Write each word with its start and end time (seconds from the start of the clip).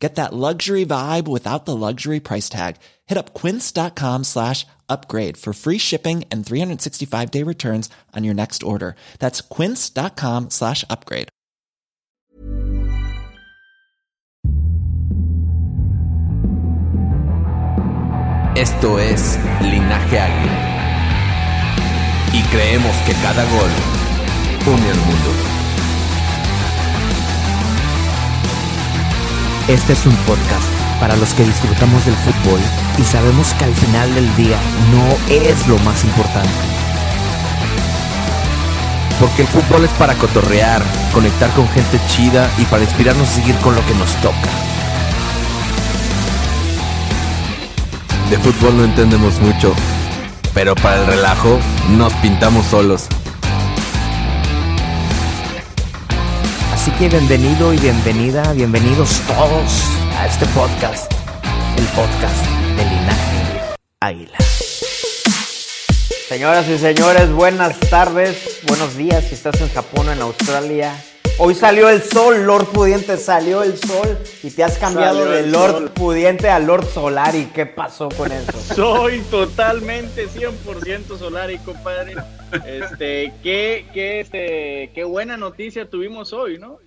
Get 0.00 0.14
that 0.14 0.32
luxury 0.32 0.86
vibe 0.86 1.28
without 1.28 1.66
the 1.66 1.76
luxury 1.76 2.20
price 2.20 2.48
tag. 2.48 2.76
Hit 3.06 3.18
up 3.18 3.34
quince.com 3.34 4.24
slash 4.24 4.66
upgrade 4.88 5.36
for 5.36 5.52
free 5.52 5.76
shipping 5.78 6.24
and 6.30 6.44
365 6.44 7.30
day 7.30 7.42
returns 7.44 7.90
on 8.16 8.24
your 8.24 8.34
next 8.34 8.62
order. 8.62 8.96
That's 9.18 9.42
quince.com 9.42 10.50
slash 10.50 10.84
upgrade. 10.88 11.28
Esto 18.56 18.98
es 18.98 19.38
Linaje 19.60 20.18
Águila. 20.18 20.58
Y 22.32 22.42
creemos 22.50 22.96
que 23.06 23.14
cada 23.22 23.44
gol 23.44 23.70
une 24.66 24.90
al 24.90 24.96
mundo. 24.96 25.59
Este 29.68 29.92
es 29.92 30.06
un 30.06 30.14
podcast 30.26 30.68
para 30.98 31.16
los 31.16 31.32
que 31.34 31.44
disfrutamos 31.44 32.04
del 32.04 32.14
fútbol 32.16 32.60
y 32.98 33.02
sabemos 33.02 33.52
que 33.54 33.64
al 33.64 33.74
final 33.74 34.14
del 34.14 34.34
día 34.36 34.58
no 34.90 35.34
es 35.34 35.66
lo 35.68 35.78
más 35.80 36.02
importante. 36.04 36.50
Porque 39.20 39.42
el 39.42 39.48
fútbol 39.48 39.84
es 39.84 39.90
para 39.92 40.14
cotorrear, 40.14 40.82
conectar 41.12 41.50
con 41.50 41.68
gente 41.68 42.00
chida 42.08 42.50
y 42.58 42.64
para 42.64 42.82
inspirarnos 42.82 43.28
a 43.28 43.32
seguir 43.32 43.54
con 43.56 43.74
lo 43.74 43.86
que 43.86 43.94
nos 43.94 44.12
toca. 44.16 44.48
De 48.30 48.38
fútbol 48.38 48.76
no 48.76 48.84
entendemos 48.84 49.40
mucho, 49.40 49.74
pero 50.54 50.74
para 50.74 51.00
el 51.00 51.06
relajo 51.06 51.58
nos 51.96 52.12
pintamos 52.14 52.66
solos. 52.66 53.08
Así 56.80 56.90
que 56.92 57.10
bienvenido 57.10 57.74
y 57.74 57.76
bienvenida, 57.76 58.54
bienvenidos 58.54 59.20
todos 59.26 59.84
a 60.16 60.26
este 60.26 60.46
podcast, 60.46 61.12
el 61.76 61.84
podcast 61.88 62.46
de 62.74 62.84
Linaje 62.84 63.76
Águila. 64.00 64.38
Señoras 66.26 66.66
y 66.70 66.78
señores, 66.78 67.30
buenas 67.32 67.78
tardes, 67.80 68.60
buenos 68.66 68.96
días 68.96 69.26
si 69.28 69.34
estás 69.34 69.60
en 69.60 69.68
Japón 69.68 70.08
o 70.08 70.12
en 70.12 70.22
Australia. 70.22 70.94
Hoy 71.42 71.54
salió 71.54 71.88
el 71.88 72.02
sol, 72.02 72.44
Lord 72.44 72.66
Pudiente, 72.66 73.16
salió 73.16 73.62
el 73.62 73.78
sol 73.78 74.18
y 74.42 74.50
te 74.50 74.62
has 74.62 74.76
cambiado 74.76 75.20
Salió 75.20 75.30
de 75.32 75.46
Lord 75.46 75.72
sol. 75.72 75.90
Pudiente 75.92 76.50
a 76.50 76.58
Lord 76.58 76.86
Solari. 76.86 77.46
¿Qué 77.54 77.64
pasó 77.64 78.10
con 78.10 78.30
eso? 78.30 78.52
Soy 78.74 79.20
totalmente 79.30 80.28
100% 80.28 81.16
Solari, 81.18 81.56
compadre. 81.58 82.14
Este, 82.66 83.32
qué, 83.42 83.86
qué, 83.94 84.20
este, 84.20 84.90
qué 84.94 85.04
buena 85.04 85.38
noticia 85.38 85.88
tuvimos 85.88 86.34
hoy, 86.34 86.58
¿no? 86.58 86.78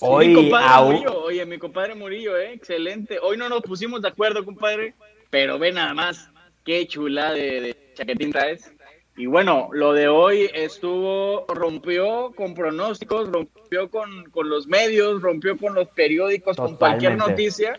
Hoy, 0.00 0.34
compadre 0.34 0.66
au- 0.66 0.86
Murillo, 0.86 1.22
oye, 1.22 1.46
mi 1.46 1.58
compadre 1.58 1.94
Murillo, 1.94 2.36
eh, 2.36 2.52
excelente. 2.54 3.20
Hoy 3.22 3.36
no 3.36 3.48
nos 3.48 3.62
pusimos 3.62 4.02
de 4.02 4.08
acuerdo, 4.08 4.44
compadre, 4.44 4.94
pero 5.30 5.60
ve 5.60 5.70
nada 5.70 5.94
más, 5.94 6.28
qué 6.64 6.88
chula 6.88 7.32
de, 7.32 7.60
de 7.60 7.92
chaquetín 7.94 8.32
traes. 8.32 8.72
Y 9.16 9.26
bueno, 9.26 9.68
lo 9.72 9.92
de 9.92 10.08
hoy 10.08 10.50
estuvo, 10.54 11.44
rompió 11.48 12.32
con 12.34 12.54
pronósticos, 12.54 13.28
rompió 13.30 13.90
con, 13.90 14.24
con 14.30 14.48
los 14.48 14.66
medios, 14.66 15.20
rompió 15.20 15.56
con 15.58 15.74
los 15.74 15.88
periódicos, 15.88 16.56
con 16.56 16.76
cualquier 16.76 17.16
noticia. 17.18 17.78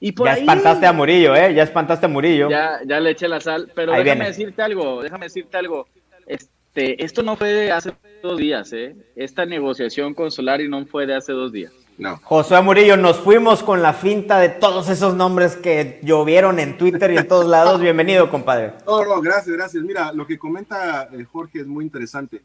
Y 0.00 0.12
por 0.12 0.26
ya 0.26 0.34
ahí- 0.34 0.40
espantaste 0.40 0.86
a 0.86 0.92
Murillo, 0.92 1.34
¿eh? 1.36 1.54
Ya 1.54 1.62
espantaste 1.62 2.06
a 2.06 2.08
Murillo. 2.08 2.50
ya, 2.50 2.80
ya 2.84 2.98
le 3.00 3.10
eché 3.10 3.28
la 3.28 3.40
sal, 3.40 3.70
pero 3.74 3.92
Ahí 3.92 4.02
déjame 4.02 4.20
viene. 4.24 4.28
decirte 4.36 4.62
algo, 4.62 5.02
déjame 5.02 5.26
decirte 5.26 5.56
algo. 5.56 5.86
Este, 6.78 7.04
esto 7.04 7.22
no 7.24 7.36
fue 7.36 7.48
de 7.48 7.72
hace 7.72 7.92
dos 8.22 8.38
días, 8.38 8.72
¿eh? 8.72 8.94
Esta 9.16 9.44
negociación 9.44 10.14
con 10.14 10.30
Solari 10.30 10.68
no 10.68 10.86
fue 10.86 11.06
de 11.06 11.16
hace 11.16 11.32
dos 11.32 11.50
días. 11.52 11.72
No. 11.98 12.18
Josué 12.22 12.60
Murillo, 12.62 12.96
nos 12.96 13.18
fuimos 13.18 13.64
con 13.64 13.82
la 13.82 13.92
finta 13.92 14.38
de 14.38 14.48
todos 14.48 14.88
esos 14.88 15.16
nombres 15.16 15.56
que 15.56 15.98
llovieron 16.04 16.60
en 16.60 16.78
Twitter 16.78 17.10
y 17.10 17.16
en 17.16 17.26
todos 17.26 17.46
lados. 17.46 17.80
Bienvenido, 17.80 18.30
compadre. 18.30 18.74
No, 18.86 19.04
no, 19.04 19.20
gracias, 19.20 19.56
gracias. 19.56 19.82
Mira, 19.82 20.12
lo 20.12 20.24
que 20.24 20.38
comenta 20.38 21.08
eh, 21.12 21.24
Jorge 21.24 21.60
es 21.62 21.66
muy 21.66 21.84
interesante. 21.84 22.42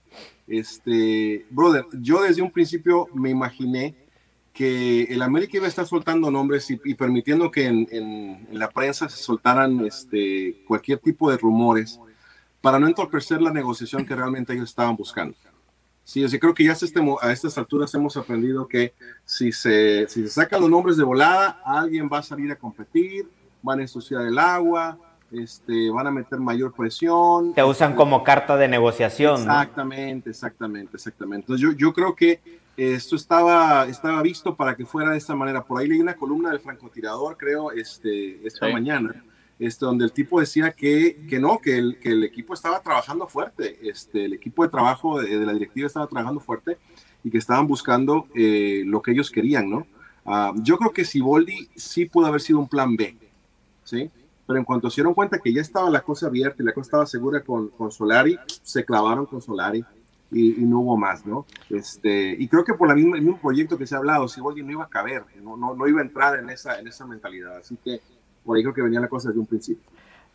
Este, 0.48 1.46
brother, 1.52 1.86
yo 2.02 2.24
desde 2.24 2.42
un 2.42 2.50
principio 2.50 3.08
me 3.14 3.30
imaginé 3.30 3.94
que 4.52 5.04
el 5.04 5.22
América 5.22 5.58
iba 5.58 5.68
a 5.68 5.70
estar 5.70 5.86
soltando 5.86 6.32
nombres 6.32 6.72
y, 6.72 6.80
y 6.86 6.96
permitiendo 6.96 7.52
que 7.52 7.66
en, 7.68 7.88
en- 7.92 8.48
en 8.52 8.60
la 8.60 8.70
prensa 8.72 9.08
se 9.10 9.18
soltaran 9.22 9.86
este, 9.86 10.64
cualquier 10.68 10.98
tipo 10.98 11.30
de 11.30 11.38
rumores 11.38 12.00
para 12.64 12.80
no 12.80 12.88
entorpecer 12.88 13.42
la 13.42 13.52
negociación 13.52 14.06
que 14.06 14.16
realmente 14.16 14.54
ellos 14.54 14.70
estaban 14.70 14.96
buscando. 14.96 15.36
Sí, 16.06 16.24
o 16.24 16.30
sea, 16.30 16.40
creo 16.40 16.54
que 16.54 16.64
ya 16.64 16.72
a, 16.72 16.74
este 16.76 17.02
a 17.22 17.32
estas 17.34 17.58
alturas 17.58 17.94
hemos 17.94 18.16
aprendido 18.16 18.66
que 18.70 18.94
si 19.26 19.52
se, 19.52 20.08
si 20.08 20.22
se 20.24 20.30
sacan 20.30 20.62
los 20.62 20.70
nombres 20.70 20.96
de 20.96 21.04
volada, 21.04 21.60
alguien 21.66 22.10
va 22.12 22.20
a 22.20 22.24
salir 22.24 22.50
a 22.54 22.56
competir, 22.56 23.28
van 23.62 23.80
a 23.80 23.82
ensuciar 23.82 24.22
el 24.26 24.40
agua, 24.40 24.98
este, 25.30 25.90
van 25.90 26.08
a 26.08 26.12
meter 26.12 26.40
mayor 26.40 26.72
presión. 26.74 27.54
Te 27.54 27.64
usan 27.66 27.90
Este, 27.92 27.98
como 27.98 28.24
carta 28.24 28.56
de 28.56 28.70
negociación. 28.70 29.46
¿no? 29.46 29.52
Exactamente, 29.52 30.30
exactamente, 30.30 30.96
exactamente. 30.96 31.44
Entonces 31.52 31.62
yo, 31.62 31.72
yo 31.74 31.92
creo 31.92 32.16
que 32.16 32.40
esto 32.78 33.18
estaba, 33.18 33.86
estaba 33.88 34.22
visto 34.22 34.56
para 34.56 34.78
que 34.78 34.86
fuera 34.86 35.12
de 35.12 35.18
esta 35.18 35.36
manera. 35.36 35.66
Por 35.66 35.82
ahí 35.82 35.88
leí 35.90 36.00
una 36.00 36.16
columna 36.16 36.50
del 36.50 36.62
francotirador, 36.62 37.36
creo, 37.36 37.72
este, 37.74 38.46
esta 38.48 38.68
Sí. 38.68 38.74
mañana, 38.74 39.22
este, 39.60 39.86
donde 39.86 40.06
el 40.06 40.12
tipo 40.12 40.40
decía 40.40 40.72
que, 40.72 41.26
que 41.30 41.40
no, 41.40 41.60
que 41.60 41.78
el, 41.78 42.00
que 42.00 42.10
el 42.10 42.24
equipo 42.24 42.54
estaba 42.54 42.82
trabajando 42.82 43.28
fuerte, 43.28 43.78
este, 43.90 44.26
el 44.26 44.34
equipo 44.34 44.64
de 44.64 44.70
trabajo 44.70 45.22
de, 45.22 45.46
la 45.46 45.54
directiva 45.54 45.88
estaba 45.88 46.08
trabajando 46.08 46.40
fuerte 46.40 46.78
y 47.24 47.30
que 47.30 47.38
estaban 47.38 47.68
buscando 47.68 48.28
eh, 48.36 48.84
lo 48.86 49.02
que 49.02 49.12
ellos 49.12 49.32
querían, 49.32 49.70
¿no? 49.70 49.88
Ah, 50.26 50.54
yo 50.56 50.78
creo 50.78 50.92
que 50.92 51.06
Siboldi 51.06 51.70
sí 51.76 52.06
pudo 52.06 52.28
haber 52.28 52.42
sido 52.42 52.60
un 52.60 52.68
plan 52.68 52.96
B, 52.96 53.16
¿sí? 53.84 54.10
Pero 54.46 54.60
en 54.60 54.66
cuanto 54.66 54.90
se 54.90 54.96
dieron 54.96 55.14
cuenta 55.14 55.40
que 55.40 55.54
ya 55.54 55.62
estaba 55.62 55.90
la 55.90 56.02
cosa 56.02 56.28
abierta 56.28 56.62
y 56.62 56.66
la 56.66 56.74
cosa 56.74 56.88
estaba 56.88 57.06
segura 57.06 57.42
con, 57.42 57.70
con 57.70 57.92
Solari, 57.92 58.38
se 58.62 58.84
clavaron 58.84 59.26
con 59.26 59.42
Solari 59.42 59.84
y, 60.32 60.62
y 60.62 60.66
no 60.66 60.80
hubo 60.80 60.98
más, 60.98 61.26
¿no? 61.26 61.46
Este, 61.70 62.36
y 62.38 62.48
creo 62.48 62.64
que 62.64 62.74
por 62.74 62.88
la 62.88 62.96
misma, 62.96 63.16
el 63.18 63.22
mismo 63.22 63.40
proyecto 63.40 63.78
que 63.78 63.88
se 63.88 63.96
ha 63.96 64.00
hablado, 64.00 64.28
Siboldi 64.28 64.64
no 64.64 64.72
iba 64.72 64.84
a 64.84 64.90
caber, 64.90 65.24
no, 65.42 65.56
no, 65.56 65.76
no 65.76 65.88
iba 65.88 66.02
a 66.02 66.04
entrar 66.04 66.40
en 66.40 66.50
esa, 66.50 66.80
en 66.80 66.88
esa 66.88 67.06
mentalidad. 67.06 67.58
Así 67.58 67.78
que 67.84 68.02
por 68.44 68.58
ahí 68.58 68.64
creo 68.64 68.74
que 68.74 68.82
venía 68.82 69.00
la 69.00 69.08
cosa 69.08 69.30
desde 69.30 69.40
un 69.40 69.48
principio. 69.48 69.84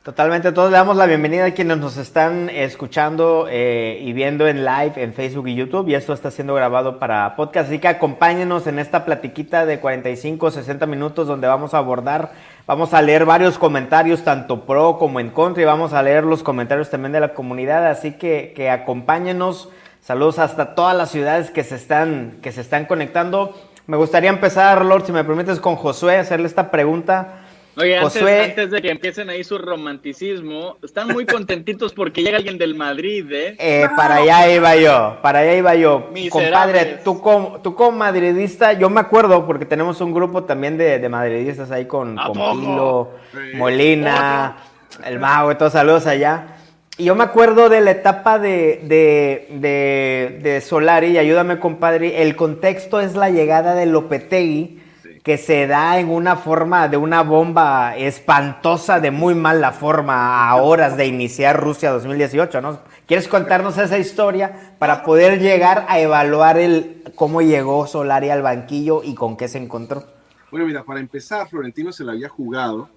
Totalmente, 0.08 0.52
todos 0.52 0.70
le 0.70 0.76
damos 0.78 0.96
la 0.96 1.04
bienvenida 1.04 1.44
a 1.44 1.50
quienes 1.50 1.76
nos 1.76 1.98
están 1.98 2.48
escuchando 2.48 3.46
eh, 3.50 3.98
y 4.00 4.14
viendo 4.14 4.46
en 4.46 4.64
live 4.64 4.92
en 4.96 5.12
Facebook 5.12 5.48
y 5.48 5.54
YouTube 5.54 5.88
y 5.88 5.94
esto 5.96 6.14
está 6.14 6.30
siendo 6.30 6.54
grabado 6.54 6.98
para 6.98 7.36
podcast, 7.36 7.68
así 7.68 7.78
que 7.78 7.88
acompáñenos 7.88 8.66
en 8.68 8.78
esta 8.78 9.04
platiquita 9.04 9.66
de 9.66 9.80
45, 9.80 10.50
60 10.52 10.86
minutos 10.86 11.26
donde 11.26 11.46
vamos 11.46 11.74
a 11.74 11.78
abordar, 11.78 12.32
vamos 12.66 12.94
a 12.94 13.02
leer 13.02 13.26
varios 13.26 13.58
comentarios 13.58 14.24
tanto 14.24 14.64
pro 14.64 14.96
como 14.98 15.20
en 15.20 15.28
contra 15.28 15.62
y 15.62 15.66
vamos 15.66 15.92
a 15.92 16.02
leer 16.02 16.24
los 16.24 16.42
comentarios 16.42 16.88
también 16.88 17.12
de 17.12 17.20
la 17.20 17.34
comunidad, 17.34 17.86
así 17.86 18.12
que, 18.12 18.54
que 18.56 18.70
acompáñenos, 18.70 19.68
saludos 20.00 20.38
hasta 20.38 20.74
todas 20.74 20.96
las 20.96 21.10
ciudades 21.10 21.50
que 21.50 21.64
se 21.64 21.74
están, 21.74 22.38
que 22.40 22.52
se 22.52 22.62
están 22.62 22.86
conectando. 22.86 23.54
Me 23.86 23.98
gustaría 23.98 24.30
empezar, 24.30 24.84
Lord, 24.84 25.04
si 25.04 25.12
me 25.12 25.24
permites, 25.24 25.60
con 25.60 25.76
Josué, 25.76 26.16
hacerle 26.16 26.46
esta 26.46 26.70
pregunta. 26.70 27.42
Oye, 27.80 27.96
antes, 27.96 28.14
Josué- 28.22 28.44
antes 28.44 28.70
de 28.70 28.82
que 28.82 28.90
empiecen 28.90 29.30
ahí 29.30 29.44
su 29.44 29.56
romanticismo, 29.58 30.76
están 30.82 31.08
muy 31.08 31.26
contentitos 31.26 31.92
porque 31.92 32.22
llega 32.22 32.38
alguien 32.38 32.58
del 32.58 32.74
Madrid, 32.74 33.24
¿eh? 33.32 33.56
Eh, 33.58 33.86
para 33.96 34.16
allá 34.16 34.50
iba 34.52 34.76
yo, 34.76 35.18
para 35.22 35.40
allá 35.40 35.54
iba 35.54 35.74
yo. 35.74 36.08
Miserables. 36.12 36.50
Compadre, 36.50 36.84
tú 37.04 37.20
como, 37.20 37.60
tú 37.62 37.74
como 37.74 37.92
madridista, 37.98 38.72
yo 38.72 38.90
me 38.90 39.00
acuerdo 39.00 39.46
porque 39.46 39.64
tenemos 39.64 40.00
un 40.00 40.12
grupo 40.12 40.44
también 40.44 40.76
de, 40.78 40.98
de 40.98 41.08
madridistas 41.08 41.70
ahí 41.70 41.86
con, 41.86 42.18
¿A 42.18 42.26
con? 42.28 42.60
Pilo, 42.60 43.10
Sí. 43.32 43.56
Molina, 43.56 44.56
el 45.04 45.18
mago 45.18 45.52
y 45.52 45.54
todos 45.56 45.72
saludos 45.74 46.06
allá. 46.06 46.54
Y 46.96 47.04
yo 47.04 47.14
me 47.14 47.22
acuerdo 47.22 47.68
de 47.68 47.80
la 47.80 47.92
etapa 47.92 48.40
de, 48.40 48.80
de, 48.84 49.46
de, 49.60 50.40
de 50.42 50.60
Solari, 50.60 51.08
y 51.08 51.18
ayúdame 51.18 51.60
compadre, 51.60 52.22
el 52.22 52.34
contexto 52.34 53.00
es 53.00 53.14
la 53.14 53.30
llegada 53.30 53.74
de 53.76 53.86
Lopetegui, 53.86 54.80
que 55.28 55.36
se 55.36 55.66
da 55.66 56.00
en 56.00 56.08
una 56.08 56.36
forma 56.36 56.88
de 56.88 56.96
una 56.96 57.22
bomba 57.22 57.94
espantosa, 57.98 58.98
de 58.98 59.10
muy 59.10 59.34
mala 59.34 59.72
forma, 59.72 60.48
a 60.48 60.56
horas 60.56 60.96
de 60.96 61.04
iniciar 61.04 61.60
Rusia 61.60 61.90
2018, 61.90 62.62
¿no? 62.62 62.80
¿Quieres 63.06 63.28
contarnos 63.28 63.76
esa 63.76 63.98
historia 63.98 64.72
para 64.78 65.04
poder 65.04 65.38
llegar 65.38 65.84
a 65.90 66.00
evaluar 66.00 66.56
el 66.56 67.02
cómo 67.14 67.42
llegó 67.42 67.86
Solari 67.86 68.30
al 68.30 68.40
banquillo 68.40 69.02
y 69.04 69.14
con 69.14 69.36
qué 69.36 69.48
se 69.48 69.58
encontró? 69.58 70.02
Bueno, 70.50 70.66
mira, 70.66 70.82
para 70.82 70.98
empezar, 70.98 71.46
Florentino 71.46 71.92
se 71.92 72.04
la 72.04 72.12
había 72.12 72.30
jugado 72.30 72.88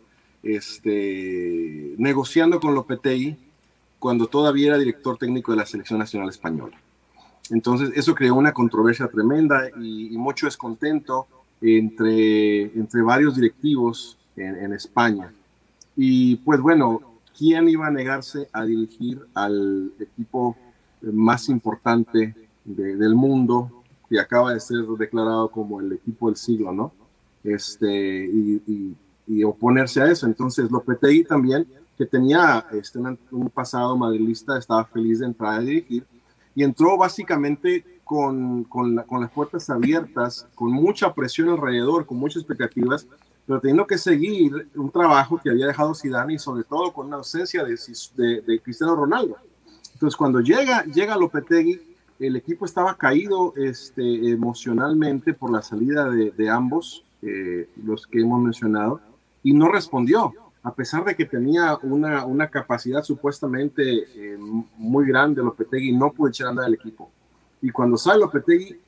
este, 0.42 1.96
negociando 1.98 2.62
con 2.62 2.74
Lopetegui 2.74 3.36
cuando 4.00 4.28
todavía 4.28 4.68
era 4.68 4.78
director 4.78 5.18
técnico 5.18 5.52
de 5.52 5.58
la 5.58 5.66
Selección 5.66 6.00
Nacional 6.00 6.30
Española. 6.30 6.78
Entonces, 7.50 7.92
eso 7.94 8.16
creó 8.16 8.36
una 8.36 8.54
controversia 8.54 9.10
tremenda 9.10 9.70
y, 9.78 10.18
mucho 10.18 10.46
descontento 10.46 11.28
entre, 11.62 12.64
entre 12.64 13.02
varios 13.02 13.36
directivos 13.36 14.18
en, 14.36 14.74
España. 14.74 15.32
Y 15.96 16.38
pues 16.38 16.60
bueno, 16.60 17.00
¿quién 17.38 17.70
iba 17.70 17.88
a 17.88 17.92
negarse 17.92 18.50
a 18.52 18.66
dirigir 18.66 19.22
al 19.34 19.92
equipo 20.00 20.58
más 21.02 21.50
importante 21.50 22.36
del 22.66 23.16
mundo 23.16 23.84
que 24.10 24.20
acaba 24.20 24.54
de 24.54 24.60
ser 24.60 24.86
declarado 24.98 25.50
como 25.50 25.80
el 25.80 25.94
equipo 25.94 26.28
del 26.28 26.36
siglo, 26.36 26.72
¿no? 26.72 26.92
Este, 27.44 28.26
y, 28.26 28.96
oponerse 29.46 30.02
a 30.02 30.12
eso. 30.12 30.26
Entonces, 30.26 30.70
Lopetegui 30.70 31.24
también, 31.24 31.66
que 31.98 32.06
tenía 32.06 32.66
este, 32.74 33.00
un 33.00 33.50
pasado 33.50 33.96
madrilista, 33.96 34.58
estaba 34.58 34.84
feliz 34.84 35.20
de 35.20 35.28
entrar 35.28 35.54
a 35.54 35.60
dirigir 35.60 36.06
y 36.54 36.64
entró 36.64 36.98
básicamente 36.98 38.01
con, 38.12 38.66
con, 38.66 38.98
con, 39.08 39.22
las 39.22 39.32
puertas 39.32 39.70
abiertas, 39.70 40.46
con 40.54 40.70
mucha 40.70 41.14
presión 41.14 41.48
alrededor, 41.48 42.06
con 42.06 42.18
muchas 42.18 42.42
expectativas, 42.42 43.08
pero 43.48 43.62
teniendo 43.62 43.88
que 43.88 43.98
seguir 43.98 44.68
un 44.76 44.92
trabajo 44.92 45.40
que 45.42 45.50
había 45.50 45.68
dejado 45.68 45.96
Zidane 45.96 46.34
y 46.34 46.38
sobre 46.38 46.66
todo 46.66 46.92
con 46.92 47.08
una 47.08 47.16
ausencia 47.16 47.64
de, 47.64 47.80
de, 48.18 48.42
de 48.42 48.60
Cristiano 48.60 48.98
Ronaldo. 48.98 49.38
Entonces, 49.94 50.18
cuando 50.18 50.42
llega, 50.42 50.84
llega 50.84 51.16
Lopetegui, 51.16 51.80
el 52.20 52.36
equipo 52.36 52.66
estaba 52.66 52.98
caído 52.98 53.54
este, 53.56 54.30
emocionalmente 54.30 55.34
por 55.34 55.50
la 55.50 55.62
salida 55.62 56.10
de, 56.10 56.50
ambos, 56.50 57.06
eh, 57.22 57.70
los 57.82 58.08
que 58.08 58.20
hemos 58.20 58.42
mencionado, 58.42 59.00
y 59.42 59.54
no 59.54 59.72
respondió, 59.72 60.34
a 60.64 60.74
pesar 60.74 61.06
de 61.06 61.16
que 61.16 61.24
tenía 61.24 61.78
una, 61.82 62.26
una 62.26 62.50
capacidad 62.50 63.04
supuestamente 63.04 63.84
eh, 63.84 64.38
muy 64.76 65.08
grande 65.08 65.42
Lopetegui, 65.42 65.94
no 65.94 66.12
pudo 66.12 66.28
echar 66.28 66.48
a 66.48 66.50
andar 66.50 66.68
el 66.68 66.74
equipo. 66.74 67.10
Y 67.62 67.70
cuando 67.70 67.98
sale 67.98 68.20
Lopetegui, 68.20 68.80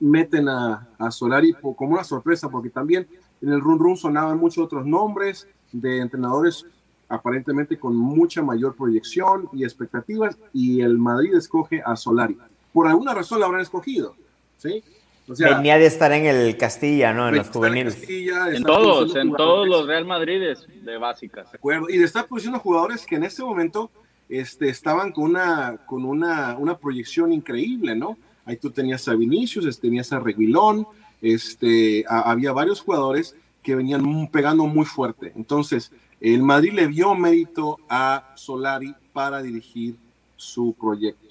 meten 0.00 0.48
a, 0.48 0.88
a 0.98 1.10
Solari 1.10 1.52
como 1.54 1.94
una 1.94 2.04
sorpresa, 2.04 2.48
porque 2.48 2.70
también 2.70 3.06
en 3.40 3.48
el 3.50 3.60
run 3.60 3.78
run 3.78 3.96
sonaban 3.96 4.38
muchos 4.38 4.64
otros 4.64 4.86
nombres 4.86 5.46
de 5.70 6.00
entrenadores 6.00 6.66
aparentemente 7.08 7.78
con 7.78 7.94
mucha 7.94 8.42
mayor 8.42 8.74
proyección 8.74 9.48
y 9.52 9.64
expectativas, 9.64 10.38
y 10.52 10.80
el 10.80 10.96
Madrid 10.96 11.34
escoge 11.34 11.82
a 11.84 11.94
Solari 11.94 12.38
por 12.72 12.88
alguna 12.88 13.14
razón 13.14 13.40
la 13.40 13.46
habrán 13.46 13.60
escogido, 13.60 14.16
¿sí? 14.56 14.82
Venía 15.26 15.78
de 15.78 15.86
estar 15.86 16.10
en 16.12 16.26
el 16.26 16.56
Castilla, 16.56 17.12
¿no? 17.12 17.28
En 17.28 17.36
los 17.36 17.48
juveniles. 17.48 18.02
En, 18.08 18.64
todos, 18.64 19.14
en 19.14 19.32
todos 19.32 19.68
los 19.68 19.86
Real 19.86 20.04
Madrides 20.04 20.66
de 20.82 20.98
básicas. 20.98 21.50
De 21.52 21.58
acuerdo. 21.58 21.88
Y 21.88 21.98
de 21.98 22.04
estar 22.04 22.26
produciendo 22.26 22.58
jugadores 22.58 23.06
que 23.06 23.16
en 23.16 23.24
este 23.24 23.42
momento 23.42 23.90
este, 24.32 24.70
estaban 24.70 25.12
con 25.12 25.24
una, 25.24 25.76
con 25.84 26.04
una, 26.04 26.56
una 26.56 26.78
proyección 26.78 27.32
increíble, 27.32 27.94
¿no? 27.94 28.16
Ahí 28.46 28.56
tú 28.56 28.70
tenías 28.70 29.06
a 29.06 29.14
Vinicius, 29.14 29.78
tenías 29.78 30.12
a 30.12 30.20
Reguilón, 30.20 30.86
este, 31.20 32.04
había 32.08 32.52
varios 32.52 32.80
jugadores 32.80 33.36
que 33.62 33.74
venían 33.76 34.28
pegando 34.28 34.66
muy 34.66 34.86
fuerte. 34.86 35.32
Entonces, 35.36 35.92
el 36.18 36.42
Madrid 36.42 36.72
le 36.72 36.88
dio 36.88 37.14
mérito 37.14 37.78
a 37.88 38.32
Solari 38.34 38.94
para 39.12 39.42
dirigir 39.42 39.96
su 40.36 40.74
proyecto. 40.80 41.28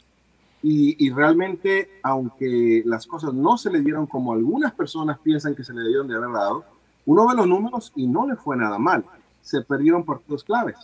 Y, 0.64 1.10
realmente, 1.10 1.90
aunque 2.04 2.84
las 2.86 3.08
cosas 3.08 3.34
no 3.34 3.58
se 3.58 3.72
le 3.72 3.82
dieron 3.82 4.06
como 4.06 4.32
algunas 4.32 4.74
personas 4.74 5.18
piensan 5.18 5.56
que 5.56 5.64
se 5.64 5.74
le 5.74 5.88
dieron 5.88 6.08
de 6.08 6.16
haber 6.16 6.32
dado, 6.32 6.64
uno 7.08 7.28
ve 7.28 7.34
los 7.36 7.48
números 7.48 7.92
y 7.96 8.06
no 8.06 8.28
le 8.28 8.36
fue 8.36 8.56
nada 8.56 8.78
mal. 8.78 9.04
Se 9.42 9.62
perdieron 9.64 10.06
partidos 10.06 10.44
claves, 10.44 10.76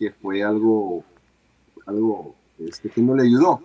que 0.00 0.10
fue 0.10 0.42
algo, 0.42 1.04
algo 1.88 2.34
este, 2.58 2.90
que 2.90 3.00
no 3.00 3.16
le 3.16 3.24
ayudó. 3.24 3.60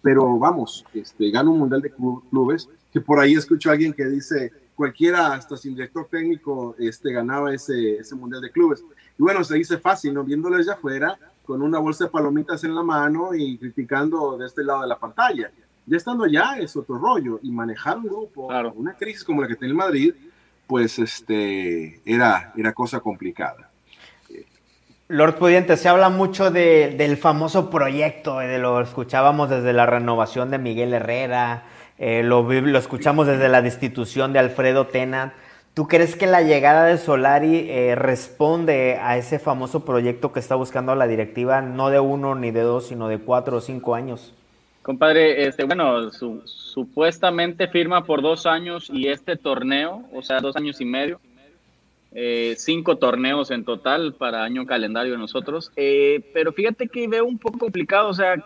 Pero 0.00 0.38
vamos, 0.38 0.84
este, 0.94 1.30
gana 1.30 1.50
un 1.50 1.58
mundial 1.60 1.80
de 1.80 1.92
clubes, 2.30 2.68
que 2.92 3.00
por 3.00 3.18
ahí 3.20 3.34
escucho 3.34 3.70
a 3.70 3.72
alguien 3.72 3.92
que 3.92 4.04
dice, 4.04 4.52
cualquiera, 4.74 5.34
hasta 5.34 5.56
sin 5.56 5.74
director 5.74 6.08
técnico, 6.10 6.74
este, 6.78 7.12
ganaba 7.12 7.54
ese, 7.54 7.96
ese 7.96 8.14
mundial 8.14 8.42
de 8.42 8.50
clubes. 8.50 8.84
Y 9.18 9.22
bueno, 9.22 9.44
se 9.44 9.56
dice 9.56 9.78
fácil, 9.78 10.14
¿no? 10.14 10.24
Viéndolo 10.24 10.60
ya 10.60 10.72
afuera, 10.72 11.16
con 11.44 11.62
una 11.62 11.78
bolsa 11.78 12.04
de 12.04 12.10
palomitas 12.10 12.62
en 12.64 12.74
la 12.74 12.82
mano 12.82 13.34
y 13.34 13.58
criticando 13.58 14.36
de 14.36 14.46
este 14.46 14.64
lado 14.64 14.82
de 14.82 14.88
la 14.88 14.98
pantalla. 14.98 15.50
Ya 15.86 15.96
estando 15.96 16.24
allá 16.24 16.58
es 16.58 16.76
otro 16.76 16.98
rollo 16.98 17.40
y 17.42 17.50
manejar 17.50 17.98
un 17.98 18.04
grupo, 18.04 18.48
una 18.74 18.94
crisis 18.96 19.24
como 19.24 19.42
la 19.42 19.48
que 19.48 19.56
tiene 19.56 19.74
Madrid, 19.74 20.14
pues 20.66 20.98
este, 20.98 22.00
era, 22.04 22.52
era 22.56 22.72
cosa 22.72 23.00
complicada. 23.00 23.71
Lord 25.08 25.36
Pudiente, 25.36 25.76
se 25.76 25.88
habla 25.88 26.08
mucho 26.08 26.50
del 26.50 27.16
famoso 27.16 27.70
proyecto, 27.70 28.38
de 28.38 28.58
lo 28.58 28.80
escuchábamos 28.80 29.50
desde 29.50 29.72
la 29.72 29.84
renovación 29.84 30.50
de 30.50 30.58
Miguel 30.58 30.94
Herrera, 30.94 31.64
eh, 31.98 32.22
lo, 32.22 32.42
lo, 32.42 32.78
escuchamos 32.78 33.26
desde 33.26 33.48
la 33.48 33.62
destitución 33.62 34.32
de 34.32 34.38
Alfredo 34.38 34.86
Tena. 34.86 35.34
¿Tú 35.74 35.86
crees 35.86 36.16
que 36.16 36.26
la 36.26 36.42
llegada 36.42 36.84
de 36.84 36.98
Solari 36.98 37.66
eh, 37.68 37.94
responde 37.94 38.98
a 39.00 39.16
ese 39.16 39.38
famoso 39.38 39.84
proyecto 39.84 40.32
que 40.32 40.40
está 40.40 40.54
buscando 40.54 40.94
la 40.94 41.06
directiva, 41.06 41.62
no 41.62 41.90
de 41.90 42.00
uno 42.00 42.34
ni 42.34 42.50
de 42.50 42.60
dos, 42.60 42.88
sino 42.88 43.08
de 43.08 43.18
cuatro 43.18 43.58
o 43.58 43.60
cinco 43.60 43.94
años? 43.94 44.34
Compadre, 44.82 45.46
este, 45.46 45.64
bueno, 45.64 46.10
supuestamente 46.44 47.68
firma 47.68 48.04
por 48.04 48.20
dos 48.20 48.46
años 48.46 48.90
y 48.92 49.08
este 49.08 49.36
torneo, 49.36 50.02
o 50.12 50.22
sea, 50.22 50.40
dos 50.40 50.56
años 50.56 50.80
y 50.80 50.84
medio, 50.84 51.20
eh, 52.14 52.54
cinco 52.58 52.96
torneos 52.96 53.50
en 53.50 53.64
total 53.64 54.14
para 54.14 54.44
año 54.44 54.66
calendario 54.66 55.12
de 55.12 55.18
nosotros. 55.18 55.72
Eh, 55.76 56.20
pero 56.34 56.52
fíjate 56.52 56.88
que 56.88 57.08
veo 57.08 57.24
un 57.24 57.38
poco 57.38 57.58
complicado, 57.58 58.08
o 58.08 58.14
sea, 58.14 58.36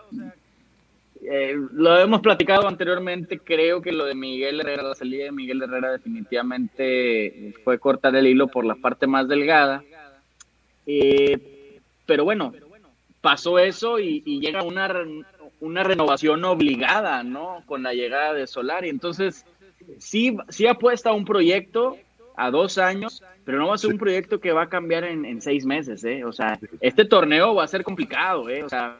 eh, 1.21 1.55
lo 1.73 1.99
hemos 1.99 2.21
platicado 2.21 2.67
anteriormente, 2.67 3.39
creo 3.39 3.81
que 3.81 3.91
lo 3.91 4.05
de 4.05 4.15
Miguel 4.15 4.61
Herrera, 4.61 4.83
la 4.83 4.95
salida 4.95 5.25
de 5.25 5.31
Miguel 5.31 5.61
Herrera 5.61 5.91
definitivamente 5.91 7.53
fue 7.63 7.79
cortar 7.79 8.15
el 8.15 8.27
hilo 8.27 8.47
por 8.47 8.65
la 8.65 8.75
parte 8.75 9.07
más 9.07 9.27
delgada. 9.27 9.83
Eh, 10.85 11.79
pero 12.05 12.23
bueno, 12.23 12.53
pasó 13.19 13.59
eso 13.59 13.99
y, 13.99 14.21
llega 14.39 14.63
una, 14.63 14.89
una 15.59 15.83
renovación 15.83 16.45
obligada, 16.45 17.23
¿no? 17.23 17.63
Con 17.65 17.83
la 17.83 17.93
llegada 17.93 18.33
de 18.33 18.47
Solari. 18.47 18.87
Entonces, 18.87 19.45
sí, 19.97 20.37
sí 20.47 20.67
apuesta 20.67 21.09
a 21.09 21.13
un 21.13 21.25
proyecto 21.25 21.97
a 22.37 22.51
dos 22.51 22.77
años, 22.77 23.23
pero 23.43 23.57
no 23.57 23.67
va 23.67 23.75
a 23.75 23.77
ser 23.79 23.91
un 23.91 23.97
proyecto 23.97 24.39
que 24.39 24.51
va 24.51 24.63
a 24.63 24.69
cambiar 24.69 25.03
en, 25.03 25.25
en 25.25 25.41
seis 25.41 25.65
meses, 25.65 26.03
¿eh? 26.03 26.23
O 26.23 26.31
sea, 26.31 26.57
este 26.79 27.03
torneo 27.03 27.55
va 27.55 27.63
a 27.63 27.67
ser 27.67 27.83
complicado, 27.83 28.47
¿eh? 28.47 28.63
O 28.63 28.69
sea, 28.69 28.97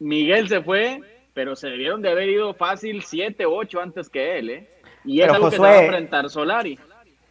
Miguel 0.00 0.48
se 0.48 0.60
fue, 0.60 1.00
pero 1.32 1.54
se 1.54 1.68
debieron 1.68 2.02
de 2.02 2.10
haber 2.10 2.28
ido 2.28 2.52
fácil 2.54 3.04
7, 3.04 3.46
8 3.46 3.80
antes 3.80 4.10
que 4.10 4.38
él, 4.38 4.50
¿eh? 4.50 4.70
Y 5.04 5.20
es 5.20 5.32
algo 5.32 5.48
que 5.48 5.56
se 5.56 5.62
va 5.62 5.70
a 5.70 5.84
enfrentar 5.84 6.28
Solari. 6.28 6.76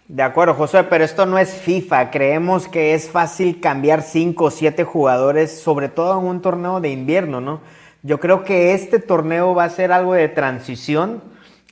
De 0.07 0.23
acuerdo, 0.23 0.53
José, 0.53 0.83
pero 0.83 1.03
esto 1.03 1.25
no 1.25 1.37
es 1.37 1.53
FIFA. 1.53 2.11
Creemos 2.11 2.69
que 2.69 2.93
es 2.93 3.09
fácil 3.09 3.59
cambiar 3.59 4.03
5 4.03 4.45
o 4.45 4.51
7 4.51 4.83
jugadores, 4.85 5.59
sobre 5.59 5.89
todo 5.89 6.17
en 6.17 6.27
un 6.27 6.41
torneo 6.41 6.79
de 6.79 6.89
invierno, 6.89 7.41
¿no? 7.41 7.59
Yo 8.03 8.19
creo 8.19 8.45
que 8.45 8.73
este 8.73 8.99
torneo 8.99 9.53
va 9.53 9.65
a 9.65 9.69
ser 9.69 9.91
algo 9.91 10.13
de 10.13 10.29
transición 10.29 11.21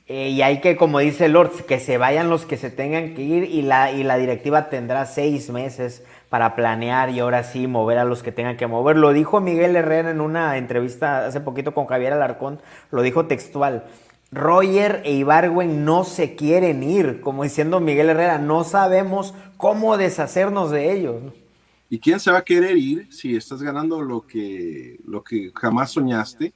eh, 0.06 0.28
y 0.28 0.42
hay 0.42 0.60
que, 0.60 0.76
como 0.76 0.98
dice 0.98 1.28
Lord, 1.28 1.64
que 1.64 1.80
se 1.80 1.96
vayan 1.96 2.28
los 2.28 2.44
que 2.44 2.58
se 2.58 2.70
tengan 2.70 3.14
que 3.14 3.22
ir 3.22 3.44
y 3.44 3.62
la, 3.62 3.90
y 3.90 4.02
la 4.02 4.18
directiva 4.18 4.68
tendrá 4.68 5.06
seis 5.06 5.48
meses 5.48 6.02
para 6.28 6.54
planear 6.54 7.10
y 7.10 7.20
ahora 7.20 7.42
sí 7.42 7.66
mover 7.66 7.96
a 7.96 8.04
los 8.04 8.22
que 8.22 8.30
tengan 8.30 8.58
que 8.58 8.66
mover. 8.66 8.96
Lo 8.96 9.12
dijo 9.14 9.40
Miguel 9.40 9.76
Herrera 9.76 10.10
en 10.10 10.20
una 10.20 10.58
entrevista 10.58 11.26
hace 11.26 11.40
poquito 11.40 11.72
con 11.72 11.86
Javier 11.86 12.12
Alarcón, 12.12 12.60
lo 12.90 13.00
dijo 13.00 13.26
textual. 13.26 13.84
Roger 14.30 15.00
e 15.04 15.12
Ibargüen 15.12 15.84
no 15.84 16.04
se 16.04 16.34
quieren 16.34 16.82
ir, 16.82 17.20
como 17.20 17.44
diciendo 17.44 17.80
Miguel 17.80 18.10
Herrera, 18.10 18.38
no 18.38 18.64
sabemos 18.64 19.32
cómo 19.56 19.96
deshacernos 19.96 20.70
de 20.70 20.92
ellos. 20.92 21.22
¿Y 21.88 22.00
quién 22.00 22.18
se 22.18 22.32
va 22.32 22.38
a 22.38 22.44
querer 22.44 22.76
ir 22.76 23.12
si 23.12 23.36
estás 23.36 23.62
ganando 23.62 24.02
lo 24.02 24.26
que, 24.26 24.98
lo 25.06 25.22
que 25.22 25.52
jamás 25.54 25.92
soñaste 25.92 26.52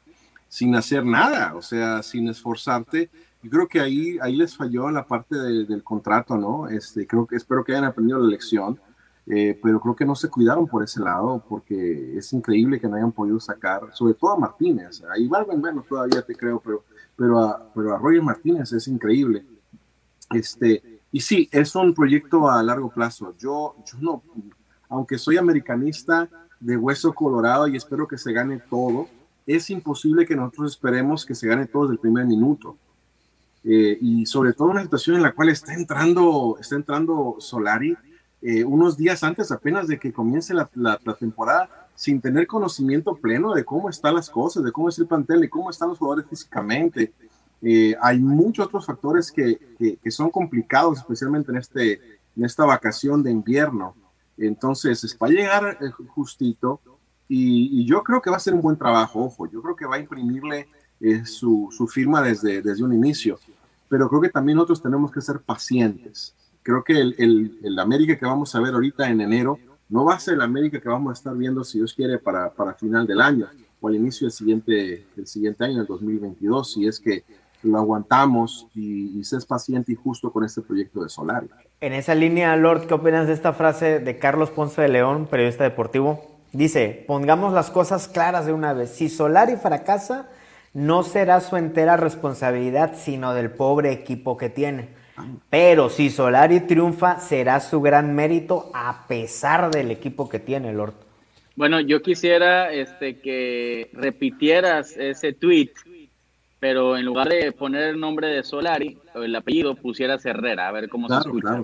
sin 0.49 0.75
hacer 0.75 1.05
nada? 1.05 1.55
O 1.55 1.62
sea, 1.62 2.02
sin 2.02 2.28
esforzarte. 2.28 3.09
Yo 3.42 3.50
creo 3.50 3.68
que 3.68 3.80
ahí, 3.80 4.18
ahí 4.21 4.37
les 4.37 4.57
falló 4.57 4.90
la 4.90 5.07
parte 5.07 5.37
del 5.37 5.83
contrato, 5.85 6.37
¿no? 6.37 6.68
Este, 6.68 7.07
creo 7.07 7.26
que 7.26 7.37
espero 7.37 7.64
que 7.64 7.73
hayan 7.73 7.85
aprendido 7.85 8.18
la 8.18 8.28
lección 8.28 8.80
eh, 9.30 9.59
pero 9.62 9.78
creo 9.78 9.95
que 9.95 10.07
no 10.07 10.14
se 10.14 10.30
cuidaron 10.30 10.66
por 10.66 10.83
ese 10.83 11.00
lado, 11.00 11.45
porque 11.47 12.16
es 12.16 12.33
increíble 12.33 12.80
que 12.80 12.88
no 12.88 12.97
hayan 12.97 13.12
podido 13.12 13.38
sacar, 13.38 13.83
sobre 13.92 14.14
todo 14.14 14.33
a 14.33 14.38
Martínez, 14.38 15.02
a 15.02 15.18
Ibarben, 15.18 15.61
bueno, 15.61 15.85
todavía 15.87 16.23
te 16.23 16.35
creo, 16.35 16.62
pero, 16.64 16.85
pero, 17.14 17.38
a, 17.40 17.71
pero 17.75 17.95
a 17.95 17.99
Roger 17.99 18.23
Martínez 18.23 18.73
es 18.73 18.88
increíble. 18.88 19.45
Este, 20.30 21.02
y 21.12 21.21
sí, 21.21 21.47
es 21.52 21.75
un 21.75 21.92
proyecto 21.92 22.49
a 22.50 22.62
largo 22.62 22.90
plazo. 22.90 23.35
Yo, 23.38 23.76
yo 23.85 23.99
no, 24.00 24.23
aunque 24.88 25.18
soy 25.18 25.37
americanista 25.37 26.26
de 26.59 26.78
hueso 26.78 27.12
colorado 27.12 27.68
y 27.68 27.76
espero 27.76 28.09
que 28.09 28.16
se 28.16 28.33
gane 28.33 28.61
todo, 28.71 29.09
es 29.47 29.68
imposible 29.68 30.25
que 30.25 30.37
nosotros 30.37 30.73
esperemos 30.73 31.26
que 31.26 31.35
se 31.35 31.47
gane 31.47 31.66
todo 31.66 31.83
desde 31.83 31.95
el 31.95 32.00
primer 32.00 32.25
minuto. 32.25 32.78
Eh, 33.70 33.98
y 34.00 34.25
sobre 34.25 34.54
todo 34.54 34.68
una 34.68 34.82
situación 34.82 35.16
en 35.16 35.22
la 35.22 35.32
cual 35.32 35.50
está 35.50 35.75
entrando, 35.75 36.56
está 36.58 36.75
entrando 36.75 37.37
Solari, 37.38 37.94
eh, 38.40 38.64
unos 38.64 38.96
días 38.96 39.22
antes 39.22 39.52
apenas 39.52 39.88
de 39.88 39.98
que 39.98 40.12
comience 40.12 40.54
la, 40.54 40.70
la, 40.75 40.98
temporada, 41.18 41.68
sin 41.94 42.20
tener 42.20 42.46
conocimiento 42.46 43.16
pleno 43.16 43.52
de 43.52 43.64
cómo 43.64 43.90
están 43.90 44.14
las 44.14 44.30
cosas, 44.30 44.64
de 44.64 44.72
cómo 44.72 44.88
es 44.88 44.98
el 44.98 45.06
plantel, 45.06 45.42
de 45.42 45.50
cómo 45.50 45.68
están 45.68 45.90
los 45.90 45.98
jugadores 45.98 46.26
físicamente. 46.30 47.12
Eh, 47.60 47.94
hay 48.00 48.20
muchos 48.20 48.66
otros 48.66 48.87
factores 48.87 49.32
que, 49.32 49.58
que, 50.02 50.10
son 50.10 50.30
complicados, 50.30 50.98
especialmente 50.98 51.50
en, 51.50 51.58
este, 51.58 51.94
en 52.37 52.44
esta 52.44 52.64
vacación 52.64 53.22
de 53.22 53.32
invierno. 53.32 53.94
Entonces, 54.37 55.16
va 55.20 55.26
a 55.26 55.30
llegar 55.30 55.78
eh, 55.80 55.90
justito 55.90 56.80
y, 57.28 57.84
yo 57.84 58.02
creo 58.02 58.22
que 58.22 58.30
va 58.30 58.37
a 58.37 58.40
ser 58.40 58.54
un 58.54 58.62
buen 58.62 58.76
trabajo, 58.76 59.25
ojo, 59.25 59.46
yo 59.50 59.60
creo 59.60 59.76
que 59.76 59.84
va 59.84 59.96
a 59.96 59.98
imprimirle 59.98 60.68
eh, 61.00 61.26
su, 61.26 61.68
su, 61.76 61.87
firma 61.88 62.22
desde, 62.22 62.62
desde 62.62 62.84
un 62.84 62.94
inicio, 62.94 63.38
pero 63.88 64.09
creo 64.09 64.21
que 64.21 64.28
también 64.28 64.57
nosotros 64.57 64.83
tenemos 64.83 65.11
que 65.11 65.21
ser 65.21 65.40
pacientes. 65.40 66.35
Creo 66.62 66.85
que 66.85 66.92
el, 66.92 67.14
el, 67.18 67.59
el 67.62 67.78
América 67.78 68.18
que 68.18 68.26
vamos 68.26 68.54
a 68.54 68.61
ver 68.61 68.75
ahorita 68.75 69.09
en 69.09 69.21
enero 69.21 69.59
no 69.88 70.04
va 70.04 70.14
a 70.14 70.21
ser 70.21 70.35
el 70.35 70.42
América 70.42 70.80
que 70.80 70.88
vamos 70.88 71.11
a 71.11 71.14
estar 71.14 71.35
viendo, 71.35 71.64
si 71.64 71.78
Dios 71.78 71.95
quiere, 71.95 72.18
para, 72.18 72.50
para 72.50 72.75
final 72.75 73.07
del 73.07 73.21
año 73.21 73.49
o 73.80 73.88
al 73.88 73.95
inicio 73.95 74.26
del 74.26 74.33
siguiente, 74.33 75.07
del 75.14 75.26
siguiente 75.26 75.64
año, 75.64 75.80
el 75.80 75.87
2022, 75.87 76.73
si 76.73 76.87
es 76.87 77.00
que 77.00 77.25
lo 77.62 77.78
aguantamos 77.78 78.68
y, 78.75 79.18
y 79.18 79.25
se 79.25 79.37
es 79.37 79.47
paciente 79.47 79.92
y 79.92 79.95
justo 79.95 80.33
con 80.33 80.45
este 80.45 80.62
proyecto 80.62 81.02
de 81.02 81.09
Solari. 81.09 81.49
En 81.80 81.92
esa 81.92 82.14
línea, 82.14 82.54
Lord, 82.57 82.87
¿qué 82.87 82.95
opinas 82.95 83.26
de 83.26 83.33
esta 83.33 83.52
frase 83.52 83.99
de 83.99 84.18
Carlos 84.18 84.50
Ponce 84.50 84.83
de 84.83 84.88
León, 84.88 85.26
periodista 85.30 85.64
deportivo? 85.64 86.21
Dice, 86.52 87.04
pongamos 87.07 87.52
las 87.52 87.71
cosas 87.71 88.09
claras 88.09 88.47
de 88.47 88.52
una 88.52 88.73
vez. 88.73 88.90
Si 88.90 89.09
Solari 89.09 89.57
fracasa, 89.57 90.28
no 90.75 91.02
será 91.02 91.40
su 91.40 91.56
entera 91.56 91.96
responsabilidad, 91.96 92.94
sino 92.96 93.34
del 93.34 93.50
pobre 93.50 93.92
equipo 93.92 94.37
que 94.37 94.48
tiene. 94.48 94.88
Pero 95.50 95.88
si 95.88 96.10
Solari 96.10 96.60
triunfa, 96.60 97.18
será 97.20 97.60
su 97.60 97.80
gran 97.80 98.14
mérito 98.14 98.70
a 98.75 99.06
pesar 99.08 99.70
del 99.70 99.90
equipo 99.90 100.28
que 100.28 100.38
tiene, 100.38 100.72
Lord. 100.72 100.94
Bueno, 101.56 101.80
yo 101.80 102.02
quisiera 102.02 102.72
este, 102.72 103.18
que 103.18 103.90
repitieras 103.92 104.96
ese 104.96 105.32
tweet, 105.32 105.72
pero 106.60 106.96
en 106.96 107.04
lugar 107.04 107.28
de 107.28 107.50
poner 107.50 107.82
el 107.88 107.98
nombre 107.98 108.28
de 108.28 108.44
Solari, 108.44 108.98
o 109.14 109.22
el 109.22 109.34
apellido, 109.34 109.75
pusieras 109.75 110.25
Herrera, 110.25 110.68
a 110.68 110.72
ver 110.72 110.88
cómo 110.88 111.08
se 111.08 111.16
escucha. 111.16 111.62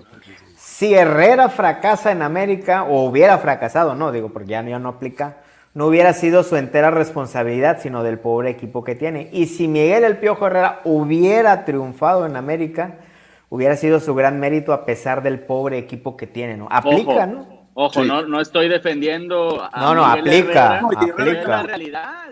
Si 0.57 0.93
Herrera 0.93 1.47
fracasa 1.47 2.11
en 2.11 2.23
América, 2.23 2.83
o 2.83 3.05
hubiera 3.05 3.37
fracasado, 3.37 3.95
no, 3.95 4.11
digo, 4.11 4.33
porque 4.33 4.49
ya, 4.49 4.63
ya 4.63 4.79
no 4.79 4.89
aplica, 4.89 5.37
no 5.75 5.87
hubiera 5.87 6.13
sido 6.13 6.43
su 6.43 6.55
entera 6.55 6.89
responsabilidad, 6.89 7.79
sino 7.81 8.01
del 8.01 8.17
pobre 8.17 8.49
equipo 8.49 8.83
que 8.83 8.95
tiene. 8.95 9.29
Y 9.33 9.47
si 9.47 9.67
Miguel 9.67 10.05
El 10.05 10.17
Piojo 10.17 10.47
Herrera 10.47 10.79
hubiera 10.85 11.65
triunfado 11.65 12.25
en 12.25 12.37
América, 12.37 12.99
hubiera 13.49 13.75
sido 13.75 13.99
su 13.99 14.15
gran 14.15 14.39
mérito 14.39 14.71
a 14.71 14.85
pesar 14.85 15.21
del 15.21 15.41
pobre 15.41 15.77
equipo 15.77 16.15
que 16.15 16.27
tiene, 16.27 16.55
¿no? 16.55 16.69
Aplica, 16.71 17.27
¿no? 17.27 17.67
Ojo, 17.73 18.05
no, 18.05 18.25
no 18.25 18.39
estoy 18.39 18.69
defendiendo 18.69 19.61
a 19.69 19.81
No, 19.81 19.93
no, 19.93 20.05
aplica, 20.05 20.79
aplica. 20.79 21.47
La 21.47 21.63
realidad 21.63 22.31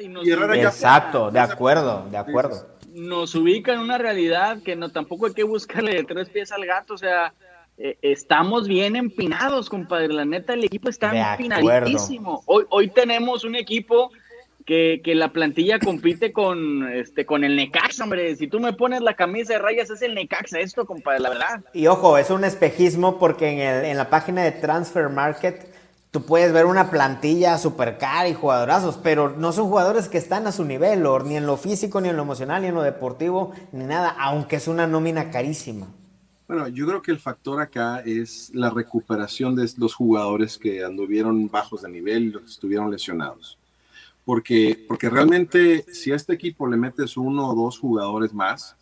Exacto, 0.56 1.30
de 1.30 1.42
acuerdo, 1.42 2.08
de 2.10 2.18
acuerdo. 2.18 2.66
Nos 2.94 3.36
ubica 3.36 3.74
en 3.74 3.80
una 3.80 3.98
realidad 3.98 4.60
que 4.64 4.78
no 4.78 4.88
tampoco 4.88 5.26
hay 5.26 5.34
que 5.34 5.44
buscarle 5.44 6.02
tres 6.06 6.30
pies 6.30 6.54
al 6.54 6.66
gato, 6.66 6.94
o 6.94 6.98
sea, 6.98 7.34
eh, 7.78 7.98
estamos 8.02 8.68
bien 8.68 8.96
empinados, 8.96 9.70
compadre. 9.70 10.10
La 10.10 10.26
neta, 10.26 10.54
el 10.54 10.64
equipo 10.64 10.90
está 10.90 11.34
empinadísimo. 11.34 12.44
Hoy, 12.46 12.66
hoy 12.70 12.90
tenemos 12.90 13.44
un 13.44 13.56
equipo 13.56 14.12
que, 14.66 15.02
la 15.06 15.32
plantilla 15.34 15.80
compite 15.80 16.32
con 16.32 16.88
este 16.88 17.26
con 17.26 17.44
el 17.44 17.56
Necaxa, 17.56 18.04
hombre. 18.04 18.36
Si 18.36 18.48
tú 18.48 18.60
me 18.60 18.74
pones 18.74 19.02
la 19.02 19.16
camisa 19.16 19.54
de 19.54 19.60
rayas, 19.60 19.90
es 19.90 20.02
el 20.02 20.16
Necaxa 20.16 20.60
esto, 20.60 20.86
compadre, 20.86 21.20
la 21.20 21.30
verdad. 21.30 21.64
Y 21.74 21.88
ojo, 21.88 22.18
es 22.18 22.30
un 22.30 22.44
espejismo 22.44 23.20
porque 23.20 23.50
en, 23.50 23.60
el, 23.60 23.86
en 23.86 23.98
la 23.98 24.10
página 24.10 24.44
de 24.44 24.52
Transfer 24.52 25.10
Market 25.10 25.74
tú 26.12 26.22
puedes 26.26 26.54
ver 26.54 26.66
una 26.66 26.92
plantilla 26.92 27.58
super 27.58 27.98
cara 27.98 28.30
y 28.30 28.36
jugadorazos, 28.36 29.00
pero 29.02 29.32
no 29.32 29.52
son 29.52 29.68
jugadores 29.68 30.08
que 30.08 30.20
están 30.20 30.46
a 30.48 30.52
su 30.52 30.64
nivel, 30.64 31.04
ni 31.26 31.38
en 31.38 31.48
lo 31.48 31.58
físico, 31.58 32.00
ni 32.00 32.10
en 32.10 32.16
lo 32.16 32.22
emocional, 32.22 32.62
ni 32.62 32.68
en 32.68 32.76
lo 32.76 32.84
deportivo, 32.84 33.52
ni 33.72 33.84
nada, 33.86 34.16
aunque 34.20 34.58
es 34.58 34.68
una 34.68 34.86
nómina 34.86 35.32
carísima. 35.32 35.88
Bueno, 36.48 36.68
yo 36.68 36.86
creo 36.86 37.02
que 37.02 37.12
el 37.12 37.20
factor 37.20 37.62
acá 37.62 38.02
es 38.02 38.52
la 38.54 38.70
recuperación 38.70 39.56
de 39.56 39.70
los 39.78 39.96
jugadores 39.96 40.58
que 40.58 40.84
anduvieron 40.84 41.50
bajos 41.50 41.84
de 41.84 41.90
nivel 41.90 42.24
y 42.24 42.32
los 42.32 42.42
que 42.44 42.50
estuvieron 42.50 42.92
lesionados 42.92 43.58
porque, 44.26 44.86
porque 44.88 45.10
realmente 45.10 45.86
si 45.94 46.12
a 46.12 46.16
este 46.16 46.34
equipo 46.34 46.68
le 46.68 46.78
metes 46.78 47.18
uno 47.18 47.50
o 47.50 47.56
dos 47.56 47.78
jugadores 47.78 48.34
más, 48.34 48.76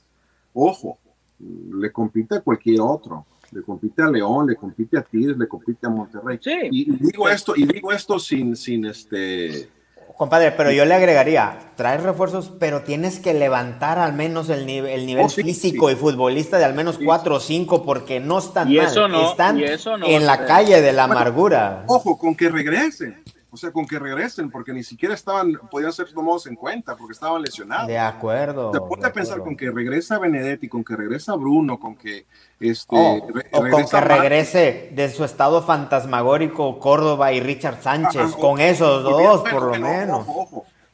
ojo, 0.54 1.00
le 1.40 1.92
compite 1.92 2.36
a 2.36 2.42
cualquier 2.42 2.82
otro, 2.82 3.26
le 3.52 3.64
compite 3.64 4.02
a 4.04 4.10
León, 4.10 4.48
le 4.48 4.56
compite 4.56 4.98
a 4.98 5.02
Tigres, 5.02 5.38
le 5.38 5.48
compite 5.48 5.88
a 5.88 5.90
Monterrey. 5.90 6.40
Y, 6.72 6.92
digo 6.96 7.28
esto, 7.28 7.54
y 7.56 7.66
digo 7.66 7.92
esto 7.92 8.20
sin, 8.20 8.56
sin 8.56 8.86
este. 8.86 9.70
Compadre, 10.18 10.52
pero 10.52 10.72
yo 10.72 10.86
le 10.86 10.94
agregaría, 10.94 11.58
traes 11.76 12.04
refuerzos, 12.04 12.52
pero 12.60 12.82
tienes 12.82 13.20
que 13.20 13.34
levantar 13.34 14.00
al 14.00 14.14
menos 14.14 14.50
el, 14.50 14.66
nivel, 14.66 14.92
el 14.92 15.06
nivel 15.06 15.26
oh, 15.26 15.30
físico 15.30 15.90
y 15.90 15.96
futbolista 15.96 16.58
de 16.58 16.66
al 16.66 16.74
menos 16.74 17.00
cuatro 17.04 17.36
o 17.36 17.40
cinco, 17.40 17.84
porque 17.84 18.20
no 18.20 18.40
están 18.40 18.74
mal, 18.74 19.16
están 19.30 19.60
en 19.60 20.26
la 20.26 20.46
calle 20.46 20.82
de 20.82 20.94
la 20.94 21.06
amargura. 21.06 21.84
Ojo, 21.88 22.18
con 22.18 22.36
que 22.36 22.50
regresen. 22.50 23.24
O 23.54 23.58
sea, 23.58 23.72
con 23.72 23.86
que 23.86 24.00
regresen, 24.00 24.50
porque 24.50 24.72
ni 24.72 24.82
siquiera 24.82 25.14
estaban, 25.14 25.60
podían 25.70 25.92
ser 25.92 26.10
tomados 26.14 26.48
en 26.48 26.56
cuenta, 26.56 26.96
porque 26.96 27.12
estaban 27.12 27.42
lesionados. 27.42 27.86
De 27.86 28.00
acuerdo. 28.00 28.72
Te 28.72 28.80
ponte 28.80 29.06
a 29.06 29.12
pensar 29.12 29.40
con 29.40 29.58
que 29.58 29.70
regresa 29.70 30.20
Benedetti, 30.20 30.70
con 30.70 30.86
que 30.86 30.96
regresa 30.96 31.36
Bruno, 31.36 31.78
con 31.78 31.98
que 31.98 32.26
este. 32.62 32.96
Oh, 32.96 33.28
o 33.52 33.70
con 33.70 33.86
que 33.86 34.00
regrese 34.00 34.92
de 34.94 35.10
su 35.10 35.26
estado 35.26 35.62
fantasmagórico 35.64 36.80
Córdoba 36.80 37.34
y 37.34 37.42
Richard 37.42 37.82
Sánchez, 37.82 38.38
con 38.38 38.62
esos 38.62 39.04
dos, 39.04 39.42
por 39.42 39.64
lo 39.64 39.80
menos. 39.80 40.26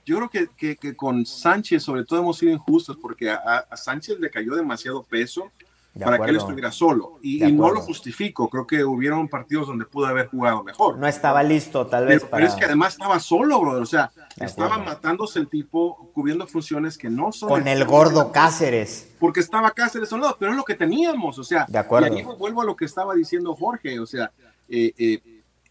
Yo 0.04 0.16
creo 0.30 0.50
que, 0.58 0.78
que, 0.78 0.96
con 0.96 1.26
Sánchez, 1.26 1.84
sobre 1.84 2.06
todo, 2.06 2.22
hemos 2.22 2.38
sido 2.38 2.54
injustos, 2.54 2.98
porque 3.00 3.30
a, 3.30 3.66
a 3.70 3.78
Sánchez 3.78 4.20
le 4.20 4.32
cayó 4.32 4.56
demasiado 4.56 5.04
peso 5.04 5.52
para 5.98 6.20
que 6.20 6.30
él 6.30 6.38
estuviera 6.38 6.72
solo. 6.72 7.20
Y, 7.22 7.40
no 7.52 7.72
lo 7.72 7.82
justifico, 7.82 8.50
creo 8.50 8.68
que 8.68 8.84
hubieron 8.84 9.28
partidos 9.28 9.68
donde 9.68 9.86
pudo 9.86 10.08
haber 10.08 10.28
jugado 10.28 10.64
mejor. 10.64 10.98
No 10.98 11.08
estaba 11.08 11.44
listo, 11.44 11.88
tal 11.88 12.06
vez. 12.06 12.26
Pero, 12.30 12.46
es 12.46 12.56
que 12.56 12.66
además 12.66 12.94
estaba 12.94 13.20
solo, 13.20 13.60
brother. 13.60 13.82
O 13.82 13.86
sea, 13.86 14.12
estaba 14.38 14.78
matándose 14.78 15.40
el 15.40 15.48
tipo, 15.48 16.10
cubriendo 16.14 16.48
funciones 16.48 16.98
que 16.98 17.10
no 17.10 17.32
son. 17.32 17.50
Con 17.50 17.68
el, 17.68 17.86
gordo 17.86 18.32
Cáceres. 18.32 19.10
Porque 19.20 19.40
estaba 19.40 19.72
Cáceres 19.72 20.10
solo, 20.10 20.36
pero 20.40 20.52
es 20.52 20.58
lo 20.58 20.64
que 20.64 20.76
teníamos. 20.76 21.38
O 21.40 21.44
sea, 21.44 21.66
de 21.68 21.78
acuerdo. 21.78 22.14
y 22.16 22.20
ahí 22.20 22.26
vuelvo 22.38 22.62
a 22.62 22.66
lo 22.66 22.76
que 22.76 22.86
estaba 22.86 23.16
diciendo 23.16 23.56
Jorge. 23.56 24.00
O 24.00 24.06
sea, 24.06 24.32
eh, 24.70 24.94
eh, 24.98 25.22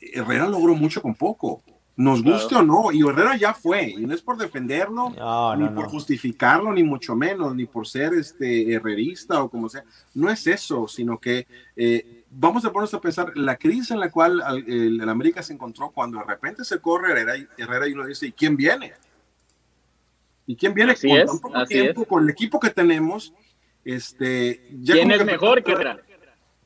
Herrera 0.01 0.47
logró 0.47 0.75
mucho 0.75 1.03
con 1.03 1.15
poco 1.15 1.63
nos 1.97 2.23
guste 2.23 2.55
o 2.55 2.63
no, 2.63 2.93
y 2.93 3.01
Herrera 3.01 3.37
ya 3.37 3.55
fue, 3.55 3.89
y 3.89 4.05
no 4.05 4.15
es 4.15 4.21
por 4.21 4.37
defenderlo, 4.37 5.09
ni 5.57 5.69
por 5.71 5.87
justificarlo, 5.89 6.73
ni 6.73 6.83
mucho 6.83 7.17
menos, 7.17 7.55
ni 7.55 7.65
por 7.65 7.87
ser 7.87 8.13
este 8.13 8.75
herrerista 8.75 9.43
o 9.43 9.49
como 9.49 9.71
sea, 9.71 9.83
no 10.13 10.31
es 10.31 10.47
eso, 10.47 10.87
sino 10.87 11.19
que 11.19 11.47
eh, 11.75 12.25
vamos 12.31 12.67
a 12.67 12.73
ponernos 12.73 12.93
a 12.93 13.01
pensar 13.01 13.33
la 13.35 13.57
crisis 13.57 13.93
en 13.93 14.01
la 14.01 14.11
cual 14.11 14.43
el, 14.67 15.09
América 15.09 15.43
se 15.43 15.55
encontró 15.55 15.91
cuando 15.91 16.19
de 16.19 16.25
repente 16.25 16.65
se 16.65 16.81
corre 16.81 17.13
Herrera 17.13 17.39
y, 17.39 17.49
Herrera 17.57 17.89
y 17.89 17.93
uno 17.93 18.07
dice, 18.07 18.27
¿y 18.27 18.33
quién 18.33 18.57
viene? 18.57 18.93
¿Y 20.47 20.55
quién 20.55 20.75
viene 20.75 20.95
con 20.95 21.11
tan 21.27 21.39
poco 21.39 21.65
tiempo, 21.65 22.05
con 22.05 22.25
el 22.25 22.31
equipo 22.31 22.61
que 22.61 22.71
tenemos? 22.71 23.33
Este, 23.83 24.69
¿Quién 24.85 25.11
es 25.13 25.25
mejor 25.25 25.63
que 25.65 25.73
Herrera? 25.73 25.99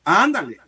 Ándale, 0.03 0.59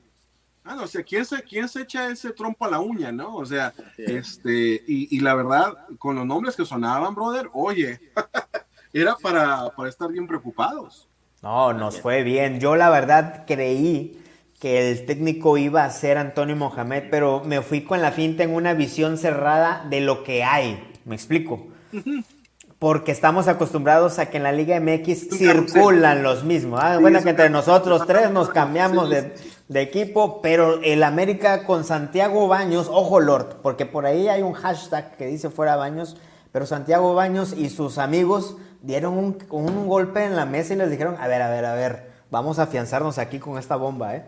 Ah, 0.65 0.75
no, 0.75 0.84
o 0.84 0.88
sea, 0.88 1.03
¿quién 1.03 1.25
se, 1.25 1.43
¿quién 1.43 1.67
se 1.67 1.82
echa 1.82 2.08
ese 2.10 2.32
trompo 2.32 2.65
a 2.65 2.70
la 2.70 2.79
uña, 2.79 3.12
no? 3.12 3.36
O 3.36 3.46
sea, 3.46 3.74
este, 3.98 4.82
y, 4.88 5.20
la 5.20 5.36
verdad, 5.36 5.74
con 6.00 6.15
los 6.15 6.25
nombres 6.25 6.55
que 6.55 6.65
sonaban, 6.65 7.13
brother, 7.13 7.50
oye, 7.53 8.00
era 8.93 9.15
para, 9.17 9.70
para 9.75 9.89
estar 9.89 10.10
bien 10.10 10.25
preocupados. 10.25 11.10
No, 11.41 11.74
nos 11.74 12.00
fue 12.00 12.24
bien. 12.24 12.62
Yo 12.62 12.77
la 12.77 12.89
verdad 12.89 13.43
creí 13.46 14.24
que 14.63 14.89
el 14.89 15.05
técnico 15.05 15.58
iba 15.58 15.84
a 15.84 15.89
ser 15.89 16.17
Antonio 16.17 16.55
Mohamed, 16.55 17.10
pero 17.12 17.43
me 17.43 17.62
fui 17.62 17.84
con 17.84 18.01
la 18.01 18.13
finta 18.13 18.43
en 18.43 18.55
una 18.55 18.74
visión 18.74 19.17
cerrada 19.17 19.86
de 19.89 20.00
lo 20.00 20.24
que 20.24 20.46
hay. 20.46 20.82
¿Me 21.03 21.15
explico? 21.15 21.67
Porque 22.79 23.12
estamos 23.12 23.50
acostumbrados 23.50 24.20
a 24.20 24.29
que 24.29 24.38
en 24.38 24.43
la 24.43 24.53
Liga 24.53 24.79
MX 24.79 25.38
circulan 25.38 26.24
los 26.24 26.46
mismos. 26.46 26.79
Ah, 26.82 26.98
bueno, 26.98 27.22
que 27.22 27.32
entre 27.32 27.50
nosotros 27.50 28.08
tres 28.08 28.32
nos 28.32 28.50
cambiamos 28.51 29.10
de 29.10 29.36
de 29.67 29.82
equipo, 29.82 30.41
pero 30.41 30.82
el 30.84 31.03
América 31.03 31.65
con 31.65 31.84
Santiago 31.84 32.48
Baños, 32.48 32.88
ojo 32.91 33.20
Lord, 33.20 33.62
porque 33.62 33.86
por 33.86 34.05
ahí 34.05 34.27
hay 34.27 34.41
un 34.41 34.53
hashtag 34.53 35.15
que 35.17 35.27
dice 35.27 35.50
fuera 35.50 35.75
Baños, 35.75 36.17
pero 36.51 36.65
Santiago 36.65 37.13
Baños 37.15 37.53
y 37.58 37.70
sus 37.70 37.98
amigos 37.98 38.58
dieron 38.82 39.17
un, 39.17 39.88
golpe 39.88 40.24
en 40.25 40.36
la 40.36 40.46
mesa 40.46 40.74
y 40.74 40.77
les 40.77 40.91
dijeron, 40.91 41.15
a 41.20 41.27
ver, 41.27 41.41
a 41.41 41.50
ver, 41.50 41.65
a 41.65 41.74
ver, 41.74 42.12
vamos 42.29 42.60
a 42.60 42.63
afianzarnos 42.63 43.17
aquí 43.17 43.39
con 43.39 43.58
esta 43.58 43.75
bomba, 43.75 44.15
¿eh? 44.15 44.24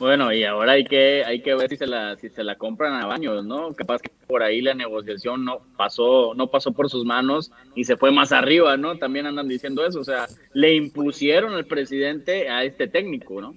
Bueno, 0.00 0.32
y 0.32 0.44
ahora 0.44 0.72
hay 0.72 0.84
que, 0.84 1.22
hay 1.26 1.42
que 1.42 1.54
ver 1.54 1.68
si 1.68 1.76
se 1.76 1.86
la, 1.86 2.16
si 2.16 2.30
se 2.30 2.42
la 2.42 2.56
compran 2.56 2.94
a 2.94 3.04
Baños, 3.04 3.44
¿no? 3.44 3.74
Capaz 3.74 4.00
que 4.00 4.10
por 4.26 4.42
ahí 4.42 4.62
la 4.62 4.72
negociación 4.72 5.44
no 5.44 5.60
pasó, 5.76 6.32
no 6.34 6.46
pasó 6.46 6.72
por 6.72 6.88
sus 6.88 7.04
manos 7.04 7.52
y 7.74 7.84
se 7.84 7.98
fue 7.98 8.10
más 8.10 8.32
arriba, 8.32 8.78
¿no? 8.78 8.96
También 8.96 9.26
andan 9.26 9.46
diciendo 9.46 9.84
eso, 9.84 10.00
o 10.00 10.04
sea, 10.04 10.26
le 10.54 10.74
impusieron 10.74 11.52
al 11.52 11.66
presidente 11.66 12.48
a 12.48 12.64
este 12.64 12.88
técnico, 12.88 13.42
¿no? 13.42 13.54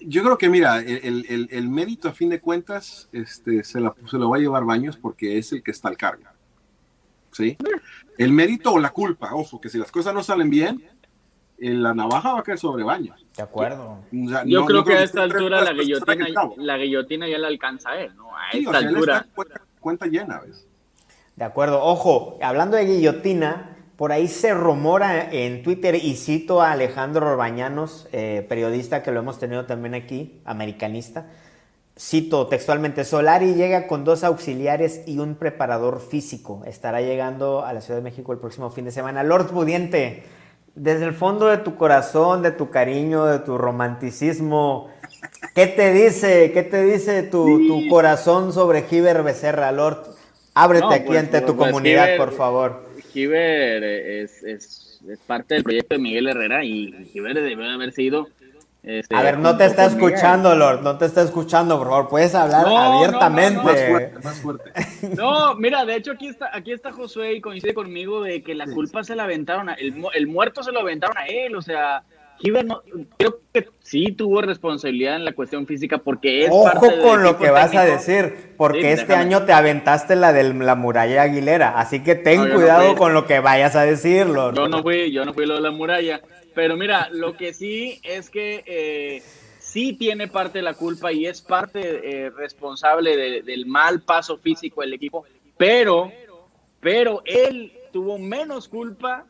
Yo 0.00 0.22
creo 0.22 0.38
que, 0.38 0.48
mira, 0.48 0.78
el, 0.78 1.26
el, 1.28 1.48
el, 1.50 1.68
mérito 1.68 2.08
a 2.08 2.12
fin 2.12 2.30
de 2.30 2.40
cuentas 2.40 3.08
este, 3.12 3.64
se, 3.64 3.80
la, 3.80 3.94
se 4.08 4.16
lo 4.18 4.30
va 4.30 4.36
a 4.36 4.40
llevar 4.40 4.64
Baños 4.64 4.96
porque 4.96 5.38
es 5.38 5.52
el 5.52 5.62
que 5.62 5.70
está 5.70 5.88
al 5.88 5.96
cargo. 5.96 6.24
¿Sí? 7.32 7.56
El 8.18 8.32
mérito 8.32 8.72
o 8.72 8.78
la 8.78 8.90
culpa, 8.90 9.34
ojo, 9.34 9.60
que 9.60 9.68
si 9.68 9.78
las 9.78 9.90
cosas 9.92 10.14
no 10.14 10.22
salen 10.22 10.50
bien, 10.50 10.82
la 11.58 11.94
navaja 11.94 12.32
va 12.32 12.40
a 12.40 12.42
caer 12.42 12.58
sobre 12.58 12.82
Baños. 12.82 13.24
De 13.36 13.42
acuerdo. 13.42 13.98
Yo 14.46 14.64
creo 14.64 14.84
que 14.84 14.94
a 14.94 15.02
esta 15.02 15.22
altura 15.22 15.62
la 15.62 15.72
guillotina, 15.72 16.26
la 16.56 16.76
guillotina 16.78 17.28
ya 17.28 17.38
la 17.38 17.48
alcanza 17.48 17.98
él, 18.00 18.16
¿no? 18.16 18.34
A 18.34 18.50
esta 18.52 18.78
altura. 18.78 19.26
cuenta, 19.78 20.06
llena, 20.06 20.40
¿ves? 20.40 20.66
De 21.36 21.44
acuerdo. 21.44 21.82
Ojo, 21.82 22.38
hablando 22.42 22.76
de 22.76 22.86
guillotina, 22.86 23.69
por 24.00 24.12
ahí 24.12 24.28
se 24.28 24.54
rumora 24.54 25.28
en 25.30 25.62
Twitter, 25.62 25.94
y 25.94 26.16
cito 26.16 26.62
a 26.62 26.72
Alejandro 26.72 27.32
Orbañanos, 27.32 28.08
eh, 28.12 28.46
periodista 28.48 29.02
que 29.02 29.12
lo 29.12 29.20
hemos 29.20 29.38
tenido 29.38 29.66
también 29.66 29.94
aquí, 29.94 30.40
americanista. 30.46 31.26
Cito 31.98 32.46
textualmente, 32.46 33.04
Solari 33.04 33.52
llega 33.52 33.86
con 33.86 34.06
dos 34.06 34.24
auxiliares 34.24 35.02
y 35.04 35.18
un 35.18 35.34
preparador 35.34 36.00
físico. 36.00 36.62
Estará 36.64 37.02
llegando 37.02 37.62
a 37.62 37.74
la 37.74 37.82
Ciudad 37.82 37.98
de 37.98 38.04
México 38.04 38.32
el 38.32 38.38
próximo 38.38 38.70
fin 38.70 38.86
de 38.86 38.90
semana. 38.90 39.22
Lord 39.22 39.48
Pudiente, 39.48 40.22
desde 40.74 41.04
el 41.04 41.12
fondo 41.12 41.48
de 41.48 41.58
tu 41.58 41.76
corazón, 41.76 42.40
de 42.40 42.52
tu 42.52 42.70
cariño, 42.70 43.26
de 43.26 43.40
tu 43.40 43.58
romanticismo, 43.58 44.88
¿qué 45.54 45.66
te 45.66 45.92
dice, 45.92 46.52
qué 46.52 46.62
te 46.62 46.86
dice 46.86 47.22
tu, 47.22 47.66
tu 47.66 47.86
corazón 47.90 48.54
sobre 48.54 48.84
Giver 48.84 49.22
Becerra, 49.22 49.70
Lord? 49.72 50.06
Ábrete 50.54 50.94
aquí 50.94 51.06
pues, 51.08 51.18
ante 51.18 51.42
tu 51.42 51.54
pues, 51.54 51.68
comunidad, 51.68 52.16
por 52.16 52.32
favor. 52.32 52.89
Giver 53.12 53.82
es, 53.84 54.42
es, 54.42 55.00
es, 55.08 55.18
parte 55.26 55.54
del 55.54 55.64
proyecto 55.64 55.94
de 55.94 56.00
Miguel 56.00 56.28
Herrera 56.28 56.64
y 56.64 57.08
Giver 57.12 57.34
debe 57.34 57.68
haber 57.68 57.92
sido 57.92 58.28
este, 58.82 59.14
a 59.14 59.20
ver, 59.22 59.38
no 59.38 59.58
te 59.58 59.66
está 59.66 59.84
escuchando, 59.84 60.54
Lord, 60.56 60.80
no 60.82 60.96
te 60.96 61.04
está 61.04 61.20
escuchando, 61.20 61.76
por 61.76 61.88
favor, 61.88 62.08
puedes 62.08 62.34
hablar 62.34 62.66
abiertamente. 62.66 64.14
No, 65.16 65.54
mira, 65.56 65.84
de 65.84 65.96
hecho 65.96 66.12
aquí 66.12 66.28
está, 66.28 66.50
aquí 66.50 66.72
está 66.72 66.90
Josué 66.90 67.34
y 67.34 67.40
coincide 67.42 67.74
conmigo 67.74 68.22
de 68.22 68.42
que 68.42 68.54
la 68.54 68.66
culpa 68.66 69.04
se 69.04 69.14
la 69.14 69.24
aventaron, 69.24 69.68
a, 69.68 69.74
el, 69.74 70.02
el, 70.14 70.26
muerto 70.26 70.62
se 70.62 70.72
lo 70.72 70.80
aventaron 70.80 71.18
a 71.18 71.26
él, 71.26 71.56
o 71.56 71.62
sea, 71.62 72.04
no, 72.64 72.82
creo 73.18 73.40
que 73.52 73.68
sí 73.82 74.12
tuvo 74.12 74.40
responsabilidad 74.40 75.16
en 75.16 75.24
la 75.24 75.32
cuestión 75.32 75.66
física 75.66 75.98
porque 75.98 76.44
es 76.44 76.50
Ojo 76.50 76.88
con 77.02 77.22
lo 77.22 77.38
que 77.38 77.50
vas 77.50 77.74
a 77.74 77.84
decir, 77.84 78.54
porque 78.56 78.92
este 78.92 79.14
año 79.14 79.44
te 79.44 79.52
aventaste 79.52 80.16
la 80.16 80.32
de 80.32 80.54
la 80.54 80.74
muralla 80.74 81.22
Aguilera, 81.22 81.78
así 81.78 82.02
que 82.02 82.14
ten 82.14 82.48
cuidado 82.50 82.96
con 82.96 83.12
lo 83.12 83.26
que 83.26 83.40
vayas 83.40 83.76
a 83.76 83.82
decir, 83.82 84.26
Lord. 84.26 84.56
Yo 84.56 84.68
no 84.68 84.82
fui, 84.82 85.12
yo 85.12 85.24
no 85.24 85.34
fui 85.34 85.46
lo 85.46 85.54
de 85.54 85.60
la 85.60 85.70
muralla. 85.70 86.20
Pero 86.54 86.76
mira, 86.76 87.08
lo 87.10 87.36
que 87.36 87.54
sí 87.54 88.00
es 88.02 88.28
que 88.28 88.64
eh, 88.66 89.22
sí 89.58 89.92
tiene 89.92 90.26
parte 90.26 90.58
de 90.58 90.62
la 90.62 90.74
culpa 90.74 91.12
y 91.12 91.26
es 91.26 91.40
parte 91.40 91.80
eh, 92.26 92.30
responsable 92.30 93.42
del 93.42 93.66
mal 93.66 94.00
paso 94.02 94.36
físico 94.36 94.80
del 94.80 94.94
equipo, 94.94 95.24
pero, 95.56 96.10
pero 96.80 97.22
él 97.24 97.72
tuvo 97.92 98.18
menos 98.18 98.68
culpa 98.68 99.26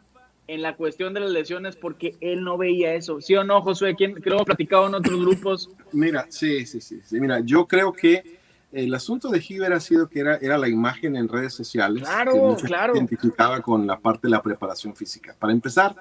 en 0.51 0.63
la 0.63 0.75
cuestión 0.75 1.15
de 1.15 1.21
las 1.21 1.31
lesiones 1.31 1.77
porque 1.77 2.17
él 2.21 2.43
no 2.43 2.59
veía 2.59 2.95
eso. 2.95 3.21
¿Sí 3.21 3.37
o 3.37 3.45
no, 3.45 3.63
Josué? 3.63 3.95
¿Quién, 3.95 4.15
creo 4.15 4.39
que 4.39 4.47
platicado 4.47 4.89
en 4.89 4.95
otros 4.95 5.21
grupos. 5.21 5.71
Mira, 5.93 6.27
sí, 6.29 6.67
sí, 6.67 6.81
sí, 6.81 7.01
sí. 7.05 7.21
Mira, 7.21 7.39
yo 7.39 7.69
creo 7.69 7.93
que 7.93 8.41
el 8.73 8.93
asunto 8.93 9.29
de 9.29 9.41
Giver 9.41 9.73
ha 9.73 9.79
sido 9.79 10.09
que 10.09 10.19
era, 10.19 10.37
era 10.39 10.59
la 10.59 10.69
imagen 10.69 11.15
en 11.15 11.29
redes 11.29 11.55
sociales. 11.55 12.03
Claro, 12.03 12.57
que 12.57 12.67
claro. 12.67 12.97
Identificaba 12.97 13.61
con 13.61 13.87
la 13.87 14.01
parte 14.01 14.27
de 14.27 14.33
la 14.33 14.43
preparación 14.43 14.97
física. 14.97 15.37
Para 15.39 15.53
empezar, 15.53 15.95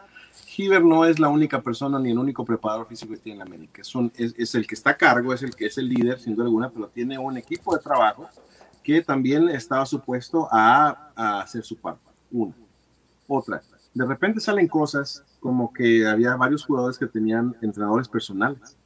Giver 0.47 0.83
no 0.83 1.05
es 1.05 1.19
la 1.19 1.29
única 1.29 1.61
persona 1.61 1.99
ni 1.99 2.09
el 2.09 2.17
único 2.17 2.43
preparador 2.43 2.87
físico 2.87 3.13
que 3.13 3.19
tiene 3.19 3.41
en 3.41 3.47
América. 3.47 3.83
Es, 3.83 4.33
es, 4.35 4.55
el 4.55 4.65
que 4.65 4.73
está 4.73 4.91
a 4.91 4.97
cargo, 4.97 5.31
es 5.31 5.43
el 5.43 5.55
que 5.55 5.67
es 5.67 5.77
el 5.77 5.87
líder, 5.87 6.19
sin 6.19 6.33
duda 6.33 6.45
alguna, 6.45 6.71
pero 6.71 6.87
tiene 6.87 7.19
un 7.19 7.37
equipo 7.37 7.75
de 7.75 7.83
trabajo 7.83 8.27
que 8.81 9.03
también 9.03 9.47
estaba 9.49 9.85
supuesto 9.85 10.47
a, 10.51 11.11
a 11.15 11.41
hacer 11.41 11.63
su 11.63 11.75
parte. 11.75 12.01
Una. 12.31 12.55
Otra. 13.27 13.61
De 13.99 14.05
repente 14.05 14.39
salen 14.39 14.69
cosas 14.69 15.25
como 15.41 15.73
que 15.73 16.07
había 16.07 16.33
varios 16.37 16.63
jugadores 16.63 16.97
que 16.97 17.05
tenían 17.05 17.53
entrenadores 17.61 18.07
personales 18.07 18.77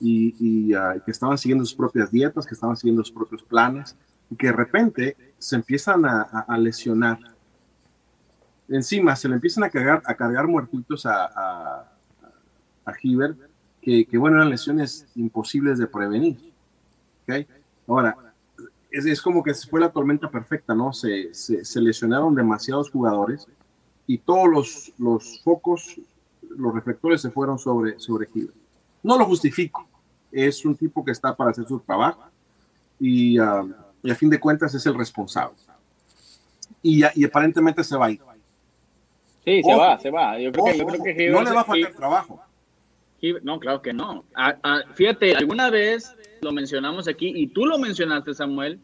y, 0.00 0.74
uh, 0.74 1.00
que 1.04 1.12
estaban 1.12 1.38
siguiendo 1.38 1.64
sus 1.64 1.76
propias 1.76 2.10
dietas, 2.10 2.44
que 2.44 2.54
estaban 2.54 2.76
siguiendo 2.76 3.04
sus 3.04 3.14
propios 3.14 3.44
planes 3.44 3.94
y 4.28 4.34
que 4.34 4.48
de 4.48 4.54
repente 4.54 5.16
se 5.38 5.54
empiezan 5.54 6.04
a, 6.04 6.58
lesionar 6.58 7.20
encima 8.68 9.14
se 9.14 9.28
le 9.28 9.36
empiezan 9.36 9.62
a 9.62 9.70
cargar, 9.70 10.02
a 10.04 10.14
cargar 10.16 10.48
muertitos 10.48 11.06
a, 11.06 11.26
a, 11.26 11.92
a 12.86 12.92
que, 13.80 14.04
que, 14.04 14.18
bueno, 14.18 14.38
eran 14.38 14.50
lesiones 14.50 15.06
imposibles 15.14 15.78
de 15.78 15.86
prevenir. 15.86 16.52
¿okay? 17.22 17.46
Ahora, 17.86 18.16
es, 18.90 19.06
es, 19.06 19.22
como 19.22 19.44
que 19.44 19.54
fue 19.54 19.78
la 19.78 19.92
tormenta 19.92 20.28
perfecta, 20.28 20.74
¿no? 20.74 20.92
Se, 20.92 21.32
se, 21.32 21.80
lesionaron 21.80 22.34
demasiados 22.34 22.90
jugadores 22.90 23.46
y 24.08 24.16
todos 24.18 24.48
los, 24.48 24.92
los 24.98 25.40
focos, 25.44 26.00
los 26.48 26.74
reflectores 26.74 27.20
se 27.20 27.30
fueron 27.30 27.58
sobre, 27.58 28.00
sobre 28.00 28.26
No 29.02 29.18
lo 29.18 29.26
justifico, 29.26 29.86
es 30.32 30.64
un 30.64 30.74
tipo 30.74 31.04
que 31.04 31.12
está 31.12 31.36
para 31.36 31.50
hacer 31.50 31.66
su 31.66 31.78
trabajo 31.78 32.24
y, 32.98 33.38
uh, 33.38 33.70
y 34.02 34.10
a 34.10 34.14
fin 34.14 34.30
de 34.30 34.40
cuentas 34.40 34.74
es 34.74 34.84
el 34.86 34.94
responsable. 34.94 35.56
Y, 36.82 37.02
y 37.14 37.24
aparentemente 37.24 37.84
se 37.84 37.96
va 37.96 38.06
a 38.06 38.10
ir. 38.10 38.20
Sí, 39.44 39.62
se 39.62 39.74
va, 39.74 39.98
se 39.98 40.10
va. 40.10 40.38
Yo 40.38 40.52
creo 40.52 40.64
que, 40.64 40.78
yo 40.78 40.86
creo 40.86 41.02
que 41.02 41.30
no 41.30 41.42
le 41.42 41.50
va 41.50 41.60
a 41.60 41.64
faltar 41.64 41.92
trabajo. 41.94 42.40
no, 43.42 43.60
claro 43.60 43.82
que 43.82 43.92
no. 43.92 44.24
fíjate, 44.94 45.36
alguna 45.36 45.68
vez 45.68 46.16
lo 46.40 46.50
mencionamos 46.52 47.08
aquí 47.08 47.30
y 47.34 47.48
tú 47.48 47.66
lo 47.66 47.78
mencionaste, 47.78 48.32
Samuel, 48.32 48.80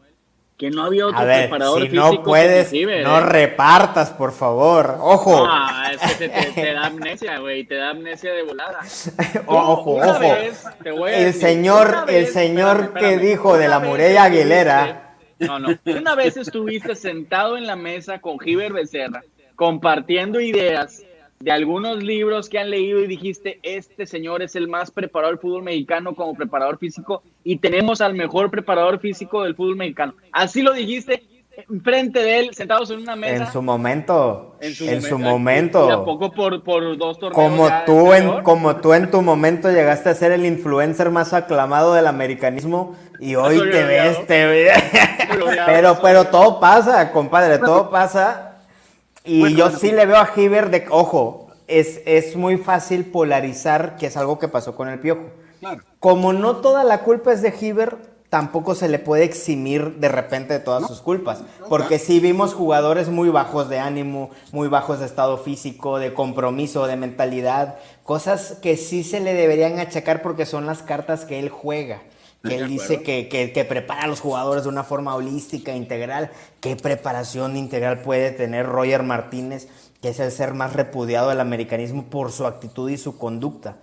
que 0.57 0.71
no 0.71 0.85
había 0.85 1.07
otro 1.07 1.25
preparador 1.25 1.83
si 1.83 1.89
físico. 1.89 2.13
No 2.13 2.23
puedes, 2.23 2.73
no 2.73 3.19
¿eh? 3.19 3.21
repartas, 3.21 4.11
por 4.11 4.33
favor. 4.33 4.99
Ojo. 5.01 5.47
No, 5.47 5.91
es 5.91 6.17
que 6.17 6.29
te, 6.29 6.53
te, 6.53 6.73
da 6.73 6.87
amnesia, 6.87 7.39
güey, 7.39 7.65
te 7.65 7.75
da 7.75 7.91
amnesia 7.91 8.33
de 8.33 8.43
volada. 8.43 8.81
ojo, 9.47 9.97
ojo. 9.97 10.19
Vez, 10.21 10.65
el 11.09 11.35
señor, 11.35 12.07
el 12.09 12.27
señor 12.29 12.95
que 12.95 13.19
dijo 13.19 13.57
de 13.57 13.69
la 13.69 13.81
muralla 13.81 14.25
Aguilera. 14.25 15.17
No, 15.41 15.59
no. 15.59 15.77
Una 15.85 16.15
vez 16.15 16.37
estuviste 16.37 16.95
sentado 16.95 17.57
en 17.57 17.67
la 17.67 17.77
mesa 17.77 18.21
con 18.21 18.39
Giver 18.39 18.73
Becerra 18.73 19.23
compartiendo 19.57 20.41
ideas 20.41 21.03
de 21.45 21.53
algunos 21.53 22.03
libros 22.03 22.49
que 22.49 22.59
han 22.59 22.71
leído 22.71 23.01
y 23.01 23.07
dijiste, 23.07 23.61
este 23.63 24.07
señor 24.07 24.41
es 24.41 24.57
el 24.57 24.67
más 24.67 24.91
preparado 24.91 25.31
del 25.31 25.39
fútbol 25.39 25.63
mexicano 25.63 26.15
como 26.15 26.35
preparador 26.35 26.79
físico 26.79 27.23
y 27.45 27.59
tenemos 27.59 28.01
al 28.01 28.15
mejor 28.15 28.51
preparador 28.51 28.99
físico 28.99 29.43
del 29.43 29.55
fútbol 29.55 29.77
mexicano. 29.77 30.15
Así 30.33 30.63
lo 30.63 30.73
dijiste 30.73 31.23
frente 31.83 32.21
de 32.21 32.39
él, 32.41 32.55
sentados 32.55 32.91
en 32.91 33.01
una 33.01 33.15
mesa. 33.15 33.45
En 33.45 33.53
su 33.53 33.61
momento. 33.61 34.57
En 34.59 34.75
su, 35.03 35.19
momento. 35.19 35.87
Y 35.87 36.05
poco 36.07 36.33
por, 36.33 36.65
por 36.65 36.97
dos 36.97 37.19
torneos. 37.19 37.51
Como 37.51 37.69
tú, 37.85 38.15
en, 38.15 38.43
como 38.43 38.77
tú 38.77 38.95
en 38.95 39.11
tu 39.11 39.21
momento 39.21 39.71
llegaste 39.71 40.09
a 40.09 40.15
ser 40.15 40.33
el 40.33 40.47
influencer 40.47 41.11
más 41.11 41.35
aclamado 41.35 41.93
del 41.93 42.07
americanismo 42.07 42.97
y 43.21 43.35
hoy 43.35 43.59
te 43.71 43.85
ves, 43.85 44.27
te 44.27 44.47
ves. 44.47 44.83
pero, 45.67 45.99
pero 46.01 46.25
todo 46.25 46.59
pasa, 46.59 47.13
compadre, 47.13 47.59
todo 47.59 47.91
pasa 47.91 48.54
y 49.25 49.55
yo 49.55 49.71
sí 49.71 49.91
le 49.91 50.07
veo 50.07 50.17
a 50.17 50.27
Giver 50.27 50.71
de, 50.71 50.87
ojo, 50.91 51.49
es, 51.67 52.01
es 52.05 52.37
muy 52.37 52.57
fácil 52.57 53.07
polarizar, 53.07 53.97
que 53.97 54.07
es 54.07 54.17
algo 54.17 54.39
que 54.39 54.49
pasó 54.49 54.75
con 54.75 54.89
el 54.89 55.01
Piojo. 55.01 55.31
Como 55.99 56.33
no 56.33 56.57
toda 56.57 56.85
la 56.85 57.01
culpa 57.01 57.33
es 57.33 57.41
de 57.41 57.53
Giver, 57.53 57.97
tampoco 58.29 58.75
se 58.75 58.89
le 58.89 58.99
puede 58.99 59.25
eximir 59.25 59.95
de 59.97 60.09
repente 60.09 60.55
de 60.55 60.61
todas 60.61 60.87
sus 60.87 61.01
culpas. 61.01 61.43
porque 61.69 61.99
sí 61.99 62.21
vimos 62.21 62.53
jugadores 62.53 63.09
muy 63.09 63.31
bajos 63.31 63.69
de 63.69 63.79
ánimo, 63.79 64.31
muy 64.53 64.69
bajos 64.69 65.01
de 65.01 65.07
estado 65.07 65.39
físico, 65.39 65.99
de 65.99 66.13
compromiso, 66.13 66.87
de 66.87 66.97
mentalidad, 66.97 67.77
cosas 68.03 68.59
que 68.61 68.77
sí 68.77 69.05
se 69.05 69.21
le 69.21 69.33
deberían 69.33 69.79
achacar 69.79 70.21
porque 70.21 70.45
son 70.45 70.67
las 70.67 70.83
cartas 70.83 71.25
que 71.25 71.39
él 71.39 71.49
juega 71.49 72.03
que 72.47 72.57
él 72.57 72.69
dice 72.69 73.03
que, 73.03 73.29
que, 73.29 73.65
prepara 73.65 74.03
a 74.03 74.07
los 74.07 74.21
jugadores 74.21 74.65
de 74.65 74.69
una 74.69 74.85
forma 74.85 75.15
holística, 75.15 75.75
integral. 75.75 76.31
¿Qué 76.61 76.77
preparación 76.77 77.57
integral 77.57 78.03
puede 78.03 78.31
tener 78.33 78.67
Roger 78.67 79.03
Martínez, 79.03 79.69
que 80.03 80.11
es 80.11 80.21
el 80.21 80.31
ser 80.31 80.53
más 80.53 80.75
repudiado 80.75 81.31
del 81.31 81.41
americanismo 81.41 82.05
por 82.05 82.33
su 82.33 82.47
actitud 82.47 82.91
y 82.91 82.99
su 82.99 83.17
conducta? 83.17 83.79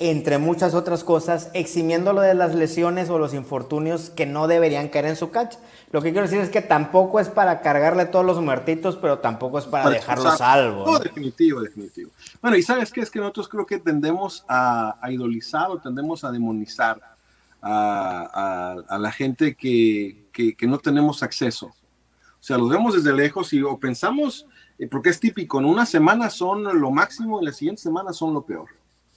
Entre 0.00 0.38
muchas 0.38 0.74
otras 0.74 1.02
cosas, 1.02 1.50
eximiéndolo 1.54 2.20
de 2.20 2.34
las 2.34 2.54
lesiones 2.54 3.10
o 3.10 3.18
los 3.18 3.34
infortunios 3.34 4.10
que 4.10 4.26
no 4.26 4.46
deberían 4.46 4.88
caer 4.90 5.06
en 5.06 5.16
su 5.16 5.30
cacha. 5.30 5.58
Lo 5.90 6.00
que 6.00 6.12
quiero 6.12 6.28
decir 6.28 6.38
es 6.38 6.50
que 6.50 6.62
tampoco 6.62 7.18
es 7.18 7.28
para 7.28 7.62
cargarle 7.62 8.06
todos 8.06 8.24
los 8.24 8.40
muertitos, 8.40 8.96
pero 8.96 9.18
tampoco 9.18 9.58
es 9.58 9.64
para, 9.64 9.90
dejarlo 9.90 10.30
salvo. 10.36 10.86
No, 10.86 11.00
definitivo, 11.00 11.60
definitivo. 11.62 12.12
Bueno, 12.40 12.56
y 12.56 12.62
sabes 12.62 12.92
qué 12.92 13.00
es 13.00 13.10
que 13.10 13.18
nosotros 13.18 13.48
creo 13.48 13.66
que 13.66 13.80
tendemos 13.80 14.44
a, 14.46 14.98
a 15.04 15.10
idolizar 15.10 15.68
o 15.68 15.78
tendemos 15.78 16.22
a 16.22 16.30
demonizar 16.30 17.17
a, 17.62 18.98
la 18.98 19.12
gente 19.12 19.54
que, 19.54 20.56
no 20.66 20.78
tenemos 20.78 21.22
acceso. 21.22 21.66
O 21.66 22.42
sea, 22.42 22.56
lo 22.56 22.68
vemos 22.68 22.94
desde 22.94 23.12
lejos 23.12 23.52
y 23.52 23.62
o 23.62 23.78
pensamos, 23.78 24.46
eh, 24.78 24.86
porque 24.86 25.10
es 25.10 25.18
típico, 25.18 25.58
en 25.58 25.64
una 25.64 25.84
semana 25.84 26.30
son 26.30 26.80
lo 26.80 26.90
máximo, 26.90 27.40
en 27.40 27.46
la 27.46 27.52
siguiente 27.52 27.82
semana 27.82 28.12
son 28.12 28.32
lo 28.32 28.42
peor. 28.42 28.68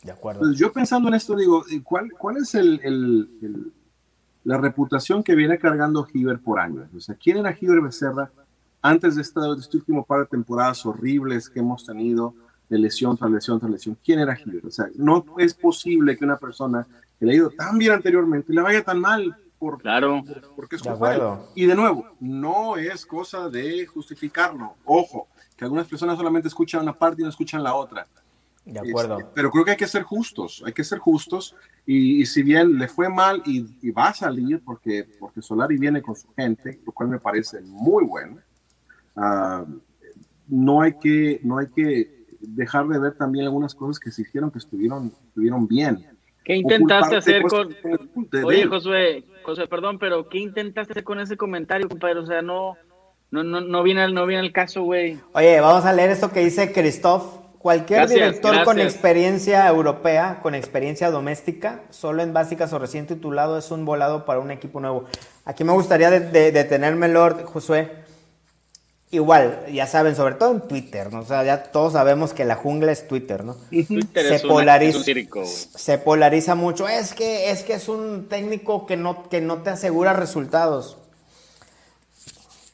De 0.02 0.12
acuerdo. 0.12 0.40
Entonces, 0.42 0.60
yo 0.60 0.74
pensando 0.74 1.08
en 1.08 1.14
esto, 1.14 1.36
digo, 1.36 1.64
¿cuál, 1.84 2.12
cuál 2.18 2.38
es 2.38 2.56
el, 2.56 2.80
el, 2.84 3.30
el, 3.44 3.72
la 4.44 4.58
reputación 4.58 5.24
que 5.24 5.36
viene 5.36 5.60
cargando 5.60 6.04
Giver 6.04 6.40
por 6.40 6.60
años? 6.60 6.90
O 6.96 7.00
sea, 7.00 7.16
¿quién 7.16 7.38
era 7.38 7.54
Giver 7.54 7.82
Becerra 7.82 8.32
antes 8.82 9.16
de, 9.16 9.22
esta, 9.22 9.42
de 9.42 9.60
este 9.60 9.78
último 9.78 10.04
par 10.04 10.22
de 10.22 10.26
temporadas 10.26 10.84
horribles 10.88 11.48
que 11.48 11.60
hemos 11.60 11.86
tenido 11.86 12.34
de 12.68 12.80
lesión 12.80 13.16
tras 13.16 13.30
lesión 13.30 13.60
tras 13.60 13.72
lesión? 13.72 13.96
¿Quién 14.04 14.20
era 14.20 14.36
Giver? 14.36 14.66
O 14.66 14.72
sea, 14.72 14.88
no 14.96 15.24
es 15.38 15.54
posible 15.54 16.18
que 16.18 16.26
una 16.26 16.38
persona 16.38 16.88
que 17.22 17.28
le 17.28 17.34
ha 17.34 17.36
ido 17.36 17.52
tan 17.52 17.78
bien 17.78 17.94
anteriormente 17.94 18.52
le 18.52 18.62
vaya 18.62 18.84
tan 18.84 19.00
mal 19.00 19.38
por, 19.60 19.80
claro. 19.80 20.24
Por, 20.26 20.56
porque 20.56 20.78
es 20.78 20.82
culpa 20.82 21.40
Y 21.54 21.68
de 21.68 21.76
nuevo, 21.76 22.08
no 22.20 22.78
es 22.78 23.06
cosa 23.06 23.48
de 23.48 23.86
justificarlo. 23.86 24.74
Ojo, 24.86 25.28
que 25.56 25.64
algunas 25.64 25.88
personas 25.88 26.18
solamente 26.18 26.48
escuchan 26.48 26.82
una 26.82 26.94
parte 26.94 27.22
y 27.22 27.24
no 27.24 27.30
escuchan 27.30 27.62
la 27.62 27.76
otra. 27.76 28.08
De 28.66 28.80
acuerdo. 28.80 29.20
Este, 29.20 29.32
pero 29.36 29.52
creo 29.52 29.64
que 29.64 29.72
hay 29.72 29.78
que 29.78 29.88
ser 29.88 30.02
justos, 30.02 30.64
hay 30.66 30.74
que 30.74 30.84
ser 30.84 30.98
justos. 30.98 31.56
Y, 31.86 32.24
y 32.24 32.26
si 32.26 32.42
bien 32.42 32.80
le 32.80 32.88
fue 32.88 33.08
mal 33.08 33.44
y, 33.46 33.68
y, 33.84 33.92
va 33.92 34.08
a 34.08 34.14
salir, 34.16 34.64
porque, 34.66 35.08
porque 35.20 35.44
Solari 35.44 35.78
viene 35.78 36.02
con 36.02 36.16
su 36.16 36.28
gente, 36.34 36.82
lo 36.84 36.92
cual 36.92 37.10
me 37.10 37.20
parece 37.20 37.62
muy 37.62 38.04
bueno, 38.04 38.38
uh, 39.16 39.72
no, 40.48 40.82
hay 40.82 40.98
que, 40.98 41.40
no 41.44 41.60
hay 41.60 41.68
que 41.68 42.26
dejar 42.40 42.88
de 42.88 42.98
ver 42.98 43.14
también 43.14 43.46
algunas 43.46 43.76
cosas 43.76 44.00
que 44.00 44.10
se 44.10 44.24
hicieron 44.24 44.50
que 44.50 44.58
estuvieron, 44.58 45.14
estuvieron 45.28 45.68
bien. 45.68 46.20
¿Qué 46.44 46.56
intentaste 46.56 47.18
hacer 47.18 47.44
con... 47.44 47.76
Oye, 48.44 48.66
Josué, 48.66 49.24
José, 49.44 49.68
perdón, 49.68 50.00
pero 50.00 50.28
¿qué 50.28 50.40
intentaste 50.40 50.94
hacer 50.94 51.04
con 51.04 51.20
ese 51.20 51.38
comentario, 51.38 51.88
compadre? 51.88 52.20
O 52.20 52.26
sea, 52.26 52.42
no, 52.42 52.78
no, 53.30 53.44
no, 53.44 53.62
no 53.62 53.84
viene, 53.84 54.12
no 54.12 54.26
viene 54.26 54.44
el 54.44 54.52
caso, 54.52 54.84
güey. 54.84 55.20
Oye, 55.34 55.60
vamos 55.62 55.86
a 55.86 55.94
leer 55.94 56.10
esto 56.10 56.32
que 56.32 56.42
dice 56.42 56.72
Christoph. 56.72 57.42
Cualquier 57.60 58.00
gracias, 58.00 58.20
director 58.20 58.52
gracias. 58.54 58.66
con 58.66 58.80
experiencia 58.80 59.68
europea, 59.68 60.40
con 60.42 60.56
experiencia 60.56 61.12
doméstica, 61.12 61.84
solo 61.92 62.24
en 62.24 62.34
básicas 62.34 62.74
o 62.74 62.80
recién 62.80 63.06
titulado, 63.06 63.60
es 63.60 63.70
un 63.70 63.86
volado 63.86 64.26
para 64.26 64.40
un 64.40 64.50
equipo 64.50 64.80
nuevo. 64.80 65.06
Aquí 65.46 65.64
me 65.64 65.72
gustaría 65.72 66.10
de, 66.10 66.22
de, 66.22 66.52
detenerme, 66.52 67.08
Lord 67.08 67.44
Josué. 67.46 68.01
Igual, 69.13 69.65
ya 69.69 69.88
saben, 69.88 70.15
sobre 70.15 70.36
todo 70.36 70.52
en 70.54 70.62
Twitter, 70.62 71.12
¿no? 71.12 71.19
O 71.19 71.26
sea, 71.26 71.43
ya 71.43 71.63
todos 71.63 71.93
sabemos 71.93 72.34
que 72.34 72.45
la 72.45 72.56
jungla 72.56 72.93
es 72.93 73.10
Twitter, 73.10 73.43
¿no? 73.43 73.58
Twitter 73.69 74.26
se, 74.26 74.36
es 74.36 74.41
polariza, 74.41 74.97
un 75.00 75.04
circo, 75.04 75.43
se 75.45 75.97
polariza 75.97 76.56
mucho. 76.56 76.88
Es 76.88 77.13
que, 77.13 77.52
es 77.52 77.63
que 77.63 77.74
es 77.74 77.89
un 77.89 78.28
técnico 78.30 78.86
que 78.86 78.95
no, 78.95 79.28
que 79.28 79.41
no 79.41 79.63
te 79.63 79.71
asegura 79.71 80.13
resultados. 80.13 80.97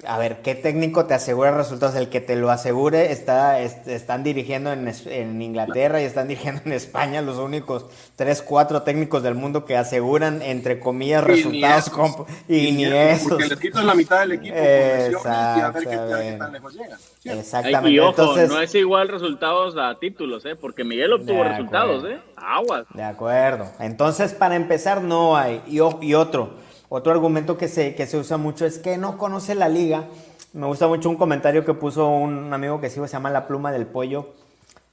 A 0.05 0.19
ver, 0.19 0.43
¿qué 0.43 0.53
técnico 0.53 1.07
te 1.07 1.15
asegura 1.15 1.49
resultados? 1.49 1.95
El 1.95 2.09
que 2.09 2.21
te 2.21 2.35
lo 2.35 2.51
asegure 2.51 3.11
está, 3.11 3.59
est 3.61 3.87
están 3.87 4.23
dirigiendo 4.23 4.71
en, 4.71 4.87
en, 5.07 5.41
Inglaterra 5.41 5.99
y 5.99 6.05
están 6.05 6.27
dirigiendo 6.27 6.61
en 6.65 6.73
España 6.73 7.19
los 7.23 7.37
únicos 7.37 7.87
tres, 8.15 8.43
cuatro 8.43 8.83
técnicos 8.83 9.23
del 9.23 9.33
mundo 9.33 9.65
que 9.65 9.75
aseguran, 9.75 10.43
entre 10.43 10.79
comillas, 10.79 11.23
Y 11.23 11.25
ni 11.25 11.61
resultados. 11.63 11.87
esos. 11.87 12.27
y, 12.47 12.71
ni 12.73 12.85
esos. 12.85 13.27
Porque 13.29 13.47
les 13.47 13.59
quitas 13.59 13.83
la 13.83 13.95
mitad 13.95 14.19
del 14.19 14.33
equipo 14.33 14.55
y 14.55 14.59
a 14.59 14.61
ver 14.61 15.11
qué, 15.11 15.89
qué 15.89 15.95
Exactamente. 15.95 16.37
tan 16.37 16.53
lejos 16.53 16.73
llegan. 16.75 16.99
¿cierto? 16.99 17.31
Ay, 17.33 17.39
Exactamente. 17.39 17.89
y 17.89 17.99
ojo, 17.99 18.09
Entonces, 18.09 18.49
no 18.49 18.61
es 18.61 18.75
igual 18.75 19.07
resultados 19.07 19.75
a 19.79 19.97
títulos, 19.99 20.45
¿eh? 20.45 20.55
Porque 20.55 20.83
Miguel 20.83 21.11
obtuvo 21.13 21.43
resultados. 21.43 22.05
¿eh? 22.05 22.19
Aguas. 22.35 22.85
De 22.93 23.01
acuerdo. 23.03 23.65
Entonces, 23.79 24.31
para 24.33 24.55
empezar, 24.57 25.01
no 25.01 25.35
hay. 25.35 25.63
Y, 25.65 25.79
y 26.05 26.13
otro, 26.13 26.51
otro 26.89 27.11
argumento 27.11 27.57
que 27.57 27.67
se, 27.67 27.95
que 27.95 28.07
se 28.07 28.17
usa 28.17 28.37
mucho 28.37 28.65
es 28.65 28.79
que 28.79 28.97
no 28.97 29.17
conoce 29.17 29.55
la 29.55 29.69
liga. 29.69 30.05
Me 30.53 30.65
gusta 30.67 30.87
mucho 30.87 31.09
un 31.09 31.17
comentario 31.17 31.65
que 31.65 31.73
puso 31.73 32.07
un 32.07 32.53
amigo 32.53 32.79
que 32.79 32.89
sigo, 32.89 33.07
se 33.07 33.13
llama 33.13 33.29
La 33.29 33.47
Pluma 33.47 33.71
del 33.71 33.85
Pollo. 33.85 34.29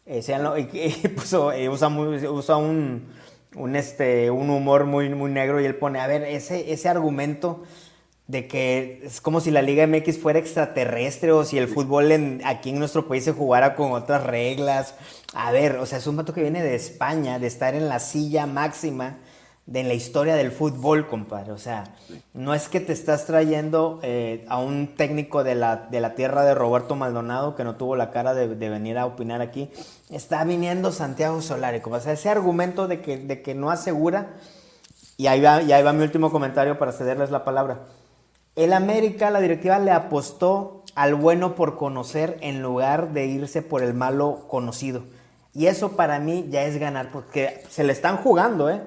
Eh, 0.06 0.20
y, 0.72 0.78
y 1.06 1.08
puso, 1.08 1.52
eh, 1.52 1.68
usa, 1.68 1.88
muy- 1.88 2.26
usa 2.26 2.56
un, 2.56 3.06
un, 3.56 3.76
este, 3.76 4.30
un 4.30 4.50
humor 4.50 4.84
muy, 4.84 5.08
muy 5.10 5.30
negro 5.30 5.60
y 5.60 5.64
él 5.64 5.76
pone, 5.76 6.00
a 6.00 6.06
ver, 6.06 6.22
ese, 6.24 6.72
ese 6.72 6.88
argumento 6.88 7.62
de 8.26 8.48
que 8.48 9.02
es 9.04 9.20
como 9.20 9.40
si 9.40 9.50
la 9.50 9.60
Liga 9.62 9.86
MX 9.86 10.18
fuera 10.18 10.38
extraterrestre 10.38 11.30
o 11.32 11.44
si 11.44 11.58
el 11.58 11.68
fútbol 11.68 12.10
en- 12.10 12.40
aquí 12.44 12.70
en 12.70 12.78
nuestro 12.78 13.06
país 13.06 13.24
se 13.24 13.32
jugara 13.32 13.74
con 13.76 13.92
otras 13.92 14.24
reglas. 14.24 14.94
A 15.34 15.52
ver, 15.52 15.76
o 15.76 15.86
sea, 15.86 15.98
es 15.98 16.06
un 16.06 16.16
vato 16.16 16.32
que 16.32 16.40
viene 16.42 16.62
de 16.62 16.74
España, 16.74 17.38
de 17.38 17.46
estar 17.46 17.74
en 17.74 17.88
la 17.88 17.98
silla 18.00 18.46
máxima 18.46 19.18
de 19.66 19.82
la 19.82 19.94
historia 19.94 20.34
del 20.34 20.52
fútbol, 20.52 21.06
compadre. 21.06 21.52
O 21.52 21.58
sea, 21.58 21.84
no 22.34 22.54
es 22.54 22.68
que 22.68 22.80
te 22.80 22.92
estás 22.92 23.26
trayendo 23.26 24.00
eh, 24.02 24.44
a 24.48 24.58
un 24.58 24.94
técnico 24.94 25.42
de 25.42 25.54
la, 25.54 25.76
de 25.76 26.00
la 26.00 26.14
tierra 26.14 26.44
de 26.44 26.54
Roberto 26.54 26.96
Maldonado 26.96 27.56
que 27.56 27.64
no 27.64 27.76
tuvo 27.76 27.96
la 27.96 28.10
cara 28.10 28.34
de, 28.34 28.54
de 28.54 28.68
venir 28.68 28.98
a 28.98 29.06
opinar 29.06 29.40
aquí. 29.40 29.70
Está 30.10 30.44
viniendo 30.44 30.92
Santiago 30.92 31.40
Solari. 31.40 31.80
compadre. 31.80 32.02
O 32.02 32.04
sea, 32.04 32.12
ese 32.12 32.28
argumento 32.28 32.88
de 32.88 33.00
que, 33.00 33.16
de 33.16 33.42
que 33.42 33.54
no 33.54 33.70
asegura 33.70 34.34
y 35.16 35.28
ahí, 35.28 35.40
va, 35.40 35.62
y 35.62 35.72
ahí 35.72 35.82
va 35.82 35.92
mi 35.92 36.02
último 36.02 36.30
comentario 36.30 36.78
para 36.78 36.92
cederles 36.92 37.30
la 37.30 37.44
palabra. 37.44 37.80
El 38.56 38.72
América, 38.72 39.30
la 39.30 39.40
directiva 39.40 39.78
le 39.78 39.92
apostó 39.92 40.82
al 40.94 41.14
bueno 41.14 41.54
por 41.54 41.76
conocer 41.76 42.36
en 42.40 42.62
lugar 42.62 43.12
de 43.12 43.26
irse 43.26 43.62
por 43.62 43.82
el 43.82 43.94
malo 43.94 44.44
conocido. 44.48 45.04
Y 45.52 45.66
eso 45.66 45.92
para 45.92 46.18
mí 46.18 46.46
ya 46.50 46.64
es 46.64 46.78
ganar, 46.78 47.10
porque 47.12 47.62
se 47.68 47.84
le 47.84 47.92
están 47.92 48.16
jugando, 48.16 48.68
¿eh? 48.70 48.80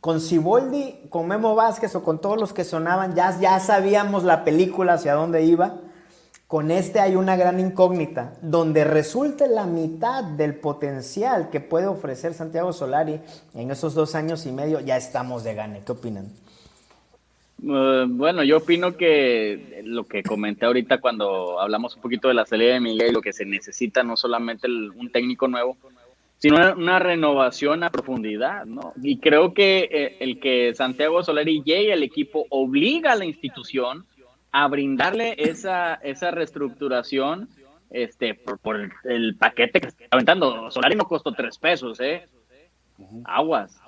Con 0.00 0.20
Siboldi, 0.20 0.94
con 1.10 1.28
Memo 1.28 1.54
Vázquez 1.54 1.94
o 1.94 2.02
con 2.02 2.20
todos 2.20 2.40
los 2.40 2.52
que 2.52 2.64
sonaban, 2.64 3.14
ya, 3.14 3.38
ya 3.38 3.60
sabíamos 3.60 4.24
la 4.24 4.44
película 4.44 4.94
hacia 4.94 5.14
dónde 5.14 5.44
iba. 5.44 5.76
Con 6.46 6.70
este 6.70 6.98
hay 6.98 7.14
una 7.14 7.36
gran 7.36 7.60
incógnita, 7.60 8.32
donde 8.42 8.82
resulte 8.82 9.46
la 9.46 9.66
mitad 9.66 10.24
del 10.24 10.56
potencial 10.56 11.48
que 11.48 11.60
puede 11.60 11.86
ofrecer 11.86 12.34
Santiago 12.34 12.72
Solari 12.72 13.20
en 13.54 13.70
esos 13.70 13.94
dos 13.94 14.16
años 14.16 14.46
y 14.46 14.52
medio, 14.52 14.80
ya 14.80 14.96
estamos 14.96 15.44
de 15.44 15.54
gane. 15.54 15.82
¿Qué 15.86 15.92
opinan? 15.92 16.32
Eh, 17.62 18.06
bueno, 18.08 18.42
yo 18.42 18.56
opino 18.56 18.96
que 18.96 19.82
lo 19.84 20.04
que 20.04 20.22
comenté 20.22 20.64
ahorita 20.66 20.98
cuando 20.98 21.60
hablamos 21.60 21.94
un 21.94 22.02
poquito 22.02 22.28
de 22.28 22.34
la 22.34 22.46
salida 22.46 22.74
de 22.74 22.80
Miguel, 22.80 23.12
lo 23.12 23.20
que 23.20 23.32
se 23.32 23.44
necesita 23.44 24.02
no 24.02 24.16
solamente 24.16 24.66
un 24.66 25.10
técnico 25.12 25.46
nuevo, 25.46 25.76
sino 26.40 26.56
una, 26.56 26.74
una 26.74 26.98
renovación 26.98 27.84
a 27.84 27.90
profundidad, 27.90 28.64
¿no? 28.64 28.94
Y 29.02 29.18
creo 29.18 29.52
que 29.52 29.88
eh, 29.92 30.16
el 30.20 30.40
que 30.40 30.74
Santiago 30.74 31.22
Solari 31.22 31.62
llegue 31.62 31.92
al 31.92 32.02
equipo 32.02 32.46
obliga 32.48 33.12
a 33.12 33.16
la 33.16 33.26
institución 33.26 34.06
a 34.50 34.66
brindarle 34.66 35.34
esa, 35.38 35.94
esa 35.94 36.30
reestructuración 36.30 37.48
este, 37.90 38.34
por, 38.34 38.58
por 38.58 38.76
el, 38.80 38.90
el 39.04 39.36
paquete 39.36 39.82
que 39.82 39.88
está 39.88 40.04
aventando. 40.10 40.70
Solari 40.70 40.96
no 40.96 41.04
costó 41.04 41.32
tres 41.32 41.58
pesos, 41.58 42.00
¿eh? 42.00 42.26
Aguas. 43.24 43.78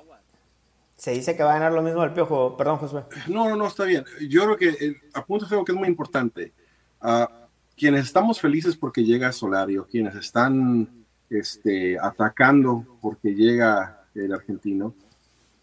Se 0.97 1.13
dice 1.13 1.35
que 1.35 1.43
va 1.43 1.53
a 1.53 1.55
ganar 1.55 1.73
lo 1.73 1.83
mismo 1.83 2.05
el 2.05 2.13
Piojo. 2.13 2.57
Perdón, 2.57 2.77
Josué. 2.77 3.05
No, 3.29 3.49
no, 3.49 3.57
no, 3.57 3.67
está 3.67 3.85
bien. 3.85 4.05
Yo 4.29 4.45
creo 4.45 4.57
que 4.57 4.69
eh, 4.69 4.97
apunto 5.15 5.47
algo 5.51 5.65
que 5.65 5.73
es 5.73 5.79
muy 5.79 5.89
importante. 5.89 6.53
Ah, 7.01 7.29
quienes 7.77 8.05
estamos 8.05 8.41
felices 8.41 8.77
porque 8.77 9.03
llega 9.03 9.33
Solario, 9.33 9.89
quienes 9.91 10.15
están 10.15 11.02
este, 11.33 11.99
atacando 11.99 12.85
porque 13.01 13.35
llega 13.35 14.05
el 14.15 14.33
argentino, 14.33 14.95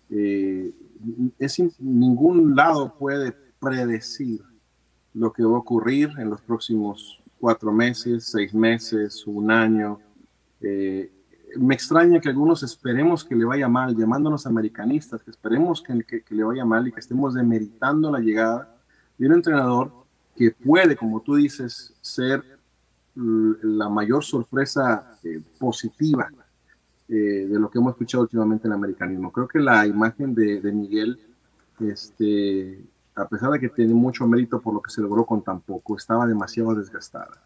eh, 0.09 0.71
es 1.37 1.59
in- 1.59 1.71
ningún 1.79 2.55
lado 2.55 2.95
puede 2.97 3.33
predecir 3.59 4.41
lo 5.13 5.31
que 5.31 5.43
va 5.43 5.55
a 5.55 5.59
ocurrir 5.59 6.09
en 6.17 6.29
los 6.29 6.41
próximos 6.41 7.21
cuatro 7.39 7.71
meses, 7.71 8.25
seis 8.25 8.53
meses, 8.53 9.25
un 9.27 9.51
año. 9.51 9.99
Eh, 10.61 11.11
me 11.57 11.73
extraña 11.73 12.19
que 12.19 12.29
algunos 12.29 12.63
esperemos 12.63 13.23
que 13.23 13.35
le 13.35 13.45
vaya 13.45 13.67
mal, 13.67 13.95
llamándonos 13.95 14.45
americanistas, 14.45 15.21
que 15.23 15.31
esperemos 15.31 15.81
que, 15.81 15.93
le 16.29 16.43
vaya 16.43 16.65
mal 16.65 16.87
y 16.87 16.91
que 16.91 16.99
estemos 16.99 17.33
demeritando 17.33 18.11
la 18.11 18.19
llegada 18.19 18.75
de 19.17 19.27
un 19.27 19.33
entrenador 19.33 19.91
que 20.35 20.51
puede, 20.51 20.95
como 20.95 21.21
tú 21.21 21.35
dices, 21.35 21.93
ser 22.01 22.58
la 23.15 23.89
mayor 23.89 24.23
sorpresa 24.23 25.17
eh, 25.23 25.41
positiva 25.57 26.29
eh, 27.07 27.13
de 27.49 27.59
lo 27.59 27.69
que 27.69 27.79
hemos 27.79 27.91
escuchado 27.93 28.23
últimamente 28.23 28.67
en 28.67 28.71
el 28.73 28.77
americanismo. 28.77 29.31
Creo 29.31 29.47
que 29.47 29.59
la 29.59 29.85
imagen 29.87 30.33
de, 30.35 30.61
de 30.61 30.71
Miguel, 30.71 31.19
este, 31.79 32.79
a 33.15 33.27
pesar 33.27 33.51
de 33.51 33.59
que 33.59 33.69
tiene 33.69 33.93
mucho 33.93 34.25
mérito 34.27 34.61
por 34.61 34.73
lo 34.73 34.81
que 34.81 34.91
se 34.91 35.01
logró 35.01 35.25
con 35.25 35.41
tan 35.41 35.59
poco, 35.61 35.97
estaba 35.97 36.25
demasiado 36.27 36.73
desgastada. 36.75 37.41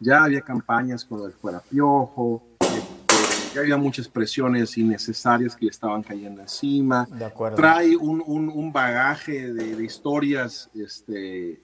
Ya 0.00 0.24
había 0.24 0.40
campañas 0.40 1.04
con 1.04 1.22
el 1.24 1.32
fuera 1.32 1.60
piojo, 1.60 2.42
este, 2.60 3.54
ya 3.54 3.60
había 3.60 3.76
muchas 3.76 4.08
presiones 4.08 4.76
innecesarias 4.78 5.54
que 5.54 5.66
le 5.66 5.70
estaban 5.70 6.02
cayendo 6.02 6.40
encima. 6.40 7.06
De 7.06 7.24
acuerdo. 7.24 7.56
Trae 7.56 7.96
un, 7.96 8.22
un- 8.26 8.48
un 8.48 8.72
bagaje 8.72 9.52
de, 9.52 9.76
de 9.76 9.84
historias 9.84 10.70
este, 10.74 11.60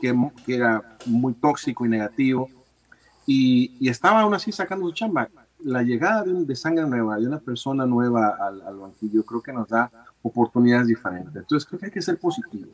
que, 0.00 0.14
que 0.46 0.54
era 0.56 0.82
muy 1.06 1.34
tóxico 1.34 1.84
y 1.84 1.88
negativo. 1.88 2.48
Y, 3.26 3.76
y 3.78 3.88
estaba 3.88 4.20
aún 4.22 4.34
así 4.34 4.50
sacando 4.50 4.86
su 4.86 4.92
chamba. 4.92 5.28
La 5.62 5.82
llegada 5.82 6.22
de, 6.24 6.44
de 6.44 6.56
sangre 6.56 6.86
nueva, 6.86 7.18
de 7.18 7.26
una 7.26 7.38
persona 7.38 7.84
nueva 7.86 8.36
al, 8.40 8.62
al 8.62 8.76
banquillo, 8.78 9.22
creo 9.24 9.42
que 9.42 9.52
nos 9.52 9.68
da 9.68 9.90
oportunidades 10.22 10.86
diferentes. 10.86 11.36
Entonces 11.36 11.68
creo 11.68 11.78
que 11.78 11.86
hay 11.86 11.92
que 11.92 12.02
ser 12.02 12.18
positivo. 12.18 12.70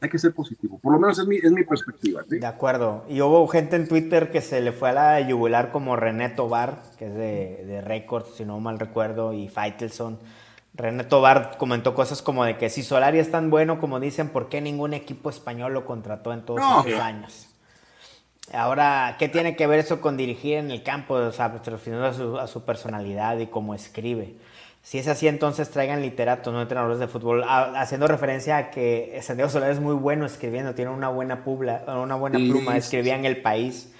hay 0.00 0.08
que 0.08 0.18
ser 0.18 0.32
positivo. 0.34 0.78
Por 0.80 0.92
lo 0.92 0.98
menos 0.98 1.18
es 1.18 1.26
mi, 1.26 1.36
es 1.36 1.52
mi 1.52 1.62
perspectiva. 1.64 2.22
De 2.28 2.44
acuerdo. 2.44 3.04
Y 3.08 3.20
hubo 3.20 3.46
gente 3.46 3.76
en 3.76 3.86
Twitter 3.86 4.32
que 4.32 4.40
se 4.40 4.60
le 4.60 4.72
fue 4.72 4.90
a 4.90 4.92
la 4.92 5.20
yugular 5.20 5.70
como 5.70 5.94
René 5.94 6.28
Tobar, 6.30 6.82
que 6.98 7.06
es 7.06 7.14
de, 7.14 7.64
de 7.66 7.80
Records, 7.82 8.34
si 8.36 8.44
no 8.44 8.58
mal 8.58 8.80
recuerdo, 8.80 9.32
y 9.32 9.48
Faitelson. 9.48 10.18
René 10.74 11.04
Tobar 11.04 11.56
comentó 11.58 11.94
cosas 11.94 12.22
como 12.22 12.44
de 12.44 12.56
que 12.56 12.70
si 12.70 12.82
Solari 12.82 13.18
es 13.18 13.30
tan 13.30 13.50
bueno 13.50 13.78
como 13.78 14.00
dicen, 14.00 14.30
¿por 14.30 14.48
qué 14.48 14.60
ningún 14.60 14.94
equipo 14.94 15.28
español 15.28 15.74
lo 15.74 15.84
contrató 15.84 16.32
en 16.32 16.42
todos 16.42 16.60
estos 16.60 17.00
años? 17.00 17.48
Ahora, 18.52 19.16
¿qué 19.18 19.28
tiene 19.28 19.54
que 19.54 19.66
ver 19.66 19.78
eso 19.78 20.00
con 20.00 20.16
dirigir 20.16 20.56
en 20.58 20.70
el 20.70 20.82
campo? 20.82 21.14
O 21.14 21.32
sea, 21.32 21.48
refiriendo 21.48 22.06
a 22.06 22.12
su, 22.12 22.38
a 22.38 22.46
su 22.46 22.64
personalidad 22.64 23.38
y 23.38 23.46
cómo 23.46 23.74
escribe. 23.74 24.34
Si 24.82 24.98
es 24.98 25.06
así, 25.06 25.28
entonces 25.28 25.70
traigan 25.70 26.02
literatos, 26.02 26.52
no 26.52 26.60
entrenadores 26.60 26.98
de 26.98 27.06
fútbol, 27.06 27.44
haciendo 27.46 28.08
referencia 28.08 28.56
a 28.56 28.70
que 28.70 29.16
Santiago 29.22 29.48
Solar 29.48 29.70
es 29.70 29.78
muy 29.78 29.94
bueno 29.94 30.26
escribiendo, 30.26 30.74
tiene 30.74 30.90
una 30.90 31.08
buena, 31.08 31.44
publa, 31.44 31.84
una 31.86 32.16
buena 32.16 32.38
pluma, 32.38 32.76
escribía 32.76 33.14
en 33.14 33.24
el 33.24 33.40
país. 33.40 33.92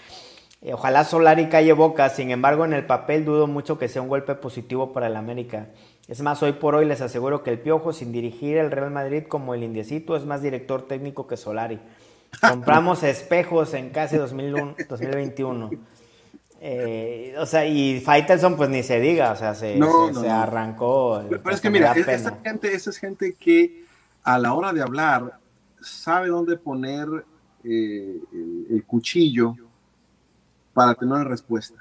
Eh, 0.60 0.74
ojalá 0.74 1.04
Solari 1.04 1.48
calle 1.48 1.72
boca, 1.72 2.08
sin 2.08 2.32
embargo, 2.32 2.64
en 2.64 2.72
el 2.72 2.84
papel 2.84 3.24
dudo 3.24 3.46
mucho 3.46 3.78
que 3.78 3.88
sea 3.88 4.02
un 4.02 4.08
golpe 4.08 4.34
positivo 4.34 4.92
para 4.92 5.06
el 5.06 5.16
América. 5.16 5.68
Es 6.08 6.20
más, 6.20 6.42
hoy 6.42 6.52
por 6.52 6.74
hoy 6.74 6.84
les 6.84 7.00
aseguro 7.00 7.42
que 7.42 7.50
el 7.50 7.60
Piojo, 7.60 7.92
sin 7.92 8.12
dirigir 8.12 8.56
el 8.56 8.70
Real 8.70 8.90
Madrid 8.90 9.24
como 9.28 9.54
el 9.54 9.62
Indiecito, 9.62 10.16
es 10.16 10.24
más 10.24 10.42
director 10.42 10.82
técnico 10.82 11.26
que 11.26 11.36
Solari. 11.36 11.78
Compramos 12.40 13.02
espejos 13.02 13.74
en 13.74 13.90
casi 13.90 14.16
2021. 14.16 15.70
Eh, 16.64 17.34
o 17.38 17.46
sea, 17.46 17.66
y 17.66 18.00
Faitelson, 18.00 18.56
pues 18.56 18.70
ni 18.70 18.84
se 18.84 19.00
diga, 19.00 19.32
o 19.32 19.36
sea, 19.36 19.54
se, 19.54 19.80
arrancó. 20.30 21.22
Pero, 21.28 21.50
es 21.50 21.60
que 21.60 21.70
mira, 21.70 21.92
esa 21.92 22.38
gente, 22.42 22.72
esa 22.72 22.90
es 22.90 22.98
gente 22.98 23.34
que 23.34 23.84
a 24.22 24.38
la 24.38 24.54
hora 24.54 24.72
de 24.72 24.80
hablar 24.80 25.38
sabe 25.80 26.28
dónde 26.28 26.56
poner 26.56 27.08
eh, 27.64 28.20
el, 28.70 28.84
cuchillo 28.86 29.56
para 30.72 30.94
tener 30.94 31.14
una 31.14 31.24
respuesta. 31.24 31.78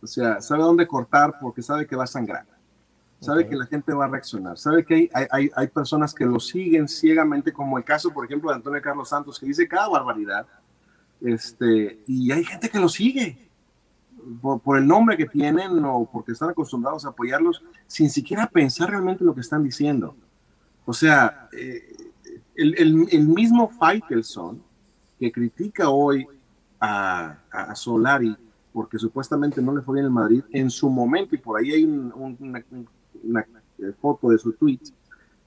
O 0.00 0.06
sea, 0.06 0.40
sabe 0.40 0.62
dónde 0.62 0.86
cortar 0.86 1.34
porque 1.40 1.62
sabe 1.62 1.86
que 1.86 1.96
va 1.96 2.04
a 2.04 2.08
sangrar. 2.08 2.46
Sabe 3.22 3.46
que 3.46 3.54
la 3.54 3.66
gente 3.66 3.94
va 3.94 4.06
a 4.06 4.08
reaccionar. 4.08 4.58
Sabe 4.58 4.84
que 4.84 5.08
hay, 5.14 5.26
hay, 5.30 5.50
hay, 5.54 5.68
personas 5.68 6.12
que 6.12 6.26
lo 6.26 6.40
siguen 6.40 6.88
ciegamente, 6.88 7.52
como 7.52 7.78
el 7.78 7.84
caso, 7.84 8.12
por 8.12 8.24
ejemplo, 8.24 8.50
de 8.50 8.56
Antonio 8.56 8.82
Carlos 8.82 9.08
Santos, 9.08 9.38
que 9.38 9.46
dice 9.46 9.68
cada 9.68 9.88
barbaridad. 9.88 10.44
Este, 11.20 12.02
y 12.08 12.32
hay 12.32 12.42
gente 12.42 12.68
que 12.68 12.80
lo 12.80 12.88
sigue 12.88 13.48
por, 14.40 14.76
el 14.76 14.88
nombre 14.88 15.16
que 15.16 15.26
tienen 15.26 15.84
o 15.84 16.04
porque 16.04 16.32
están 16.32 16.50
acostumbrados 16.50 17.04
a 17.04 17.10
apoyarlos 17.10 17.62
sin 17.86 18.10
siquiera 18.10 18.48
pensar 18.48 18.90
realmente 18.90 19.24
lo 19.24 19.34
que 19.36 19.40
están 19.40 19.62
diciendo. 19.62 20.16
O 20.84 20.92
sea, 20.92 21.48
eh, 21.52 21.94
el, 22.56 23.06
el, 23.08 23.28
mismo 23.28 23.68
Faitelson 23.68 24.60
que 25.20 25.30
critica 25.30 25.90
hoy 25.90 26.26
a, 26.80 27.38
a, 27.52 27.74
Solari 27.76 28.36
porque 28.72 28.98
supuestamente 28.98 29.62
no 29.62 29.76
le 29.76 29.82
fue 29.82 29.94
bien 29.94 30.06
el 30.06 30.10
Madrid, 30.10 30.42
en 30.50 30.70
su 30.70 30.90
momento, 30.90 31.36
y 31.36 31.38
por 31.38 31.60
ahí 31.60 31.72
hay 31.72 31.84
una, 33.24 33.46
eh, 33.78 33.92
foto 34.00 34.28
de 34.30 34.38
su 34.38 34.52
tweet 34.52 34.80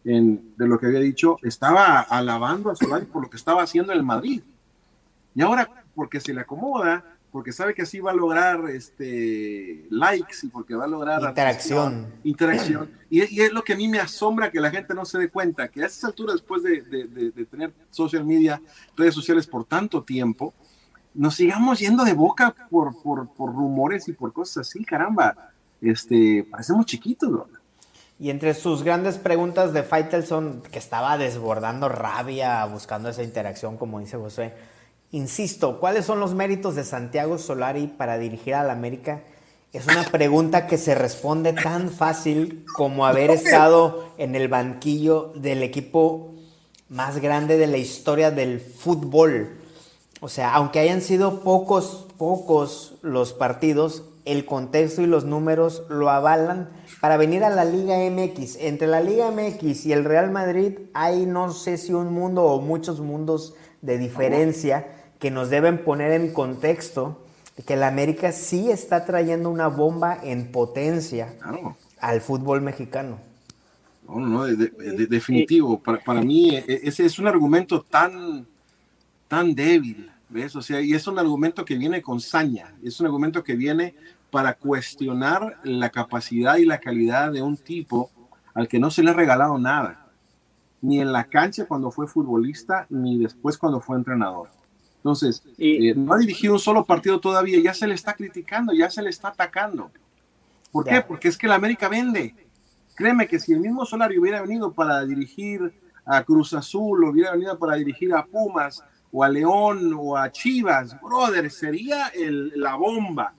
en, 0.04 0.54
de 0.56 0.68
lo 0.68 0.80
que 0.80 0.86
había 0.86 1.00
dicho, 1.00 1.38
estaba 1.42 2.02
alabando 2.02 2.70
a 2.70 2.76
Solari 2.76 3.06
por 3.06 3.24
lo 3.24 3.30
que 3.30 3.38
estaba 3.38 3.64
haciendo 3.64 3.92
en 3.92 4.00
el 4.00 4.06
Madrid. 4.06 4.42
Y 5.34 5.42
ahora, 5.42 5.70
porque 5.96 6.20
se 6.20 6.34
le 6.34 6.42
acomoda, 6.42 7.04
porque 7.36 7.52
sabe 7.52 7.74
que 7.74 7.82
así 7.82 8.00
va 8.00 8.12
a 8.12 8.16
lograr 8.16 8.70
este, 8.70 9.88
likes 9.90 10.38
y 10.44 10.48
porque 10.48 10.74
va 10.74 10.86
a 10.86 10.88
lograr 10.88 11.22
interacción. 11.22 12.08
interacción. 12.24 12.90
Y, 13.10 13.42
es 13.42 13.52
lo 13.52 13.62
que 13.62 13.74
a 13.74 13.76
mí 13.76 13.90
me 13.90 14.00
asombra 14.00 14.50
que 14.50 14.62
la 14.62 14.72
gente 14.72 14.94
no 14.94 15.04
se 15.04 15.18
dé 15.18 15.28
cuenta, 15.28 15.68
que 15.68 15.84
a 15.84 15.88
esta 15.88 16.08
altura, 16.08 16.32
después 16.32 16.64
de, 16.64 16.82
de, 16.82 17.46
tener 17.46 17.74
social 17.90 18.24
media, 18.24 18.62
redes 18.96 19.14
sociales 19.14 19.48
por 19.48 19.66
tanto 19.66 20.02
tiempo, 20.02 20.54
nos 21.14 21.36
sigamos 21.36 21.80
yendo 21.80 22.06
de 22.06 22.14
boca 22.14 22.56
por, 22.70 22.96
por, 23.02 23.28
por 23.34 23.54
rumores 23.54 24.08
y 24.08 24.14
por 24.14 24.32
cosas 24.32 24.70
así, 24.70 24.86
caramba. 24.86 25.52
Este, 25.82 26.48
parecemos 26.50 26.86
chiquitos, 26.86 27.30
¿no? 27.30 27.48
Y 28.20 28.30
entre 28.30 28.54
sus 28.54 28.84
grandes 28.84 29.18
preguntas 29.18 29.74
de 29.74 29.84
Faitelson, 29.84 30.64
que 30.72 30.80
estaba 30.80 31.18
desbordando 31.18 31.90
rabia, 31.90 32.66
buscando 32.66 33.10
esa 33.10 33.24
interacción, 33.24 33.78
como 33.78 34.00
dice 34.00 34.18
José, 34.18 34.54
Insisto, 35.16 35.80
¿cuáles 35.80 36.06
son 36.06 36.20
los 36.20 36.34
méritos 36.34 36.76
de 36.76 36.84
Santiago 36.84 37.38
Solari 37.38 37.88
para 37.88 38.18
dirigir 38.18 38.56
al 38.56 38.70
América? 38.70 39.22
Es 39.72 39.88
una 39.88 40.04
pregunta 40.04 40.68
que 40.68 40.78
se 40.78 40.94
responde 40.94 41.54
tan 41.54 41.90
fácil 41.90 42.66
como 42.76 43.06
haber 43.06 43.30
estado 43.32 44.10
en 44.18 44.36
el 44.36 44.48
banquillo 44.48 45.32
del 45.36 45.64
equipo 45.64 46.34
más 46.90 47.20
grande 47.20 47.58
de 47.58 47.68
la 47.68 47.78
historia 47.78 48.32
del 48.32 48.60
fútbol. 48.60 49.58
O 50.20 50.28
sea, 50.28 50.54
aunque 50.54 50.80
hayan 50.80 51.02
sido 51.02 51.42
pocos, 51.44 52.08
pocos 52.18 52.96
los 53.02 53.32
partidos, 53.32 54.04
el 54.26 54.46
contexto 54.46 55.02
y 55.02 55.08
los 55.08 55.24
números 55.24 55.84
lo 55.90 56.10
avalan 56.10 56.70
para 57.00 57.18
venir 57.18 57.44
a 57.44 57.50
la 57.50 57.64
Liga 57.64 57.98
MX. 58.10 58.58
Entre 58.60 58.88
la 58.88 59.02
Liga 59.02 59.32
MX 59.32 59.86
y 59.86 59.94
el 59.94 60.04
Real 60.04 60.32
Madrid 60.32 60.80
hay 60.94 61.26
no 61.26 61.52
sé 61.52 61.78
si 61.78 61.94
un 61.94 62.12
mundo 62.12 62.44
o 62.44 62.60
muchos 62.60 63.00
mundos 63.00 63.54
de 63.82 63.98
diferencia 63.98 64.88
que 65.20 65.32
nos 65.32 65.50
deben 65.50 65.84
poner 65.84 66.12
en 66.12 66.34
contexto 66.34 67.22
que 67.66 67.76
la 67.76 67.88
América 67.88 68.32
sí 68.32 68.70
está 68.70 69.06
trayendo 69.06 69.50
una 69.50 69.68
bomba 69.68 70.20
en 70.22 70.52
potencia 70.52 71.34
al 72.00 72.22
fútbol 72.22 72.62
mexicano. 72.62 73.18
No, 74.08 74.20
no, 74.20 74.46
definitivo. 74.46 75.80
Para, 75.80 76.00
para, 76.00 76.22
mí 76.22 76.56
e, 76.56 76.66
e, 76.68 76.80
ese 76.84 77.06
es 77.06 77.18
un 77.18 77.28
argumento 77.28 77.82
tan, 77.82 78.46
tan 79.28 79.56
débil, 79.56 80.12
¿ves? 80.30 80.56
O 80.56 80.62
sea, 80.62 80.82
y 80.82 80.94
es 80.94 81.08
un 81.08 81.18
argumento 81.18 81.64
que 81.64 81.76
viene 81.76 82.02
con 82.02 82.20
saña, 82.20 82.74
es 82.84 83.00
un 83.00 83.08
argumento 83.08 83.44
que 83.44 83.56
viene 83.56 83.96
para 84.36 84.56
cuestionar 84.56 85.62
la 85.64 85.90
capacidad 85.92 86.58
y 86.58 86.66
la 86.66 86.82
calidad 86.82 87.32
de 87.32 87.42
un 87.42 87.56
tipo 87.56 88.12
al 88.54 88.68
que 88.68 88.80
no 88.80 88.92
se 88.92 89.02
le 89.02 89.12
ha 89.12 89.14
regalado 89.14 89.58
nada, 89.58 90.08
ni 90.82 91.00
en 91.00 91.14
la 91.14 91.24
cancha 91.24 91.66
cuando 91.66 91.90
fue 91.90 92.06
futbolista, 92.06 92.86
ni 92.90 93.18
después 93.18 93.58
cuando 93.58 93.80
fue 93.80 93.96
entrenador. 93.96 94.50
Entonces, 94.98 95.42
eh, 95.58 95.94
no 95.96 96.12
ha 96.12 96.18
dirigido 96.18 96.56
un 96.56 96.60
solo 96.60 96.84
partido 96.84 97.22
todavía, 97.22 97.62
ya 97.62 97.74
se 97.74 97.88
le 97.88 97.94
está 97.94 98.14
criticando, 98.14 98.74
ya 98.74 98.90
se 98.90 99.02
le 99.02 99.10
está 99.10 99.30
atacando. 99.30 99.90
¿Por 100.70 100.84
qué? 100.84 101.00
Porque 101.00 101.30
es 101.30 101.38
que 101.38 101.48
la 101.48 101.56
América 101.56 101.88
vende. 101.88 102.36
Créeme 102.94 103.30
que 103.30 103.40
si 103.40 103.54
el 103.54 103.62
mismo 103.62 103.86
Solari 103.86 104.20
hubiera 104.20 104.42
venido 104.42 104.74
para 104.74 105.06
dirigir 105.06 105.74
a 106.04 106.22
Cruz 106.24 106.54
Azul, 106.54 107.06
hubiera 107.06 107.32
venido 107.32 107.58
para 107.58 107.76
dirigir 107.78 108.14
a 108.14 108.26
Pumas, 108.26 108.84
o 109.14 109.24
a 109.24 109.30
León, 109.30 109.94
o 109.98 110.18
a 110.18 110.30
Chivas, 110.30 111.00
brother, 111.00 111.50
sería 111.50 112.12
la 112.18 112.76
bomba. 112.76 113.34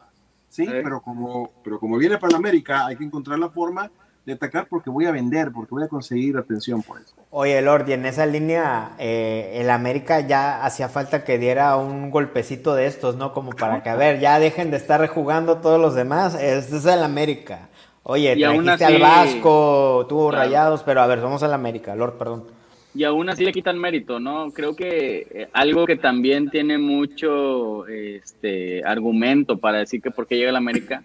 ¿Sí? 0.57 0.67
Pero, 0.67 1.03
como, 1.03 1.51
pero 1.63 1.79
como 1.79 1.99
viene 1.99 2.17
para 2.17 2.33
la 2.33 2.39
América, 2.39 2.87
hay 2.87 2.97
que 2.97 3.05
encontrar 3.05 3.39
la 3.39 3.51
forma 3.51 3.91
de 4.25 4.33
atacar 4.33 4.67
porque 4.69 4.91
voy 4.91 5.05
a 5.05 5.13
vender, 5.13 5.53
porque 5.53 5.71
voy 5.71 5.85
a 5.85 5.89
conseguir 5.89 6.37
atención 6.37 6.83
por 6.83 6.99
eso. 6.99 7.15
Oye, 7.31 7.61
Lord, 7.63 7.89
y 7.89 7.93
en 7.93 8.07
esa 8.07 8.27
línea, 8.27 8.93
eh, 8.99 9.53
el 9.61 9.71
América 9.71 10.21
ya 10.21 10.65
hacía 10.65 10.89
falta 10.89 11.23
que 11.23 11.39
diera 11.39 11.77
un 11.77 12.11
golpecito 12.11 12.75
de 12.75 12.87
estos, 12.87 13.17
¿no? 13.17 13.33
Como 13.33 13.53
para 13.53 13.83
que, 13.83 13.91
a 13.91 13.95
ver, 13.95 14.19
ya 14.19 14.41
dejen 14.41 14.71
de 14.71 14.79
estar 14.79 14.99
rejugando 15.01 15.59
todos 15.59 15.81
los 15.81 15.95
demás. 15.95 16.35
Este 16.35 16.79
es 16.79 16.87
el 16.87 17.05
América. 17.05 17.69
Oye, 18.03 18.35
y 18.37 18.41
trajiste 18.41 18.85
al 18.85 19.01
Vasco, 19.01 20.07
tuvo 20.09 20.31
rayados, 20.31 20.83
pero 20.83 21.03
a 21.03 21.07
ver, 21.07 21.21
somos 21.21 21.43
el 21.43 21.53
América, 21.53 21.95
Lord, 21.95 22.19
perdón. 22.19 22.56
Y 22.97 23.05
aún 23.05 23.29
así 23.29 23.45
le 23.45 23.53
quitan 23.53 23.79
mérito, 23.79 24.19
¿no? 24.19 24.51
Creo 24.53 24.75
que 24.75 25.27
eh, 25.31 25.49
algo 25.53 25.85
que 25.87 25.97
también 25.97 26.49
tiene 26.49 26.79
mucho 26.79 27.87
este, 27.87 28.83
argumento 28.85 29.59
para 29.59 29.79
decir 29.79 30.01
que 30.01 30.11
por 30.11 30.27
qué 30.27 30.37
llega 30.37 30.49
el 30.49 30.57
América 30.57 31.03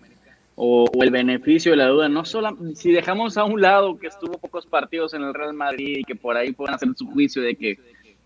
o, 0.55 0.89
el 1.01 1.11
beneficio 1.11 1.71
de 1.71 1.77
la 1.77 1.87
duda, 1.87 2.07
no 2.07 2.23
solo 2.23 2.55
si 2.75 2.91
dejamos 2.91 3.37
a 3.37 3.43
un 3.43 3.59
lado 3.61 3.99
que 3.99 4.07
estuvo 4.07 4.37
pocos 4.37 4.65
partidos 4.65 5.13
en 5.13 5.23
el 5.23 5.33
Real 5.33 5.53
Madrid 5.53 5.97
y 5.97 6.03
que 6.03 6.15
por 6.15 6.37
ahí 6.37 6.53
pueden 6.53 6.75
hacer 6.75 6.89
su 6.95 7.07
juicio 7.07 7.41
de 7.41 7.55
que, 7.55 7.77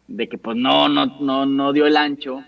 de 0.07 0.27
que 0.27 0.37
pues 0.37 0.55
no, 0.55 0.87
no, 0.87 1.07
no, 1.19 1.47
no 1.47 1.73
dio 1.73 1.87
el 1.87 1.97
ancho, 1.97 2.43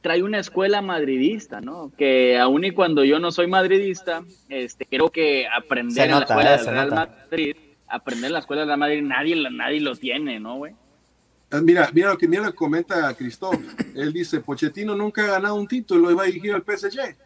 trae 0.00 0.22
una 0.22 0.38
escuela 0.38 0.80
madridista, 0.80 1.60
¿no? 1.60 1.90
Que 1.98 2.38
aun 2.38 2.64
y 2.64 2.70
cuando 2.70 3.02
yo 3.02 3.18
no 3.18 3.32
soy 3.32 3.48
madridista, 3.48 4.22
este, 4.48 4.86
creo 4.86 5.10
que 5.10 5.48
aprender 5.48 6.04
en 6.04 6.10
la 6.12 6.18
escuela 6.20 6.54
eh, 6.54 6.58
del 6.58 6.66
Real 6.66 6.90
Madrid, 6.90 7.56
aprender 7.88 8.28
en 8.28 8.32
la 8.34 8.38
escuela 8.40 8.62
del 8.62 8.68
Real 8.68 8.78
Madrid, 8.78 9.02
nadie, 9.02 9.50
nadie 9.50 9.80
lo 9.80 9.96
tiene, 9.96 10.40
¿no, 10.40 10.56
güey? 10.56 10.74
Ah, 11.50 11.60
mira, 11.62 11.88
mira 11.92 12.10
lo 12.10 12.18
que 12.18 12.26
mira 12.26 12.50
comenta 12.52 13.12
Cristóbal. 13.14 13.64
Él 13.94 14.12
dice, 14.12 14.40
Pochettino 14.40 14.96
nunca 14.96 15.24
ha 15.24 15.26
ganado 15.26 15.54
un 15.54 15.68
título 15.68 16.10
y 16.10 16.14
va 16.14 16.24
a 16.24 16.26
dirigir 16.26 16.52
al 16.52 16.62
PSG. 16.62 17.16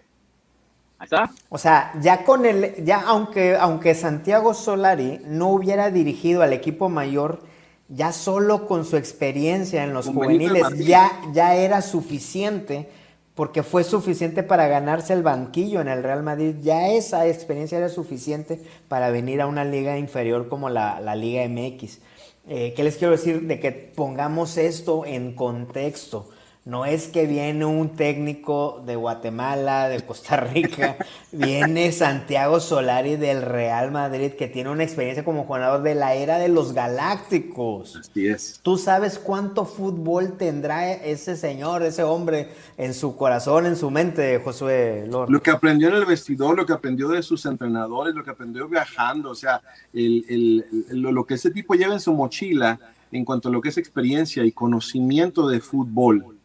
O 1.49 1.57
sea, 1.57 1.93
ya 2.03 2.25
con 2.25 2.45
el, 2.45 2.85
ya 2.85 3.01
aunque, 3.01 3.57
aunque 3.57 3.95
Santiago 3.95 4.53
Solari 4.53 5.21
no 5.27 5.49
hubiera 5.49 5.91
dirigido 5.91 6.43
al 6.43 6.53
equipo 6.53 6.91
mayor, 6.91 7.43
ya 7.89 8.13
solo 8.13 8.67
con 8.67 8.85
su 8.85 8.97
experiencia 8.97 9.83
en 9.83 9.95
los 9.95 10.07
juveniles 10.09 10.63
ya, 10.77 11.11
ya 11.33 11.57
era 11.57 11.81
suficiente, 11.81 12.91
porque 13.35 13.63
fue 13.63 13.85
suficiente 13.85 14.43
para 14.43 14.69
ganarse 14.69 15.13
el 15.13 15.23
banquillo 15.23 15.81
en 15.81 15.89
el 15.89 16.03
Real 16.03 16.23
Madrid. 16.23 16.57
Ya 16.63 16.89
esa 16.89 17.27
experiencia 17.27 17.79
era 17.79 17.89
suficiente 17.89 18.61
para 18.89 19.11
venir 19.11 19.41
a 19.41 19.47
una 19.47 19.65
liga 19.65 19.99
inferior 19.99 20.49
como 20.49 20.69
la, 20.71 21.01
la 21.01 21.15
Liga 21.15 21.43
MX. 21.49 22.01
eh, 22.49 22.73
¿qué 22.75 22.83
les 22.85 22.97
quiero 22.97 23.13
decir? 23.13 23.43
De 23.43 23.61
que 23.61 23.73
pongamos 23.73 24.57
esto 24.57 25.05
en 25.07 25.35
contexto. 25.35 26.29
No 26.71 26.85
es 26.85 27.09
que 27.09 27.27
viene 27.27 27.65
un 27.65 27.97
técnico 27.97 28.81
de 28.87 28.95
Guatemala, 28.95 29.89
de 29.89 30.03
Costa 30.03 30.37
Rica, 30.37 30.97
viene 31.33 31.91
Santiago 31.91 32.61
Solari 32.61 33.17
del 33.17 33.43
Real 33.43 33.91
Madrid, 33.91 34.35
que 34.35 34.47
tiene 34.47 34.71
una 34.71 34.85
experiencia 34.85 35.25
como 35.25 35.47
jugador 35.47 35.83
de 35.83 35.97
la 35.97 36.15
era 36.15 36.39
de 36.39 36.49
los 36.49 36.73
Galácticos. 36.73 37.97
Así 37.97 38.29
es. 38.29 38.61
¿Tú 38.63 38.79
sabes 38.79 39.19
cuánto 39.19 39.65
fútbol 39.65 40.37
tendrá 40.37 40.93
ese 40.93 41.37
señor, 41.37 41.83
ese 41.83 42.05
hombre, 42.05 42.51
en 42.79 42.95
su 42.95 43.17
corazón, 43.17 43.67
en 43.67 43.75
su 43.75 43.91
mente, 43.91 44.39
Josué 44.39 45.09
Lord? 45.11 45.29
Lo 45.29 45.43
que 45.43 45.51
aprendió 45.51 45.89
en 45.89 45.97
el 45.97 46.05
vestidor, 46.05 46.57
lo 46.57 46.67
que 46.67 46.73
aprendió 46.73 47.09
de 47.09 47.25
sus 47.25 47.47
entrenadores, 47.47 48.15
lo 48.15 48.23
que 48.23 48.31
aprendió 48.31 48.69
viajando, 48.69 49.31
o 49.31 49.35
sea, 49.35 49.61
el, 49.93 50.25
el, 50.29 51.03
lo, 51.03 51.11
lo 51.11 51.27
que 51.27 51.35
ese 51.35 51.51
tipo 51.51 51.75
lleva 51.75 51.95
en 51.95 52.01
su 52.01 52.15
mochila 52.15 52.79
en 53.11 53.25
cuanto 53.25 53.49
a 53.49 53.51
lo 53.51 53.61
que 53.61 53.71
es 53.71 53.77
experiencia 53.77 54.45
y 54.45 54.53
conocimiento 54.53 55.49
de 55.49 55.59
fútbol 55.59 56.37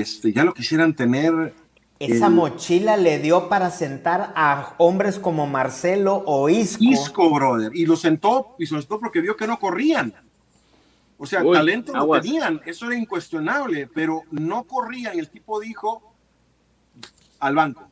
este, 0.00 0.32
ya 0.32 0.44
lo 0.44 0.52
quisieran 0.54 0.94
tener. 0.94 1.54
Esa 1.98 2.26
el- 2.26 2.32
mochila 2.34 2.96
le 2.96 3.18
dio 3.18 3.48
para 3.48 3.70
sentar 3.70 4.32
a 4.36 4.74
hombres 4.78 5.18
como 5.18 5.46
Marcelo 5.46 6.22
o 6.26 6.48
Isco. 6.48 6.84
Isco, 6.84 7.30
brother. 7.30 7.70
Y 7.74 7.86
lo 7.86 7.96
sentó, 7.96 8.54
y 8.58 8.66
lo 8.66 8.80
sentó 8.80 8.98
porque 9.00 9.20
vio 9.20 9.36
que 9.36 9.46
no 9.46 9.58
corrían. 9.58 10.14
O 11.18 11.24
sea, 11.24 11.42
Uy, 11.42 11.54
talento 11.56 11.92
lo 11.92 12.00
aguas. 12.00 12.22
tenían, 12.22 12.60
eso 12.66 12.86
era 12.86 12.94
incuestionable, 12.96 13.88
pero 13.94 14.24
no 14.30 14.64
corrían. 14.64 15.16
Y 15.16 15.20
el 15.20 15.30
tipo 15.30 15.58
dijo 15.60 16.12
al 17.40 17.54
banco. 17.54 17.88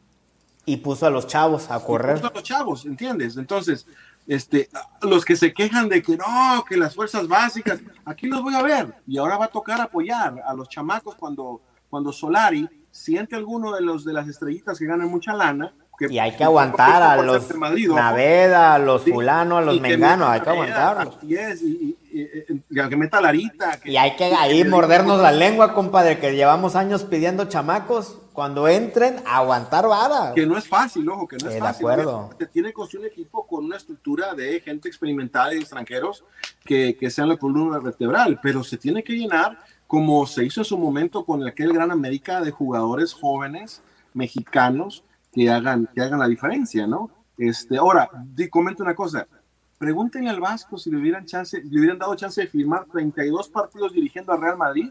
Y 0.66 0.76
puso 0.78 1.06
a 1.06 1.10
los 1.10 1.26
chavos 1.26 1.70
a 1.70 1.80
correr. 1.80 2.16
Puso 2.16 2.28
a 2.28 2.34
los 2.34 2.42
chavos, 2.42 2.84
¿entiendes? 2.86 3.36
Entonces, 3.38 3.86
este, 4.26 4.68
los 5.02 5.24
que 5.24 5.36
se 5.36 5.52
quejan 5.54 5.88
de 5.88 6.02
que 6.02 6.16
no, 6.16 6.64
que 6.68 6.76
las 6.76 6.94
fuerzas 6.94 7.28
básicas, 7.28 7.80
aquí 8.04 8.26
los 8.26 8.42
voy 8.42 8.54
a 8.54 8.62
ver. 8.62 8.94
Y 9.06 9.16
ahora 9.18 9.36
va 9.38 9.46
a 9.46 9.48
tocar 9.48 9.80
apoyar 9.80 10.42
a 10.46 10.54
los 10.54 10.68
chamacos 10.68 11.14
cuando, 11.14 11.60
cuando 11.94 12.12
Solari 12.12 12.68
siente 12.90 13.36
alguno 13.36 13.70
de 13.72 13.80
los 13.80 14.04
de 14.04 14.12
las 14.12 14.26
estrellitas 14.26 14.76
que 14.80 14.84
ganan 14.84 15.08
mucha 15.08 15.32
lana. 15.32 15.72
que- 15.96 16.12
Y 16.12 16.18
hay 16.18 16.32
que 16.36 16.42
aguantar 16.42 17.00
a 17.04 17.22
los 17.22 17.46
de 17.48 17.54
Madrid. 17.54 17.88
Naveda, 17.88 18.74
a 18.74 18.78
los 18.80 19.04
Sí, 19.04 19.12
fulano, 19.12 19.58
a 19.58 19.60
los 19.62 19.80
menganos, 19.80 20.28
hay 20.28 20.40
que 20.40 20.50
aguantarlos. 20.50 21.16
así 21.18 21.36
es, 21.36 21.62
y, 21.62 21.96
y- 22.12 22.28
y- 22.68 22.88
que 22.90 22.96
meta 22.96 23.20
Larita. 23.20 23.78
que- 23.80 23.92
Y 23.92 23.96
hay 23.96 24.16
que 24.16 24.24
ahí 24.24 24.64
que- 24.64 24.68
mordernos 24.68 25.20
la 25.20 25.30
lengua, 25.30 25.72
compadre, 25.72 26.18
que 26.18 26.34
llevamos 26.34 26.74
años 26.74 27.04
pidiendo 27.04 27.44
chamacos. 27.44 28.18
Cuando 28.32 28.66
entren, 28.66 29.22
aguantar 29.24 29.86
vara. 29.86 30.32
Que 30.34 30.44
no 30.44 30.58
es 30.58 30.66
fácil, 30.66 31.08
ojo, 31.08 31.28
que 31.28 31.36
no 31.36 31.46
es 31.48 31.52
Eh, 31.52 31.54
de 31.54 31.60
fácil. 31.60 31.86
acuerdo. 31.88 32.30
Se 32.36 32.46
tiene 32.46 32.68
que 32.70 32.74
construir 32.74 33.06
un 33.06 33.12
equipo 33.12 33.46
con 33.46 33.64
una 33.64 33.76
estructura 33.76 34.34
de 34.34 34.58
gente 34.58 34.88
experimentada 34.88 35.54
y 35.54 35.58
extranjeros 35.58 36.24
que, 36.64 36.96
que 36.96 37.08
sean 37.08 37.28
la 37.28 37.36
columna 37.36 37.78
vertebral, 37.78 38.40
pero 38.42 38.64
se 38.64 38.76
tiene 38.78 39.04
que 39.04 39.12
llenar 39.12 39.56
como 39.86 40.26
se 40.26 40.44
hizo 40.44 40.60
en 40.60 40.64
su 40.64 40.78
momento 40.78 41.24
con 41.24 41.46
aquel 41.46 41.72
Gran 41.72 41.90
América 41.90 42.40
de 42.40 42.50
jugadores 42.50 43.12
jóvenes 43.12 43.82
mexicanos 44.12 45.04
que 45.32 45.50
hagan, 45.50 45.88
que 45.94 46.00
hagan 46.00 46.20
la 46.20 46.28
diferencia, 46.28 46.86
¿no? 46.86 47.10
Este, 47.36 47.76
ahora, 47.76 48.08
di, 48.24 48.48
comento 48.48 48.82
una 48.82 48.94
cosa. 48.94 49.26
Pregúntenle 49.78 50.30
al 50.30 50.40
Vasco 50.40 50.78
si 50.78 50.90
le 50.90 50.98
hubieran, 50.98 51.26
chance, 51.26 51.60
le 51.62 51.78
hubieran 51.78 51.98
dado 51.98 52.14
chance 52.14 52.40
de 52.40 52.46
firmar 52.46 52.86
32 52.90 53.48
partidos 53.48 53.92
dirigiendo 53.92 54.32
al 54.32 54.40
Real 54.40 54.56
Madrid. 54.56 54.90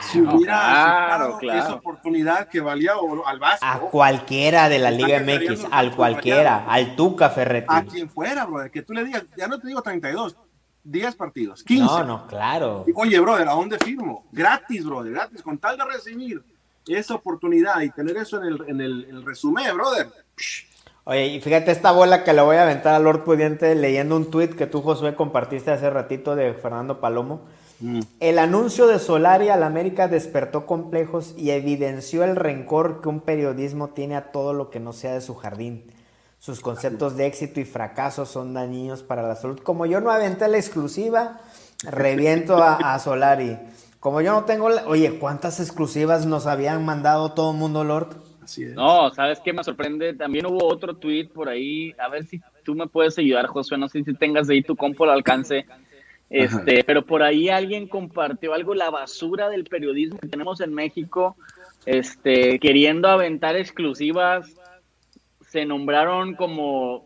si 0.00 0.20
hubiera 0.20 0.58
claro, 0.58 1.38
claro. 1.38 1.58
esa 1.58 1.74
oportunidad 1.74 2.48
que 2.48 2.60
valía 2.60 2.96
oro 2.96 3.26
al 3.26 3.40
Vasco. 3.40 3.66
A 3.66 3.80
cualquiera 3.80 4.68
de 4.68 4.78
la 4.78 4.92
Liga 4.92 5.20
MX, 5.20 5.66
al 5.70 5.94
cualquiera, 5.94 6.64
al 6.66 6.94
Tuca 6.94 7.30
Ferretti. 7.30 7.66
a 7.68 7.84
quien 7.84 8.08
fuera, 8.08 8.46
brother, 8.46 8.70
que 8.70 8.82
tú 8.82 8.94
le 8.94 9.04
digas, 9.04 9.24
ya 9.36 9.48
no 9.48 9.58
te 9.58 9.66
digo 9.66 9.82
32, 9.82 10.36
10 10.84 11.14
partidos, 11.14 11.62
15. 11.62 11.84
No, 11.84 12.04
no, 12.04 12.26
claro. 12.26 12.84
Oye, 12.94 13.18
brother, 13.20 13.48
¿a 13.48 13.52
dónde 13.52 13.78
firmo? 13.78 14.26
Gratis, 14.32 14.84
brother, 14.84 15.12
gratis, 15.12 15.42
con 15.42 15.58
tal 15.58 15.76
de 15.76 15.84
recibir 15.84 16.42
esa 16.86 17.14
oportunidad 17.14 17.80
y 17.80 17.90
tener 17.90 18.16
eso 18.16 18.42
en 18.42 18.48
el, 18.48 18.64
en 18.68 18.80
el, 18.80 19.04
el 19.04 19.24
resumen, 19.24 19.74
brother. 19.74 20.08
Oye, 21.04 21.26
y 21.26 21.40
fíjate 21.40 21.70
esta 21.70 21.90
bola 21.92 22.24
que 22.24 22.32
le 22.32 22.42
voy 22.42 22.56
a 22.56 22.62
aventar 22.62 22.94
a 22.94 22.98
Lord 22.98 23.24
Pudiente 23.24 23.74
leyendo 23.74 24.16
un 24.16 24.30
tuit 24.30 24.54
que 24.54 24.66
tú, 24.66 24.82
Josué, 24.82 25.14
compartiste 25.14 25.70
hace 25.70 25.90
ratito 25.90 26.36
de 26.36 26.54
Fernando 26.54 27.00
Palomo. 27.00 27.42
El 28.20 28.38
anuncio 28.38 28.86
de 28.86 29.00
Solari 29.00 29.48
al 29.48 29.64
América 29.64 30.06
despertó 30.06 30.66
complejos 30.66 31.34
y 31.36 31.50
evidenció 31.50 32.22
el 32.22 32.36
rencor 32.36 33.00
que 33.00 33.08
un 33.08 33.20
periodismo 33.20 33.88
tiene 33.88 34.14
a 34.14 34.30
todo 34.30 34.54
lo 34.54 34.70
que 34.70 34.78
no 34.78 34.92
sea 34.92 35.14
de 35.14 35.20
su 35.20 35.34
jardín. 35.34 35.82
Sus 36.42 36.58
conceptos 36.58 37.16
de 37.16 37.26
éxito 37.26 37.60
y 37.60 37.64
fracaso 37.64 38.26
son 38.26 38.52
dañinos 38.52 39.04
para 39.04 39.22
la 39.22 39.36
salud. 39.36 39.60
Como 39.60 39.86
yo 39.86 40.00
no 40.00 40.10
aventé 40.10 40.48
la 40.48 40.56
exclusiva, 40.56 41.38
reviento 41.88 42.56
a, 42.56 42.94
a 42.94 42.98
Solari. 42.98 43.56
Como 44.00 44.20
yo 44.22 44.32
no 44.32 44.44
tengo 44.44 44.68
la... 44.68 44.84
Oye, 44.88 45.20
¿cuántas 45.20 45.60
exclusivas 45.60 46.26
nos 46.26 46.48
habían 46.48 46.84
mandado 46.84 47.30
todo 47.30 47.52
el 47.52 47.58
mundo, 47.58 47.84
Lord? 47.84 48.16
Así 48.42 48.64
es. 48.64 48.74
No, 48.74 49.14
¿sabes 49.14 49.38
qué 49.38 49.52
me 49.52 49.62
sorprende? 49.62 50.14
También 50.14 50.46
hubo 50.46 50.66
otro 50.66 50.96
tweet 50.96 51.28
por 51.28 51.48
ahí. 51.48 51.94
A 51.96 52.08
ver 52.08 52.26
si 52.26 52.40
tú 52.64 52.74
me 52.74 52.88
puedes 52.88 53.16
ayudar, 53.20 53.46
Josué. 53.46 53.78
No 53.78 53.88
sé 53.88 54.02
si 54.02 54.12
tengas 54.12 54.50
ahí 54.50 54.64
tu 54.64 54.74
compo 54.74 55.04
al 55.04 55.10
alcance. 55.10 55.64
Este, 56.28 56.82
pero 56.82 57.06
por 57.06 57.22
ahí 57.22 57.50
alguien 57.50 57.86
compartió 57.86 58.52
algo, 58.52 58.74
la 58.74 58.90
basura 58.90 59.48
del 59.48 59.62
periodismo 59.62 60.18
que 60.18 60.26
tenemos 60.26 60.60
en 60.60 60.74
México, 60.74 61.36
este, 61.86 62.58
queriendo 62.58 63.06
aventar 63.06 63.54
exclusivas. 63.54 64.56
Se 65.52 65.66
nombraron 65.66 66.34
como 66.34 67.04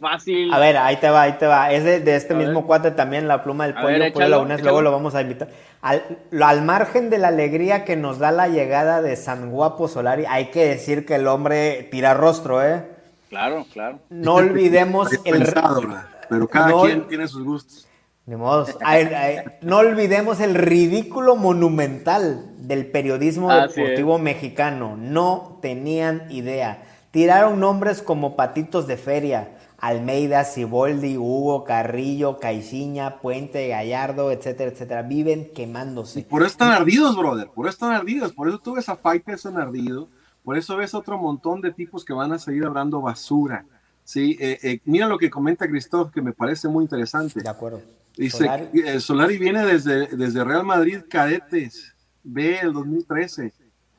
fácil. 0.00 0.52
A 0.52 0.58
ver, 0.58 0.76
ahí 0.76 0.96
te 0.96 1.08
va, 1.08 1.22
ahí 1.22 1.34
te 1.38 1.46
va. 1.46 1.70
Es 1.72 1.84
de, 1.84 2.00
de 2.00 2.16
este 2.16 2.34
A 2.34 2.36
mismo 2.36 2.60
ver. 2.60 2.64
cuate 2.66 2.90
también, 2.90 3.28
la 3.28 3.44
pluma 3.44 3.66
del 3.68 3.76
A 3.78 3.80
pollo, 3.80 3.92
ver, 3.92 4.02
échalo, 4.08 4.44
échalo. 4.44 4.62
luego 4.62 4.82
lo 4.82 4.90
vamos 4.90 5.14
a 5.14 5.22
invitar. 5.22 5.48
Al, 5.80 6.02
lo- 6.32 6.44
al 6.46 6.62
margen 6.62 7.08
de 7.08 7.18
la 7.18 7.28
alegría 7.28 7.84
que 7.84 7.94
nos 7.94 8.18
da 8.18 8.32
la 8.32 8.48
llegada 8.48 9.00
de 9.00 9.14
San 9.14 9.50
Guapo 9.50 9.86
Solari, 9.86 10.24
hay 10.28 10.46
que 10.46 10.66
decir 10.66 11.06
que 11.06 11.14
el 11.14 11.28
hombre 11.28 11.88
tira 11.92 12.14
rostro, 12.14 12.64
¿eh? 12.66 12.84
Claro, 13.28 13.64
claro. 13.72 14.00
No 14.10 14.34
olvidemos 14.34 15.12
el... 15.12 15.20
pensado, 15.38 15.82
pero 16.28 16.48
cada 16.48 16.68
No- 16.70 16.82
quien 16.82 17.06
tiene 17.06 17.28
sus 17.28 17.44
gustos. 17.44 17.86
Ni 18.26 18.36
modos. 18.36 18.76
Ay, 18.82 19.04
ay, 19.14 19.36
no 19.60 19.76
olvidemos 19.78 20.40
el 20.40 20.54
ridículo 20.54 21.36
monumental 21.36 22.42
del 22.66 22.86
periodismo 22.86 23.50
Así 23.50 23.78
deportivo 23.80 24.18
mexicano. 24.18 24.96
No 24.96 25.58
tenían 25.60 26.26
idea. 26.30 26.82
Tiraron 27.14 27.60
nombres 27.60 28.02
como 28.02 28.34
patitos 28.34 28.88
de 28.88 28.96
feria. 28.96 29.56
Almeida, 29.78 30.42
Ciboldi, 30.42 31.16
Hugo, 31.16 31.62
Carrillo, 31.62 32.40
Caiciña, 32.40 33.20
Puente, 33.20 33.68
Gallardo, 33.68 34.32
etcétera, 34.32 34.72
etcétera. 34.72 35.02
Viven 35.02 35.52
quemándose. 35.54 36.22
Por 36.22 36.42
eso 36.42 36.50
están 36.50 36.72
ardidos, 36.72 37.16
brother. 37.16 37.46
Por 37.54 37.66
eso 37.66 37.74
están 37.74 37.92
ardidos. 37.92 38.32
Por 38.32 38.48
eso 38.48 38.58
tú 38.58 38.74
ves 38.74 38.88
a 38.88 38.96
Faitelson 38.96 39.56
ardido. 39.58 40.08
Por 40.42 40.58
eso 40.58 40.76
ves 40.76 40.92
otro 40.92 41.16
montón 41.16 41.60
de 41.60 41.70
tipos 41.70 42.04
que 42.04 42.12
van 42.12 42.32
a 42.32 42.38
seguir 42.40 42.64
hablando 42.64 43.00
basura. 43.00 43.64
Sí, 44.02 44.36
eh, 44.40 44.58
eh, 44.64 44.80
mira 44.84 45.06
lo 45.06 45.16
que 45.16 45.30
comenta 45.30 45.68
Christoph, 45.68 46.10
que 46.12 46.20
me 46.20 46.32
parece 46.32 46.66
muy 46.66 46.82
interesante. 46.82 47.40
De 47.40 47.48
acuerdo. 47.48 47.80
Dice, 48.16 48.38
Solari. 48.38 49.00
Solari 49.00 49.38
viene 49.38 49.64
desde, 49.64 50.08
desde 50.08 50.42
Real 50.42 50.64
Madrid 50.64 51.02
Cadetes, 51.08 51.94
B 52.24 52.58
el 52.58 52.72
2013. 52.72 53.52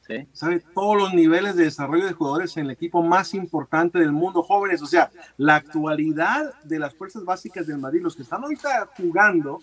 Sí. 0.08 0.28
Sabe 0.34 0.60
todos 0.74 0.98
los 0.98 1.14
niveles 1.14 1.56
de 1.56 1.64
desarrollo 1.64 2.06
de 2.06 2.14
jugadores 2.14 2.56
en 2.58 2.66
el 2.66 2.72
equipo 2.72 3.02
más 3.02 3.34
importante 3.34 3.98
del 3.98 4.12
mundo, 4.12 4.44
jóvenes. 4.44 4.82
O 4.82 4.86
sea, 4.86 5.10
la 5.38 5.56
actualidad 5.56 6.54
de 6.64 6.78
las 6.78 6.94
fuerzas 6.94 7.26
básicas 7.26 7.66
del 7.66 7.80
Madrid, 7.80 8.02
los 8.04 8.16
que 8.16 8.22
están 8.22 8.44
ahorita 8.44 8.92
jugando, 8.96 9.60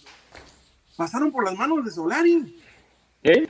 pasaron 0.97 1.31
por 1.31 1.45
las 1.45 1.57
manos 1.57 1.85
de 1.85 1.91
Solari. 1.93 2.61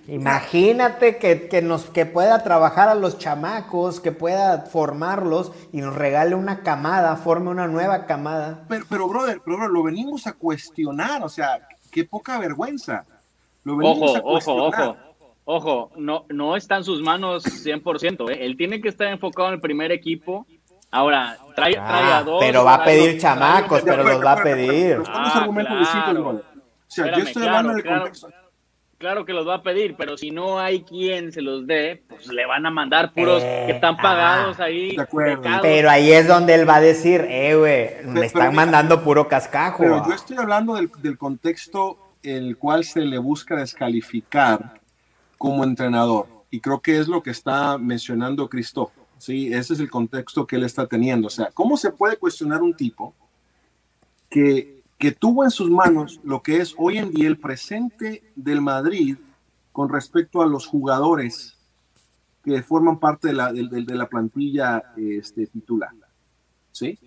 Imagínate 0.07 1.17
que, 1.17 1.49
que 1.49 1.63
nos, 1.63 1.87
que 1.87 2.05
pueda 2.05 2.43
trabajar 2.43 2.91
a 2.91 2.95
los 2.95 3.17
chamacos, 3.17 4.01
que 4.01 4.13
pueda 4.13 4.67
formarlos 4.67 5.53
y 5.73 5.81
nos 5.81 5.95
regale 5.95 6.35
una 6.35 6.63
camada, 6.63 7.17
forme 7.17 7.49
una 7.49 7.69
nueva 7.69 8.05
camada. 8.05 8.67
Pero, 8.69 8.85
pero 8.91 9.09
brother, 9.09 9.41
pero, 9.43 9.57
brother, 9.57 9.73
lo 9.73 9.83
venimos 9.83 10.27
a 10.27 10.35
cuestionar, 10.35 11.23
o 11.23 11.31
sea, 11.31 11.67
qué 11.91 12.05
poca 12.05 12.39
vergüenza. 12.39 13.07
Lo 13.65 13.75
Ojo, 13.75 13.79
venimos 13.79 14.15
a 14.15 14.19
ojo, 14.19 14.31
cuestionar. 14.33 14.89
ojo. 14.91 14.91
Ojo, 14.91 15.12
no, 15.47 16.25
no 16.29 16.57
está 16.57 16.77
en 16.77 16.85
sus 16.85 17.01
manos 17.03 17.45
100%. 17.45 18.31
¿eh? 18.31 18.45
Él 18.45 18.57
tiene 18.57 18.81
que 18.81 18.89
estar 18.89 19.09
enfocado 19.09 19.49
en 19.49 19.55
el 19.55 19.61
primer 19.61 19.93
equipo. 19.93 20.47
Ahora, 20.91 21.39
trae, 21.57 21.73
trae 21.73 21.79
a 21.85 22.19
Ah, 22.19 22.23
dos. 22.23 22.37
pero 22.41 22.65
va 22.65 22.75
a 22.75 22.85
pedir 22.85 23.13
dos- 23.15 23.23
chamacos, 23.23 23.83
pero 23.83 24.05
los 24.05 24.23
va 24.25 24.33
a 24.33 24.43
pedir. 24.43 24.99
Ah, 25.09 25.39
argumentos 25.41 25.73
claro. 25.77 25.81
distintos, 25.85 26.23
brother. 26.25 26.45
O 26.45 26.95
sea, 26.95 27.05
yo 27.07 27.11
Espérame, 27.11 27.27
estoy 27.29 27.43
claro, 27.43 27.57
hablando 27.57 27.75
del 27.75 27.83
claro. 27.83 28.01
contexto. 28.03 28.29
Claro 28.99 29.25
que 29.25 29.33
los 29.33 29.49
va 29.49 29.55
a 29.55 29.63
pedir, 29.63 29.97
pero 29.97 30.17
si 30.17 30.31
no 30.31 30.61
hay 30.61 30.83
quien 30.85 31.33
se 31.33 31.43
los 31.43 31.67
dé, 31.67 32.05
pues 32.09 32.29
le 32.29 32.47
van 32.47 32.65
a 32.67 32.71
mandar 32.71 33.13
puros 33.13 33.43
Eh, 33.43 33.65
que 33.67 33.73
están 33.73 33.97
pagados 33.97 34.61
ah, 34.61 34.65
ahí. 34.65 34.95
de 34.95 35.03
acuerdo. 35.03 35.39
becados. 35.43 35.61
Pero 35.63 35.91
ahí 35.91 36.13
es 36.13 36.29
donde 36.29 36.55
él 36.55 36.69
va 36.69 36.77
a 36.77 36.81
decir, 36.81 37.27
eh, 37.29 37.57
güey, 37.57 38.07
me 38.07 38.27
están 38.27 38.55
mandando 38.55 39.03
puro 39.03 39.27
cascajo. 39.27 39.79
Pero 39.83 40.07
yo 40.07 40.13
estoy 40.13 40.37
hablando 40.37 40.75
del, 40.75 40.89
del 40.99 41.19
contexto 41.19 41.99
en 42.23 42.45
el 42.45 42.57
cual 42.59 42.85
se 42.85 43.01
le 43.01 43.19
busca 43.19 43.57
descalificar 43.57 44.75
como 45.43 45.65
entrenador. 45.65 46.29
Y 46.53 46.61
creo 46.61 46.81
que 46.81 47.01
es 47.01 47.09
lo 47.09 47.21
que 47.21 47.31
está 47.31 47.77
mencionando 47.77 48.49
Christoph. 48.49 48.93
Sí, 49.19 49.53
ese 49.53 49.75
es 49.75 49.81
el 49.81 49.91
contexto 49.91 50.47
que 50.47 50.55
él 50.55 50.63
está 50.63 50.87
teniendo. 50.87 51.27
O 51.27 51.31
sea, 51.31 51.51
¿cómo 51.53 51.77
se 51.77 51.91
puede 51.91 52.17
cuestionar 52.17 52.63
un 52.63 52.75
tipo 52.75 53.13
que, 54.31 54.85
que 54.99 55.11
tuvo 55.11 55.43
en 55.43 55.51
sus 55.51 55.69
manos 55.69 56.21
lo 56.23 56.45
que 56.45 56.59
es 56.59 56.77
hoy 56.79 56.99
en 56.99 57.11
día 57.11 57.27
el 57.27 57.41
presente 57.41 58.23
del 58.37 58.61
Madrid 58.61 59.17
con 59.73 59.89
respecto 59.89 60.43
a 60.43 60.47
los 60.47 60.65
jugadores 60.65 61.59
que 62.45 62.63
forman 62.63 63.01
parte 63.01 63.27
de 63.27 63.35
la, 63.35 63.53
de, 63.53 63.67
de 63.67 63.95
la 63.97 64.07
plantilla 64.07 64.93
este, 64.97 65.49
titular. 65.49 65.91
¿Sí? 66.71 67.01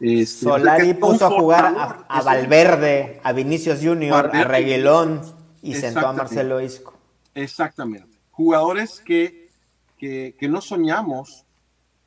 Este, 0.00 0.46
Solari 0.46 0.94
puso 0.94 1.26
a 1.26 1.30
jugar 1.30 1.74
a, 1.76 2.06
a, 2.08 2.22
Valverde, 2.22 3.20
a 3.22 3.34
Vinicius 3.34 3.80
Junior, 3.82 4.30
a 4.32 4.44
Reguilón 4.44 5.20
y 5.60 5.74
sentó 5.74 6.08
a 6.08 6.14
Marcelo 6.14 6.58
Isco. 6.62 6.99
Exactamente. 7.34 8.18
Jugadores 8.30 9.00
que, 9.00 9.50
que, 9.98 10.34
que, 10.38 10.48
no 10.48 10.60
soñamos 10.60 11.44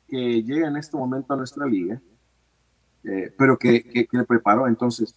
que 0.08 0.42
lleguen 0.42 0.66
en 0.66 0.76
este 0.76 0.96
momento 0.96 1.34
a 1.34 1.36
nuestra 1.36 1.66
liga, 1.66 2.00
eh, 3.04 3.32
pero 3.36 3.58
que, 3.58 3.82
que, 3.84 4.08
le 4.10 4.24
preparó. 4.24 4.66
Entonces, 4.66 5.14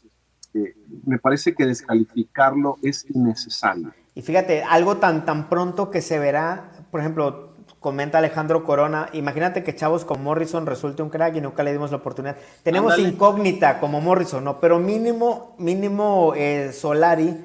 eh, 0.54 0.76
me 1.06 1.20
parece 1.20 1.54
que 1.54 1.66
descalificarlo 1.66 2.78
es 2.82 3.06
innecesario. 3.10 3.94
Y 4.16 4.22
fíjate, 4.22 4.64
algo 4.64 4.98
tan, 4.98 5.26
tan 5.26 5.50
pronto 5.50 5.92
que 5.92 6.02
se 6.02 6.20
verá, 6.20 6.72
por 6.92 7.00
ejemplo, 7.00 7.48
comenta 7.80 8.18
Alejandro 8.18 8.64
Corona, 8.64 9.10
imagínate 9.14 9.64
que 9.64 9.76
chavos 9.76 10.06
como 10.06 10.24
Morrison 10.24 10.66
resulte 10.66 11.04
un 11.04 11.10
crack 11.10 11.36
y 11.36 11.42
nunca 11.42 11.64
le 11.64 11.72
dimos 11.72 11.92
la 11.92 11.98
oportunidad. 11.98 12.38
Tenemos 12.64 12.94
Andale. 12.94 13.10
incógnita 13.10 13.80
como 13.80 14.02
Morrison, 14.02 14.44
¿no? 14.44 14.60
Pero 14.60 14.80
mínimo, 14.80 15.56
mínimo 15.60 16.34
eh, 16.36 16.72
Solari, 16.74 17.38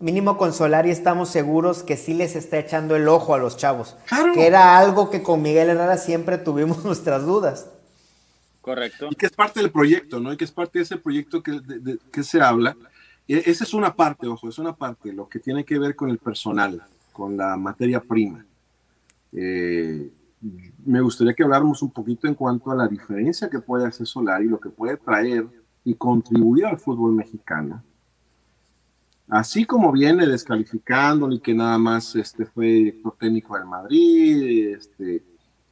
mínimo 0.00 0.36
con 0.36 0.52
Solari 0.52 0.90
estamos 0.90 1.28
seguros 1.28 1.82
que 1.82 1.96
sí 1.96 2.14
les 2.14 2.36
está 2.36 2.58
echando 2.58 2.96
el 2.96 3.08
ojo 3.08 3.34
a 3.34 3.38
los 3.38 3.56
chavos. 3.56 3.96
Claro. 4.06 4.32
Que 4.34 4.46
era 4.46 4.78
algo 4.78 5.10
que 5.10 5.22
con 5.22 5.42
Miguel 5.42 5.70
Herrera 5.70 5.96
siempre 5.96 6.38
tuvimos 6.38 6.84
nuestras 6.84 7.24
dudas. 7.24 7.70
Correcto. 8.60 9.08
Y 9.10 9.14
que 9.14 9.26
es 9.26 9.32
parte 9.32 9.60
del 9.60 9.70
proyecto, 9.70 10.18
¿no? 10.18 10.32
Y 10.32 10.36
que 10.36 10.44
es 10.44 10.52
parte 10.52 10.78
de 10.78 10.82
ese 10.84 10.96
proyecto 10.96 11.42
que, 11.42 11.52
de, 11.60 11.78
de, 11.78 11.98
que 12.10 12.22
se 12.22 12.40
habla. 12.40 12.76
Y 13.26 13.36
esa 13.36 13.64
es 13.64 13.74
una 13.74 13.94
parte, 13.94 14.26
ojo, 14.26 14.48
es 14.48 14.58
una 14.58 14.74
parte, 14.74 15.12
lo 15.12 15.28
que 15.28 15.40
tiene 15.40 15.64
que 15.64 15.78
ver 15.78 15.96
con 15.96 16.10
el 16.10 16.18
personal, 16.18 16.82
con 17.12 17.36
la 17.36 17.56
materia 17.56 18.00
prima. 18.00 18.44
Eh, 19.32 20.10
me 20.84 21.00
gustaría 21.00 21.34
que 21.34 21.42
habláramos 21.42 21.82
un 21.82 21.90
poquito 21.90 22.28
en 22.28 22.34
cuanto 22.34 22.70
a 22.70 22.76
la 22.76 22.86
diferencia 22.86 23.50
que 23.50 23.58
puede 23.58 23.86
hacer 23.86 24.06
Solari, 24.06 24.46
lo 24.46 24.60
que 24.60 24.70
puede 24.70 24.96
traer 24.96 25.46
y 25.84 25.94
contribuir 25.94 26.66
al 26.66 26.78
fútbol 26.78 27.12
mexicano. 27.12 27.82
Así 29.28 29.64
como 29.64 29.90
viene 29.90 30.26
descalificándolo 30.26 31.34
y 31.34 31.40
que 31.40 31.52
nada 31.52 31.78
más 31.78 32.14
este, 32.14 32.46
fue 32.46 32.66
director 32.66 33.16
técnico 33.18 33.56
del 33.56 33.66
Madrid, 33.66 34.74
este, 34.76 35.22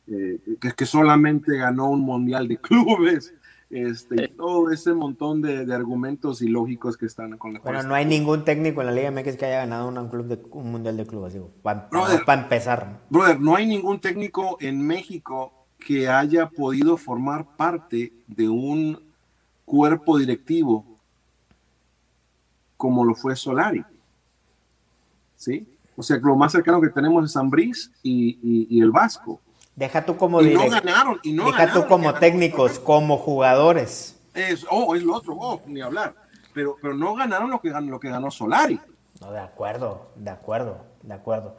eh, 0.08 0.40
que, 0.60 0.72
que, 0.72 0.86
solamente 0.86 1.56
ganó 1.56 1.90
un 1.90 2.00
mundial 2.00 2.48
de 2.48 2.56
clubes, 2.58 3.32
este, 3.70 4.28
todo 4.28 4.70
ese 4.70 4.92
montón 4.92 5.40
de, 5.40 5.64
de, 5.64 5.74
argumentos 5.74 6.42
ilógicos 6.42 6.96
que 6.96 7.06
están 7.06 7.36
con 7.38 7.54
la 7.54 7.60
Bueno, 7.60 7.82
no 7.84 7.94
hay 7.94 8.04
ningún 8.04 8.44
técnico 8.44 8.80
en 8.80 8.86
la 8.88 8.92
Liga 8.92 9.10
MX 9.10 9.36
que 9.36 9.46
haya 9.46 9.58
ganado 9.58 9.88
un, 9.88 10.08
club 10.08 10.26
de, 10.26 10.40
un 10.50 10.72
mundial 10.72 10.96
de 10.96 11.06
clubes, 11.06 11.32
digo, 11.32 11.50
para, 11.62 11.88
brother, 11.90 12.24
para 12.24 12.42
empezar. 12.42 13.00
Brother, 13.08 13.40
no 13.40 13.54
hay 13.54 13.66
ningún 13.66 14.00
técnico 14.00 14.58
en 14.60 14.84
México 14.84 15.66
que 15.78 16.08
haya 16.08 16.48
podido 16.48 16.96
formar 16.96 17.56
parte 17.56 18.12
de 18.26 18.48
un 18.48 19.00
cuerpo 19.64 20.18
directivo 20.18 20.93
como 22.76 23.04
lo 23.04 23.14
fue 23.14 23.36
Solari. 23.36 23.84
¿Sí? 25.36 25.66
O 25.96 26.02
sea, 26.02 26.16
lo 26.18 26.36
más 26.36 26.52
cercano 26.52 26.80
que 26.80 26.88
tenemos 26.88 27.24
es 27.24 27.36
Ambriz 27.36 27.92
y, 28.02 28.38
y, 28.42 28.66
y 28.70 28.80
el 28.80 28.90
Vasco. 28.90 29.40
Deja 29.76 30.04
tú 30.04 30.16
como 30.16 30.40
y 30.40 30.54
no 30.54 30.68
ganaron, 30.68 31.18
y 31.22 31.32
no 31.32 31.46
Deja 31.46 31.58
ganaron, 31.58 31.82
tú 31.82 31.88
como 31.88 32.14
técnicos, 32.14 32.78
como 32.78 33.18
jugadores. 33.18 34.20
Es, 34.32 34.64
oh, 34.70 34.94
es 34.94 35.02
lo 35.02 35.16
otro, 35.16 35.34
oh, 35.38 35.62
ni 35.66 35.80
hablar. 35.80 36.14
Pero, 36.52 36.76
pero 36.80 36.94
no 36.94 37.14
ganaron 37.14 37.50
lo 37.50 37.60
que 37.60 37.70
ganó, 37.70 37.90
lo 37.90 38.00
que 38.00 38.08
ganó 38.08 38.30
Solari. 38.30 38.80
No, 39.20 39.32
de 39.32 39.40
acuerdo, 39.40 40.10
de 40.16 40.30
acuerdo, 40.30 40.84
de 41.02 41.14
acuerdo. 41.14 41.56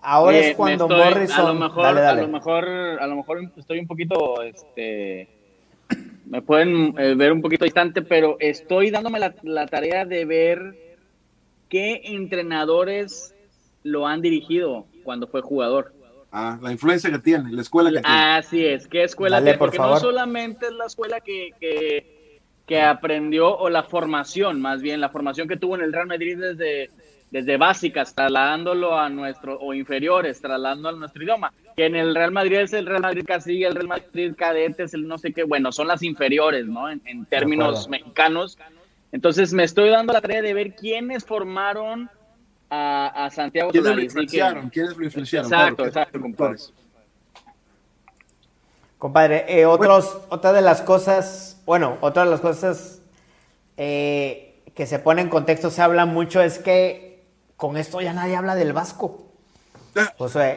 Ahora 0.00 0.36
eh, 0.36 0.50
es 0.50 0.56
cuando 0.56 0.84
estoy, 0.84 0.98
Morrison. 0.98 1.40
A 1.40 1.52
lo, 1.52 1.54
mejor, 1.54 1.82
dale, 1.82 2.00
dale. 2.00 2.20
a 2.20 2.24
lo 2.24 2.32
mejor, 2.32 2.68
a 2.68 3.06
lo 3.06 3.16
mejor 3.16 3.52
estoy 3.56 3.78
un 3.78 3.86
poquito, 3.86 4.42
este, 4.42 5.33
me 6.26 6.42
pueden 6.42 6.94
eh, 6.98 7.14
ver 7.14 7.32
un 7.32 7.42
poquito 7.42 7.64
distante, 7.64 8.02
pero 8.02 8.36
estoy 8.40 8.90
dándome 8.90 9.18
la, 9.18 9.34
la 9.42 9.66
tarea 9.66 10.04
de 10.04 10.24
ver 10.24 10.74
qué 11.68 12.00
entrenadores 12.04 13.34
lo 13.82 14.06
han 14.06 14.20
dirigido 14.22 14.86
cuando 15.02 15.26
fue 15.26 15.42
jugador. 15.42 15.92
Ah, 16.32 16.58
la 16.60 16.72
influencia 16.72 17.10
que 17.10 17.18
tiene, 17.20 17.52
la 17.52 17.62
escuela 17.62 17.90
que 17.90 18.00
tiene. 18.00 18.16
Así 18.16 18.66
es, 18.66 18.88
¿qué 18.88 19.04
escuela 19.04 19.36
Dale, 19.36 19.44
tiene? 19.44 19.58
por 19.58 19.68
Porque 19.68 19.76
favor. 19.76 19.94
no 19.94 20.00
solamente 20.00 20.66
es 20.66 20.72
la 20.72 20.86
escuela 20.86 21.20
que, 21.20 21.50
que, 21.60 22.40
que, 22.66 22.82
aprendió, 22.82 23.56
o 23.56 23.68
la 23.68 23.84
formación, 23.84 24.60
más 24.60 24.82
bien, 24.82 25.00
la 25.00 25.10
formación 25.10 25.46
que 25.46 25.56
tuvo 25.56 25.76
en 25.76 25.82
el 25.82 25.92
Real 25.92 26.08
Madrid 26.08 26.36
desde, 26.36 26.90
desde 27.34 27.56
básicas, 27.56 28.14
trasladándolo 28.14 28.96
a 28.96 29.08
nuestro, 29.08 29.58
o 29.58 29.74
inferiores, 29.74 30.40
trasladándolo 30.40 30.96
a 30.96 31.00
nuestro 31.00 31.24
idioma. 31.24 31.52
Que 31.74 31.86
en 31.86 31.96
el 31.96 32.14
Real 32.14 32.30
Madrid 32.30 32.58
es 32.58 32.72
el 32.74 32.86
Real 32.86 33.02
Madrid 33.02 33.24
Castilla, 33.26 33.66
el 33.66 33.74
Real 33.74 33.88
Madrid 33.88 34.36
Cadetes, 34.36 34.94
el 34.94 35.08
no 35.08 35.18
sé 35.18 35.32
qué, 35.32 35.42
bueno, 35.42 35.72
son 35.72 35.88
las 35.88 36.04
inferiores, 36.04 36.64
¿no? 36.66 36.88
En, 36.88 37.02
en 37.06 37.24
términos 37.24 37.88
mexicanos. 37.88 38.56
Entonces 39.10 39.52
me 39.52 39.64
estoy 39.64 39.88
dando 39.90 40.12
la 40.12 40.20
tarea 40.20 40.42
de 40.42 40.54
ver 40.54 40.76
quiénes 40.76 41.24
formaron 41.24 42.08
a, 42.70 43.24
a, 43.24 43.30
Santiago 43.30 43.72
¿Quiénes 43.72 43.84
Solari. 43.84 44.02
lo 44.02 44.04
influenciaron? 44.04 44.70
¿Quiénes 44.70 44.96
lo 44.96 45.04
influenciaron? 45.04 45.52
Exacto, 45.52 45.74
claro, 45.74 45.88
exacto, 45.88 46.20
compadre. 46.20 46.58
Compadre, 48.96 49.44
eh, 49.48 49.66
otros, 49.66 50.12
bueno. 50.12 50.26
otra 50.28 50.52
de 50.52 50.62
las 50.62 50.82
cosas, 50.82 51.60
bueno, 51.66 51.98
otra 52.00 52.24
de 52.26 52.30
las 52.30 52.40
cosas 52.40 53.02
eh, 53.76 54.54
que 54.76 54.86
se 54.86 55.00
pone 55.00 55.20
en 55.20 55.28
contexto, 55.28 55.72
se 55.72 55.82
habla 55.82 56.06
mucho, 56.06 56.40
es 56.40 56.60
que 56.60 57.03
con 57.66 57.78
esto 57.78 58.02
ya 58.02 58.12
nadie 58.12 58.36
habla 58.36 58.54
del 58.54 58.74
Vasco. 58.74 59.24
O 60.18 60.28
sea, 60.28 60.50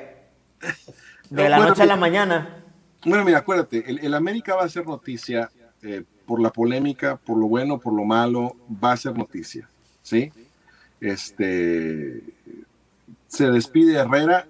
de 1.30 1.50
la 1.50 1.56
bueno, 1.56 1.70
noche 1.70 1.84
a 1.84 1.86
la 1.86 1.96
mañana. 1.96 2.66
Bueno, 3.06 3.24
mira, 3.24 3.38
acuérdate, 3.38 3.90
el, 3.90 4.00
el 4.00 4.14
América 4.14 4.56
va 4.56 4.66
a 4.66 4.70
ser 4.70 4.86
noticia 4.86 5.50
eh, 5.84 6.04
por 6.26 6.42
la 6.42 6.50
polémica, 6.50 7.16
por 7.16 7.38
lo 7.38 7.48
bueno, 7.48 7.80
por 7.80 7.94
lo 7.94 8.04
malo, 8.04 8.58
va 8.84 8.92
a 8.92 8.98
ser 8.98 9.18
noticia, 9.18 9.70
¿sí? 10.04 10.34
Este, 11.00 12.24
se 13.30 13.52
despide 13.52 14.00
Herrera, 14.00 14.46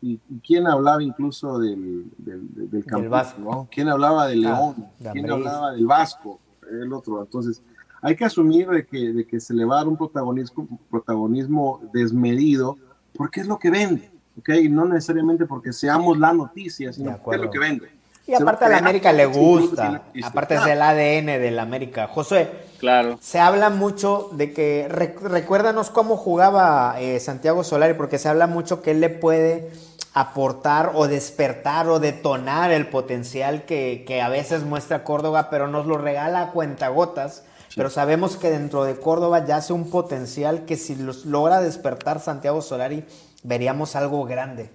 y, 0.00 0.20
y 0.30 0.38
quién 0.46 0.68
hablaba 0.68 1.02
incluso 1.02 1.58
del, 1.58 2.04
del, 2.18 2.54
del, 2.54 2.70
del 2.70 2.84
campo, 2.84 3.08
Vasco. 3.08 3.40
¿no? 3.40 3.68
¿Quién 3.68 3.88
hablaba 3.88 4.28
de 4.28 4.36
León? 4.36 4.76
Ah, 4.78 4.90
de 5.00 5.10
¿Quién 5.10 5.28
hablaba 5.28 5.72
del 5.72 5.86
Vasco? 5.86 6.38
El 6.70 6.92
otro. 6.92 7.20
Entonces, 7.20 7.60
hay 8.02 8.16
que 8.16 8.24
asumir 8.24 8.68
de 8.68 8.86
que, 8.86 9.12
de 9.12 9.26
que 9.26 9.40
se 9.40 9.54
le 9.54 9.64
va 9.64 9.76
a 9.76 9.78
dar 9.78 9.88
un 9.88 9.96
protagonismo, 9.96 10.68
protagonismo 10.90 11.80
desmedido, 11.92 12.76
porque 13.14 13.40
es 13.40 13.46
lo 13.46 13.58
que 13.58 13.70
vende, 13.70 14.10
¿ok? 14.38 14.50
No 14.70 14.86
necesariamente 14.86 15.46
porque 15.46 15.72
seamos 15.72 16.18
la 16.18 16.32
noticia, 16.32 16.92
sino 16.92 17.16
porque 17.18 17.36
es 17.36 17.42
lo 17.44 17.50
que 17.50 17.58
vende. 17.58 17.96
Y 18.26 18.34
aparte 18.34 18.64
a 18.64 18.68
la 18.68 18.78
América 18.78 19.12
le 19.12 19.26
gusta, 19.26 20.02
aparte 20.24 20.56
es 20.56 20.66
el 20.66 20.82
ADN 20.82 21.26
de 21.40 21.50
la 21.52 21.62
América. 21.62 22.08
José, 22.08 22.50
claro. 22.78 23.18
se 23.22 23.38
habla 23.38 23.70
mucho 23.70 24.30
de 24.32 24.52
que, 24.52 24.88
recuérdanos 24.88 25.90
cómo 25.90 26.16
jugaba 26.16 26.96
eh, 26.98 27.20
Santiago 27.20 27.62
Solari, 27.62 27.94
porque 27.94 28.18
se 28.18 28.28
habla 28.28 28.48
mucho 28.48 28.82
que 28.82 28.90
él 28.90 29.00
le 29.00 29.10
puede 29.10 29.70
aportar 30.12 30.92
o 30.94 31.06
despertar 31.06 31.88
o 31.88 32.00
detonar 32.00 32.72
el 32.72 32.88
potencial 32.88 33.64
que, 33.64 34.02
que 34.08 34.20
a 34.20 34.28
veces 34.28 34.64
muestra 34.64 35.04
Córdoba, 35.04 35.48
pero 35.48 35.68
nos 35.68 35.86
lo 35.86 35.96
regala 35.96 36.42
a 36.42 36.50
cuentagotas. 36.50 37.44
Pero 37.76 37.90
sabemos 37.90 38.38
que 38.38 38.50
dentro 38.50 38.84
de 38.84 38.98
Córdoba 38.98 39.44
yace 39.44 39.74
un 39.74 39.90
potencial 39.90 40.64
que 40.64 40.76
si 40.76 40.96
los 40.96 41.26
logra 41.26 41.60
despertar 41.60 42.20
Santiago 42.20 42.62
Solari, 42.62 43.04
veríamos 43.42 43.94
algo 43.96 44.24
grande. 44.24 44.70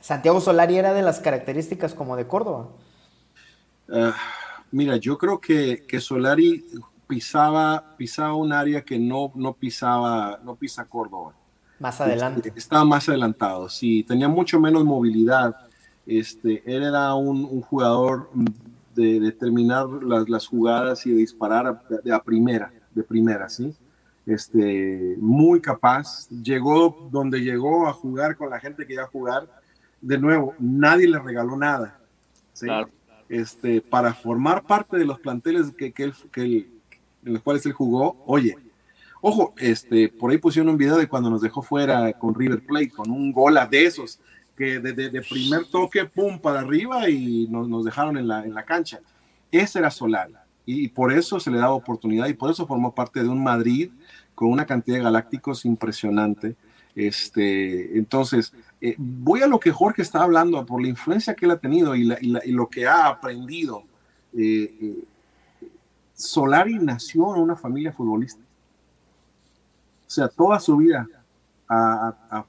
Santiago 0.00 0.40
Solari 0.40 0.78
era 0.78 0.94
de 0.94 1.02
las 1.02 1.20
características 1.20 1.92
como 1.92 2.16
de 2.16 2.26
Córdoba. 2.26 2.68
Uh, 3.88 4.12
mira, 4.70 4.96
yo 4.96 5.18
creo 5.18 5.38
que, 5.38 5.84
que, 5.86 6.00
Solari 6.00 6.64
pisaba, 7.06 7.94
pisaba 7.98 8.34
un 8.34 8.50
área 8.54 8.82
que 8.82 8.98
no, 8.98 9.30
no 9.34 9.52
pisaba, 9.52 10.40
no 10.42 10.54
pisa 10.54 10.86
Córdoba. 10.86 11.34
Más 11.78 12.00
adelante. 12.00 12.54
Estaba 12.56 12.84
más 12.86 13.10
adelantado, 13.10 13.68
sí, 13.68 14.04
tenía 14.04 14.28
mucho 14.28 14.58
menos 14.58 14.86
movilidad. 14.86 15.54
Este, 16.06 16.62
él 16.64 16.82
era 16.82 17.12
un, 17.12 17.44
un 17.44 17.60
jugador 17.60 18.30
de, 18.98 19.20
de 19.20 19.32
terminar 19.32 19.86
las, 20.02 20.28
las, 20.28 20.46
jugadas 20.46 21.06
y 21.06 21.10
de 21.10 21.16
disparar 21.16 21.66
a, 21.66 21.82
de, 22.02 22.12
a, 22.12 22.22
primera, 22.22 22.72
de 22.94 23.02
primera, 23.02 23.48
¿sí? 23.48 23.74
Este, 24.26 25.16
muy 25.18 25.60
capaz, 25.60 26.28
llegó 26.28 27.08
donde 27.10 27.40
llegó 27.40 27.88
a 27.88 27.92
jugar 27.92 28.36
con 28.36 28.50
la 28.50 28.60
gente 28.60 28.86
que 28.86 28.92
iba 28.92 29.04
a 29.04 29.06
jugar. 29.06 29.48
De 30.02 30.18
nuevo, 30.18 30.54
nadie 30.58 31.08
le 31.08 31.18
regaló 31.18 31.56
nada. 31.56 31.98
¿sí? 32.52 32.66
Claro 32.66 32.90
este, 33.28 33.80
para 33.80 34.14
formar 34.14 34.64
parte 34.64 34.96
de 34.96 35.04
los 35.04 35.20
planteles 35.20 35.70
que, 35.76 35.92
que, 35.92 36.04
él, 36.04 36.14
que 36.32 36.40
él, 36.42 36.70
en 37.24 37.34
los 37.34 37.42
cuales 37.42 37.64
él 37.66 37.72
jugó, 37.72 38.22
oye, 38.26 38.56
ojo, 39.20 39.54
este, 39.58 40.08
por 40.08 40.30
ahí 40.30 40.38
pusieron 40.38 40.70
un 40.70 40.78
video 40.78 40.96
de 40.96 41.08
cuando 41.08 41.30
nos 41.30 41.42
dejó 41.42 41.62
fuera 41.62 42.12
con 42.14 42.34
River 42.34 42.64
Plate, 42.64 42.90
con 42.90 43.10
un 43.10 43.32
gol 43.32 43.58
de 43.70 43.84
esos, 43.84 44.20
que 44.58 44.80
de, 44.80 44.92
de, 44.92 45.22
primer 45.22 45.64
toque, 45.66 46.04
pum, 46.04 46.38
para 46.38 46.60
arriba 46.60 47.08
y 47.08 47.46
nos, 47.48 47.84
dejaron 47.84 48.18
en 48.18 48.26
la, 48.26 48.44
en 48.44 48.52
la, 48.52 48.64
cancha. 48.64 49.00
Ese 49.52 49.78
era 49.78 49.90
Solari. 49.90 50.34
Y, 50.66 50.88
por 50.88 51.12
eso 51.12 51.38
se 51.38 51.50
le 51.50 51.58
daba 51.58 51.72
oportunidad 51.72 52.26
y 52.26 52.34
por 52.34 52.50
eso 52.50 52.66
formó 52.66 52.92
parte 52.94 53.22
de 53.22 53.28
un 53.28 53.42
Madrid 53.42 53.90
con 54.34 54.50
una 54.50 54.66
cantidad 54.66 54.96
de 54.96 55.04
galácticos 55.04 55.64
impresionante. 55.64 56.56
Este, 56.94 57.96
entonces, 57.96 58.52
eh, 58.80 58.96
voy 58.98 59.42
a 59.42 59.46
lo 59.46 59.60
que 59.60 59.70
Jorge 59.70 60.02
está 60.02 60.22
hablando, 60.22 60.66
por 60.66 60.82
la 60.82 60.88
influencia 60.88 61.34
que 61.34 61.46
él 61.46 61.52
ha 61.52 61.58
tenido 61.58 61.94
y, 61.94 62.04
lo 62.04 62.68
que 62.68 62.86
ha 62.86 63.06
aprendido. 63.06 63.84
Eh, 64.34 64.76
eh, 64.80 65.04
Solari 66.14 66.78
nació 66.80 67.36
en 67.36 67.42
una 67.42 67.54
familia 67.54 67.92
futbolista. 67.92 68.42
O 70.06 70.10
sea, 70.10 70.28
toda 70.28 70.58
su 70.58 70.76
vida 70.76 71.06
ha, 71.68 72.44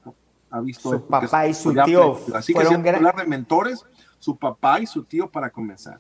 visto... 0.59 0.89
Su 0.91 1.05
papá 1.05 1.47
y 1.47 1.53
su 1.53 1.73
tío. 1.73 2.19
Así 2.33 2.53
que 2.53 2.65
si 2.65 2.73
hablar 2.73 3.15
de 3.15 3.25
mentores, 3.25 3.85
su 4.19 4.37
papá 4.37 4.79
y 4.79 4.87
su 4.87 5.03
tío 5.03 5.29
para 5.29 5.49
comenzar. 5.49 5.99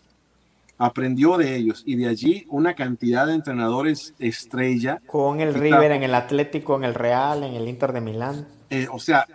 Aprendió 0.77 1.37
de 1.37 1.55
ellos 1.55 1.83
y 1.85 1.95
de 1.97 2.07
allí 2.07 2.45
una 2.49 2.73
cantidad 2.73 3.27
de 3.27 3.33
entrenadores 3.33 4.13
estrella. 4.17 4.99
Con 5.07 5.41
el 5.41 5.53
River, 5.53 5.91
en 5.91 6.03
el 6.03 6.15
Atlético, 6.15 6.75
en 6.77 6.85
el 6.85 6.93
Real, 6.93 7.43
en 7.43 7.53
el 7.53 7.67
Inter 7.67 7.91
de 7.91 8.01
Milán. 8.01 8.47
Eh, 8.69 8.87
o 8.89 8.99
sea, 8.99 9.25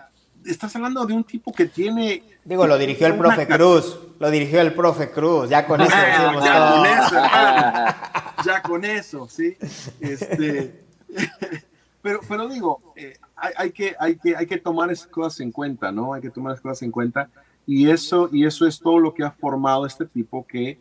estás 0.47 0.75
hablando 0.77 1.05
de 1.05 1.15
un 1.15 1.25
tipo 1.25 1.53
que 1.53 1.67
tiene. 1.67 2.23
Digo, 2.45 2.67
lo 2.67 2.79
dirigió 2.79 3.07
el 3.07 3.17
profe 3.17 3.47
Cruz. 3.47 3.99
Lo 4.19 4.31
dirigió 4.31 4.61
el 4.61 4.73
profe 4.73 5.11
Cruz. 5.11 5.51
Ya 5.51 5.67
con 5.67 5.81
eso 5.81 5.91
ya 5.91 6.33
con 6.33 6.87
eso, 6.87 7.17
Ya 8.47 8.63
con 8.63 8.85
eso, 8.85 9.29
sí. 9.29 9.57
Este, 10.01 10.85
pero, 12.05 12.21
pero 12.29 12.47
digo, 12.51 12.93
eh, 12.97 13.15
hay, 13.35 13.73
que, 13.73 13.97
hay, 13.99 14.17
que, 14.17 14.37
hay 14.37 14.47
que 14.47 14.59
tomar 14.59 14.93
esas 14.93 15.07
cosas 15.07 15.41
en 15.41 15.51
cuenta, 15.51 15.91
¿no? 15.91 16.13
Hay 16.13 16.21
que 16.21 16.29
tomar 16.29 16.53
esas 16.53 16.61
cosas 16.61 16.83
en 16.83 16.91
cuenta. 16.91 17.31
Y 17.67 17.89
eso, 17.89 18.29
y 18.31 18.45
eso 18.45 18.67
es 18.67 18.79
todo 18.79 18.99
lo 18.99 19.15
que 19.15 19.25
ha 19.25 19.31
formado 19.31 19.87
este 19.87 20.05
tipo 20.05 20.47
que 20.47 20.79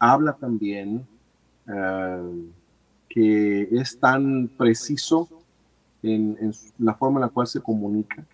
habla 0.00 0.32
también 0.32 1.06
eh, 1.68 2.50
que 3.08 3.68
es 3.70 4.00
tan 4.00 4.48
preciso 4.58 5.28
en, 6.02 6.52
la 6.78 6.94
forma 6.94 7.20
en 7.20 7.26
la 7.26 7.28
cual 7.28 7.46
se 7.46 7.60
comunica. 7.60 8.24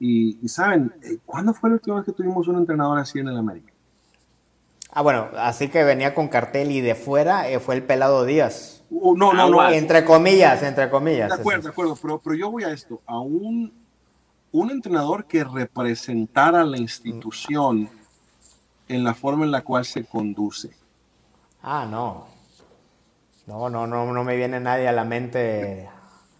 Y, 0.00 0.36
saben, 0.48 0.92
eh, 1.04 1.18
¿cuándo 1.24 1.54
fue 1.54 1.70
la 1.70 1.74
última 1.74 1.96
vez 1.98 2.04
que 2.04 2.12
tuvimos 2.12 2.48
un 2.48 2.56
entrenador 2.56 2.98
así 2.98 3.20
en 3.20 3.28
el 3.28 3.36
América? 3.36 3.72
Ah, 4.90 5.02
bueno, 5.02 5.28
así 5.36 5.68
que 5.68 5.84
venía 5.84 6.16
con 6.16 6.26
cartel 6.26 6.72
y 6.72 6.80
de 6.80 6.96
fuera 6.96 7.48
eh, 7.48 7.60
fue 7.60 7.76
el 7.76 7.84
pelado 7.84 8.24
Díaz. 8.24 8.73
Uh, 8.96 9.16
no, 9.16 9.32
no, 9.32 9.50
no. 9.50 9.68
Entre 9.70 10.04
comillas, 10.04 10.62
entre 10.62 10.88
comillas. 10.88 11.28
De 11.28 11.34
acuerdo, 11.34 11.62
de 11.62 11.68
acuerdo, 11.70 11.98
pero, 12.00 12.20
pero 12.22 12.36
yo 12.36 12.50
voy 12.50 12.62
a 12.62 12.70
esto, 12.70 13.02
a 13.06 13.18
un, 13.18 13.72
un 14.52 14.70
entrenador 14.70 15.26
que 15.26 15.42
representara 15.42 16.64
la 16.64 16.78
institución 16.78 17.90
en 18.86 19.04
la 19.04 19.14
forma 19.14 19.44
en 19.44 19.50
la 19.50 19.62
cual 19.62 19.84
se 19.84 20.04
conduce. 20.04 20.70
Ah, 21.62 21.86
no. 21.90 22.28
No, 23.46 23.68
no, 23.68 23.86
no, 23.86 24.12
no 24.12 24.24
me 24.24 24.36
viene 24.36 24.60
nadie 24.60 24.86
a 24.86 24.92
la 24.92 25.04
mente. 25.04 25.88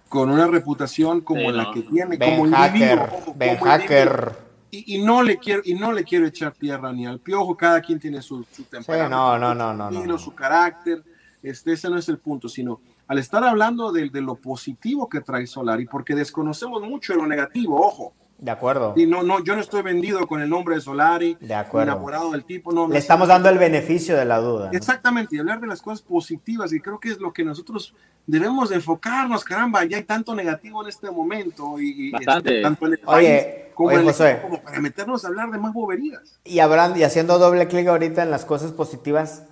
Con 0.09 0.30
una 0.30 0.46
reputación 0.46 1.22
como 1.22 1.50
la 1.50 1.72
que 1.72 1.82
tiene, 1.82 2.16
ben 2.16 2.38
como 2.38 2.57
hacker, 2.57 3.11
Ben 3.34 3.59
hacker. 3.59 4.44
Y, 4.70 5.02
no 5.02 5.22
le 5.22 5.38
quiero 5.38 5.62
y 5.64 5.74
no 5.74 5.92
le 5.92 6.02
quiero 6.02 6.26
echar 6.26 6.52
tierra 6.52 6.92
ni 6.92 7.07
al 7.07 7.20
piojo. 7.20 7.57
Cada 7.57 7.80
quien 7.80 7.98
tiene 7.98 8.22
su, 8.22 8.44
su 8.50 8.64
temperamento, 8.64 9.16
no, 9.16 9.38
no, 9.38 9.55
no, 9.55 9.90
no, 9.90 9.90
no, 9.90 10.18
su 10.18 10.34
carácter. 10.34 11.02
Este, 11.45 11.72
ese 11.74 11.90
no 11.90 11.99
es 11.99 12.09
el 12.09 12.18
punto, 12.18 12.49
sino 12.49 12.80
al 13.07 13.18
estar 13.18 13.45
hablando 13.45 13.92
de, 13.92 14.09
de 14.09 14.20
lo 14.22 14.36
positivo 14.36 15.09
que 15.09 15.20
trae 15.20 15.47
Solari, 15.47 15.84
porque 15.84 16.14
desconocemos 16.14 16.82
mucho 16.82 17.12
de 17.12 17.18
lo 17.18 17.26
negativo, 17.26 17.80
ojo. 17.80 18.14
De 18.38 18.51
acuerdo. 18.51 18.95
Y 18.97 19.07
no, 19.07 19.22
no, 19.22 19.42
yo 19.45 19.55
no 19.55 19.61
estoy 19.61 19.82
vendido 19.82 20.26
con 20.26 20.40
el 20.40 20.51
nombre 20.51 20.74
de 20.74 20.80
Solari, 20.80 21.36
de 21.40 21.55
acuerdo. 21.55 21.92
enamorado 21.92 22.32
del 22.32 22.45
tipo. 22.45 22.72
No, 22.72 22.88
Le 22.88 22.99
estamos 22.99 23.28
dando 23.28 23.49
el 23.49 23.59
beneficio 23.59 24.16
de 24.16 24.24
la 24.24 24.38
duda. 24.38 24.70
Exactamente, 24.72 25.36
y 25.36 25.38
hablar 25.38 25.61
de 25.61 25.66
las 25.66 25.80
cosas 25.80 26.03
positivas, 26.03 26.72
y 26.72 26.80
creo 26.80 26.99
que 26.99 27.11
es 27.11 27.20
lo 27.20 27.32
que 27.32 27.45
nosotros 27.45 27.95
debemos 28.26 28.70
de 28.70 28.76
enfocarnos, 28.76 29.45
caramba, 29.45 29.84
ya 29.84 29.99
hay 29.99 30.03
tanto 30.03 30.34
negativo 30.34 30.82
en 30.82 30.88
este 30.88 31.11
momento, 31.11 31.78
y, 31.78 32.12
este, 32.14 32.62
tanto 32.62 32.86
en 32.86 32.92
el 32.95 33.01
oye, 33.07 33.70
como, 33.74 33.92
en 33.92 34.09
el, 34.09 34.40
como 34.42 34.62
para 34.62 34.80
meternos 34.80 35.24
a 35.24 35.28
hablar 35.28 35.51
de 35.51 35.59
más 35.59 35.72
boberías. 35.72 36.40
Y, 36.45 36.59
habrán, 36.59 36.99
y 36.99 37.03
haciendo 37.03 37.38
doble 37.38 37.68
clic 37.68 37.86
ahorita 37.86 38.22
en 38.22 38.30
las 38.30 38.45
cosas 38.45 38.72
positivas, 38.72 39.45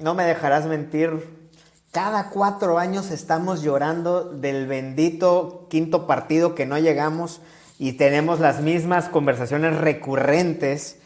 no 0.00 0.14
me 0.14 0.24
dejarás 0.24 0.66
mentir, 0.66 1.40
cada 1.92 2.30
cuatro 2.30 2.78
años 2.78 3.10
estamos 3.10 3.62
llorando 3.62 4.24
del 4.24 4.66
bendito 4.66 5.66
quinto 5.68 6.06
partido 6.06 6.54
que 6.54 6.64
no 6.64 6.78
llegamos 6.78 7.40
y 7.80 7.94
tenemos 7.94 8.40
las 8.40 8.60
mismas 8.60 9.08
conversaciones 9.08 9.76
recurrentes. 9.76 10.98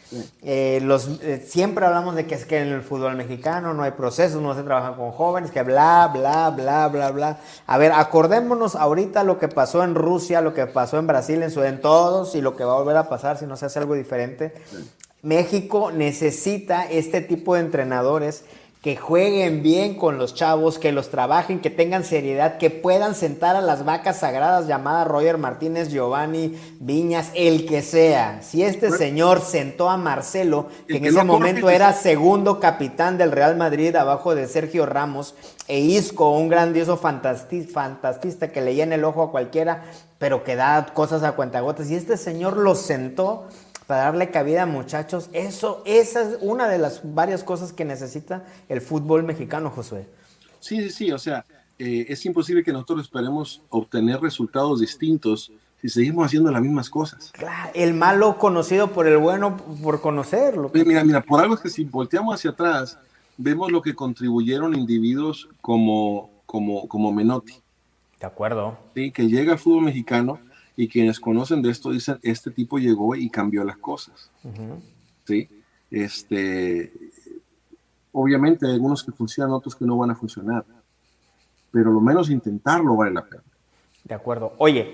Eh, 0.43 0.79
los, 0.83 1.19
eh, 1.23 1.43
siempre 1.45 1.85
hablamos 1.85 2.15
de 2.15 2.27
que 2.27 2.35
es 2.35 2.45
que 2.45 2.59
en 2.59 2.67
el 2.67 2.81
fútbol 2.81 3.15
mexicano 3.15 3.73
no 3.73 3.81
hay 3.81 3.91
procesos, 3.91 4.41
no 4.41 4.53
se 4.53 4.61
trabaja 4.61 4.95
con 4.95 5.11
jóvenes, 5.11 5.51
que 5.51 5.63
bla, 5.63 6.11
bla, 6.13 6.51
bla, 6.51 6.87
bla, 6.89 7.11
bla. 7.11 7.39
A 7.65 7.77
ver, 7.77 7.91
acordémonos 7.91 8.75
ahorita 8.75 9.23
lo 9.23 9.39
que 9.39 9.47
pasó 9.47 9.83
en 9.83 9.95
Rusia, 9.95 10.41
lo 10.41 10.53
que 10.53 10.67
pasó 10.67 10.99
en 10.99 11.07
Brasil, 11.07 11.41
en, 11.41 11.49
su, 11.49 11.63
en 11.63 11.81
todos 11.81 12.35
y 12.35 12.41
lo 12.41 12.55
que 12.55 12.63
va 12.63 12.73
a 12.73 12.79
volver 12.79 12.97
a 12.97 13.09
pasar 13.09 13.37
si 13.39 13.45
no 13.45 13.57
se 13.57 13.65
hace 13.65 13.79
algo 13.79 13.95
diferente. 13.95 14.53
México 15.23 15.91
necesita 15.91 16.83
este 16.83 17.21
tipo 17.21 17.55
de 17.55 17.61
entrenadores 17.61 18.43
que 18.85 18.95
jueguen 18.95 19.63
bien 19.63 19.95
con 19.95 20.19
los 20.19 20.35
chavos, 20.35 20.77
que 20.77 20.91
los 20.91 21.09
trabajen, 21.09 21.59
que 21.59 21.71
tengan 21.71 22.03
seriedad, 22.03 22.59
que 22.59 22.69
puedan 22.69 23.15
sentar 23.15 23.55
a 23.55 23.61
las 23.61 23.83
vacas 23.83 24.19
sagradas 24.19 24.67
llamadas 24.67 25.07
Roger 25.07 25.39
Martínez, 25.39 25.89
Giovanni, 25.89 26.55
Viñas, 26.79 27.31
el 27.33 27.65
que 27.65 27.81
sea. 27.81 28.43
Si 28.43 28.61
este 28.61 28.91
señor 28.91 29.41
sentó 29.41 29.89
a 29.89 29.97
Marcelo, 29.97 30.67
que 30.87 30.97
en 30.97 31.05
ese 31.05 31.23
momento 31.23 31.71
era 31.71 31.93
segundo 31.93 32.59
capitán 32.59 33.17
del 33.17 33.31
Real 33.31 33.57
Madrid 33.57 33.95
abajo 33.95 34.35
de 34.35 34.47
Sergio 34.47 34.85
Ramos, 34.85 35.33
e 35.67 35.79
Isco, 35.79 36.37
un 36.37 36.47
grandioso 36.47 36.95
fantastista 36.95 38.51
que 38.51 38.61
le 38.61 38.75
llena 38.75 38.93
el 38.93 39.03
ojo 39.03 39.23
a 39.23 39.31
cualquiera, 39.31 39.85
pero 40.19 40.43
que 40.43 40.55
da 40.55 40.85
cosas 40.93 41.23
a 41.23 41.31
cuentagotas, 41.31 41.89
y 41.89 41.95
este 41.95 42.17
señor 42.17 42.55
lo 42.55 42.75
sentó 42.75 43.47
para 43.87 44.03
darle 44.03 44.31
cabida 44.31 44.63
a 44.63 44.65
muchachos. 44.65 45.29
Eso, 45.33 45.83
esa 45.85 46.21
es 46.21 46.37
una 46.41 46.67
de 46.67 46.77
las 46.77 47.01
varias 47.03 47.43
cosas 47.43 47.73
que 47.73 47.85
necesita 47.85 48.45
el 48.69 48.81
fútbol 48.81 49.23
mexicano, 49.23 49.69
Josué. 49.69 50.07
Sí, 50.59 50.81
sí, 50.81 50.89
sí, 50.89 51.11
o 51.11 51.19
sea, 51.19 51.45
eh, 51.77 52.05
es 52.09 52.25
imposible 52.25 52.63
que 52.63 52.73
nosotros 52.73 53.01
esperemos 53.01 53.61
obtener 53.69 54.21
resultados 54.21 54.79
distintos 54.79 55.51
si 55.81 55.89
seguimos 55.89 56.25
haciendo 56.25 56.51
las 56.51 56.61
mismas 56.61 56.89
cosas. 56.89 57.31
Claro, 57.33 57.71
el 57.75 57.93
malo 57.93 58.37
conocido 58.37 58.91
por 58.91 59.07
el 59.07 59.17
bueno 59.17 59.57
por 59.83 60.01
conocerlo. 60.01 60.71
Mira, 60.73 61.03
mira, 61.03 61.21
por 61.21 61.41
algo 61.41 61.55
es 61.55 61.61
que 61.61 61.69
si 61.69 61.83
volteamos 61.83 62.33
hacia 62.33 62.51
atrás, 62.51 62.97
vemos 63.37 63.71
lo 63.71 63.81
que 63.81 63.93
contribuyeron 63.93 64.75
individuos 64.75 65.47
como, 65.61 66.31
como, 66.45 66.87
como 66.87 67.11
Menotti. 67.11 67.61
De 68.19 68.25
acuerdo. 68.25 68.77
Sí, 68.95 69.11
que 69.11 69.27
llega 69.27 69.53
al 69.53 69.59
fútbol 69.59 69.83
mexicano 69.83 70.39
y 70.75 70.87
quienes 70.87 71.19
conocen 71.19 71.61
de 71.61 71.69
esto 71.69 71.91
dicen, 71.91 72.19
este 72.21 72.51
tipo 72.51 72.77
llegó 72.77 73.15
y 73.15 73.29
cambió 73.29 73.63
las 73.63 73.77
cosas. 73.77 74.29
¿Sí? 75.25 75.47
Este, 75.89 76.91
obviamente 78.11 78.65
hay 78.65 78.73
algunos 78.73 79.03
que 79.03 79.11
funcionan, 79.11 79.53
otros 79.53 79.75
que 79.75 79.85
no 79.85 79.97
van 79.97 80.11
a 80.11 80.15
funcionar, 80.15 80.65
pero 81.71 81.91
lo 81.91 82.01
menos 82.01 82.29
intentarlo 82.29 82.95
vale 82.95 83.13
la 83.13 83.25
pena. 83.25 83.43
De 84.03 84.13
acuerdo. 84.13 84.53
Oye, 84.57 84.93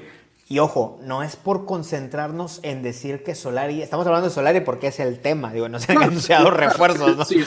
y 0.52 0.60
ojo, 0.60 1.00
no 1.02 1.24
es 1.24 1.38
por 1.38 1.66
concentrarnos 1.66 2.60
en 2.64 2.84
decir 2.84 3.24
que 3.24 3.36
Solari, 3.36 3.82
estamos 3.82 4.06
hablando 4.06 4.28
de 4.28 4.36
Solari 4.36 4.60
porque 4.60 4.88
es 4.88 5.00
el 5.00 5.20
tema, 5.20 5.54
digo, 5.54 5.70
no 5.70 5.80
se 5.80 5.94
han 5.94 6.04
anunciado 6.04 6.52
refuerzos, 6.52 7.16
¿no? 7.16 7.24
Sí, 7.24 7.46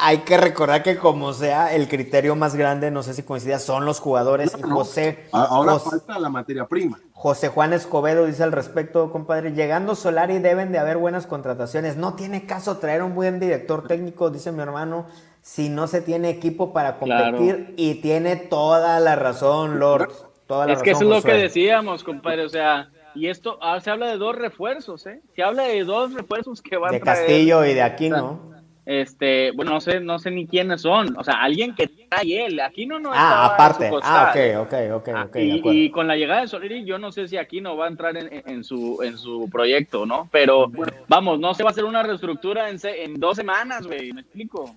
Hay 0.00 0.18
que 0.22 0.36
recordar 0.36 0.82
que 0.82 0.98
como 0.98 1.32
sea, 1.32 1.72
el 1.72 1.86
criterio 1.86 2.34
más 2.34 2.56
grande, 2.56 2.90
no 2.90 3.04
sé 3.04 3.14
si 3.14 3.22
coincida, 3.22 3.60
son 3.60 3.84
los 3.84 4.00
jugadores 4.00 4.56
y 4.58 4.62
José... 4.62 5.28
Ahora 5.30 5.78
falta 5.78 6.18
la 6.18 6.28
materia 6.28 6.66
prima. 6.66 6.98
José 7.12 7.46
Juan 7.46 7.72
Escobedo 7.72 8.26
dice 8.26 8.42
al 8.42 8.50
respecto, 8.50 9.12
compadre, 9.12 9.52
llegando 9.52 9.94
Solari 9.94 10.40
deben 10.40 10.72
de 10.72 10.80
haber 10.80 10.96
buenas 10.96 11.28
contrataciones. 11.28 11.98
No 11.98 12.14
tiene 12.14 12.46
caso 12.46 12.78
traer 12.78 13.04
un 13.04 13.14
buen 13.14 13.38
director 13.38 13.86
técnico, 13.86 14.28
dice 14.30 14.50
mi 14.50 14.62
hermano, 14.62 15.06
si 15.40 15.68
no 15.68 15.86
se 15.86 16.00
tiene 16.00 16.30
equipo 16.30 16.72
para 16.72 16.98
competir 16.98 17.74
y 17.76 18.00
tiene 18.00 18.34
toda 18.34 18.98
la 18.98 19.14
razón, 19.14 19.78
Lord 19.78 20.29
es 20.68 20.82
que 20.82 20.90
eso 20.90 21.02
es 21.02 21.08
lo 21.08 21.22
que 21.22 21.32
decíamos, 21.32 22.04
compadre. 22.04 22.44
O 22.44 22.48
sea, 22.48 22.88
y 23.14 23.26
esto 23.26 23.58
ah, 23.60 23.80
se 23.80 23.90
habla 23.90 24.08
de 24.08 24.16
dos 24.16 24.36
refuerzos, 24.36 25.06
¿eh? 25.06 25.20
Se 25.34 25.42
habla 25.42 25.64
de 25.64 25.84
dos 25.84 26.12
refuerzos 26.12 26.62
que 26.62 26.76
van 26.76 26.94
a 26.94 26.98
traer. 27.00 27.18
De 27.18 27.26
Castillo 27.26 27.64
y 27.64 27.74
de 27.74 27.82
Aquino. 27.82 28.50
Este, 28.86 29.52
bueno, 29.52 29.72
no 29.72 29.80
sé, 29.80 30.00
no 30.00 30.18
sé 30.18 30.30
ni 30.30 30.46
quiénes 30.46 30.82
son. 30.82 31.16
O 31.16 31.22
sea, 31.22 31.34
alguien 31.42 31.74
que 31.74 31.86
trae 31.86 32.46
él. 32.46 32.58
Aquino 32.60 32.98
no 32.98 33.10
Ah, 33.12 33.46
aparte. 33.46 33.90
Ah, 34.02 34.32
ok, 34.32 34.66
ok, 34.66 34.74
ok, 34.94 35.08
ah, 35.14 35.28
y, 35.34 35.90
con 35.90 36.08
la 36.08 36.16
llegada 36.16 36.40
de 36.40 36.48
Solari, 36.48 36.84
yo 36.84 36.98
no 36.98 37.12
sé 37.12 37.28
si 37.28 37.36
Aquino 37.36 37.76
va 37.76 37.84
a 37.84 37.88
entrar 37.88 38.16
en, 38.16 38.64
su, 38.64 39.00
en 39.02 39.16
su 39.16 39.48
proyecto, 39.50 40.06
¿no? 40.06 40.28
Pero, 40.32 40.72
vamos, 41.08 41.38
no 41.38 41.54
se 41.54 41.62
va 41.62 41.70
a 41.70 41.72
hacer 41.72 41.84
una 41.84 42.02
reestructura 42.02 42.68
en, 42.70 42.78
en 42.82 43.20
dos 43.20 43.36
semanas, 43.36 43.86
güey. 43.86 44.12
¿Me 44.12 44.22
explico? 44.22 44.74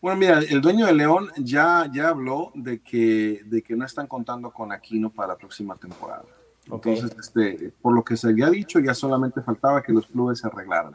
Bueno, 0.00 0.18
mira, 0.18 0.38
el 0.38 0.60
dueño 0.62 0.86
de 0.86 0.94
León 0.94 1.28
ya, 1.36 1.88
ya 1.92 2.08
habló 2.08 2.52
de 2.54 2.80
que, 2.80 3.42
de 3.44 3.62
que 3.62 3.76
no 3.76 3.84
están 3.84 4.06
contando 4.06 4.50
con 4.50 4.72
Aquino 4.72 5.10
para 5.10 5.28
la 5.28 5.36
próxima 5.36 5.76
temporada. 5.76 6.22
Entonces, 6.70 7.14
este, 7.18 7.72
por 7.82 7.94
lo 7.94 8.02
que 8.04 8.16
se 8.16 8.28
había 8.28 8.48
dicho, 8.48 8.78
ya 8.80 8.94
solamente 8.94 9.42
faltaba 9.42 9.82
que 9.82 9.92
los 9.92 10.06
clubes 10.06 10.38
se 10.38 10.46
arreglaran. 10.46 10.94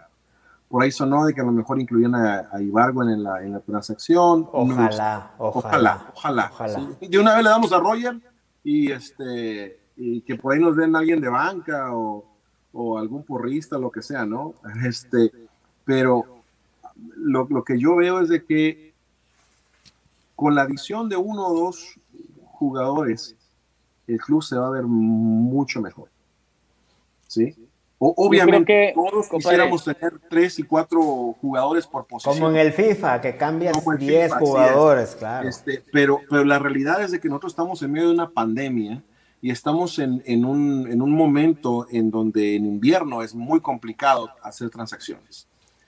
por 0.69 0.81
ahí 0.83 0.91
sonó 0.91 1.25
de 1.25 1.33
que 1.33 1.41
a 1.41 1.43
lo 1.43 1.51
mejor 1.51 1.79
incluían 1.79 2.15
a, 2.15 2.49
a 2.51 2.61
Ibargüen 2.61 3.09
en 3.09 3.23
la, 3.23 3.43
en 3.43 3.51
la 3.53 3.59
transacción. 3.59 4.47
Ojalá, 4.51 5.33
No, 5.37 5.45
ojalá, 5.45 6.05
ojalá, 6.09 6.11
ojalá. 6.15 6.49
ojalá. 6.51 6.89
Sí. 6.99 7.07
De 7.07 7.19
una 7.19 7.35
vez 7.35 7.43
le 7.43 7.49
damos 7.49 7.71
a 7.73 7.79
Roger 7.79 8.15
y 8.63 8.91
este 8.91 9.79
y 9.97 10.21
que 10.21 10.35
por 10.35 10.53
ahí 10.53 10.59
nos 10.59 10.75
den 10.75 10.95
a 10.95 10.99
alguien 10.99 11.21
de 11.21 11.29
banca 11.29 11.93
o, 11.95 12.25
o 12.73 12.97
algún 12.97 13.23
porrista, 13.23 13.77
lo 13.77 13.91
que 13.91 14.01
sea, 14.01 14.25
¿no? 14.25 14.55
Este, 14.85 15.31
pero 15.85 16.25
lo, 17.17 17.47
lo 17.49 17.63
que 17.63 17.77
yo 17.79 17.95
veo 17.97 18.19
es 18.21 18.29
de 18.29 18.43
que 18.43 18.93
con 20.35 20.55
la 20.55 20.63
adición 20.63 21.09
de 21.09 21.15
uno 21.17 21.47
o 21.47 21.53
dos 21.65 21.99
jugadores, 22.43 23.35
el 24.07 24.19
club 24.19 24.43
se 24.43 24.55
va 24.57 24.67
a 24.67 24.71
ver 24.71 24.83
mucho 24.83 25.81
mejor. 25.81 26.09
¿Sí? 27.27 27.55
O- 27.97 28.13
obviamente, 28.17 28.65
que, 28.65 28.91
todos 28.93 29.27
compadre, 29.27 29.55
quisiéramos 29.57 29.83
tener 29.85 30.19
tres 30.29 30.59
y 30.59 30.63
cuatro 30.63 31.01
jugadores 31.41 31.87
por 31.87 32.05
posición. 32.05 32.35
Como 32.35 32.49
en 32.49 32.57
el 32.57 32.73
FIFA, 32.73 33.21
que 33.21 33.37
cambias 33.37 33.73
Como 33.77 33.93
en 33.93 33.99
10 33.99 34.23
FIFA, 34.23 34.35
así 34.35 34.45
jugadores, 34.45 35.15
claro. 35.15 35.47
Este, 35.47 35.83
pero, 35.91 36.19
pero 36.29 36.43
la 36.43 36.59
realidad 36.59 37.01
es 37.01 37.11
de 37.11 37.19
que 37.19 37.29
nosotros 37.29 37.53
estamos 37.53 37.81
en 37.81 37.91
medio 37.93 38.09
de 38.09 38.13
una 38.13 38.29
pandemia 38.29 39.01
y 39.41 39.49
estamos 39.49 39.97
en, 39.99 40.21
en 40.25 40.43
un, 40.43 40.91
en 40.91 41.01
un 41.01 41.11
momento 41.11 41.87
en 41.89 42.11
donde 42.11 42.55
en 42.57 42.65
invierno 42.65 43.21
es 43.23 43.33
muy 43.33 43.61
complicado 43.61 44.29
hacer 44.43 44.69
transacciones. 44.69 45.47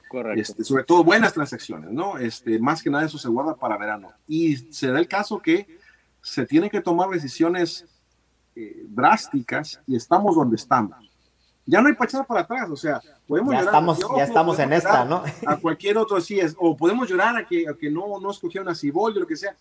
Correcto. 0.09 0.41
Este, 0.41 0.63
sobre 0.63 0.83
todo 0.83 1.03
buenas 1.03 1.33
transacciones, 1.33 1.91
¿no? 1.91 2.17
Este, 2.17 2.59
más 2.59 2.81
que 2.81 2.89
nada 2.89 3.05
eso 3.05 3.17
se 3.17 3.27
guarda 3.29 3.55
para 3.55 3.77
verano. 3.77 4.09
Y 4.27 4.55
se 4.57 4.87
da 4.87 4.99
el 4.99 5.07
caso 5.07 5.39
que 5.39 5.67
se 6.21 6.45
tienen 6.45 6.69
que 6.69 6.81
tomar 6.81 7.09
decisiones 7.09 7.85
eh, 8.55 8.85
drásticas 8.89 9.79
y 9.85 9.95
estamos 9.95 10.35
donde 10.35 10.55
estamos. 10.55 10.95
Ya 11.65 11.81
no 11.81 11.89
hay 11.89 11.93
para 11.93 12.05
echar 12.09 12.25
para 12.25 12.41
atrás, 12.41 12.69
o 12.69 12.77
sea, 12.77 13.01
podemos 13.27 13.51
Ya 13.51 13.59
llorar 13.59 13.73
estamos- 13.73 13.99
ya 14.17 14.23
estamos 14.23 14.59
en 14.59 14.71
esta, 14.73 15.03
¿no? 15.05 15.21
A 15.45 15.57
cualquier 15.57 15.97
otro 15.97 16.15
así 16.17 16.39
es, 16.39 16.55
o 16.57 16.75
podemos 16.77 17.09
llorar 17.09 17.35
a 17.35 17.45
que, 17.45 17.67
a 17.67 17.73
que 17.73 17.91
no, 17.91 18.19
no 18.21 18.31
escogieron 18.31 18.69
a 18.69 18.75
Ciboldi, 18.75 19.19
lo 19.19 19.27
que 19.27 19.35
sea. 19.35 19.55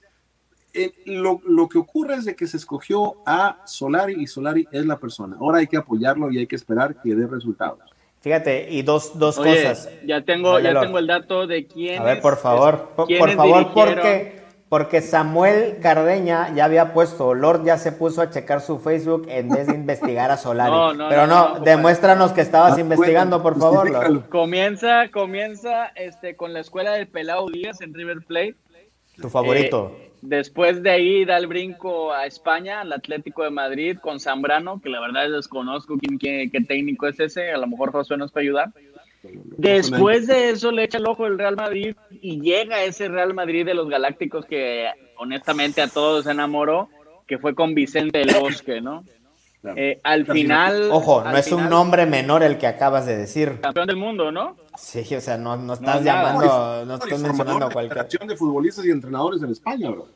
Eh, 0.72 0.92
lo, 1.06 1.40
lo 1.46 1.68
que 1.68 1.78
ocurre 1.78 2.14
es 2.16 2.24
de 2.26 2.36
que 2.36 2.46
se 2.46 2.58
escogió 2.58 3.16
a 3.26 3.62
Solari 3.66 4.14
y 4.22 4.26
Solari 4.26 4.68
es 4.70 4.86
la 4.86 4.98
persona. 4.98 5.36
Ahora 5.40 5.58
hay 5.58 5.66
que 5.66 5.78
apoyarlo 5.78 6.30
y 6.30 6.38
hay 6.38 6.46
que 6.46 6.54
esperar 6.56 7.00
que 7.00 7.14
dé 7.14 7.26
resultados. 7.26 7.80
Fíjate, 8.20 8.66
y 8.70 8.82
dos, 8.82 9.18
dos 9.18 9.38
Oye, 9.38 9.62
cosas. 9.62 9.88
ya 10.04 10.22
tengo, 10.22 10.52
Dale, 10.54 10.64
ya 10.64 10.72
Lord. 10.72 10.84
tengo 10.86 10.98
el 10.98 11.06
dato 11.06 11.46
de 11.46 11.66
quién. 11.66 12.00
A 12.00 12.04
ver, 12.04 12.20
por 12.20 12.36
favor, 12.38 12.90
por, 12.96 13.06
por 13.18 13.30
favor, 13.32 13.72
porque, 13.72 14.40
porque 14.68 15.00
Samuel 15.00 15.78
Cardeña 15.80 16.52
ya 16.54 16.64
había 16.64 16.92
puesto, 16.92 17.34
Lord 17.34 17.64
ya 17.64 17.78
se 17.78 17.92
puso 17.92 18.22
a 18.22 18.30
checar 18.30 18.60
su 18.60 18.80
Facebook 18.80 19.26
en 19.28 19.48
vez 19.48 19.68
de 19.68 19.74
investigar 19.74 20.32
a 20.32 20.36
Solari. 20.36 20.72
No, 20.76 20.92
no, 20.92 21.08
Pero 21.08 21.26
no, 21.28 21.34
no, 21.34 21.40
no, 21.40 21.46
compadre. 21.54 21.70
demuéstranos 21.70 22.32
que 22.32 22.40
estabas 22.40 22.76
Ah, 22.76 22.80
investigando, 22.80 23.42
por 23.44 23.54
bueno, 23.54 23.72
favor, 23.84 23.90
Lord. 23.90 24.28
Comienza, 24.28 25.08
comienza 25.12 25.86
este, 25.94 26.34
con 26.34 26.52
la 26.52 26.60
escuela 26.60 26.92
del 26.94 27.06
Pelao 27.06 27.48
Díaz 27.48 27.80
en 27.80 27.94
River 27.94 28.18
Plate. 28.26 28.56
Tu 29.20 29.30
favorito. 29.30 29.92
Eh, 30.00 30.05
después 30.28 30.82
de 30.82 30.90
ahí 30.90 31.24
da 31.24 31.36
el 31.36 31.46
brinco 31.46 32.12
a 32.12 32.26
España, 32.26 32.80
al 32.80 32.92
Atlético 32.92 33.44
de 33.44 33.50
Madrid 33.50 33.98
con 33.98 34.20
Zambrano, 34.20 34.80
que 34.80 34.88
la 34.88 35.00
verdad 35.00 35.30
desconozco 35.30 35.96
quién, 35.98 36.18
quién- 36.18 36.50
qué 36.50 36.60
técnico 36.60 37.06
es 37.06 37.18
ese, 37.20 37.50
a 37.52 37.58
lo 37.58 37.66
mejor 37.66 37.92
Josué 37.92 38.16
nos 38.16 38.32
puede 38.32 38.46
ayudar. 38.46 38.70
Después 39.58 40.26
de 40.26 40.50
eso 40.50 40.70
le 40.70 40.84
echa 40.84 40.98
el 40.98 41.06
ojo 41.06 41.26
el 41.26 41.38
Real 41.38 41.56
Madrid 41.56 41.96
y 42.10 42.40
llega 42.40 42.84
ese 42.84 43.08
Real 43.08 43.34
Madrid 43.34 43.64
de 43.64 43.74
los 43.74 43.88
Galácticos 43.88 44.46
que 44.46 44.88
honestamente 45.16 45.80
a 45.82 45.88
todos 45.88 46.24
se 46.24 46.30
enamoró, 46.30 46.88
que 47.26 47.38
fue 47.38 47.54
con 47.54 47.74
Vicente 47.74 48.18
del 48.20 48.34
Bosque, 48.38 48.80
¿no? 48.80 49.04
Claro. 49.72 49.80
Eh, 49.80 50.00
al 50.04 50.26
final... 50.26 50.90
Ojo, 50.92 51.22
no 51.24 51.36
es 51.36 51.50
un 51.50 51.68
nombre 51.68 52.06
menor 52.06 52.42
el 52.42 52.56
que 52.58 52.66
acabas 52.66 53.04
de 53.06 53.16
decir. 53.16 53.60
Campeón 53.60 53.86
del 53.88 53.96
mundo, 53.96 54.30
¿no? 54.30 54.54
Sí, 54.78 55.14
o 55.14 55.20
sea, 55.20 55.36
no, 55.36 55.56
no 55.56 55.74
estás 55.74 55.96
es 55.96 56.02
nada. 56.02 56.22
llamando, 56.34 56.84
no 56.86 56.92
Y 56.94 56.98
estás 56.98 57.20
mencionando 57.20 57.64
a 57.64 57.68
de 57.68 57.72
cualquier. 57.74 58.28
De 58.28 58.36
futbolistas 58.36 58.84
y 58.84 58.90
entrenadores 58.90 59.42
en 59.42 59.50
España, 59.50 59.90
bro. 59.90 60.06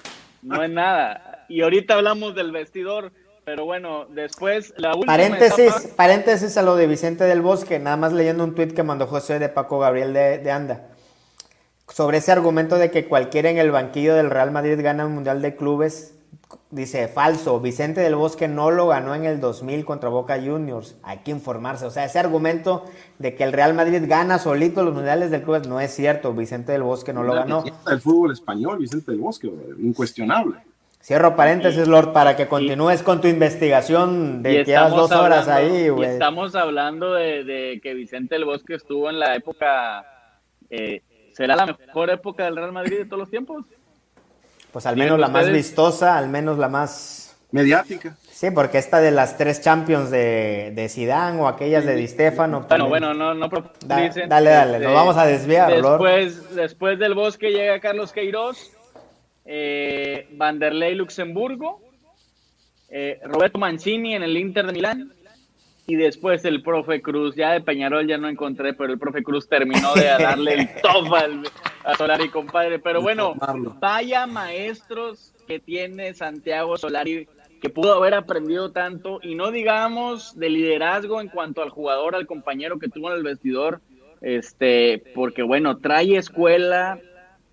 No 0.43 0.63
es 0.63 0.71
nada. 0.71 1.45
Y 1.49 1.63
ahorita 1.63 1.95
hablamos 1.95 2.35
del 2.35 2.53
vestidor, 2.53 3.11
pero 3.45 3.65
bueno, 3.65 4.07
después 4.11 4.73
la 4.77 4.95
última 4.95 5.13
Paréntesis, 5.15 5.59
etapa- 5.75 5.97
paréntesis 5.97 6.57
a 6.57 6.63
lo 6.63 6.77
de 6.77 6.87
Vicente 6.87 7.25
del 7.25 7.41
Bosque, 7.41 7.79
nada 7.81 7.97
más 7.97 8.13
leyendo 8.13 8.45
un 8.45 8.55
tuit 8.55 8.73
que 8.73 8.83
mandó 8.85 9.07
José 9.09 9.39
de 9.41 9.49
Paco 9.49 9.81
Gabriel 9.81 10.13
de, 10.13 10.39
de 10.39 10.51
Anda. 10.53 10.87
Sobre 11.89 12.19
ese 12.19 12.31
argumento 12.31 12.79
de 12.79 12.93
que 12.93 13.07
cualquiera 13.07 13.51
en 13.51 13.59
el 13.59 13.73
banquillo 13.73 14.15
del 14.15 14.31
Real 14.31 14.53
Madrid 14.53 14.79
gana 14.81 15.07
un 15.07 15.15
Mundial 15.15 15.43
de 15.43 15.57
Clubes, 15.57 16.15
dice 16.71 17.09
falso, 17.09 17.61
Vicente 17.61 18.01
del 18.01 18.15
Bosque 18.17 18.49
no 18.49 18.71
lo 18.71 18.89
ganó 18.89 19.15
en 19.15 19.25
el 19.25 19.41
2000 19.41 19.85
contra 19.85 20.09
Boca 20.09 20.41
Juniors, 20.41 20.97
hay 21.03 21.19
que 21.19 21.31
informarse, 21.31 21.85
o 21.87 21.91
sea, 21.91 22.05
ese 22.05 22.19
argumento 22.19 22.85
de 23.19 23.35
que 23.35 23.45
el 23.45 23.53
Real 23.53 23.75
Madrid 23.75 24.03
gana 24.07 24.39
solito 24.39 24.83
los 24.83 24.95
Mundiales 24.95 25.31
de 25.31 25.43
Clubes 25.43 25.67
no 25.69 25.81
es 25.81 25.93
cierto, 25.95 26.33
Vicente 26.33 26.73
del 26.73 26.83
Bosque 26.83 27.13
no 27.13 27.23
lo 27.23 27.35
ganó. 27.35 27.65
El 27.91 28.01
fútbol 28.01 28.33
español, 28.33 28.79
Vicente 28.79 29.13
del 29.13 29.21
Bosque, 29.21 29.51
incuestionable. 29.81 30.57
Cierro 31.03 31.35
paréntesis, 31.35 31.89
Lord, 31.89 32.13
para 32.13 32.37
que 32.37 32.47
continúes 32.47 33.03
con 33.03 33.21
tu 33.23 33.29
investigación 33.29 34.43
de 34.43 34.57
que 34.59 34.65
llevas 34.67 34.91
dos 34.91 35.11
horas 35.13 35.49
hablando- 35.49 35.75
ahí, 35.75 35.89
güey. 35.89 36.11
estamos 36.11 36.55
hablando 36.55 37.15
de, 37.15 37.43
de 37.45 37.81
que 37.83 37.95
Vicente 37.95 38.35
del 38.35 38.45
Bosque 38.45 38.75
estuvo 38.75 39.09
en 39.09 39.19
la 39.19 39.35
época. 39.35 40.05
eh, 40.69 41.01
¿Será 41.33 41.57
la 41.57 41.65
mejor 41.67 42.11
época 42.11 42.45
del 42.45 42.57
Real 42.57 42.73
Madrid 42.73 42.99
de 42.99 43.05
todos 43.07 43.21
los 43.21 43.31
tiempos? 43.31 43.65
Pues 44.73 44.87
al 44.87 44.95
¿Tienen 44.95 45.15
menos 45.15 45.21
la 45.21 45.29
más 45.29 45.51
vistosa, 45.51 46.17
al 46.17 46.29
menos 46.29 46.59
la 46.59 46.69
más... 46.69 47.37
Mediática. 47.53 48.17
Sí, 48.31 48.53
porque 48.53 48.79
esta 48.79 49.01
de 49.01 49.11
las 49.11 49.37
tres 49.37 49.61
Champions 49.61 50.09
de, 50.11 50.73
de 50.75 50.89
Zidane 50.89 51.41
o 51.41 51.49
aquellas 51.49 51.85
de 51.85 51.97
Di 51.97 52.07
Stefano... 52.07 52.59
Bueno, 52.61 52.69
también- 52.69 52.89
bueno, 52.91 53.13
no, 53.15 53.35
no 53.35 53.49
profundicen. 53.51 54.29
Da- 54.29 54.37
dale, 54.37 54.51
dale, 54.51 54.79
nos 54.79 54.95
vamos 54.95 55.17
a 55.17 55.27
desviar, 55.27 55.73
Lord. 55.79 56.01
Después, 56.01 56.55
después 56.55 56.99
del 57.01 57.15
Bosque 57.15 57.51
llega 57.51 57.81
Carlos 57.81 58.13
Queiroz, 58.13 58.71
eh, 59.45 60.29
Vanderlei 60.33 60.95
Luxemburgo, 60.95 61.81
eh, 62.89 63.19
Roberto 63.25 63.59
Mancini 63.59 64.15
en 64.15 64.23
el 64.23 64.37
Inter 64.37 64.67
de 64.67 64.73
Milán 64.73 65.13
y 65.91 65.97
después 65.97 66.45
el 66.45 66.63
profe 66.63 67.03
Cruz. 67.03 67.35
Ya 67.35 67.51
de 67.51 67.61
Peñarol 67.61 68.07
ya 68.07 68.17
no 68.17 68.29
encontré, 68.29 68.75
pero 68.75 68.93
el 68.93 68.99
profe 68.99 69.25
Cruz 69.25 69.49
terminó 69.49 69.93
de 69.95 70.05
darle 70.05 70.55
el 70.55 70.69
top 70.83 71.13
al, 71.13 71.43
a 71.85 71.97
Solari, 71.97 72.29
compadre. 72.29 72.79
Pero 72.79 73.03
bueno, 73.03 73.35
vaya 73.81 74.25
maestros 74.29 75.35
que 75.49 75.59
tiene 75.59 76.15
Santiago 76.15 76.77
Solari 76.77 77.27
que 77.61 77.71
pudo 77.71 77.93
haber 77.93 78.15
aprendido 78.15 78.71
tanto 78.71 79.19
y 79.21 79.35
no 79.35 79.51
digamos 79.51 80.39
de 80.39 80.49
liderazgo 80.49 81.21
en 81.21 81.29
cuanto 81.29 81.61
al 81.61 81.71
jugador, 81.71 82.15
al 82.15 82.27
compañero 82.27 82.79
que 82.79 82.89
tuvo 82.89 83.11
en 83.11 83.17
el 83.17 83.23
vestidor, 83.25 83.81
este, 84.21 85.03
porque 85.15 85.43
bueno, 85.43 85.77
trae 85.79 86.17
escuela, 86.17 87.01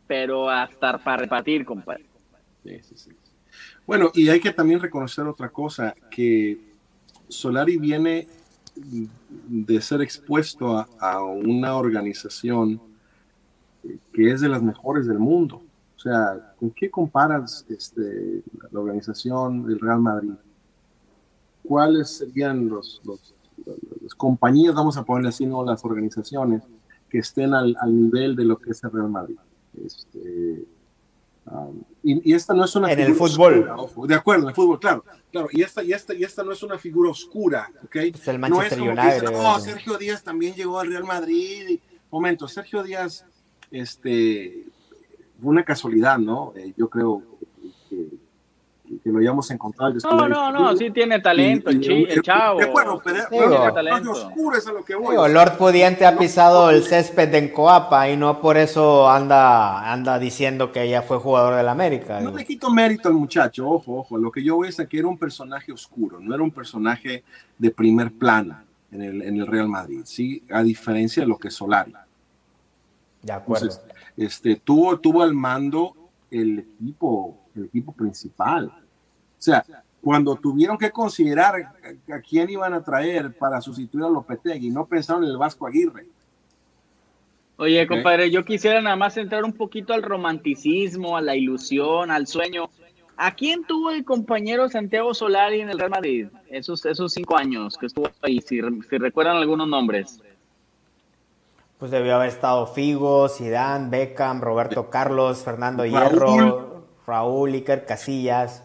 pero 0.05 0.49
hasta 0.49 0.99
para 0.99 1.17
repartir, 1.17 1.65
compadre. 1.65 2.05
Sí, 2.63 2.79
sí, 2.83 2.97
sí. 2.97 3.11
Bueno, 3.87 4.11
y 4.13 4.29
hay 4.29 4.39
que 4.39 4.53
también 4.53 4.79
reconocer 4.79 5.25
otra 5.25 5.49
cosa, 5.49 5.95
que 6.11 6.57
Solari 7.27 7.77
viene 7.77 8.27
de 9.47 9.81
ser 9.81 10.01
expuesto 10.01 10.85
a, 10.99 11.23
una 11.23 11.75
organización 11.75 12.79
que 14.13 14.31
es 14.31 14.41
de 14.41 14.49
las 14.49 14.61
mejores 14.61 15.07
del 15.07 15.19
mundo. 15.19 15.61
O 15.95 15.99
sea, 15.99 16.53
¿con 16.59 16.71
qué 16.71 16.91
comparas 16.91 17.65
este, 17.69 18.43
la 18.71 18.79
organización 18.79 19.65
del 19.65 19.79
Real 19.79 19.99
Madrid? 19.99 20.33
¿Cuáles 21.63 22.09
serían 22.09 22.69
los, 22.69 23.01
compañías, 24.15 24.75
vamos 24.75 24.97
a 24.97 25.03
ponerle 25.03 25.29
así, 25.29 25.45
no 25.45 25.65
las 25.65 25.83
organizaciones, 25.83 26.63
que 27.09 27.19
estén 27.19 27.53
al, 27.53 27.75
al 27.79 27.95
nivel 27.95 28.35
de 28.35 28.45
lo 28.45 28.57
que 28.57 28.71
es 28.71 28.83
el 28.83 28.91
Real 28.91 29.09
Madrid? 29.09 29.37
Este, 29.83 30.65
um, 31.51 31.81
y, 32.03 32.31
y, 32.31 32.33
esta 32.33 32.53
no 32.53 32.65
es 32.65 32.75
una 32.75 32.91
en 32.91 32.99
el 32.99 33.15
fútbol. 33.15 33.53
Oscura, 33.59 33.75
ojo, 33.77 34.07
de 34.07 34.15
acuerdo, 34.15 34.43
en 34.43 34.49
el 34.49 34.55
fútbol, 34.55 34.79
claro. 34.79 35.03
Claro, 35.31 35.49
y 35.51 35.61
esta, 35.61 35.83
y 35.83 35.91
esta, 35.91 36.13
y 36.13 36.23
esta 36.23 36.43
no 36.43 36.51
es 36.51 36.63
una 36.63 36.77
figura 36.77 37.11
oscura, 37.11 37.69
¿ok? 37.83 37.95
Es 37.95 38.27
el 38.27 38.39
no 38.39 38.47
es 38.47 38.51
Manchester 38.51 38.79
como 38.79 38.93
que 38.93 39.01
United. 39.01 39.21
dicen, 39.21 39.35
oh, 39.35 39.59
Sergio 39.59 39.97
Díaz 39.97 40.23
también 40.23 40.55
llegó 40.55 40.79
al 40.79 40.87
Real 40.87 41.03
Madrid. 41.03 41.79
Momento, 42.09 42.47
Sergio 42.47 42.81
Díaz, 42.83 43.25
este, 43.69 44.65
fue 45.41 45.49
una 45.49 45.63
casualidad, 45.63 46.17
¿no? 46.17 46.53
Eh, 46.55 46.73
yo 46.77 46.89
creo 46.89 47.21
que, 47.36 47.36
que, 49.03 49.09
lo 49.09 49.19
hayamos 49.19 49.49
encontrado. 49.51 49.93
No, 50.03 50.27
no, 50.27 50.51
no, 50.51 50.75
sí 50.75 50.91
tiene 50.91 51.19
talento, 51.19 51.69
el, 51.69 51.81
chi, 51.81 52.05
el 52.09 52.21
chavo. 52.21 52.59
De 52.59 52.65
acuerdo, 52.65 53.01
pero 53.03 53.73
talento. 53.73 54.11
oscuro 54.11 54.57
es 54.57 54.67
a 54.67 54.71
lo 54.71 54.83
que 54.83 54.95
voy. 54.95 55.11
Digo, 55.11 55.27
Lord 55.27 55.57
Pudiente 55.57 56.05
ha 56.05 56.17
pisado 56.17 56.69
el 56.69 56.83
césped 56.83 57.33
en 57.35 57.49
Coapa 57.49 58.09
y 58.09 58.17
no 58.17 58.41
por 58.41 58.57
eso 58.57 59.09
anda, 59.09 59.91
anda 59.91 60.19
diciendo 60.19 60.71
que 60.71 60.83
ella 60.83 61.01
fue 61.01 61.17
jugador 61.17 61.55
del 61.55 61.67
América. 61.67 62.19
No 62.21 62.31
le 62.31 62.45
quito 62.45 62.69
mérito 62.69 63.09
al 63.09 63.15
muchacho, 63.15 63.69
ojo, 63.69 63.99
ojo. 63.99 64.17
Lo 64.17 64.31
que 64.31 64.43
yo 64.43 64.55
voy 64.55 64.69
es 64.69 64.79
a 64.79 64.87
que 64.87 64.99
era 64.99 65.07
un 65.07 65.17
personaje 65.17 65.71
oscuro, 65.71 66.19
no 66.19 66.33
era 66.33 66.43
un 66.43 66.51
personaje 66.51 67.23
de 67.57 67.71
primer 67.71 68.11
plano 68.11 68.61
en 68.91 69.01
el, 69.01 69.21
en 69.21 69.37
el 69.37 69.47
Real 69.47 69.67
Madrid, 69.67 70.01
¿sí? 70.05 70.43
A 70.49 70.63
diferencia 70.63 71.23
de 71.23 71.27
lo 71.27 71.37
que 71.37 71.49
es 71.49 71.53
Solari. 71.53 71.93
De 73.21 73.33
acuerdo. 73.33 73.65
Entonces, 73.65 73.93
este, 74.15 74.55
tuvo, 74.55 74.99
tuvo 74.99 75.21
al 75.21 75.33
mando 75.33 75.93
el 76.31 76.59
equipo, 76.59 77.37
el 77.57 77.65
equipo 77.65 77.91
principal. 77.91 78.67
O 78.67 79.41
sea, 79.41 79.65
cuando 80.01 80.35
tuvieron 80.35 80.77
que 80.77 80.91
considerar 80.91 81.55
a, 81.55 82.13
a 82.15 82.21
quién 82.21 82.49
iban 82.49 82.73
a 82.73 82.83
traer 82.83 83.33
para 83.37 83.61
sustituir 83.61 84.03
a 84.03 84.09
Lopetegui, 84.09 84.69
no 84.69 84.85
pensaron 84.85 85.23
en 85.23 85.31
el 85.31 85.37
Vasco 85.37 85.67
Aguirre. 85.67 86.07
Oye, 87.59 87.87
compadre, 87.87 88.29
yo 88.29 88.45
quisiera 88.45 88.81
nada 88.81 88.95
más 88.95 89.17
entrar 89.17 89.43
un 89.43 89.51
poquito 89.51 89.93
al 89.93 90.03
romanticismo, 90.03 91.17
a 91.17 91.21
la 91.21 91.35
ilusión, 91.35 92.11
al 92.11 92.27
sueño. 92.27 92.69
¿A 93.15 93.33
quién 93.33 93.63
tuvo 93.63 93.89
el 93.89 94.05
compañero 94.05 94.69
Santiago 94.69 95.11
Solari 95.15 95.61
en 95.61 95.71
el 95.71 95.79
Real 95.79 95.89
Madrid 95.89 96.27
esos, 96.51 96.85
esos 96.85 97.11
cinco 97.13 97.35
años 97.35 97.75
que 97.75 97.87
estuvo 97.87 98.11
ahí? 98.21 98.41
Si, 98.41 98.59
si 98.59 98.97
recuerdan 98.99 99.37
algunos 99.37 99.67
nombres. 99.67 100.21
Pues 101.79 101.89
debió 101.89 102.15
haber 102.15 102.29
estado 102.29 102.67
Figo, 102.67 103.27
Zidane, 103.27 103.89
Beckham, 103.89 104.39
Roberto 104.39 104.91
Carlos, 104.91 105.43
Fernando 105.43 105.83
Hierro, 105.83 106.19
Raúl, 106.19 106.76
Iker 107.07 107.85
Casillas. 107.85 108.63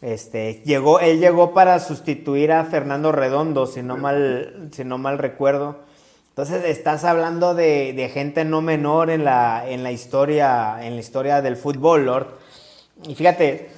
Este, 0.00 0.62
llegó, 0.64 1.00
él 1.00 1.18
llegó 1.18 1.54
para 1.54 1.78
sustituir 1.80 2.52
a 2.52 2.64
Fernando 2.64 3.12
Redondo, 3.12 3.66
si 3.66 3.82
no 3.82 3.96
mal, 3.96 4.70
si 4.72 4.84
no 4.84 4.98
mal 4.98 5.18
recuerdo. 5.18 5.76
Entonces 6.30 6.64
estás 6.66 7.04
hablando 7.04 7.54
de, 7.54 7.92
de, 7.94 8.08
gente 8.08 8.44
no 8.44 8.62
menor 8.62 9.10
en 9.10 9.24
la, 9.24 9.68
en 9.68 9.82
la 9.82 9.90
historia, 9.90 10.78
en 10.84 10.94
la 10.94 11.00
historia 11.00 11.42
del 11.42 11.56
fútbol, 11.56 12.06
Lord. 12.06 12.38
Y 13.02 13.16
fíjate, 13.16 13.70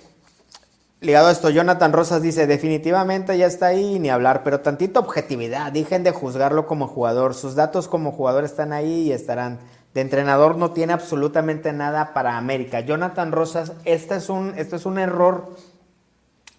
ligado 1.00 1.28
a 1.28 1.32
esto, 1.32 1.48
Jonathan 1.48 1.92
Rosas 1.92 2.20
dice, 2.20 2.46
definitivamente 2.46 3.36
ya 3.38 3.46
está 3.46 3.68
ahí, 3.68 3.98
ni 3.98 4.10
hablar, 4.10 4.42
pero 4.44 4.60
tantita 4.60 5.00
objetividad, 5.00 5.72
dejen 5.72 6.04
de 6.04 6.10
juzgarlo 6.10 6.66
como 6.66 6.86
jugador, 6.86 7.34
sus 7.34 7.54
datos 7.54 7.88
como 7.88 8.12
jugador 8.12 8.44
están 8.44 8.72
ahí 8.74 9.08
y 9.08 9.12
estarán. 9.12 9.58
De 9.94 10.00
entrenador 10.00 10.56
no 10.56 10.70
tiene 10.72 10.92
absolutamente 10.92 11.72
nada 11.72 12.14
para 12.14 12.36
América. 12.36 12.80
Jonathan 12.80 13.32
Rosas, 13.32 13.72
este 13.84 14.16
es 14.16 14.28
un, 14.28 14.54
este 14.56 14.76
es 14.76 14.86
un 14.86 14.98
error 14.98 15.56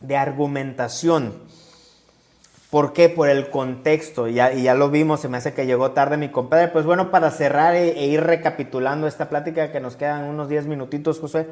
de 0.02 0.18
argumentación. 0.18 1.34
¿Por 2.70 2.94
qué? 2.94 3.10
Por 3.10 3.30
el 3.30 3.50
contexto. 3.50 4.28
Ya, 4.28 4.54
y 4.54 4.64
ya 4.64 4.74
lo 4.74 4.90
vimos, 4.90 5.22
se 5.22 5.28
me 5.28 5.38
hace 5.38 5.54
que 5.54 5.66
llegó 5.66 5.92
tarde 5.92 6.18
mi 6.18 6.30
compadre. 6.30 6.70
Pues 6.70 6.86
bueno, 6.86 7.12
para 7.12 7.32
cerrar 7.32 7.76
e, 7.76 8.00
e 8.00 8.08
ir 8.08 8.22
recapitulando 8.22 9.08
esta 9.08 9.30
plática 9.30 9.72
que 9.72 9.80
nos 9.80 9.96
quedan 9.96 10.26
unos 10.26 10.50
10 10.50 10.68
minutitos, 10.68 11.20
José. 11.20 11.48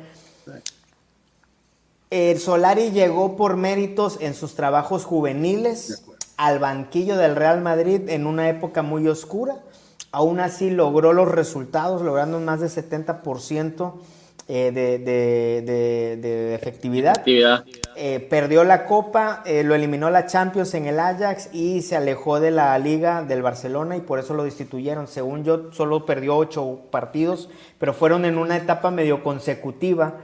El 2.10 2.40
Solari 2.40 2.92
llegó 2.92 3.38
por 3.38 3.56
méritos 3.56 4.18
en 4.20 4.34
sus 4.34 4.56
trabajos 4.56 5.06
juveniles 5.06 6.06
al 6.38 6.58
banquillo 6.60 7.18
del 7.18 7.36
Real 7.36 7.62
Madrid 7.62 8.10
en 8.10 8.26
una 8.26 8.50
época 8.50 8.82
muy 8.82 9.08
oscura. 9.08 9.58
Aún 10.12 10.39
así 10.39 10.72
logró 10.72 11.14
los 11.14 11.28
resultados, 11.28 12.01
logrando 12.01 12.39
más 12.39 12.60
de 12.60 12.68
70% 12.68 13.93
eh, 14.51 14.72
de, 14.72 14.97
de, 14.97 16.18
de, 16.18 16.55
efectividad. 16.55 17.22
Eh, 17.95 18.20
perdió 18.20 18.64
la 18.64 18.86
Copa, 18.88 19.43
eh, 19.45 19.64
lo 19.64 19.76
eliminó 19.76 20.10
la 20.10 20.26
Champions 20.26 20.74
en 20.74 20.88
el 20.88 20.99
Ajax 20.99 21.53
y 21.53 21.84
se 21.84 21.95
alejó 21.95 22.39
de 22.39 22.49
la 22.49 22.76
Liga 22.80 23.22
del 23.22 23.43
Barcelona 23.43 23.95
y 23.95 24.01
por 24.01 24.18
eso 24.18 24.34
lo 24.34 24.43
destituyeron. 24.43 25.05
Según 25.05 25.43
yo, 25.43 25.72
solo 25.72 26.03
perdió 26.03 26.36
ocho 26.36 26.80
partidos, 26.89 27.47
pero 27.78 27.93
fueron 27.93 28.26
en 28.26 28.39
una 28.39 28.57
etapa 28.57 28.89
medio 28.89 29.22
consecutiva. 29.22 30.18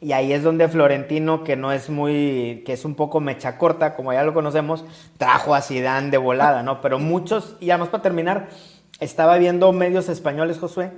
Y 0.00 0.10
ahí 0.10 0.32
es 0.32 0.42
donde 0.42 0.66
Florentino, 0.66 1.44
que 1.44 1.54
no 1.54 1.70
es 1.70 1.88
muy, 1.88 2.64
que 2.66 2.72
es 2.72 2.84
un 2.84 2.96
poco 2.96 3.20
mecha 3.20 3.58
corta, 3.58 3.94
como 3.94 4.12
ya 4.12 4.24
lo 4.24 4.34
conocemos, 4.34 4.84
trajo 5.18 5.54
a 5.54 5.60
Zidane 5.60 6.10
de 6.10 6.18
volada, 6.18 6.64
¿no? 6.64 6.80
Pero 6.80 6.98
muchos, 6.98 7.54
y 7.60 7.70
además 7.70 7.90
para 7.90 8.02
terminar, 8.02 8.48
estaba 9.00 9.38
viendo 9.38 9.72
medios 9.72 10.08
españoles, 10.08 10.58
Josué, 10.58 10.92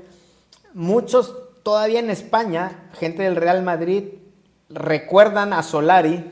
muchos 0.75 1.35
todavía 1.63 2.01
en 2.01 2.11
España, 2.11 2.89
gente 2.99 3.23
del 3.23 3.37
Real 3.37 3.63
Madrid, 3.63 4.05
recuerdan 4.69 5.53
a 5.53 5.63
Solari 5.63 6.25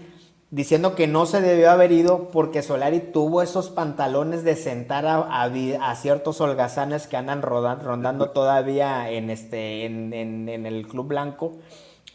diciendo 0.51 0.95
que 0.95 1.07
no 1.07 1.27
se 1.27 1.43
debió 1.43 1.71
haber 1.71 1.93
ido 1.93 2.31
porque 2.31 2.63
Solari 2.63 3.01
tuvo 3.01 3.43
esos 3.43 3.69
pantalones 3.69 4.45
de 4.45 4.57
sentar 4.57 5.05
a, 5.07 5.95
ciertos 5.97 6.41
holgazanes 6.41 7.07
que 7.07 7.19
andan 7.19 7.43
rondando 7.43 8.31
todavía 8.31 9.11
en, 9.11 9.29
este, 9.29 9.85
en, 9.85 10.15
en, 10.15 10.67
el 10.67 10.87
Club 10.89 11.09
Blanco, 11.09 11.59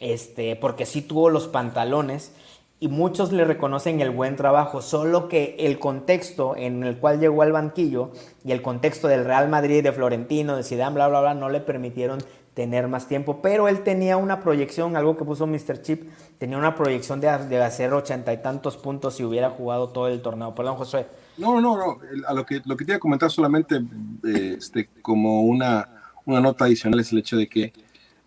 este, 0.00 0.56
porque 0.56 0.86
sí 0.86 1.02
tuvo 1.02 1.30
los 1.30 1.46
pantalones 1.46 2.32
y 2.80 2.88
muchos 2.88 3.32
le 3.32 3.44
reconocen 3.44 4.00
el 4.00 4.10
buen 4.10 4.36
trabajo, 4.36 4.82
solo 4.82 5.28
que 5.28 5.56
el 5.58 5.78
contexto 5.78 6.56
en 6.56 6.82
el 6.82 6.98
cual 6.98 7.20
llegó 7.20 7.42
al 7.42 7.52
banquillo 7.52 8.10
y 8.44 8.52
el 8.52 8.62
contexto 8.62 9.08
del 9.08 9.24
Real 9.24 9.48
Madrid, 9.48 9.82
de 9.82 9.92
Florentino, 9.92 10.56
de 10.56 10.64
Zidane, 10.64 10.94
bla, 10.94 11.08
bla, 11.08 11.20
bla, 11.20 11.34
no 11.34 11.48
le 11.48 11.60
permitieron 11.60 12.18
tener 12.54 12.86
más 12.86 13.08
tiempo, 13.08 13.42
pero 13.42 13.68
él 13.68 13.82
tenía 13.82 14.16
una 14.16 14.40
proyección, 14.40 14.96
algo 14.96 15.16
que 15.16 15.24
puso 15.24 15.46
Mr. 15.46 15.82
Chip, 15.82 16.08
tenía 16.38 16.56
una 16.56 16.76
proyección 16.76 17.20
de, 17.20 17.28
hacer 17.28 17.92
ochenta 17.92 18.32
y 18.32 18.40
tantos 18.40 18.76
puntos 18.76 19.16
si 19.16 19.24
hubiera 19.24 19.50
jugado 19.50 19.88
todo 19.88 20.06
el 20.08 20.22
torneo. 20.22 20.54
Perdón, 20.54 20.76
José. 20.76 21.06
No, 21.36 21.60
no, 21.60 21.76
no, 21.76 21.98
a 22.28 22.32
lo 22.32 22.46
que, 22.46 22.62
lo 22.64 22.76
que 22.76 22.84
te 22.84 22.92
iba 22.92 22.96
a 22.96 23.00
comentar 23.00 23.30
solamente 23.30 23.82
eh, 24.24 24.54
este, 24.56 24.88
como 25.02 25.42
una, 25.42 25.88
una 26.26 26.40
nota 26.40 26.64
adicional 26.64 27.00
es 27.00 27.10
el 27.10 27.18
hecho 27.18 27.36
de 27.36 27.48
que 27.48 27.72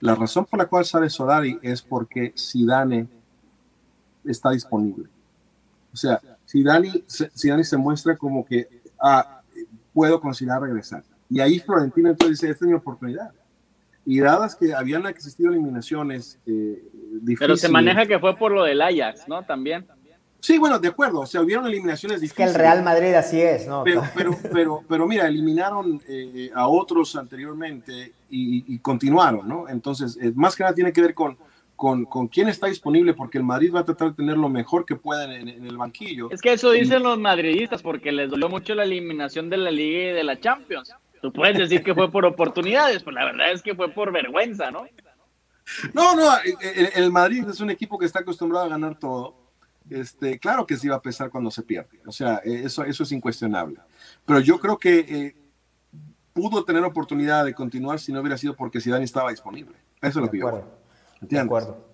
la 0.02 0.14
razón 0.14 0.46
por 0.46 0.60
la 0.60 0.66
cual 0.66 0.84
sale 0.84 1.10
Solari 1.10 1.58
es 1.62 1.82
porque 1.82 2.34
Zidane 2.38 3.08
está 4.28 4.52
disponible. 4.52 5.06
O 5.94 5.98
sea, 5.98 6.22
Zidane, 6.48 7.04
Zidane 7.08 7.64
se 7.64 7.78
muestra 7.78 8.16
como 8.16 8.46
que 8.46 8.68
ah, 9.02 9.42
puedo 9.94 10.20
considerar 10.22 10.62
regresar. 10.62 11.04
Y 11.30 11.40
ahí 11.40 11.60
Florentino 11.60 12.10
entonces 12.10 12.40
dice, 12.40 12.52
esta 12.52 12.66
es 12.66 12.70
mi 12.70 12.76
oportunidad 12.76 13.32
y 14.10 14.22
dadas 14.22 14.56
que 14.56 14.74
habían 14.74 15.06
existido 15.06 15.50
eliminaciones 15.50 16.40
eh, 16.46 16.82
difíciles. 17.12 17.40
Pero 17.40 17.58
se 17.58 17.68
maneja 17.68 18.06
que 18.06 18.18
fue 18.20 18.38
por 18.38 18.54
lo 18.54 18.64
del 18.64 18.82
Ajax, 18.82 19.28
¿no? 19.28 19.44
También. 19.44 19.86
Sí, 20.40 20.58
bueno, 20.58 20.80
de 20.80 20.88
acuerdo, 20.88 21.20
o 21.20 21.26
sea, 21.26 21.42
hubieron 21.42 21.66
eliminaciones 21.68 22.22
difíciles. 22.22 22.52
que 22.54 22.56
el 22.56 22.58
Real 22.58 22.84
Madrid 22.84 23.14
así 23.16 23.42
es, 23.42 23.68
¿no? 23.68 23.84
Pero, 23.84 24.04
pero, 24.16 24.38
pero, 24.54 24.84
pero 24.88 25.08
mira, 25.08 25.28
eliminaron 25.28 26.02
eh, 26.08 26.50
a 26.56 26.70
otros 26.70 27.18
anteriormente 27.18 28.14
y, 28.30 28.80
continuaron, 28.80 29.46
¿no? 29.46 29.68
Entonces, 29.68 30.18
eh, 30.22 30.32
más 30.36 30.56
que 30.56 30.64
nada 30.64 30.74
tiene 30.74 30.94
que 30.94 31.02
ver 31.02 31.14
con, 31.14 31.38
con, 31.78 32.06
con, 32.06 32.28
quién 32.28 32.50
está 32.50 32.68
disponible, 32.68 33.14
porque 33.14 33.38
el 33.38 33.46
Madrid 33.46 33.72
va 33.74 33.82
a 33.82 33.86
tratar 33.86 34.10
de 34.10 34.16
tener 34.16 34.38
lo 34.38 34.50
mejor 34.50 34.86
que 34.86 34.96
pueda 34.96 35.24
en, 35.34 35.48
en, 35.48 35.66
el 35.66 35.78
banquillo. 35.78 36.30
Es 36.32 36.42
que 36.42 36.52
eso 36.52 36.72
dicen 36.72 37.04
los 37.04 37.18
madridistas, 37.18 37.82
porque 37.82 38.12
les 38.12 38.30
dolió 38.30 38.50
mucho 38.50 38.76
la 38.76 38.84
eliminación 38.84 39.50
de 39.50 39.58
la 39.58 39.72
Liga 39.72 40.12
y 40.12 40.14
de 40.14 40.24
la 40.24 40.40
Champions. 40.40 40.94
Tú 41.22 41.32
puedes 41.32 41.58
decir 41.58 41.84
que 41.84 41.94
fue 41.94 42.12
por 42.12 42.26
oportunidades, 42.26 43.04
pero 43.04 43.16
la 43.16 43.26
verdad 43.26 43.52
es 43.52 43.62
que 43.62 43.76
fue 43.76 43.90
por 43.90 44.12
vergüenza, 44.12 44.72
¿no? 44.72 44.86
No, 45.94 46.16
no, 46.16 46.30
el, 46.96 47.12
Madrid 47.12 47.46
es 47.50 47.60
un 47.60 47.70
equipo 47.70 47.98
que 47.98 48.06
está 48.06 48.20
acostumbrado 48.20 48.66
a 48.66 48.70
ganar 48.70 48.98
todo. 48.98 49.36
Este, 49.90 50.40
claro 50.40 50.66
que 50.66 50.78
se 50.78 50.88
iba 50.88 50.96
a 50.96 51.02
pesar 51.02 51.30
cuando 51.30 51.52
se 51.52 51.64
pierde. 51.64 52.00
O 52.06 52.12
sea, 52.12 52.38
eso, 52.44 52.84
eso 52.84 53.04
es 53.04 53.12
incuestionable. 53.12 53.78
Pero 54.26 54.40
yo 54.40 54.60
creo 54.60 54.78
que 54.78 55.00
eh, 55.00 55.36
pudo 56.34 56.64
tener 56.64 56.84
oportunidad 56.84 57.46
de 57.46 57.54
continuar 57.54 58.00
si 58.00 58.12
no 58.12 58.22
hubiera 58.22 58.38
sido 58.38 58.56
porque 58.56 58.80
Zidane 58.80 59.06
estaba 59.06 59.32
disponible. 59.32 59.76
Eso 60.02 60.20
es 60.20 60.26
lo 60.26 60.32
que 60.32 60.40
yo. 60.40 60.77
De 61.22 61.40
acuerdo. 61.40 61.88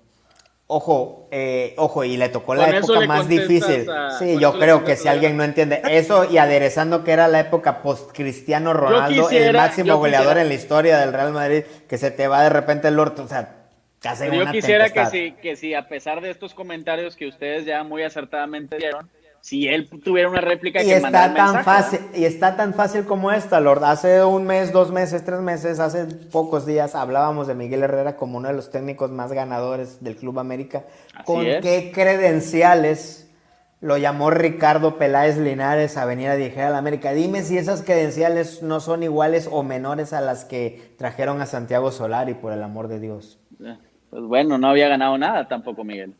Ojo, 0.67 1.27
eh, 1.29 1.75
ojo, 1.77 2.03
y 2.03 2.15
le 2.17 2.29
tocó 2.29 2.55
la 2.55 2.69
época 2.69 3.01
más 3.05 3.27
difícil. 3.27 3.85
sí, 4.17 4.39
yo 4.39 4.57
creo 4.57 4.83
que 4.83 4.95
si 4.95 5.07
alguien 5.07 5.37
no 5.37 5.43
entiende 5.43 5.81
eso 5.89 6.25
y 6.29 6.37
aderezando 6.37 7.03
que 7.03 7.11
era 7.11 7.27
la 7.27 7.41
época 7.41 7.81
post-Cristiano 7.81 8.73
Ronaldo, 8.73 9.29
el 9.29 9.53
máximo 9.53 9.97
goleador 9.97 10.37
en 10.37 10.47
la 10.47 10.53
historia 10.53 10.97
del 10.99 11.13
Real 11.13 11.33
Madrid, 11.33 11.63
que 11.87 11.97
se 11.97 12.11
te 12.11 12.27
va 12.27 12.43
de 12.43 12.49
repente 12.49 12.87
el 12.87 12.97
orto, 12.97 13.23
o 13.23 13.27
sea, 13.27 13.67
casi 13.99 14.25
Yo 14.31 14.49
quisiera 14.51 14.89
que 14.89 15.05
si, 15.07 15.31
que 15.33 15.55
si 15.55 15.73
a 15.73 15.87
pesar 15.87 16.21
de 16.21 16.29
estos 16.29 16.53
comentarios 16.53 17.15
que 17.15 17.27
ustedes 17.27 17.65
ya 17.65 17.83
muy 17.83 18.03
acertadamente 18.03 18.77
dieron, 18.77 19.09
si 19.43 19.67
él 19.67 19.89
tuviera 19.89 20.29
una 20.29 20.39
réplica 20.39 20.81
y 20.81 20.89
está 20.89 21.33
tan 21.33 21.65
fácil 21.65 21.99
y 22.15 22.23
está 22.23 22.55
tan 22.55 22.73
fácil 22.73 23.03
como 23.03 23.29
esta 23.29 23.59
Lord. 23.59 23.83
Hace 23.83 24.23
un 24.23 24.45
mes 24.45 24.71
dos 24.71 24.89
meses 24.89 25.25
tres 25.25 25.41
meses 25.41 25.81
hace 25.81 26.05
pocos 26.05 26.65
días 26.65 26.95
hablábamos 26.95 27.47
de 27.47 27.53
Miguel 27.53 27.83
Herrera 27.83 28.15
como 28.15 28.37
uno 28.37 28.47
de 28.47 28.53
los 28.53 28.71
técnicos 28.71 29.11
más 29.11 29.33
ganadores 29.33 30.01
del 30.01 30.15
Club 30.15 30.39
América. 30.39 30.85
Con 31.25 31.43
qué 31.43 31.91
credenciales 31.93 33.29
lo 33.81 33.97
llamó 33.97 34.29
Ricardo 34.29 34.97
Peláez 34.97 35.37
Linares 35.37 35.97
a 35.97 36.05
venir 36.05 36.29
a 36.29 36.37
dirigir 36.37 36.61
al 36.61 36.75
América 36.75 37.11
dime 37.11 37.41
si 37.41 37.57
esas 37.57 37.81
credenciales 37.81 38.63
no 38.63 38.79
son 38.79 39.03
iguales 39.03 39.49
o 39.51 39.61
menores 39.61 40.13
a 40.13 40.21
las 40.21 40.45
que 40.45 40.93
trajeron 40.97 41.41
a 41.41 41.47
Santiago 41.47 41.91
Solari 41.91 42.33
por 42.33 42.53
el 42.53 42.63
amor 42.63 42.87
de 42.87 43.01
Dios. 43.01 43.39
Pues 44.09 44.23
bueno 44.23 44.57
no 44.57 44.69
había 44.69 44.87
ganado 44.87 45.17
nada 45.17 45.49
tampoco 45.49 45.83
Miguel 45.83 46.15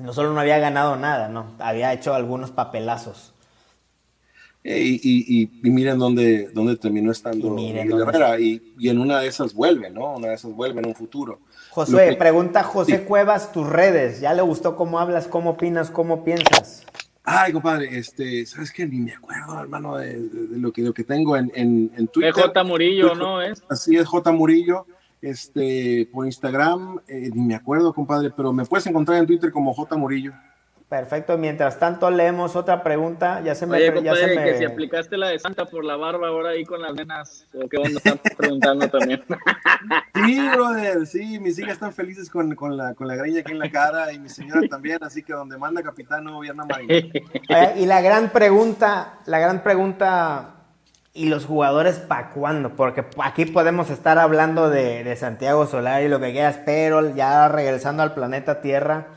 no 0.00 0.12
solo 0.12 0.32
no 0.32 0.40
había 0.40 0.58
ganado 0.58 0.96
nada, 0.96 1.28
no, 1.28 1.52
había 1.58 1.92
hecho 1.92 2.14
algunos 2.14 2.50
papelazos. 2.50 3.32
Eh, 4.64 5.00
y, 5.02 5.50
miren 5.62 5.98
dónde, 5.98 6.48
dónde 6.54 6.76
terminó 6.76 7.10
estando 7.10 7.58
y, 7.58 8.62
y, 8.78 8.88
en 8.88 9.00
una 9.00 9.18
de 9.18 9.26
esas 9.26 9.54
vuelve, 9.54 9.90
¿no? 9.90 10.14
Una 10.14 10.28
de 10.28 10.34
esas 10.34 10.52
vuelve 10.52 10.78
en 10.78 10.86
un 10.86 10.94
futuro. 10.94 11.40
José, 11.70 12.14
pregunta 12.16 12.62
José 12.62 13.02
Cuevas 13.02 13.50
tus 13.50 13.68
redes. 13.68 14.20
¿Ya 14.20 14.34
le 14.34 14.42
gustó 14.42 14.76
cómo 14.76 15.00
hablas, 15.00 15.26
cómo 15.26 15.50
opinas, 15.50 15.90
cómo 15.90 16.22
piensas? 16.22 16.86
Ay, 17.24 17.52
compadre, 17.52 17.98
este, 17.98 18.46
¿sabes 18.46 18.70
qué? 18.70 18.86
Ni 18.86 18.98
me 18.98 19.12
acuerdo, 19.12 19.60
hermano, 19.60 19.96
de, 19.96 20.28
lo, 20.52 20.72
que, 20.72 20.82
lo 20.82 20.94
que 20.94 21.02
tengo 21.02 21.36
en, 21.36 21.50
en, 21.56 21.90
en 21.96 22.06
Twitter. 22.08 22.32
J. 22.32 22.62
Murillo, 22.62 23.16
¿no? 23.16 23.42
¿Es? 23.42 23.64
Así 23.68 23.96
es, 23.96 24.06
J. 24.06 24.30
Murillo 24.30 24.86
este, 25.22 26.08
por 26.12 26.26
Instagram, 26.26 27.00
eh, 27.06 27.30
ni 27.32 27.42
me 27.42 27.54
acuerdo, 27.54 27.94
compadre, 27.94 28.30
pero 28.36 28.52
me 28.52 28.64
puedes 28.64 28.86
encontrar 28.86 29.18
en 29.18 29.26
Twitter 29.26 29.52
como 29.52 29.72
J 29.72 29.96
Murillo. 29.96 30.32
Perfecto, 30.92 31.38
mientras 31.38 31.78
tanto 31.78 32.10
leemos 32.10 32.54
otra 32.54 32.82
pregunta, 32.82 33.40
ya 33.40 33.54
se 33.54 33.64
me... 33.64 33.78
Oye, 33.78 34.02
ya 34.02 34.14
se 34.14 34.26
me... 34.26 34.44
que 34.44 34.58
si 34.58 34.64
aplicaste 34.66 35.16
la 35.16 35.28
de 35.28 35.38
Santa 35.38 35.64
por 35.64 35.86
la 35.86 35.96
barba 35.96 36.28
ahora 36.28 36.50
ahí 36.50 36.66
con 36.66 36.82
las 36.82 36.92
nenas, 36.92 37.46
o 37.54 37.66
qué 37.66 37.78
onda, 37.78 37.96
están 37.96 38.20
preguntando 38.36 38.86
también. 38.90 39.22
Sí, 40.14 40.48
brother, 40.50 41.06
sí, 41.06 41.38
mis 41.38 41.58
hijas 41.58 41.72
están 41.72 41.94
felices 41.94 42.28
con, 42.28 42.54
con, 42.54 42.76
la, 42.76 42.92
con 42.92 43.08
la 43.08 43.16
greña 43.16 43.40
aquí 43.40 43.52
en 43.52 43.60
la 43.60 43.70
cara 43.70 44.12
y 44.12 44.18
mi 44.18 44.28
señora 44.28 44.60
también, 44.68 44.98
así 45.00 45.22
que 45.22 45.32
donde 45.32 45.56
manda 45.56 45.82
capitán 45.82 46.24
no 46.24 46.34
gobierna 46.34 46.66
marina. 46.66 46.94
y 47.74 47.86
la 47.86 48.02
gran 48.02 48.28
pregunta, 48.28 49.20
la 49.24 49.38
gran 49.38 49.62
pregunta, 49.62 50.61
¿y 51.14 51.26
los 51.26 51.44
jugadores 51.44 51.96
para 51.98 52.30
cuándo? 52.30 52.74
Porque 52.74 53.04
aquí 53.22 53.44
podemos 53.44 53.90
estar 53.90 54.18
hablando 54.18 54.70
de, 54.70 55.14
Santiago 55.16 55.66
Solar 55.66 56.02
y 56.02 56.08
lo 56.08 56.20
que 56.20 56.32
quieras, 56.32 56.58
pero 56.64 57.14
ya 57.14 57.48
regresando 57.48 58.02
al 58.02 58.14
planeta 58.14 58.60
Tierra 58.60 59.08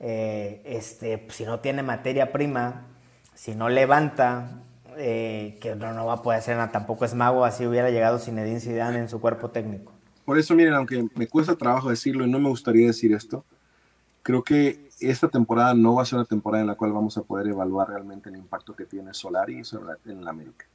eh, 0.00 0.60
este, 0.64 1.26
si 1.30 1.44
no 1.44 1.60
tiene 1.60 1.82
materia 1.82 2.32
prima, 2.32 2.86
si 3.34 3.54
no 3.54 3.68
levanta, 3.68 4.60
eh, 4.96 5.58
que 5.60 5.74
no, 5.76 5.92
no 5.92 6.06
va 6.06 6.14
a 6.14 6.22
poder 6.22 6.40
hacer 6.40 6.56
nada, 6.56 6.72
tampoco 6.72 7.04
es 7.04 7.14
mago, 7.14 7.44
así 7.44 7.66
hubiera 7.66 7.90
llegado 7.90 8.18
Zinedine 8.18 8.60
Zidane 8.60 8.98
en 8.98 9.08
su 9.08 9.20
cuerpo 9.20 9.50
técnico. 9.50 9.92
Por 10.24 10.38
eso, 10.38 10.54
miren, 10.54 10.74
aunque 10.74 11.06
me 11.14 11.26
cuesta 11.26 11.54
trabajo 11.56 11.90
decirlo 11.90 12.24
y 12.24 12.30
no 12.30 12.38
me 12.38 12.48
gustaría 12.48 12.86
decir 12.86 13.12
esto, 13.12 13.44
creo 14.22 14.42
que 14.42 14.88
esta 15.00 15.28
temporada 15.28 15.74
no 15.74 15.94
va 15.94 16.02
a 16.02 16.06
ser 16.06 16.18
una 16.18 16.26
temporada 16.26 16.62
en 16.62 16.68
la 16.68 16.76
cual 16.76 16.92
vamos 16.92 17.16
a 17.18 17.22
poder 17.22 17.46
evaluar 17.46 17.88
realmente 17.88 18.30
el 18.30 18.36
impacto 18.36 18.74
que 18.74 18.86
tiene 18.86 19.12
Solari 19.12 19.62
en 20.06 20.24
la 20.24 20.30
América. 20.30 20.66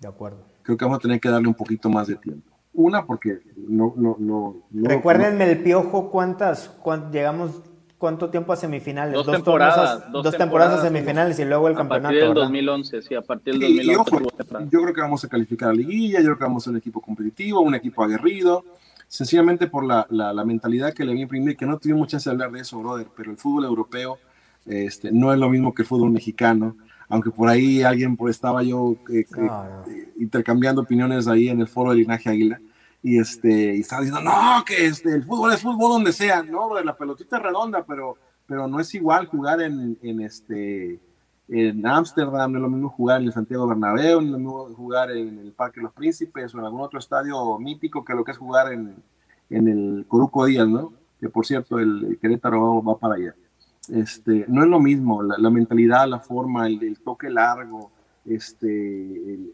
De 0.00 0.08
acuerdo. 0.08 0.44
Creo 0.62 0.76
que 0.76 0.84
vamos 0.84 0.98
a 0.98 1.02
tener 1.02 1.20
que 1.20 1.28
darle 1.28 1.48
un 1.48 1.54
poquito 1.54 1.88
más 1.88 2.08
de 2.08 2.16
tiempo. 2.16 2.50
Una, 2.72 3.04
porque 3.04 3.40
no... 3.56 3.94
no, 3.96 4.16
no, 4.18 4.56
Recuérdenme 4.72 5.50
el 5.50 5.62
piojo, 5.62 6.10
¿cuántas? 6.10 6.70
llegamos 7.12 7.62
¿Cuánto 8.00 8.30
tiempo 8.30 8.54
a 8.54 8.56
semifinales? 8.56 9.12
Dos, 9.12 9.26
temporadas. 9.30 10.10
dos, 10.10 10.34
temporadas, 10.34 10.78
a 10.78 10.82
semifinales 10.82 11.38
y 11.38 11.44
luego 11.44 11.68
el 11.68 11.74
campeonato. 11.74 12.08
A 12.08 12.18
partir 12.18 12.28
del 12.28 12.34
2011, 12.34 13.02
sí, 13.02 13.14
a 13.14 13.20
partir 13.20 13.58
del 13.58 13.76
2011. 13.76 14.68
yo 14.70 14.80
creo 14.80 14.94
que 14.94 15.00
vamos 15.02 15.22
a 15.22 15.28
calificar 15.28 15.68
a 15.68 15.74
Liguilla, 15.74 16.20
yo 16.20 16.24
creo 16.24 16.38
que 16.38 16.44
vamos 16.44 16.62
a 16.62 16.64
ser 16.64 16.70
un 16.70 16.78
equipo 16.78 17.02
competitivo, 17.02 17.60
un 17.60 17.74
equipo 17.74 18.02
aguerrido, 18.02 18.64
sencillamente 19.06 19.66
por 19.66 19.84
la, 19.84 20.06
la, 20.08 20.44
mentalidad 20.46 20.94
que 20.94 21.04
le 21.04 21.10
voy 21.10 21.20
a 21.20 21.22
imprimir, 21.24 21.58
que 21.58 21.66
no 21.66 21.76
tuvimos 21.76 21.98
mucha 21.98 22.12
chance 22.12 22.30
de 22.30 22.32
hablar 22.32 22.52
de 22.52 22.60
eso, 22.60 22.78
brother, 22.78 23.06
pero 23.14 23.32
el 23.32 23.36
fútbol 23.36 23.66
europeo 23.66 24.16
este, 24.64 25.12
no 25.12 25.34
es 25.34 25.38
lo 25.38 25.50
mismo 25.50 25.74
que 25.74 25.82
el 25.82 25.88
fútbol 25.88 26.10
mexicano, 26.10 26.78
aunque 27.10 27.30
por 27.30 27.48
ahí 27.48 27.82
alguien, 27.82 28.16
pues 28.16 28.36
estaba 28.36 28.62
yo 28.62 28.96
eh, 29.12 29.26
eh, 29.36 30.12
intercambiando 30.16 30.82
opiniones 30.82 31.28
ahí 31.28 31.48
en 31.48 31.60
el 31.60 31.68
foro 31.68 31.90
de 31.90 31.96
Linaje 31.96 32.30
Águila 32.30 32.60
y 33.02 33.18
este 33.18 33.76
y 33.76 33.80
estaba 33.80 34.02
diciendo 34.02 34.30
no 34.30 34.62
que 34.64 34.86
este 34.86 35.14
el 35.14 35.24
fútbol 35.24 35.52
es 35.52 35.62
fútbol 35.62 35.92
donde 35.92 36.12
sea 36.12 36.42
no 36.42 36.78
la 36.80 36.96
pelotita 36.96 37.38
es 37.38 37.42
redonda 37.42 37.84
pero 37.84 38.16
pero 38.46 38.66
no 38.68 38.80
es 38.80 38.94
igual 38.94 39.26
jugar 39.26 39.60
en, 39.62 39.98
en 40.02 40.20
este 40.20 41.00
en 41.48 41.86
Ámsterdam 41.86 42.52
no 42.52 42.58
es 42.58 42.62
lo 42.62 42.68
mismo 42.68 42.90
jugar 42.90 43.20
en 43.20 43.28
el 43.28 43.32
Santiago 43.32 43.66
Bernabéu 43.66 44.20
no 44.20 44.26
es 44.26 44.32
lo 44.32 44.38
mismo 44.38 44.64
jugar 44.74 45.10
en 45.12 45.38
el 45.38 45.52
Parque 45.52 45.80
de 45.80 45.84
los 45.84 45.92
Príncipes 45.94 46.54
o 46.54 46.58
en 46.58 46.64
algún 46.64 46.82
otro 46.82 46.98
estadio 46.98 47.58
mítico 47.58 48.04
que 48.04 48.14
lo 48.14 48.22
que 48.22 48.32
es 48.32 48.38
jugar 48.38 48.72
en, 48.72 48.94
en 49.48 49.68
el 49.68 50.04
Coruco 50.06 50.44
Díaz 50.44 50.68
no 50.68 50.92
que 51.18 51.30
por 51.30 51.46
cierto 51.46 51.78
el, 51.78 52.18
Querétaro 52.20 52.82
va, 52.82 52.98
para 52.98 53.14
allá 53.14 53.34
este 53.92 54.44
no 54.48 54.62
es 54.62 54.68
lo 54.68 54.80
mismo 54.80 55.22
la, 55.22 55.50
mentalidad 55.50 56.08
la 56.08 56.20
forma 56.20 56.66
el, 56.66 56.98
toque 57.00 57.30
largo 57.30 57.92
este 58.24 58.66
el, 58.66 59.52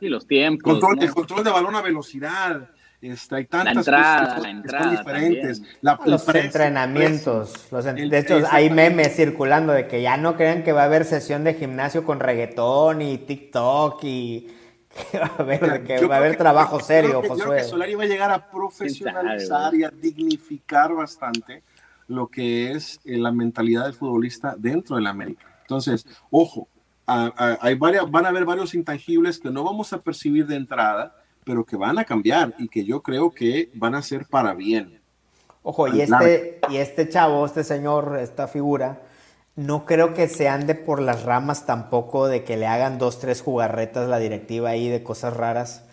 y 0.00 0.08
los 0.08 0.26
tiempos. 0.26 0.72
Control, 0.72 1.02
El 1.02 1.14
control 1.14 1.44
de 1.44 1.50
balón 1.50 1.74
a 1.74 1.82
velocidad. 1.82 2.68
Este, 3.00 3.36
hay 3.36 3.44
tantas 3.44 3.76
cosas 3.86 4.42
que 4.42 4.68
son 4.68 4.90
diferentes. 4.90 5.62
los 5.82 6.28
entrenamientos. 6.34 7.68
Los 7.70 7.84
de 7.84 8.18
hecho, 8.18 8.42
hay 8.50 8.70
memes 8.70 9.14
circulando 9.14 9.72
de 9.72 9.86
que 9.86 10.02
ya 10.02 10.16
no 10.16 10.36
crean 10.36 10.64
que 10.64 10.72
va 10.72 10.82
a 10.82 10.86
haber 10.86 11.04
sesión 11.04 11.44
de 11.44 11.54
gimnasio 11.54 12.04
con 12.04 12.18
reggaetón 12.18 13.02
y 13.02 13.18
TikTok 13.18 14.02
y 14.02 14.48
que 15.12 15.18
va 15.18 15.26
a 15.26 15.42
haber, 15.42 15.84
que 15.84 16.06
va 16.06 16.16
a 16.16 16.18
haber 16.18 16.36
trabajo 16.36 16.80
serio, 16.80 17.22
Josué. 17.22 17.44
Creo 17.44 17.56
que 17.56 17.64
Solari 17.64 17.94
va 17.94 18.02
a 18.02 18.06
llegar 18.06 18.30
a 18.32 18.50
profesionalizar 18.50 19.74
y 19.76 19.84
a 19.84 19.90
dignificar 19.90 20.92
bastante 20.92 21.62
lo 22.08 22.28
que 22.28 22.72
es 22.72 23.00
eh, 23.04 23.16
la 23.16 23.30
mentalidad 23.30 23.84
del 23.84 23.94
futbolista 23.94 24.56
dentro 24.58 24.96
de 24.96 25.02
la 25.02 25.10
América. 25.10 25.46
Entonces, 25.60 26.06
ojo, 26.30 26.68
hay 27.06 27.74
varias, 27.76 28.10
van 28.10 28.26
a 28.26 28.28
haber 28.28 28.44
varios 28.44 28.74
intangibles 28.74 29.38
que 29.38 29.50
no 29.50 29.64
vamos 29.64 29.92
a 29.92 30.00
percibir 30.00 30.46
de 30.46 30.56
entrada, 30.56 31.14
pero 31.44 31.64
que 31.64 31.76
van 31.76 31.98
a 31.98 32.04
cambiar 32.04 32.54
y 32.58 32.68
que 32.68 32.84
yo 32.84 33.02
creo 33.02 33.30
que 33.30 33.70
van 33.74 33.94
a 33.94 34.02
ser 34.02 34.26
para 34.26 34.54
bien. 34.54 35.00
Ojo, 35.62 35.88
y 35.88 36.00
este, 36.00 36.60
y 36.70 36.76
este 36.76 37.08
chavo, 37.08 37.44
este 37.44 37.64
señor, 37.64 38.18
esta 38.20 38.48
figura, 38.48 39.02
no 39.56 39.86
creo 39.86 40.14
que 40.14 40.28
se 40.28 40.48
ande 40.48 40.74
por 40.74 41.00
las 41.00 41.24
ramas 41.24 41.66
tampoco 41.66 42.28
de 42.28 42.44
que 42.44 42.56
le 42.56 42.66
hagan 42.66 42.98
dos, 42.98 43.18
tres 43.18 43.42
jugarretas 43.42 44.08
la 44.08 44.18
directiva 44.18 44.70
ahí 44.70 44.88
de 44.88 45.02
cosas 45.02 45.36
raras, 45.36 45.87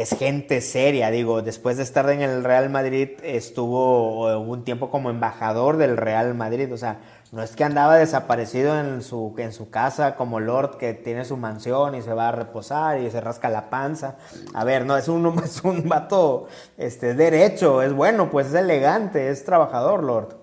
es 0.00 0.10
gente 0.10 0.60
seria, 0.60 1.10
digo, 1.10 1.42
después 1.42 1.76
de 1.76 1.82
estar 1.82 2.08
en 2.10 2.22
el 2.22 2.44
Real 2.44 2.70
Madrid, 2.70 3.10
estuvo 3.22 4.38
un 4.38 4.64
tiempo 4.64 4.90
como 4.90 5.10
embajador 5.10 5.76
del 5.76 5.96
Real 5.96 6.34
Madrid, 6.34 6.72
o 6.72 6.76
sea, 6.76 6.98
no 7.30 7.42
es 7.42 7.54
que 7.54 7.64
andaba 7.64 7.96
desaparecido 7.96 8.78
en 8.80 9.02
su, 9.02 9.34
en 9.36 9.52
su 9.52 9.68
casa 9.68 10.16
como 10.16 10.40
Lord 10.40 10.78
que 10.78 10.94
tiene 10.94 11.26
su 11.26 11.36
mansión 11.36 11.94
y 11.94 12.00
se 12.00 12.14
va 12.14 12.28
a 12.28 12.32
reposar 12.32 13.00
y 13.00 13.10
se 13.10 13.20
rasca 13.20 13.50
la 13.50 13.68
panza. 13.68 14.16
A 14.54 14.64
ver, 14.64 14.86
no, 14.86 14.96
es 14.96 15.08
un, 15.08 15.38
es 15.44 15.62
un 15.62 15.88
vato 15.88 16.46
este, 16.78 17.14
derecho, 17.14 17.82
es 17.82 17.92
bueno, 17.92 18.30
pues 18.30 18.46
es 18.48 18.54
elegante, 18.54 19.28
es 19.28 19.44
trabajador, 19.44 20.04
Lord. 20.04 20.36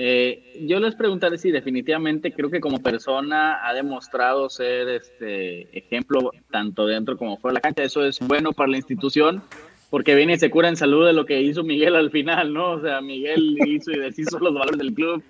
Eh, 0.00 0.54
yo 0.60 0.78
les 0.78 0.94
preguntaré 0.94 1.38
si 1.38 1.50
definitivamente 1.50 2.32
creo 2.32 2.50
que 2.50 2.60
como 2.60 2.80
persona 2.80 3.66
ha 3.68 3.74
demostrado 3.74 4.48
ser 4.48 4.88
este 4.88 5.76
ejemplo 5.76 6.30
tanto 6.52 6.86
dentro 6.86 7.16
como 7.16 7.36
fuera 7.36 7.54
de 7.54 7.56
la 7.56 7.60
cancha. 7.62 7.82
Eso 7.82 8.04
es 8.04 8.20
bueno 8.20 8.52
para 8.52 8.70
la 8.70 8.76
institución 8.76 9.42
porque 9.90 10.14
viene 10.14 10.34
y 10.34 10.38
se 10.38 10.50
cura 10.50 10.68
en 10.68 10.76
salud 10.76 11.04
de 11.04 11.14
lo 11.14 11.26
que 11.26 11.40
hizo 11.40 11.64
Miguel 11.64 11.96
al 11.96 12.12
final, 12.12 12.54
¿no? 12.54 12.72
O 12.72 12.80
sea, 12.80 13.00
Miguel 13.00 13.56
hizo 13.66 13.90
y 13.90 13.98
deshizo 13.98 14.38
los 14.38 14.54
valores 14.54 14.78
del 14.78 14.94
club 14.94 15.20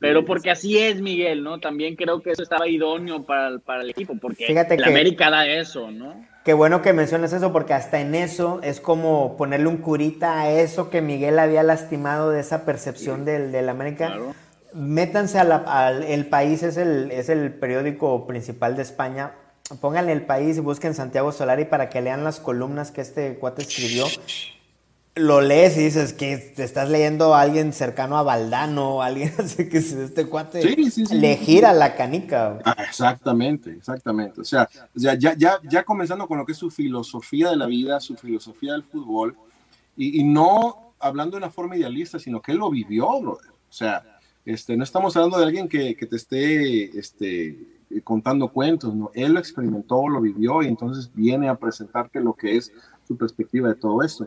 pero 0.00 0.24
porque 0.24 0.50
así 0.50 0.78
es, 0.78 1.00
Miguel, 1.00 1.42
¿no? 1.42 1.58
También 1.58 1.96
creo 1.96 2.22
que 2.22 2.30
eso 2.30 2.42
estaba 2.42 2.68
idóneo 2.68 3.24
para, 3.24 3.58
para 3.58 3.82
el 3.82 3.90
equipo, 3.90 4.16
porque 4.20 4.46
Fíjate 4.46 4.76
que, 4.76 4.84
América 4.84 5.28
da 5.30 5.46
eso, 5.46 5.90
¿no? 5.90 6.24
Qué 6.48 6.54
bueno 6.54 6.80
que 6.80 6.94
mencionas 6.94 7.34
eso, 7.34 7.52
porque 7.52 7.74
hasta 7.74 8.00
en 8.00 8.14
eso 8.14 8.60
es 8.62 8.80
como 8.80 9.36
ponerle 9.36 9.66
un 9.66 9.76
curita 9.76 10.40
a 10.40 10.48
eso 10.48 10.88
que 10.88 11.02
Miguel 11.02 11.38
había 11.38 11.62
lastimado 11.62 12.30
de 12.30 12.40
esa 12.40 12.64
percepción 12.64 13.26
del, 13.26 13.52
del, 13.52 13.68
América. 13.68 14.14
Métanse 14.72 15.38
al 15.38 16.04
El 16.04 16.24
País, 16.24 16.62
es 16.62 16.78
el, 16.78 17.10
es 17.10 17.28
el 17.28 17.52
periódico 17.52 18.26
principal 18.26 18.76
de 18.76 18.82
España. 18.82 19.32
Pónganle 19.82 20.12
El 20.12 20.24
País 20.24 20.56
y 20.56 20.60
busquen 20.60 20.94
Santiago 20.94 21.32
Solari 21.32 21.66
para 21.66 21.90
que 21.90 22.00
lean 22.00 22.24
las 22.24 22.40
columnas 22.40 22.92
que 22.92 23.02
este 23.02 23.34
cuate 23.34 23.60
escribió 23.60 24.06
lo 25.18 25.40
lees 25.40 25.76
y 25.76 25.84
dices 25.84 26.12
que 26.12 26.36
te 26.36 26.64
estás 26.64 26.88
leyendo 26.88 27.34
a 27.34 27.40
alguien 27.40 27.72
cercano 27.72 28.16
a 28.16 28.22
Valdano, 28.22 29.02
alguien 29.02 29.32
así 29.38 29.68
que 29.68 29.78
este 29.78 30.26
cuate 30.26 30.76
le 31.10 31.36
gira 31.36 31.72
la 31.72 31.94
canica. 31.96 32.58
Ah, 32.64 32.76
exactamente, 32.86 33.70
exactamente. 33.70 34.40
O 34.40 34.44
sea, 34.44 34.68
ya, 34.94 35.14
ya, 35.14 35.36
ya, 35.62 35.84
comenzando 35.84 36.26
con 36.26 36.38
lo 36.38 36.46
que 36.46 36.52
es 36.52 36.58
su 36.58 36.70
filosofía 36.70 37.50
de 37.50 37.56
la 37.56 37.66
vida, 37.66 38.00
su 38.00 38.16
filosofía 38.16 38.72
del 38.72 38.84
fútbol, 38.84 39.36
y, 39.96 40.22
no 40.22 40.94
hablando 41.00 41.36
de 41.36 41.38
una 41.38 41.50
forma 41.50 41.76
idealista, 41.76 42.18
sino 42.18 42.40
que 42.40 42.52
él 42.52 42.58
lo 42.58 42.70
vivió, 42.70 43.20
brother. 43.20 43.50
O 43.50 43.72
sea, 43.72 44.02
este, 44.44 44.76
no 44.76 44.84
estamos 44.84 45.16
hablando 45.16 45.38
de 45.38 45.44
alguien 45.44 45.68
que, 45.68 45.94
que 45.94 46.06
te 46.06 46.16
esté 46.16 46.98
este, 46.98 47.58
contando 48.04 48.48
cuentos, 48.48 48.94
¿no? 48.94 49.10
Él 49.14 49.32
lo 49.32 49.40
experimentó, 49.40 50.08
lo 50.08 50.20
vivió 50.20 50.62
y 50.62 50.68
entonces 50.68 51.10
viene 51.12 51.48
a 51.48 51.56
presentarte 51.56 52.20
lo 52.20 52.34
que 52.34 52.56
es 52.56 52.72
su 53.06 53.16
perspectiva 53.16 53.68
de 53.68 53.74
todo 53.74 54.02
esto 54.02 54.26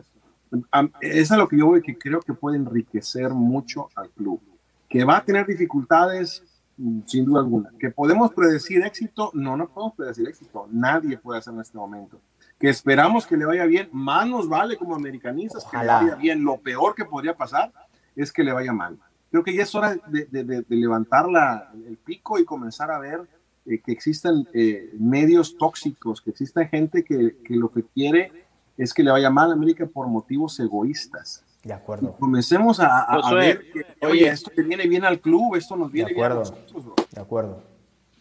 es 1.00 1.32
a 1.32 1.36
lo 1.36 1.48
que 1.48 1.58
yo 1.58 1.66
voy, 1.66 1.82
que 1.82 1.96
creo 1.96 2.20
que 2.20 2.34
puede 2.34 2.56
enriquecer 2.56 3.30
mucho 3.30 3.88
al 3.94 4.10
club. 4.10 4.40
Que 4.88 5.04
va 5.04 5.18
a 5.18 5.24
tener 5.24 5.46
dificultades, 5.46 6.42
mm, 6.76 7.00
sin 7.06 7.24
duda 7.24 7.40
alguna. 7.40 7.70
Que 7.78 7.90
podemos 7.90 8.32
predecir 8.32 8.84
éxito, 8.84 9.30
no, 9.34 9.56
no 9.56 9.68
podemos 9.68 9.94
predecir 9.94 10.28
éxito. 10.28 10.68
Nadie 10.70 11.16
puede 11.16 11.38
hacer 11.38 11.54
en 11.54 11.60
este 11.60 11.78
momento. 11.78 12.20
Que 12.58 12.68
esperamos 12.68 13.26
que 13.26 13.36
le 13.36 13.44
vaya 13.44 13.64
bien, 13.64 13.88
más 13.92 14.26
nos 14.26 14.48
vale 14.48 14.76
como 14.76 14.94
americanistas 14.94 15.64
que 15.64 15.78
le 15.78 15.86
vaya 15.86 16.14
bien. 16.16 16.44
Lo 16.44 16.58
peor 16.58 16.94
que 16.94 17.04
podría 17.04 17.34
pasar 17.34 17.72
es 18.14 18.32
que 18.32 18.44
le 18.44 18.52
vaya 18.52 18.72
mal. 18.72 18.98
Creo 19.30 19.42
que 19.42 19.54
ya 19.54 19.62
es 19.62 19.74
hora 19.74 19.96
de, 20.08 20.64
levantar 20.68 21.28
la, 21.28 21.72
el 21.86 21.96
pico 21.96 22.38
y 22.38 22.44
comenzar 22.44 22.90
a 22.90 22.98
ver 22.98 23.26
eh, 23.64 23.80
que 23.80 23.90
existen 23.90 24.46
eh, 24.52 24.92
medios 24.98 25.56
tóxicos, 25.56 26.20
que 26.20 26.30
exista 26.30 26.66
gente 26.66 27.02
que, 27.02 27.38
que 27.42 27.56
lo 27.56 27.72
que 27.72 27.84
quiere 27.84 28.41
es 28.76 28.94
que 28.94 29.02
le 29.02 29.10
vaya 29.10 29.30
mal 29.30 29.50
a 29.50 29.54
América 29.54 29.86
por 29.86 30.06
motivos 30.08 30.58
egoístas. 30.60 31.44
De 31.64 31.72
acuerdo. 31.72 32.16
comencemos 32.18 32.80
a, 32.80 33.32
ver 33.34 33.70
que, 33.70 33.84
oye, 34.04 34.26
esto 34.26 34.50
le 34.56 34.64
viene 34.64 34.88
bien 34.88 35.04
al 35.04 35.20
club, 35.20 35.54
esto 35.54 35.76
nos 35.76 35.92
viene 35.92 36.12
bien 36.12 36.24
a 36.24 36.34
nosotros, 36.34 36.84
De 37.12 37.20
acuerdo. 37.20 37.62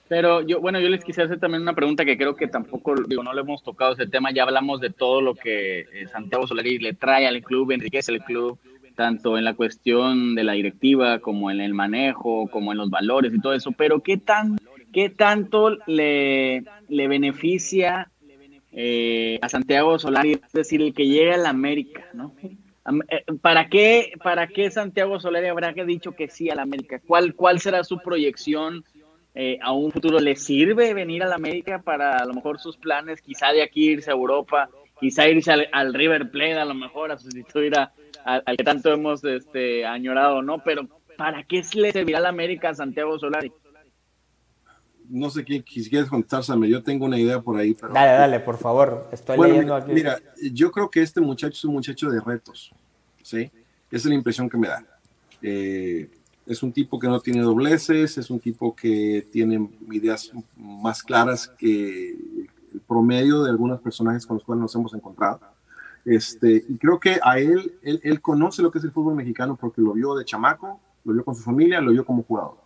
Pero 0.08 0.42
yo, 0.42 0.62
bueno, 0.62 0.80
yo 0.80 0.90
les 0.90 1.04
quisiera 1.04 1.26
hacer 1.26 1.40
también 1.40 1.64
una 1.64 1.74
pregunta 1.74 2.06
que 2.06 2.18
creo 2.18 2.36
que 2.36 2.48
tampoco, 2.48 2.94
digo, 3.08 3.24
no 3.24 3.34
le 3.34 3.42
hemos 3.42 3.64
tocado 3.64 3.94
ese 3.94 4.06
tema, 4.06 4.32
ya 4.32 4.44
hablamos 4.44 4.80
de 4.80 4.92
todo 4.92 5.22
lo 5.22 5.34
que 5.34 5.80
eh, 5.80 6.08
Santiago 6.12 6.46
Solari 6.46 6.78
le 6.78 6.94
trae 6.94 7.26
al 7.26 7.42
club, 7.42 7.72
enriquece 7.72 8.12
el 8.12 8.22
club, 8.22 8.60
tanto 8.96 9.38
en 9.38 9.46
la 9.46 9.56
cuestión 9.56 10.36
de 10.36 10.44
la 10.44 10.52
directiva 10.52 11.20
como 11.20 11.50
en 11.50 11.62
el 11.62 11.74
manejo, 11.74 12.48
como 12.52 12.74
en 12.74 12.78
los 12.78 12.90
valores 12.90 13.34
y 13.34 13.40
todo 13.40 13.54
eso, 13.54 13.72
pero 13.72 14.02
¿qué, 14.02 14.18
tan, 14.18 14.58
qué 14.94 15.10
tanto 15.10 15.78
le, 15.88 16.66
le 16.90 17.08
beneficia 17.08 18.12
eh, 18.72 19.40
a 19.42 19.50
Santiago 19.50 20.00
Solari, 20.00 20.34
es 20.34 20.52
decir, 20.54 20.82
el 20.82 20.94
que 20.94 21.08
llegue 21.08 21.34
a 21.34 21.38
la 21.38 21.50
América, 21.50 22.08
¿no? 22.14 22.34
Eh, 23.10 23.24
¿Para 23.42 23.70
qué, 23.70 24.14
¿Para 24.24 24.48
qué 24.48 24.72
Santiago 24.72 25.20
Solari 25.20 25.48
habrá 25.48 25.72
dicho 25.72 26.14
que 26.14 26.30
sí 26.30 26.50
a 26.50 26.56
la 26.56 26.64
América? 26.64 27.00
¿Cuál, 27.06 27.36
cuál 27.36 27.60
será 27.60 27.84
su 27.84 28.00
proyección 28.00 28.84
eh, 29.36 29.60
a 29.62 29.72
un 29.72 29.92
futuro? 29.92 30.20
¿Le 30.20 30.36
sirve 30.36 30.94
venir 30.94 31.24
a 31.24 31.28
la 31.28 31.36
América 31.36 31.82
para 31.82 32.18
a 32.18 32.26
lo 32.26 32.34
mejor 32.34 32.60
sus 32.60 32.78
planes? 32.78 33.22
Quizá 33.22 33.52
de 33.52 33.62
aquí 33.62 33.92
irse 33.92 34.10
a 34.10 34.16
Europa, 34.16 34.70
quizá 35.00 35.28
irse 35.28 35.52
al, 35.72 35.94
River 35.94 36.32
Plate 36.32 36.60
a 36.60 36.66
lo 36.66 36.74
mejor 36.74 37.12
a 37.12 37.18
sustituir 37.18 37.78
a, 37.78 37.92
al 38.24 38.58
que 38.58 38.64
tanto 38.64 38.92
hemos 38.92 39.24
este, 39.24 39.86
añorado, 39.86 40.42
¿no? 40.42 40.64
Pero 40.64 40.88
¿para 41.18 41.44
qué 41.44 41.62
le 41.76 41.92
servirá 41.92 42.18
a 42.18 42.22
la 42.22 42.30
América 42.30 42.70
a 42.70 42.74
Santiago 42.74 43.20
Solari? 43.20 43.52
No 45.12 45.30
sé 45.30 45.44
quién 45.44 45.62
quieres 45.62 46.10
contestárseme, 46.10 46.70
yo 46.70 46.82
tengo 46.82 47.06
una 47.06 47.20
idea 47.20 47.42
por 47.42 47.58
ahí. 47.58 47.74
Pero... 47.74 47.94
Dale, 47.94 48.12
dale, 48.14 48.40
por 48.40 48.58
favor, 48.58 49.10
estoy 49.12 49.38
leyendo 49.38 49.76
aquí. 49.76 49.92
Mira, 49.92 50.18
yo 50.54 50.72
creo 50.72 50.90
que 50.90 51.02
este 51.02 51.20
muchacho 51.20 51.54
es 51.54 51.66
un 51.66 51.74
muchacho 51.74 52.10
de 52.10 52.22
retos, 52.22 52.74
¿sí? 53.22 53.52
Esa 53.92 53.98
es 53.98 54.06
la 54.06 54.16
impresión 54.16 54.50
que 54.50 54.58
me 54.58 54.70
da. 54.70 54.86
Eh, 55.42 56.10
es 56.46 56.64
un 56.64 56.72
tipo 56.72 56.98
que 56.98 57.08
no 57.08 57.20
tiene 57.20 57.42
dobleces, 57.42 58.18
es 58.18 58.30
un 58.30 58.40
tipo 58.40 58.76
que 58.76 59.28
tiene 59.32 59.70
ideas 59.92 60.32
más 60.56 61.04
claras 61.04 61.48
que 61.48 62.12
el 62.12 62.80
promedio 62.88 63.44
de 63.44 63.50
algunos 63.50 63.82
personajes 63.82 64.26
con 64.26 64.38
los 64.38 64.44
cuales 64.44 64.62
nos 64.62 64.76
hemos 64.76 64.94
encontrado. 64.94 65.40
Este, 66.06 66.64
y 66.68 66.78
creo 66.78 67.00
que 67.00 67.20
a 67.22 67.38
él, 67.38 67.76
él, 67.84 68.22
conoce 68.22 68.62
lo 68.62 68.72
que 68.72 68.80
es 68.80 68.84
el 68.84 68.92
fútbol 68.92 69.16
mexicano 69.16 69.56
porque 69.56 69.82
lo 69.82 69.94
vio 69.94 70.16
de 70.16 70.26
chamaco, 70.26 70.80
lo 71.04 71.14
vio 71.14 71.24
con 71.24 71.36
su 71.36 71.44
familia, 71.44 71.80
lo 71.80 71.92
vio 71.92 72.06
como 72.06 72.24
jugador. 72.24 72.58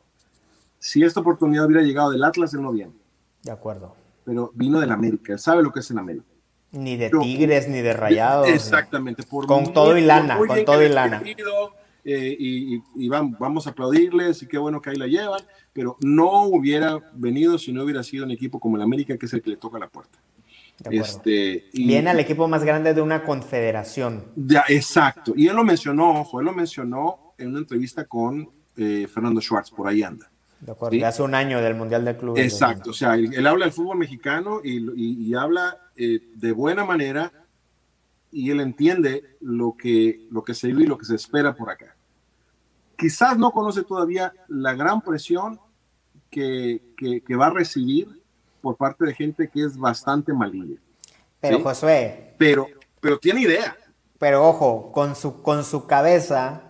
Si 0.85 1.01
esta 1.01 1.19
oportunidad 1.19 1.65
hubiera 1.65 1.81
llegado 1.81 2.11
del 2.11 2.23
Atlas, 2.23 2.53
él 2.53 2.61
no 2.61 2.71
viene. 2.71 2.91
De 3.41 3.51
acuerdo. 3.51 3.95
Pero 4.23 4.51
vino 4.53 4.79
del 4.79 4.91
América, 4.91 5.33
él 5.33 5.39
sabe 5.39 5.63
lo 5.63 5.71
que 5.71 5.79
es 5.79 5.89
el 5.89 5.97
América. 5.97 6.27
Ni 6.73 6.95
de 6.95 7.09
Tigres, 7.09 7.67
ni 7.67 7.81
de 7.81 7.91
Rayados. 7.91 8.47
Exactamente. 8.47 9.23
con 9.23 9.73
todo 9.73 9.97
y 9.97 10.01
lana, 10.01 10.37
con 10.37 10.63
todo 10.63 10.83
y 10.83 10.89
lana. 10.89 11.23
Eh, 12.03 12.35
y, 12.37 13.09
vamos, 13.09 13.65
a 13.65 13.71
aplaudirles 13.71 14.43
y 14.43 14.47
qué 14.47 14.59
bueno 14.59 14.79
que 14.79 14.91
ahí 14.91 14.95
la 14.95 15.07
llevan, 15.07 15.41
pero 15.73 15.97
no 16.01 16.43
hubiera 16.43 16.99
venido 17.13 17.57
si 17.57 17.73
no 17.73 17.83
hubiera 17.83 18.03
sido 18.03 18.23
un 18.23 18.29
equipo 18.29 18.59
como 18.59 18.75
el 18.75 18.83
América, 18.83 19.17
que 19.17 19.25
es 19.25 19.33
el 19.33 19.41
que 19.41 19.49
le 19.49 19.57
toca 19.57 19.79
la 19.79 19.87
puerta. 19.87 20.19
Este, 20.91 21.65
Viene 21.73 22.11
al 22.11 22.19
equipo 22.19 22.47
más 22.47 22.63
grande 22.63 22.93
de 22.93 23.01
una 23.01 23.23
confederación. 23.23 24.23
Ya, 24.35 24.65
exacto. 24.67 25.33
Y 25.35 25.47
él 25.47 25.55
lo 25.55 25.63
mencionó, 25.63 26.21
ojo, 26.21 26.39
él 26.41 26.45
lo 26.45 26.53
mencionó 26.53 27.33
en 27.39 27.47
una 27.47 27.57
entrevista 27.57 28.05
con 28.05 28.47
eh, 28.77 29.07
Fernando 29.11 29.41
Schwartz, 29.41 29.71
por 29.71 29.87
ahí 29.87 30.03
anda. 30.03 30.29
De 30.65 30.71
acuerdo, 30.71 31.05
hace 31.05 31.21
un 31.21 31.35
año 31.35 31.61
del 31.61 31.75
Mundial 31.75 32.03
de 32.03 32.17
Clubes. 32.17 32.43
Exacto, 32.43 32.89
o 32.89 32.93
sea, 32.93 33.13
él, 33.13 33.45
habla 33.45 33.65
del 33.65 33.73
fútbol 33.73 33.97
mexicano 33.97 34.61
y, 34.63 35.33
habla 35.35 35.77
eh, 35.95 36.19
de 36.33 36.51
buena 36.51 36.83
manera 36.83 37.31
y 38.31 38.49
él 38.49 38.59
entiende 38.59 39.37
lo 39.41 39.75
que, 39.77 40.25
lo 40.31 40.43
que 40.43 40.55
se 40.55 40.67
vive 40.67 40.83
y 40.83 40.87
lo 40.87 40.97
que 40.97 41.05
se 41.05 41.15
espera 41.15 41.53
por 41.53 41.69
acá. 41.69 41.95
Quizás 42.97 43.37
no 43.37 43.51
conoce 43.51 43.83
todavía 43.83 44.33
la 44.47 44.73
gran 44.73 45.01
presión 45.01 45.59
que, 46.31 46.81
que 46.97 47.35
va 47.35 47.47
a 47.47 47.51
recibir 47.51 48.21
por 48.61 48.75
parte 48.75 49.05
de 49.05 49.13
gente 49.13 49.47
que 49.47 49.63
es 49.63 49.77
bastante 49.77 50.33
maligna. 50.33 50.81
Pero 51.39 51.61
Josué. 51.61 52.33
Pero, 52.39 52.67
pero 52.99 53.19
tiene 53.19 53.41
idea. 53.41 53.77
Pero 54.17 54.47
ojo, 54.47 54.91
con 54.91 55.15
su, 55.15 55.43
con 55.43 55.63
su 55.63 55.85
cabeza, 55.85 56.63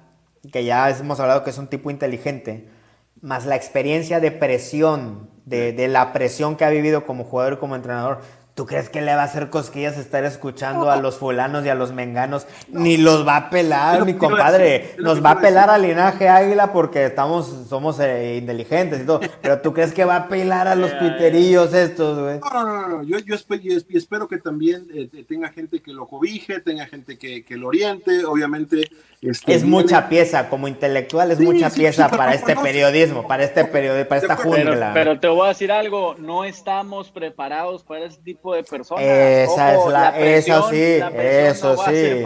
que 0.52 0.66
ya 0.66 0.90
hemos 0.90 1.20
hablado 1.22 1.44
que 1.44 1.52
es 1.52 1.58
un 1.58 1.68
tipo 1.68 1.90
inteligente, 1.92 2.70
más 3.26 3.48
la 3.48 3.56
experiencia 3.56 4.20
de 4.20 4.30
presión, 4.30 5.32
de, 5.46 5.74
de 5.74 5.88
la 5.88 6.14
presión 6.14 6.56
que 6.56 6.64
ha 6.64 6.70
vivido 6.70 7.08
como 7.08 7.24
jugador 7.24 7.54
y 7.54 7.58
como 7.58 7.76
entrenador, 7.76 8.20
¿Tú 8.56 8.66
crees 8.66 8.88
que 8.88 9.02
le 9.02 9.14
va 9.14 9.24
a 9.24 9.26
hacer 9.26 9.50
cosquillas 9.50 9.98
estar 9.98 10.24
escuchando 10.24 10.90
a 10.90 10.96
los 10.96 11.18
fulanos 11.18 11.66
y 11.66 11.70
a 11.70 11.76
los 11.76 11.92
menganos? 11.92 12.48
Ni 12.70 12.96
los 12.96 13.28
va 13.28 13.36
a 13.36 13.50
pelar, 13.50 14.06
mi 14.06 14.14
compadre. 14.14 14.96
Nos 14.98 15.24
va 15.24 15.32
a 15.32 15.42
pelar 15.42 15.70
al 15.70 15.82
linaje 15.82 16.30
águila 16.30 16.72
porque 16.72 17.04
estamos, 17.04 17.68
somos 17.68 18.00
eh, 18.00 18.38
inteligentes 18.38 19.02
y 19.02 19.06
todo. 19.06 19.20
Pero 19.42 19.60
¿tú 19.60 19.74
crees 19.74 19.92
que 19.92 20.06
va 20.06 20.16
a 20.16 20.28
pelar 20.30 20.70
a 20.70 20.76
los 20.76 20.92
piterillos 20.92 21.74
estos, 21.74 22.18
güey? 22.18 22.40
No, 22.40 22.66
no, 22.66 22.88
no, 22.88 23.04
Yo, 23.04 23.18
yo, 23.20 23.36
espero, 23.36 24.30
que 24.30 24.38
también 24.38 24.88
eh, 24.94 25.26
tenga 25.28 25.50
gente 25.50 25.82
que 25.82 25.92
lo 25.92 26.08
cobije, 26.08 26.62
tenga 26.62 26.86
gente 26.86 27.18
que, 27.18 27.44
que 27.44 27.58
lo 27.58 27.68
oriente. 27.68 28.24
Obviamente 28.24 28.90
es 29.48 29.64
mucha 29.64 30.08
pieza, 30.10 30.50
como 30.50 30.68
intelectual 30.68 31.32
es 31.32 31.40
mucha 31.40 31.70
pieza 31.70 32.10
para 32.10 32.34
este 32.34 32.56
periodismo, 32.56 33.28
para 33.28 33.44
este 33.44 33.66
periodismo, 33.66 34.08
para 34.08 34.22
esta 34.22 34.36
jungla. 34.36 34.92
Pero, 34.94 35.20
te 35.20 35.28
voy 35.28 35.46
a 35.46 35.50
decir 35.50 35.72
algo, 35.72 36.16
no 36.20 36.44
estamos 36.44 37.12
preparados 37.12 37.84
para 37.84 38.06
ese 38.06 38.20
tipo 38.22 38.45
de 38.54 38.64
personas. 38.64 39.04
Esa 39.04 39.74
es 39.74 39.92
la, 39.92 40.20
eso 40.20 40.70
sí, 40.70 40.76
eso 40.78 41.78
sí. 41.78 42.24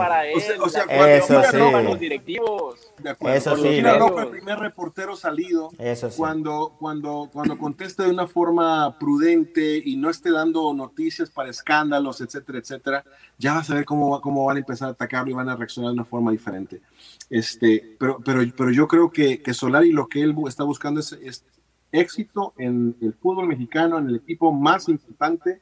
o 0.59 0.70
sea, 0.70 0.84
eso 1.15 1.43
sí. 1.43 1.57
los 1.84 1.99
directivos. 1.99 2.80
Eso 3.22 3.55
sí. 3.55 3.67
el 3.78 4.28
primer 4.30 4.59
reportero 4.59 5.15
salido, 5.15 5.72
cuando, 6.17 6.76
cuando, 6.78 7.30
cuando 7.32 7.57
conteste 7.57 8.03
de 8.03 8.09
una 8.09 8.28
forma 8.28 8.97
prudente 8.99 9.82
y 9.84 9.95
no 9.95 10.09
esté 10.09 10.32
dando 10.32 10.74
noticias 10.74 11.30
para 11.30 11.49
escándalos, 11.49 12.22
etcétera, 12.22 12.59
etcétera, 12.59 13.03
ya 13.38 13.53
vas 13.53 13.70
a 13.70 13.76
ver 13.76 13.86
cómo, 13.86 14.20
cómo 14.22 14.45
van 14.45 14.57
a 14.57 14.59
empezar 14.59 14.89
a 14.89 14.91
atacarlo 14.91 15.32
y 15.32 15.34
van 15.34 15.49
a 15.49 15.55
reaccionar 15.55 15.91
de 15.91 15.93
una 15.93 16.05
forma 16.05 16.32
diferente. 16.32 16.82
Este, 17.30 17.95
pero, 17.99 18.20
pero, 18.24 18.41
pero 18.55 18.72
yo 18.72 18.88
creo 18.88 19.11
que, 19.11 19.41
que 19.41 19.53
Solari 19.53 19.91
lo 19.91 20.07
que 20.07 20.22
él 20.22 20.36
está 20.47 20.63
buscando 20.63 20.99
es, 20.99 21.13
es 21.13 21.45
éxito 21.91 22.53
en 22.57 22.95
el 23.01 23.13
fútbol 23.13 23.47
mexicano, 23.47 23.97
en 23.97 24.09
el 24.09 24.15
equipo 24.17 24.51
más 24.51 24.88
importante 24.89 25.61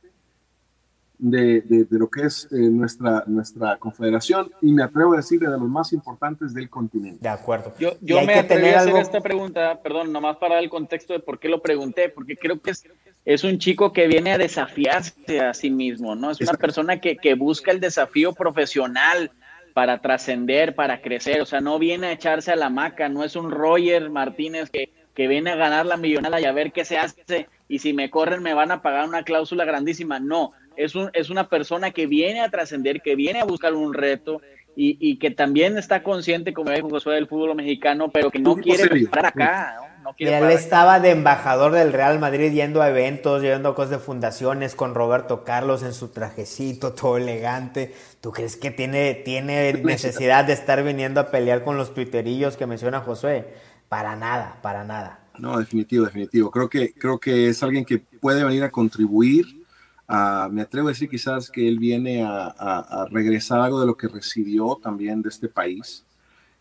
de, 1.20 1.61
de, 1.61 1.86
lo 1.97 2.09
que 2.09 2.24
es 2.24 2.47
eh, 2.51 2.55
nuestra, 2.55 3.24
nuestra 3.26 3.78
confederación 3.78 4.51
y 4.61 4.72
me 4.72 4.84
atrevo 4.84 5.13
a 5.13 5.18
decir 5.18 5.39
de 5.39 5.47
los 5.47 5.61
más 5.61 5.91
importantes 5.93 6.53
del 6.53 6.70
continente. 6.70 7.20
De 7.22 7.30
acuerdo. 7.30 7.74
Yo, 7.80 7.93
yo 8.01 8.22
me 8.22 8.36
atreví 8.36 8.70
a 8.70 8.82
hacer 8.82 8.97
esta 8.97 9.22
pregunta, 9.22 9.80
perdón, 9.82 10.11
nomás 10.11 10.38
para 10.38 10.55
dar 10.55 10.63
el 10.63 10.70
contexto 10.70 11.13
de 11.13 11.20
por 11.20 11.39
qué 11.39 11.49
lo 11.49 11.61
pregunté, 11.61 12.09
porque 12.09 12.36
creo 12.36 12.61
que 12.61 12.72
es, 12.72 12.86
es 13.26 13.43
un 13.43 13.57
chico 13.57 13.91
que 13.93 14.07
viene 14.07 14.34
a 14.34 14.38
desafiarse 14.38 15.39
a 15.39 15.53
sí 15.53 15.72
mismo, 15.72 16.15
¿no? 16.15 16.32
Es 16.32 16.41
una 16.41 16.53
persona 16.53 16.99
que, 16.99 17.18
que 17.18 17.34
busca 17.34 17.72
el 17.72 17.80
desafío 17.80 18.34
profesional 18.34 19.32
para 19.74 19.99
trascender, 19.99 20.76
para 20.76 21.01
crecer, 21.01 21.41
o 21.41 21.45
sea, 21.45 21.61
no 21.61 21.78
viene 21.78 22.07
a 22.07 22.11
echarse 22.11 22.51
a 22.51 22.55
la 22.55 22.70
maca, 22.70 23.09
no 23.09 23.24
es 23.24 23.36
un 23.36 23.51
Roger 23.51 24.09
Martínez 24.09 24.70
que, 24.72 24.91
que 25.13 25.28
viene 25.28 25.51
a 25.51 25.55
ganar 25.55 25.86
la 25.86 25.97
millonada 25.97 26.39
y 26.39 26.45
a 26.45 26.51
ver 26.51 26.72
qué 26.72 26.86
se 26.86 26.97
hace 26.97 27.47
y 27.68 27.80
si 27.80 27.93
me 27.93 28.09
corren 28.09 28.41
me 28.41 28.53
van 28.53 28.72
a 28.72 28.82
pagar 28.82 29.07
una 29.07 29.24
cláusula 29.24 29.65
grandísima, 29.65 30.20
no 30.20 30.53
es, 30.78 30.95
un, 30.95 31.09
es 31.13 31.30
una 31.30 31.49
persona 31.49 31.91
que 31.91 32.07
viene 32.07 32.41
a 32.41 32.49
trascender, 32.49 33.01
que 33.01 33.15
viene 33.15 33.41
a 33.41 33.45
buscar 33.45 33.73
un 33.73 33.93
reto 33.93 34.41
y, 34.75 34.97
y, 34.99 35.17
que 35.17 35.32
también 35.32 35.78
está 35.78 36.03
consciente, 36.03 36.53
como 36.53 36.69
dijo 36.71 36.89
Josué, 36.89 37.15
del 37.15 37.28
fútbol 37.28 37.55
mexicano, 37.55 38.11
pero 38.11 38.30
que 38.30 38.39
no 38.39 38.55
quiere 38.55 39.07
parar 39.07 39.25
acá. 39.25 39.78
¿no? 39.82 39.88
él 40.19 40.51
estaba 40.51 40.99
de 40.99 41.11
embajador 41.11 41.73
del 41.73 41.91
Real 41.91 42.19
Madrid 42.19 42.51
yendo 42.51 42.82
a 42.82 42.89
eventos, 42.89 43.41
llevando 43.41 43.75
cosas 43.75 43.91
de 43.91 43.99
fundaciones 43.99 44.75
con 44.75 44.95
Roberto 44.95 45.43
Carlos 45.43 45.84
en 45.84 45.93
su 45.93 46.09
trajecito, 46.09 46.93
todo 46.93 47.17
elegante. 47.17 47.93
¿Tú 48.21 48.32
crees 48.32 48.55
que 48.55 48.71
tiene, 48.71 49.15
tiene 49.15 49.73
necesidad 49.73 50.45
de 50.45 50.53
estar 50.53 50.84
viniendo 50.84 51.19
a 51.19 51.32
pelear 51.32 51.63
con 51.63 51.78
los 51.78 51.93
tuiterillos 51.93 52.55
que 52.55 52.67
menciona 52.67 53.01
Josué? 53.01 53.47
Para 53.89 54.15
nada, 54.15 54.59
para 54.61 54.84
nada. 54.84 55.19
No, 55.38 55.57
definitivo, 55.57 56.05
definitivo. 56.05 56.51
Creo 56.51 56.69
que, 56.69 56.93
creo 56.93 57.19
que 57.19 57.49
es 57.49 57.61
alguien 57.63 57.84
que 57.84 57.97
puede 57.97 58.43
venir 58.43 58.63
a 58.63 58.69
contribuir 58.69 59.66
me 60.08 60.62
atrevo 60.62 60.88
a 60.88 60.91
decir 60.91 61.10
quizás 61.10 61.49
que 61.49 61.68
él 61.68 61.80
viene 61.80 62.24
a, 62.24 63.08
regresar 63.12 63.60
algo 63.60 63.80
de 63.80 63.88
lo 63.88 63.97
que 63.97 64.08
recibió 64.08 64.80
también 64.82 65.22
de 65.22 65.30
este 65.30 65.49
país. 65.49 66.03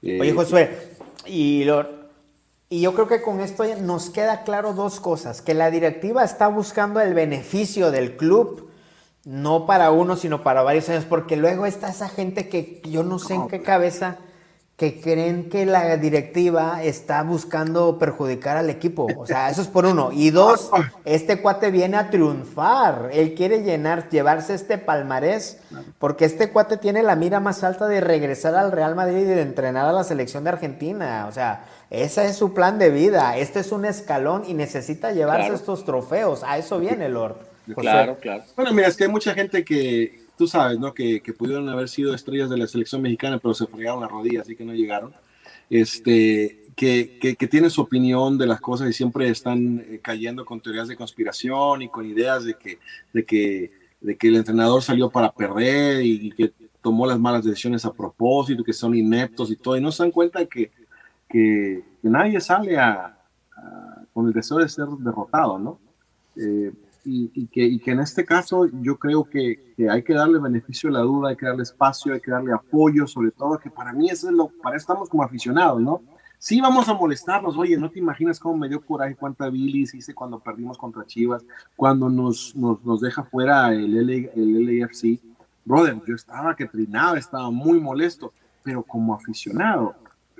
Eh, 0.02 0.18
Oye, 0.20 0.32
Josué, 0.32 0.96
y, 1.26 1.64
y 2.68 2.80
yo 2.80 2.94
creo 2.94 3.08
que 3.08 3.22
con 3.22 3.40
esto 3.40 3.64
nos 3.82 4.10
queda 4.10 4.42
claro 4.42 4.72
dos 4.72 5.00
cosas, 5.00 5.42
que 5.42 5.54
la 5.54 5.70
directiva 5.70 6.24
está 6.24 6.48
buscando 6.48 7.00
el 7.00 7.14
beneficio 7.14 7.90
del 7.90 8.16
club, 8.16 8.70
no 9.24 9.66
para 9.66 9.90
uno, 9.90 10.16
sino 10.16 10.42
para 10.42 10.62
varios 10.62 10.88
años, 10.88 11.04
porque 11.04 11.36
luego 11.36 11.66
está 11.66 11.88
esa 11.88 12.08
gente 12.08 12.48
que 12.48 12.80
yo 12.84 13.02
no 13.02 13.18
sé 13.18 13.34
en 13.34 13.48
qué 13.48 13.62
cabeza 13.62 14.18
que 14.76 15.00
creen 15.00 15.48
que 15.48 15.64
la 15.64 15.96
directiva 15.96 16.82
está 16.82 17.22
buscando 17.22 17.98
perjudicar 17.98 18.58
al 18.58 18.68
equipo. 18.68 19.06
O 19.16 19.26
sea, 19.26 19.48
eso 19.48 19.62
es 19.62 19.68
por 19.68 19.86
uno. 19.86 20.10
Y 20.12 20.28
dos, 20.28 20.70
este 21.06 21.40
cuate 21.40 21.70
viene 21.70 21.96
a 21.96 22.10
triunfar. 22.10 23.08
Él 23.14 23.34
quiere 23.34 23.62
llenar, 23.62 24.10
llevarse 24.10 24.52
este 24.52 24.76
palmarés, 24.76 25.60
porque 25.98 26.26
este 26.26 26.50
cuate 26.50 26.76
tiene 26.76 27.02
la 27.02 27.16
mira 27.16 27.40
más 27.40 27.64
alta 27.64 27.88
de 27.88 28.02
regresar 28.02 28.54
al 28.54 28.70
Real 28.70 28.94
Madrid 28.94 29.22
y 29.22 29.24
de 29.24 29.40
entrenar 29.40 29.86
a 29.86 29.92
la 29.92 30.04
selección 30.04 30.44
de 30.44 30.50
Argentina. 30.50 31.24
O 31.26 31.32
sea, 31.32 31.64
ese 31.88 32.26
es 32.26 32.36
su 32.36 32.52
plan 32.52 32.78
de 32.78 32.90
vida. 32.90 33.38
Este 33.38 33.60
es 33.60 33.72
un 33.72 33.86
escalón 33.86 34.44
y 34.46 34.52
necesita 34.52 35.10
llevarse 35.10 35.54
estos 35.54 35.86
trofeos. 35.86 36.44
A 36.44 36.58
eso 36.58 36.78
viene, 36.78 37.08
Lord. 37.08 37.36
Claro, 37.74 38.18
claro. 38.20 38.44
Bueno, 38.54 38.72
mira, 38.74 38.88
es 38.88 38.96
que 38.96 39.04
hay 39.04 39.10
mucha 39.10 39.32
gente 39.32 39.64
que, 39.64 40.25
tú 40.36 40.46
sabes, 40.46 40.78
¿no? 40.78 40.94
Que, 40.94 41.20
que, 41.20 41.32
pudieron 41.32 41.68
haber 41.68 41.88
sido 41.88 42.14
estrellas 42.14 42.50
de 42.50 42.58
la 42.58 42.66
selección 42.66 43.02
mexicana, 43.02 43.38
pero 43.38 43.54
se 43.54 43.66
fregaron 43.66 44.00
la 44.00 44.08
rodilla, 44.08 44.42
así 44.42 44.56
que 44.56 44.64
no 44.64 44.74
llegaron. 44.74 45.12
Este, 45.68 46.66
que, 46.76 47.18
que, 47.18 47.36
que 47.36 47.70
su 47.70 47.80
opinión 47.80 48.38
de 48.38 48.46
las 48.46 48.60
cosas 48.60 48.88
y 48.88 48.92
siempre 48.92 49.28
están 49.28 49.80
eh, 49.80 50.00
cayendo 50.02 50.44
con 50.44 50.60
teorías 50.60 50.88
de 50.88 50.96
conspiración 50.96 51.82
y 51.82 51.88
con 51.88 52.06
ideas 52.06 52.44
de 52.44 52.54
que, 52.54 52.78
de 53.12 53.24
que, 53.24 53.72
de 54.00 54.16
que 54.16 54.28
el 54.28 54.36
entrenador 54.36 54.82
salió 54.82 55.10
para 55.10 55.32
perder 55.32 56.04
y, 56.04 56.30
que 56.32 56.52
tomó 56.82 57.06
las 57.06 57.18
malas 57.18 57.44
decisiones 57.44 57.84
a 57.84 57.92
propósito, 57.92 58.62
que 58.62 58.72
son 58.72 58.94
ineptos 58.94 59.50
y 59.50 59.56
todo, 59.56 59.76
y 59.76 59.80
no 59.80 59.90
se 59.90 60.02
dan 60.04 60.12
cuenta 60.12 60.44
que, 60.46 60.70
que, 61.28 61.82
nadie 62.02 62.40
sale 62.40 62.78
a, 62.78 63.18
con 64.12 64.28
el 64.28 64.32
deseo 64.32 64.58
de 64.58 64.68
ser 64.68 64.86
derrotado, 65.00 65.58
¿no? 65.58 65.80
Eh, 66.36 66.70
y, 67.06 67.46
que, 67.46 67.62
y, 67.62 67.78
que, 67.78 67.92
en 67.92 68.00
este 68.00 68.24
caso 68.24 68.66
yo 68.82 68.98
creo 68.98 69.24
que, 69.24 69.74
que, 69.76 69.88
hay 69.88 70.02
que 70.02 70.14
darle 70.14 70.40
beneficio 70.40 70.90
a 70.90 70.92
la 70.92 71.00
duda, 71.00 71.30
hay 71.30 71.36
que 71.36 71.46
darle 71.46 71.62
espacio, 71.62 72.12
hay 72.12 72.20
que 72.20 72.30
darle 72.30 72.52
apoyo, 72.52 73.06
sobre 73.06 73.30
todo 73.30 73.58
que 73.58 73.70
para 73.70 73.92
mí 73.92 74.10
eso 74.10 74.28
es 74.28 74.34
lo, 74.34 74.48
para 74.48 74.76
eso 74.76 74.82
estamos 74.82 75.08
como 75.08 75.22
aficionados, 75.22 75.80
¿no? 75.80 76.02
Sí 76.38 76.60
vamos 76.60 76.88
a 76.88 76.94
molestarnos, 76.94 77.56
oye, 77.56 77.78
no 77.78 77.90
te 77.90 77.98
imaginas 77.98 78.38
cómo 78.38 78.58
me 78.58 78.68
dio 78.68 78.84
coraje, 78.84 79.14
cuánta 79.14 79.48
bilis 79.48 79.94
hice 79.94 80.14
cuando 80.14 80.38
perdimos 80.38 80.76
contra 80.76 81.06
Chivas, 81.06 81.44
cuando 81.74 82.10
nos, 82.10 82.54
nos, 82.54 82.84
nos 82.84 83.00
deja 83.00 83.24
fuera 83.24 83.72
el, 83.72 83.94
LA, 84.06 84.30
el 84.34 84.80
LAFC. 84.80 85.18
Brother, 85.64 86.00
yo 86.06 86.14
estaba 86.14 86.54
que 86.54 86.66
trinaba, 86.66 87.18
estaba 87.18 87.50
muy 87.50 87.80
molesto, 87.80 88.32
pero 88.62 88.82
como 88.82 89.14
aficionado, 89.14 89.94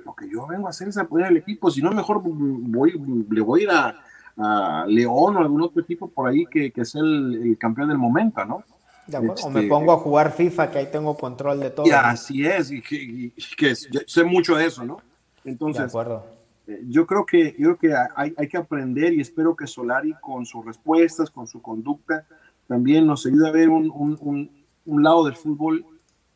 lo 0.05 0.13
que 0.13 0.29
yo 0.29 0.45
vengo 0.45 0.67
a 0.67 0.69
hacer 0.69 0.87
es 0.87 0.97
apoyar 0.97 1.29
al 1.29 1.37
equipo, 1.37 1.71
si 1.71 1.81
no 1.81 1.91
mejor 1.91 2.21
voy, 2.23 2.93
le 3.29 3.41
voy 3.41 3.61
a 3.61 3.63
ir 3.63 3.69
a, 3.71 3.95
a 4.37 4.85
León 4.87 5.35
o 5.35 5.39
algún 5.39 5.61
otro 5.61 5.81
equipo 5.81 6.09
por 6.09 6.29
ahí 6.29 6.45
que, 6.45 6.71
que 6.71 6.81
es 6.81 6.95
el, 6.95 7.57
campeón 7.59 7.89
del 7.89 7.97
momento, 7.97 8.45
¿no? 8.45 8.63
o 9.07 9.21
me 9.21 9.61
este, 9.61 9.69
pongo 9.69 9.93
a 9.93 9.97
jugar 9.97 10.33
FIFA, 10.33 10.69
que 10.69 10.79
ahí 10.79 10.87
tengo 10.91 11.15
control 11.15 11.61
de 11.61 11.69
todo. 11.69 11.87
Y 11.87 11.91
así 11.91 12.45
es, 12.45 12.71
y 12.71 12.81
que, 12.81 13.31
que 13.57 13.73
sé 13.75 14.23
mucho 14.23 14.55
de 14.55 14.65
eso, 14.65 14.83
¿no? 14.83 15.01
Entonces, 15.45 15.83
de 15.83 15.87
acuerdo. 15.87 16.25
Eh, 16.67 16.83
yo 16.89 17.07
creo 17.07 17.25
que, 17.25 17.55
yo 17.57 17.77
creo 17.77 17.77
que 17.77 18.11
hay, 18.15 18.33
hay, 18.37 18.47
que 18.49 18.57
aprender 18.57 19.13
y 19.13 19.21
espero 19.21 19.55
que 19.55 19.65
Solari 19.65 20.13
con 20.19 20.45
sus 20.45 20.65
respuestas, 20.65 21.31
con 21.31 21.47
su 21.47 21.61
conducta, 21.61 22.25
también 22.67 23.07
nos 23.07 23.25
ayude 23.25 23.47
a 23.47 23.51
ver 23.51 23.69
un, 23.69 23.89
un, 23.89 24.51
un, 24.85 25.03
lado 25.03 25.23
del 25.23 25.35
fútbol 25.35 25.85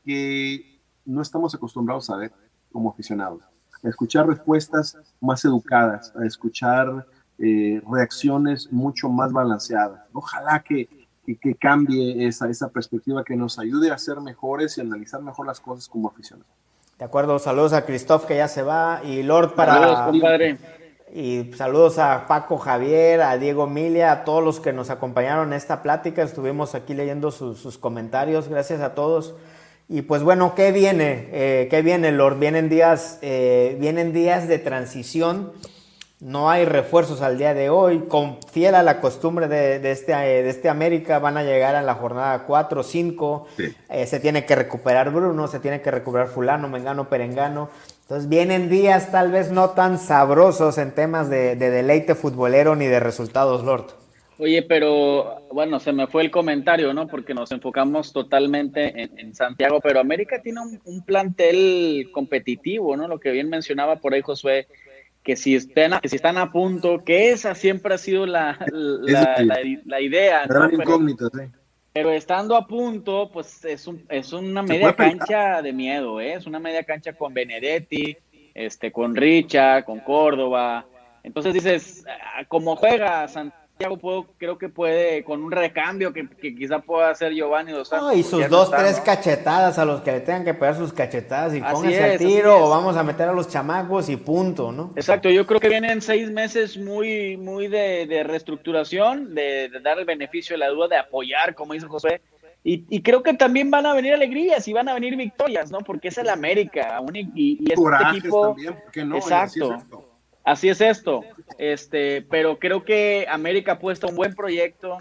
que 0.05 0.79
no 1.05 1.21
estamos 1.21 1.53
acostumbrados 1.53 2.09
a 2.09 2.15
ver 2.15 2.31
como 2.71 2.89
aficionados. 2.89 3.41
A 3.83 3.89
escuchar 3.89 4.27
respuestas 4.27 4.97
más 5.19 5.43
educadas, 5.43 6.13
a 6.15 6.25
escuchar 6.25 7.05
eh, 7.43 7.81
reacciones 7.89 8.71
mucho 8.71 9.09
más 9.09 9.31
balanceadas. 9.31 10.01
Ojalá 10.13 10.63
que, 10.63 10.87
que, 11.25 11.55
cambie 11.55 12.27
esa, 12.27 12.47
esa 12.49 12.69
perspectiva, 12.69 13.23
que 13.23 13.35
nos 13.35 13.57
ayude 13.57 13.89
a 13.89 13.97
ser 13.97 14.21
mejores 14.21 14.77
y 14.77 14.81
analizar 14.81 15.21
mejor 15.21 15.47
las 15.47 15.59
cosas 15.59 15.87
como 15.87 16.09
aficionados. 16.09 16.51
De 16.99 17.05
acuerdo, 17.05 17.39
saludos 17.39 17.73
a 17.73 17.83
Christoph 17.83 18.25
que 18.25 18.35
ya 18.35 18.47
se 18.47 18.61
va 18.61 19.01
y 19.03 19.23
Lord 19.23 19.55
para... 19.55 19.73
Saludos, 19.73 19.99
compadre. 20.11 20.57
Y 21.11 21.51
saludos 21.55 21.97
a 21.97 22.27
Paco 22.27 22.59
Javier, 22.59 23.21
a 23.21 23.37
Diego 23.39 23.65
Milia, 23.65 24.11
a 24.11 24.23
todos 24.23 24.43
los 24.43 24.59
que 24.59 24.71
nos 24.71 24.91
acompañaron 24.91 25.47
en 25.47 25.53
esta 25.53 25.81
plática. 25.81 26.21
Estuvimos 26.21 26.75
aquí 26.75 26.93
leyendo 26.93 27.31
sus, 27.31 27.77
comentarios. 27.79 28.47
Gracias 28.49 28.81
a 28.81 28.93
todos. 28.93 29.33
Y 29.89 30.03
pues 30.03 30.21
bueno, 30.21 30.53
¿qué 30.53 30.71
viene? 30.71 31.27
Eh, 31.31 31.67
¿Qué 31.71 31.81
viene, 31.81 32.11
Lord? 32.11 32.37
Vienen 32.37 32.69
días, 32.69 33.17
eh, 33.23 33.77
vienen 33.79 34.13
días 34.13 34.47
de 34.47 34.59
transición 34.59 35.51
no 36.21 36.51
hay 36.51 36.65
refuerzos 36.65 37.21
al 37.21 37.37
día 37.37 37.53
de 37.53 37.69
hoy. 37.69 38.03
Con, 38.07 38.37
fiel 38.51 38.75
a 38.75 38.83
la 38.83 39.01
costumbre 39.01 39.47
de, 39.47 39.91
este, 39.91 40.13
de 40.13 40.49
este 40.49 40.69
América, 40.69 41.19
van 41.19 41.35
a 41.35 41.43
llegar 41.43 41.75
a 41.75 41.81
la 41.81 41.95
jornada 41.95 42.43
4 42.45 42.81
o 42.81 42.83
5. 42.83 43.47
se 44.05 44.19
tiene 44.19 44.45
que 44.45 44.55
recuperar 44.55 45.09
Bruno, 45.11 45.47
se 45.47 45.59
tiene 45.59 45.81
que 45.81 45.91
recuperar 45.91 46.27
Fulano, 46.27 46.69
Mengano, 46.69 47.09
Perengano. 47.09 47.69
Entonces 48.03 48.29
vienen 48.29 48.69
días 48.69 49.11
tal 49.11 49.31
vez 49.31 49.51
no 49.51 49.71
tan 49.71 49.97
sabrosos 49.97 50.77
en 50.77 50.91
temas 50.91 51.29
de, 51.29 51.55
deleite 51.55 52.13
futbolero 52.13 52.75
ni 52.75 52.85
de 52.85 52.99
resultados, 52.99 53.63
Lord. 53.63 53.87
Oye, 54.37 54.63
pero 54.63 55.41
bueno, 55.51 55.79
se 55.79 55.91
me 55.91 56.07
fue 56.07 56.23
el 56.23 56.31
comentario, 56.31 56.93
¿no? 56.93 57.07
Porque 57.07 57.33
nos 57.33 57.51
enfocamos 57.51 58.11
totalmente 58.11 59.09
en, 59.15 59.35
Santiago, 59.35 59.79
pero 59.81 59.99
América 59.99 60.41
tiene 60.41 60.61
un, 60.61 60.81
un, 60.83 61.05
plantel 61.05 62.09
competitivo, 62.11 62.97
¿no? 62.97 63.07
Lo 63.07 63.19
que 63.19 63.31
bien 63.31 63.49
mencionaba 63.49 63.97
por 63.97 64.15
ahí 64.15 64.21
Josué, 64.21 64.67
que 65.23 65.35
si, 65.35 65.55
estén, 65.55 65.93
que 66.01 66.09
si 66.09 66.15
están 66.15 66.37
a 66.37 66.51
punto, 66.51 67.03
que 67.03 67.31
esa 67.31 67.53
siempre 67.55 67.93
ha 67.93 67.97
sido 67.97 68.25
la, 68.25 68.57
la, 68.71 70.01
idea. 70.01 70.43
pero, 71.93 72.11
estando 72.11 72.55
a 72.55 72.65
punto, 72.65 73.29
pues 73.31 73.63
es, 73.65 73.85
un, 73.87 74.05
es 74.09 74.33
una 74.33 74.63
media 74.63 74.93
cancha 74.93 75.61
de 75.61 75.73
miedo, 75.73 76.19
¿eh? 76.19 76.33
es 76.33 76.47
una 76.47 76.59
media 76.59 76.83
cancha 76.83 77.13
con 77.13 77.33
Benedetti, 77.33 78.17
este, 78.53 78.91
con 78.91 79.15
Richa, 79.15 79.83
con 79.83 79.99
Córdoba. 79.99 80.85
Entonces 81.23 81.53
dices, 81.53 82.03
ah, 82.07 82.43
como 82.47 82.75
juega 82.75 83.27
Santiago 83.27 83.60
puedo, 83.99 84.27
creo 84.37 84.57
que 84.57 84.69
puede, 84.69 85.23
con 85.23 85.43
un 85.43 85.51
recambio 85.51 86.13
que, 86.13 86.27
quizá 86.39 86.79
pueda 86.79 87.09
hacer 87.09 87.33
Giovanni 87.33 87.71
Dos 87.71 87.89
Santos. 87.89 88.15
y 88.15 88.23
sus 88.23 88.47
dos, 88.49 88.71
tres 88.71 88.99
cachetadas 88.99 89.77
a 89.77 89.85
los 89.85 90.01
que 90.01 90.11
le 90.11 90.19
tengan 90.21 90.43
que 90.43 90.53
pegar 90.53 90.75
sus 90.75 90.93
cachetadas 90.93 91.55
y 91.55 91.61
pónganse 91.61 92.03
al 92.03 92.17
tiro 92.17 92.65
o 92.65 92.69
vamos 92.69 92.97
a 92.97 93.03
meter 93.03 93.29
a 93.29 93.33
los 93.33 93.47
chamacos 93.47 94.09
y 94.09 94.17
punto, 94.17 94.71
¿no? 94.71 94.91
Exacto, 94.95 95.29
yo 95.29 95.45
creo 95.45 95.59
que 95.59 95.69
vienen 95.69 96.01
seis 96.01 96.29
meses 96.31 96.77
muy, 96.77 97.37
muy 97.37 97.67
de, 97.67 98.23
reestructuración, 98.25 99.33
de, 99.33 99.69
dar 99.81 99.99
el 99.99 100.05
beneficio 100.05 100.53
de 100.53 100.59
la 100.59 100.69
duda, 100.69 100.87
de 100.87 100.97
apoyar, 100.97 101.55
como 101.55 101.73
dice 101.73 101.87
José. 101.87 102.21
Y, 102.63 103.01
creo 103.01 103.23
que 103.23 103.33
también 103.33 103.71
van 103.71 103.87
a 103.87 103.93
venir 103.95 104.13
alegrías 104.13 104.67
y 104.67 104.73
van 104.73 104.87
a 104.87 104.93
venir 104.93 105.15
victorias, 105.15 105.71
¿no? 105.71 105.79
Porque 105.79 106.09
es 106.09 106.17
el 106.19 106.29
América. 106.29 107.01
y, 107.11 107.59
y 107.63 107.71
este 107.71 108.17
equipo. 108.17 108.55
no, 109.03 109.15
exacto. 109.15 110.10
Así 110.43 110.69
es 110.69 110.81
esto. 110.81 111.23
Este, 111.57 112.21
pero 112.23 112.57
creo 112.59 112.83
que 112.83 113.25
América 113.29 113.73
apuesta 113.73 114.07
un 114.07 114.15
buen 114.15 114.35
proyecto. 114.35 114.97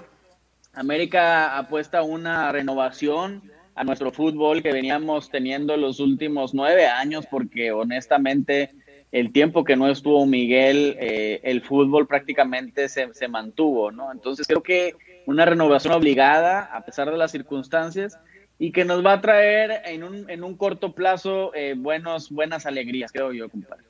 América 0.74 1.58
apuesta 1.58 2.02
una 2.02 2.52
renovación 2.52 3.42
a 3.74 3.84
nuestro 3.84 4.12
fútbol 4.12 4.62
que 4.62 4.72
veníamos 4.72 5.30
teniendo 5.30 5.76
los 5.76 6.00
últimos 6.00 6.54
nueve 6.54 6.86
años, 6.86 7.26
porque 7.30 7.72
honestamente 7.72 8.70
el 9.10 9.32
tiempo 9.32 9.64
que 9.64 9.76
no 9.76 9.88
estuvo 9.88 10.24
Miguel, 10.26 10.96
eh, 11.00 11.40
el 11.42 11.62
fútbol 11.62 12.06
prácticamente 12.06 12.88
se, 12.88 13.12
se, 13.14 13.26
mantuvo, 13.26 13.90
¿no? 13.90 14.12
Entonces 14.12 14.46
creo 14.46 14.62
que 14.62 14.94
una 15.26 15.44
renovación 15.44 15.94
obligada, 15.94 16.60
a 16.60 16.84
pesar 16.84 17.10
de 17.10 17.16
las 17.16 17.32
circunstancias, 17.32 18.18
y 18.58 18.72
que 18.72 18.84
nos 18.84 19.04
va 19.04 19.14
a 19.14 19.20
traer 19.20 19.82
en 19.86 20.04
un, 20.04 20.30
en 20.30 20.44
un 20.44 20.56
corto 20.56 20.92
plazo 20.92 21.52
eh, 21.54 21.74
buenos, 21.76 22.30
buenas 22.30 22.66
alegrías, 22.66 23.10
creo 23.10 23.32
yo, 23.32 23.48
compadre. 23.48 23.89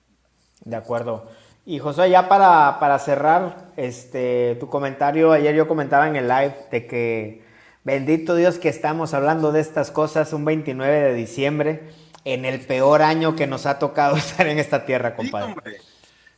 De 0.64 0.76
acuerdo. 0.76 1.28
Y 1.66 1.78
José, 1.78 2.10
ya 2.10 2.28
para, 2.28 2.78
para, 2.80 2.98
cerrar, 2.98 3.68
este, 3.76 4.56
tu 4.58 4.68
comentario, 4.68 5.32
ayer 5.32 5.54
yo 5.54 5.68
comentaba 5.68 6.08
en 6.08 6.16
el 6.16 6.26
live 6.26 6.56
de 6.70 6.86
que 6.86 7.42
bendito 7.84 8.34
Dios 8.34 8.58
que 8.58 8.68
estamos 8.68 9.14
hablando 9.14 9.52
de 9.52 9.60
estas 9.60 9.90
cosas 9.90 10.32
un 10.32 10.44
29 10.44 11.00
de 11.00 11.14
diciembre, 11.14 11.90
en 12.24 12.44
el 12.44 12.60
peor 12.60 13.02
año 13.02 13.36
que 13.36 13.46
nos 13.46 13.66
ha 13.66 13.78
tocado 13.78 14.16
estar 14.16 14.46
en 14.46 14.58
esta 14.58 14.84
tierra, 14.84 15.14
compadre. 15.14 15.54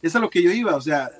Eso 0.03 0.19
es 0.19 0.23
lo 0.23 0.31
que 0.31 0.43
yo 0.43 0.51
iba, 0.51 0.75
o 0.75 0.81
sea, 0.81 1.11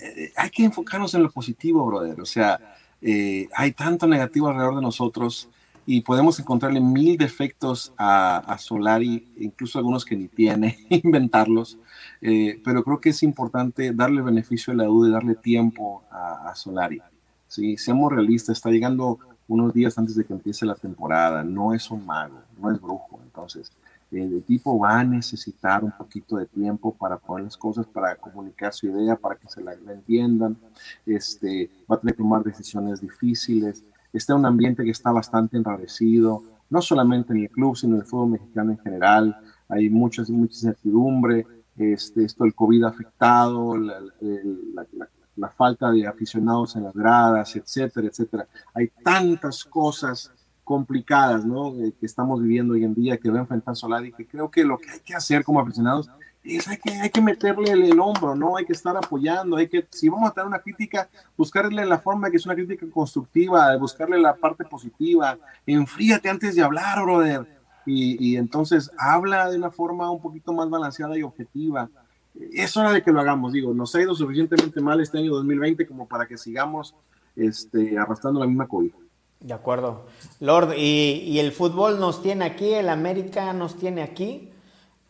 eh, 0.00 0.32
hay 0.36 0.50
que 0.50 0.64
enfocarnos 0.64 1.14
en 1.14 1.22
lo 1.22 1.30
positivo, 1.30 1.84
brother, 1.84 2.20
o 2.20 2.26
sea, 2.26 2.58
eh, 3.00 3.48
hay 3.54 3.72
tanto 3.72 4.06
negativo 4.06 4.48
alrededor 4.48 4.76
de 4.76 4.82
nosotros 4.82 5.48
y 5.84 6.00
podemos 6.00 6.38
encontrarle 6.38 6.80
mil 6.80 7.18
defectos 7.18 7.92
a, 7.98 8.38
a 8.38 8.58
Solari, 8.58 9.28
incluso 9.38 9.78
algunos 9.78 10.04
que 10.04 10.16
ni 10.16 10.28
tiene, 10.28 10.78
inventarlos. 10.88 11.78
Eh, 12.24 12.62
pero 12.64 12.84
creo 12.84 13.00
que 13.00 13.10
es 13.10 13.22
importante 13.24 13.92
darle 13.92 14.22
beneficio 14.22 14.72
a 14.72 14.76
la 14.76 14.84
duda 14.84 15.08
y 15.08 15.12
darle 15.12 15.34
tiempo 15.34 16.04
a, 16.08 16.54
Solari. 16.54 17.02
¿sí? 17.48 17.76
Seamos 17.76 18.12
realistas, 18.12 18.58
está 18.58 18.70
llegando 18.70 19.18
unos 19.48 19.74
días 19.74 19.98
antes 19.98 20.14
de 20.14 20.24
que 20.24 20.32
empiece 20.32 20.64
la 20.64 20.76
temporada, 20.76 21.42
no 21.42 21.74
es 21.74 21.90
un 21.90 22.06
mago, 22.06 22.38
no 22.60 22.70
es 22.70 22.80
brujo, 22.80 23.18
entonces 23.24 23.72
el 24.12 24.36
equipo 24.36 24.78
va 24.78 25.00
a 25.00 25.04
necesitar 25.04 25.82
un 25.82 25.92
poquito 25.92 26.36
de 26.36 26.46
tiempo 26.46 26.94
para 26.94 27.16
poner 27.16 27.46
las 27.46 27.56
cosas, 27.56 27.86
para 27.86 28.14
comunicar 28.16 28.72
su 28.72 28.86
idea, 28.86 29.16
para 29.16 29.36
que 29.36 29.48
se 29.48 29.62
la, 29.62 29.72
entiendan, 29.72 30.56
este, 31.06 31.70
va 31.90 31.96
a 31.96 32.00
tener 32.00 32.14
que 32.14 32.22
tomar 32.22 32.44
decisiones 32.44 33.00
difíciles, 33.00 33.82
está 34.12 34.34
un 34.34 34.46
ambiente 34.46 34.84
que 34.84 34.90
está 34.90 35.10
bastante 35.10 35.56
enrarecido, 35.56 36.44
no 36.68 36.82
solamente 36.82 37.32
en 37.32 37.40
el 37.40 37.50
club, 37.50 37.76
sino 37.76 37.94
en 37.94 38.02
el 38.02 38.06
fútbol 38.06 38.30
mexicano 38.30 38.72
en 38.72 38.78
general, 38.78 39.36
hay 39.68 39.88
mucha, 39.88 40.22
mucha 40.28 40.54
incertidumbre, 40.54 41.46
este, 41.82 42.24
esto 42.24 42.44
el 42.44 42.54
COVID 42.54 42.84
afectado, 42.84 43.76
la, 43.76 45.48
falta 45.56 45.90
de 45.90 46.06
aficionados 46.06 46.76
en 46.76 46.84
las 46.84 46.94
gradas, 46.94 47.56
etcétera, 47.56 48.06
etcétera. 48.06 48.46
Hay 48.74 48.88
tantas 49.02 49.64
cosas 49.64 50.30
complicadas 50.64 51.44
¿no? 51.44 51.74
Eh, 51.82 51.92
que 51.98 52.06
estamos 52.06 52.40
viviendo 52.40 52.74
hoy 52.74 52.84
en 52.84 52.94
día 52.94 53.18
que 53.18 53.30
va 53.30 53.38
a 53.38 53.40
enfrentar 53.42 53.76
Solari, 53.76 54.12
que 54.12 54.26
creo 54.26 54.50
que 54.50 54.64
lo 54.64 54.78
que 54.78 54.90
hay 54.90 55.00
que 55.00 55.14
hacer 55.14 55.44
como 55.44 55.60
aficionados 55.60 56.08
es, 56.44 56.66
hay, 56.68 56.76
que, 56.76 56.90
hay 56.92 57.10
que 57.10 57.20
meterle 57.20 57.70
el, 57.72 58.00
hombro, 58.00 58.34
¿no? 58.34 58.56
Hay 58.56 58.64
que 58.64 58.72
estar 58.72 58.96
apoyando, 58.96 59.56
hay 59.56 59.68
que, 59.68 59.86
si 59.90 60.08
vamos 60.08 60.30
a 60.30 60.34
tener 60.34 60.46
una 60.48 60.58
crítica, 60.58 61.08
buscarle 61.36 61.84
la 61.86 61.98
forma 61.98 62.30
que 62.30 62.36
es 62.36 62.46
una 62.46 62.54
crítica 62.54 62.84
constructiva, 62.92 63.76
buscarle 63.76 64.18
la 64.18 64.34
parte 64.34 64.64
positiva, 64.64 65.38
enfríate 65.66 66.28
antes 66.28 66.56
de 66.56 66.62
hablar, 66.62 67.02
brother, 67.02 67.61
y, 67.86 68.32
y 68.32 68.36
entonces 68.36 68.90
habla 68.98 69.50
de 69.50 69.56
una 69.56 69.70
forma 69.70 70.10
un 70.10 70.20
poquito 70.20 70.52
más 70.52 70.68
balanceada 70.68 71.16
y 71.16 71.22
objetiva. 71.22 71.88
Es 72.52 72.76
hora 72.76 72.92
de 72.92 73.02
que 73.02 73.12
lo 73.12 73.20
hagamos, 73.20 73.52
digo, 73.52 73.74
nos 73.74 73.94
ha 73.94 74.00
ido 74.00 74.14
suficientemente 74.14 74.80
mal 74.80 75.00
este 75.00 75.18
año 75.18 75.32
2020 75.32 75.86
como 75.86 76.08
para 76.08 76.26
que 76.26 76.38
sigamos 76.38 76.94
este, 77.36 77.98
arrastrando 77.98 78.40
la 78.40 78.46
misma 78.46 78.66
cobija. 78.66 78.96
De 79.40 79.52
acuerdo. 79.52 80.06
Lord, 80.40 80.74
y, 80.76 81.24
y, 81.26 81.40
el 81.40 81.50
fútbol 81.50 81.98
nos 81.98 82.22
tiene 82.22 82.44
aquí, 82.44 82.74
el 82.74 82.88
América 82.88 83.52
nos 83.52 83.76
tiene 83.76 84.02
aquí, 84.02 84.52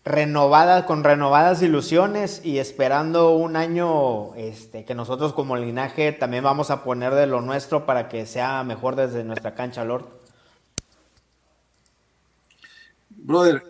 renovada, 0.04 0.86
con 0.86 1.04
renovadas 1.04 1.62
ilusiones 1.62 2.44
y 2.44 2.58
esperando 2.58 3.36
un 3.36 3.56
año 3.56 4.34
este, 4.34 4.84
que 4.84 4.94
nosotros 4.94 5.32
como 5.32 5.56
linaje 5.56 6.12
también 6.12 6.44
vamos 6.44 6.70
a 6.70 6.82
poner 6.82 7.14
de 7.14 7.26
lo 7.26 7.42
nuestro 7.42 7.84
para 7.84 8.08
que 8.08 8.26
sea 8.26 8.64
mejor 8.64 8.96
desde 8.96 9.22
nuestra 9.22 9.54
cancha, 9.54 9.84
Lord. 9.84 10.21
Brother. 13.22 13.62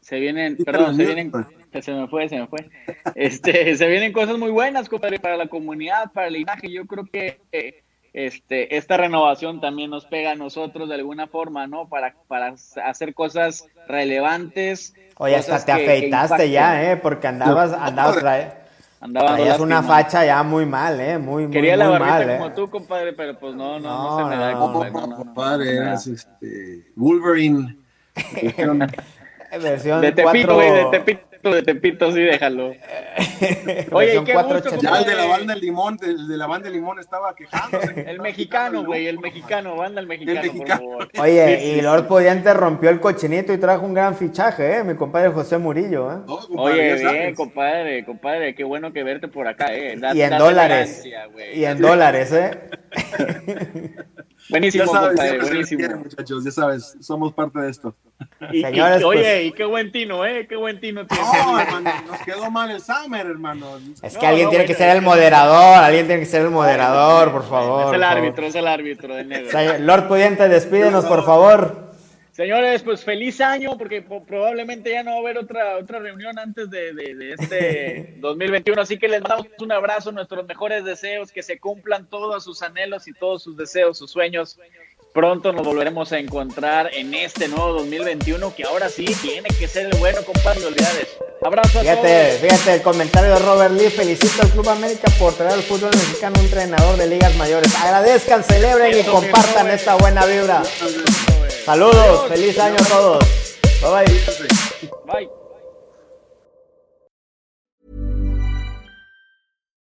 Se 0.00 0.18
vienen, 0.18 0.56
perdón, 0.56 0.96
se 0.96 1.04
vienen, 1.04 1.32
se 1.80 1.92
me 1.92 2.08
fue, 2.08 2.28
se 2.28 2.38
me 2.38 2.46
fue. 2.46 2.68
Este, 3.14 3.76
se 3.76 3.86
vienen 3.86 4.12
cosas 4.12 4.38
muy 4.38 4.50
buenas, 4.50 4.88
compadre, 4.88 5.18
para 5.18 5.36
la 5.36 5.46
comunidad, 5.46 6.10
para 6.12 6.28
el 6.28 6.34
linaje. 6.34 6.70
Yo 6.70 6.86
creo 6.86 7.04
que 7.04 7.40
este, 8.12 8.76
esta 8.76 8.96
renovación 8.96 9.60
también 9.60 9.90
nos 9.90 10.04
pega 10.06 10.32
a 10.32 10.34
nosotros 10.34 10.88
de 10.88 10.96
alguna 10.96 11.28
forma, 11.28 11.66
¿no? 11.66 11.88
Para, 11.88 12.14
para 12.26 12.54
hacer 12.84 13.14
cosas 13.14 13.66
relevantes. 13.86 14.94
Oye, 15.16 15.36
hasta 15.36 15.64
te 15.64 15.72
afeitaste 15.72 16.50
ya, 16.50 16.90
¿eh? 16.90 16.96
Porque 16.96 17.28
andabas, 17.28 17.72
andabas, 17.72 18.56
Andaba 19.02 19.34
traías 19.34 19.58
una 19.58 19.82
facha 19.82 20.26
ya 20.26 20.42
muy 20.42 20.66
mal, 20.66 21.00
¿eh? 21.00 21.16
Muy, 21.16 21.44
muy, 21.44 21.52
Quería 21.52 21.74
la 21.74 21.88
barbita 21.88 22.12
mal, 22.12 22.30
¿eh? 22.30 22.36
como 22.38 22.52
tú, 22.52 22.68
compadre, 22.68 23.14
pero 23.14 23.38
pues 23.38 23.54
no, 23.54 23.80
no, 23.80 23.88
no, 23.88 24.10
no 24.10 24.18
se 24.18 24.36
me 24.36 24.42
da, 24.42 24.52
compadre. 24.58 24.90
No, 24.92 25.16
compadre, 25.16 25.76
eres 25.76 26.06
este, 26.06 26.92
Wolverine. 26.96 27.78
Versión 29.62 30.00
de 30.00 30.12
Tepito, 30.12 30.54
güey, 30.54 30.72
de 30.72 30.84
Tepito 30.90 31.30
de 31.48 31.62
Tepito, 31.62 32.12
sí, 32.12 32.20
déjalo. 32.20 32.68
Oye, 33.92 34.24
qué 34.24 34.34
gusto, 34.34 34.76
Ya 34.80 34.98
el 34.98 35.04
de 35.06 35.14
la 35.14 35.26
banda 35.26 35.54
de 35.54 35.60
Limón, 35.60 35.96
el 36.02 36.28
de 36.28 36.36
la 36.36 36.46
banda 36.46 36.68
de 36.68 36.74
Limón 36.74 36.98
estaba 36.98 37.34
quejándose. 37.34 38.04
El 38.06 38.20
mexicano, 38.20 38.84
güey, 38.84 39.06
el 39.06 39.18
mexicano, 39.18 39.76
banda 39.76 40.00
el 40.00 40.06
mexicano, 40.06 40.40
el 40.40 40.52
mexicano. 40.52 40.80
por 40.80 41.10
favor. 41.10 41.10
Oye, 41.18 41.76
y 41.76 41.80
Lord 41.80 42.06
Pudiente 42.06 42.52
rompió 42.52 42.90
el 42.90 43.00
cochinito 43.00 43.52
y 43.52 43.58
trajo 43.58 43.86
un 43.86 43.94
gran 43.94 44.14
fichaje, 44.14 44.78
¿eh? 44.78 44.84
Mi 44.84 44.94
compadre 44.94 45.30
José 45.30 45.56
Murillo, 45.56 46.12
¿eh? 46.12 46.18
Oye, 46.56 46.96
bien, 46.96 47.34
compadre, 47.34 48.04
compadre, 48.04 48.54
qué 48.54 48.64
bueno 48.64 48.92
que 48.92 49.02
verte 49.02 49.28
por 49.28 49.48
acá, 49.48 49.74
¿eh? 49.74 49.98
y 50.14 50.20
en 50.20 50.36
dólares. 50.36 51.04
y 51.54 51.64
en 51.64 51.80
dólares, 51.80 52.32
¿eh? 52.32 52.60
Buenísimo, 54.50 54.84
ya 54.84 54.90
sabes, 54.90 55.08
compadre, 55.08 55.40
buenísimo. 55.40 55.96
muchachos, 55.96 56.44
ya 56.44 56.50
sabes, 56.50 56.96
somos 57.00 57.32
parte 57.32 57.60
de 57.60 57.70
esto. 57.70 57.94
Y, 58.52 58.62
Señores, 58.62 59.00
y, 59.00 59.04
oye, 59.04 59.20
pues... 59.20 59.44
y 59.46 59.52
qué 59.52 59.64
buen 59.64 59.92
tino, 59.92 60.26
¿eh? 60.26 60.46
Qué 60.46 60.56
buen 60.56 60.80
tino 60.80 61.06
tiene. 61.06 61.22
No, 61.24 61.60
hermano, 61.60 61.90
nos 62.06 62.20
quedó 62.20 62.50
mal 62.50 62.70
el 62.70 62.80
Summer, 62.80 63.26
hermano. 63.26 63.78
Es 64.02 64.16
que 64.16 64.22
no, 64.22 64.28
alguien 64.28 64.44
no, 64.46 64.50
tiene 64.50 64.64
bueno, 64.64 64.66
que 64.66 64.74
ser 64.74 64.96
el 64.96 65.02
moderador, 65.02 65.84
alguien 65.84 66.06
tiene 66.06 66.20
que 66.20 66.26
ser 66.26 66.42
el 66.42 66.50
moderador, 66.50 67.32
por 67.32 67.48
favor. 67.48 67.86
Es 67.86 67.94
el 67.94 68.02
árbitro, 68.02 68.34
favor. 68.36 68.48
es 68.48 68.54
el 68.54 68.66
árbitro 68.66 69.14
de 69.14 69.24
negro. 69.24 69.78
Lord 69.80 70.08
Pudiente, 70.08 70.48
despídenos, 70.48 71.04
por 71.06 71.24
favor. 71.24 71.89
Señores, 72.40 72.82
pues 72.82 73.04
feliz 73.04 73.38
año, 73.42 73.76
porque 73.76 74.00
probablemente 74.00 74.92
ya 74.92 75.02
no 75.02 75.10
va 75.10 75.16
a 75.18 75.20
haber 75.20 75.36
otra, 75.36 75.76
otra 75.76 75.98
reunión 75.98 76.38
antes 76.38 76.70
de, 76.70 76.94
de, 76.94 77.14
de 77.14 77.32
este 77.34 78.14
2021. 78.20 78.80
Así 78.80 78.98
que 78.98 79.08
les 79.08 79.22
damos 79.22 79.46
un 79.58 79.70
abrazo, 79.70 80.10
nuestros 80.10 80.46
mejores 80.46 80.82
deseos, 80.82 81.32
que 81.32 81.42
se 81.42 81.60
cumplan 81.60 82.08
todos 82.08 82.42
sus 82.42 82.62
anhelos 82.62 83.06
y 83.08 83.12
todos 83.12 83.42
sus 83.42 83.58
deseos, 83.58 83.98
sus 83.98 84.10
sueños. 84.10 84.58
Pronto 85.12 85.52
nos 85.52 85.66
volveremos 85.66 86.12
a 86.12 86.18
encontrar 86.18 86.90
en 86.94 87.14
este 87.14 87.48
nuevo 87.48 87.72
2021, 87.72 88.54
que 88.54 88.62
ahora 88.62 88.88
sí 88.88 89.04
tiene 89.20 89.48
que 89.48 89.66
ser 89.66 89.86
el 89.86 89.98
bueno, 89.98 90.22
compadre, 90.24 90.64
olvidades. 90.64 91.08
Abrazo 91.42 91.80
a 91.80 91.82
fíjate, 91.82 92.26
todos. 92.26 92.40
Fíjate, 92.40 92.74
el 92.74 92.82
comentario 92.82 93.30
de 93.30 93.38
Robert 93.40 93.74
Lee. 93.74 93.90
Felicito 93.90 94.42
al 94.42 94.50
Club 94.50 94.68
América 94.68 95.10
por 95.18 95.32
traer 95.32 95.54
al 95.54 95.62
fútbol 95.62 95.90
mexicano 95.90 96.38
un 96.38 96.44
entrenador 96.44 96.96
de 96.96 97.08
ligas 97.08 97.34
mayores. 97.36 97.74
Agradezcan, 97.74 98.44
celebren 98.44 99.00
y 99.00 99.02
compartan 99.02 99.68
esta 99.70 99.96
buena 99.96 100.24
vibra. 100.26 100.62
Saludos, 101.64 102.28
feliz 102.28 102.56
año 102.60 102.76
a 102.76 102.88
todos. 102.88 103.24
Bye 103.82 103.90
bye. 103.90 105.26
Bye. 105.26 105.39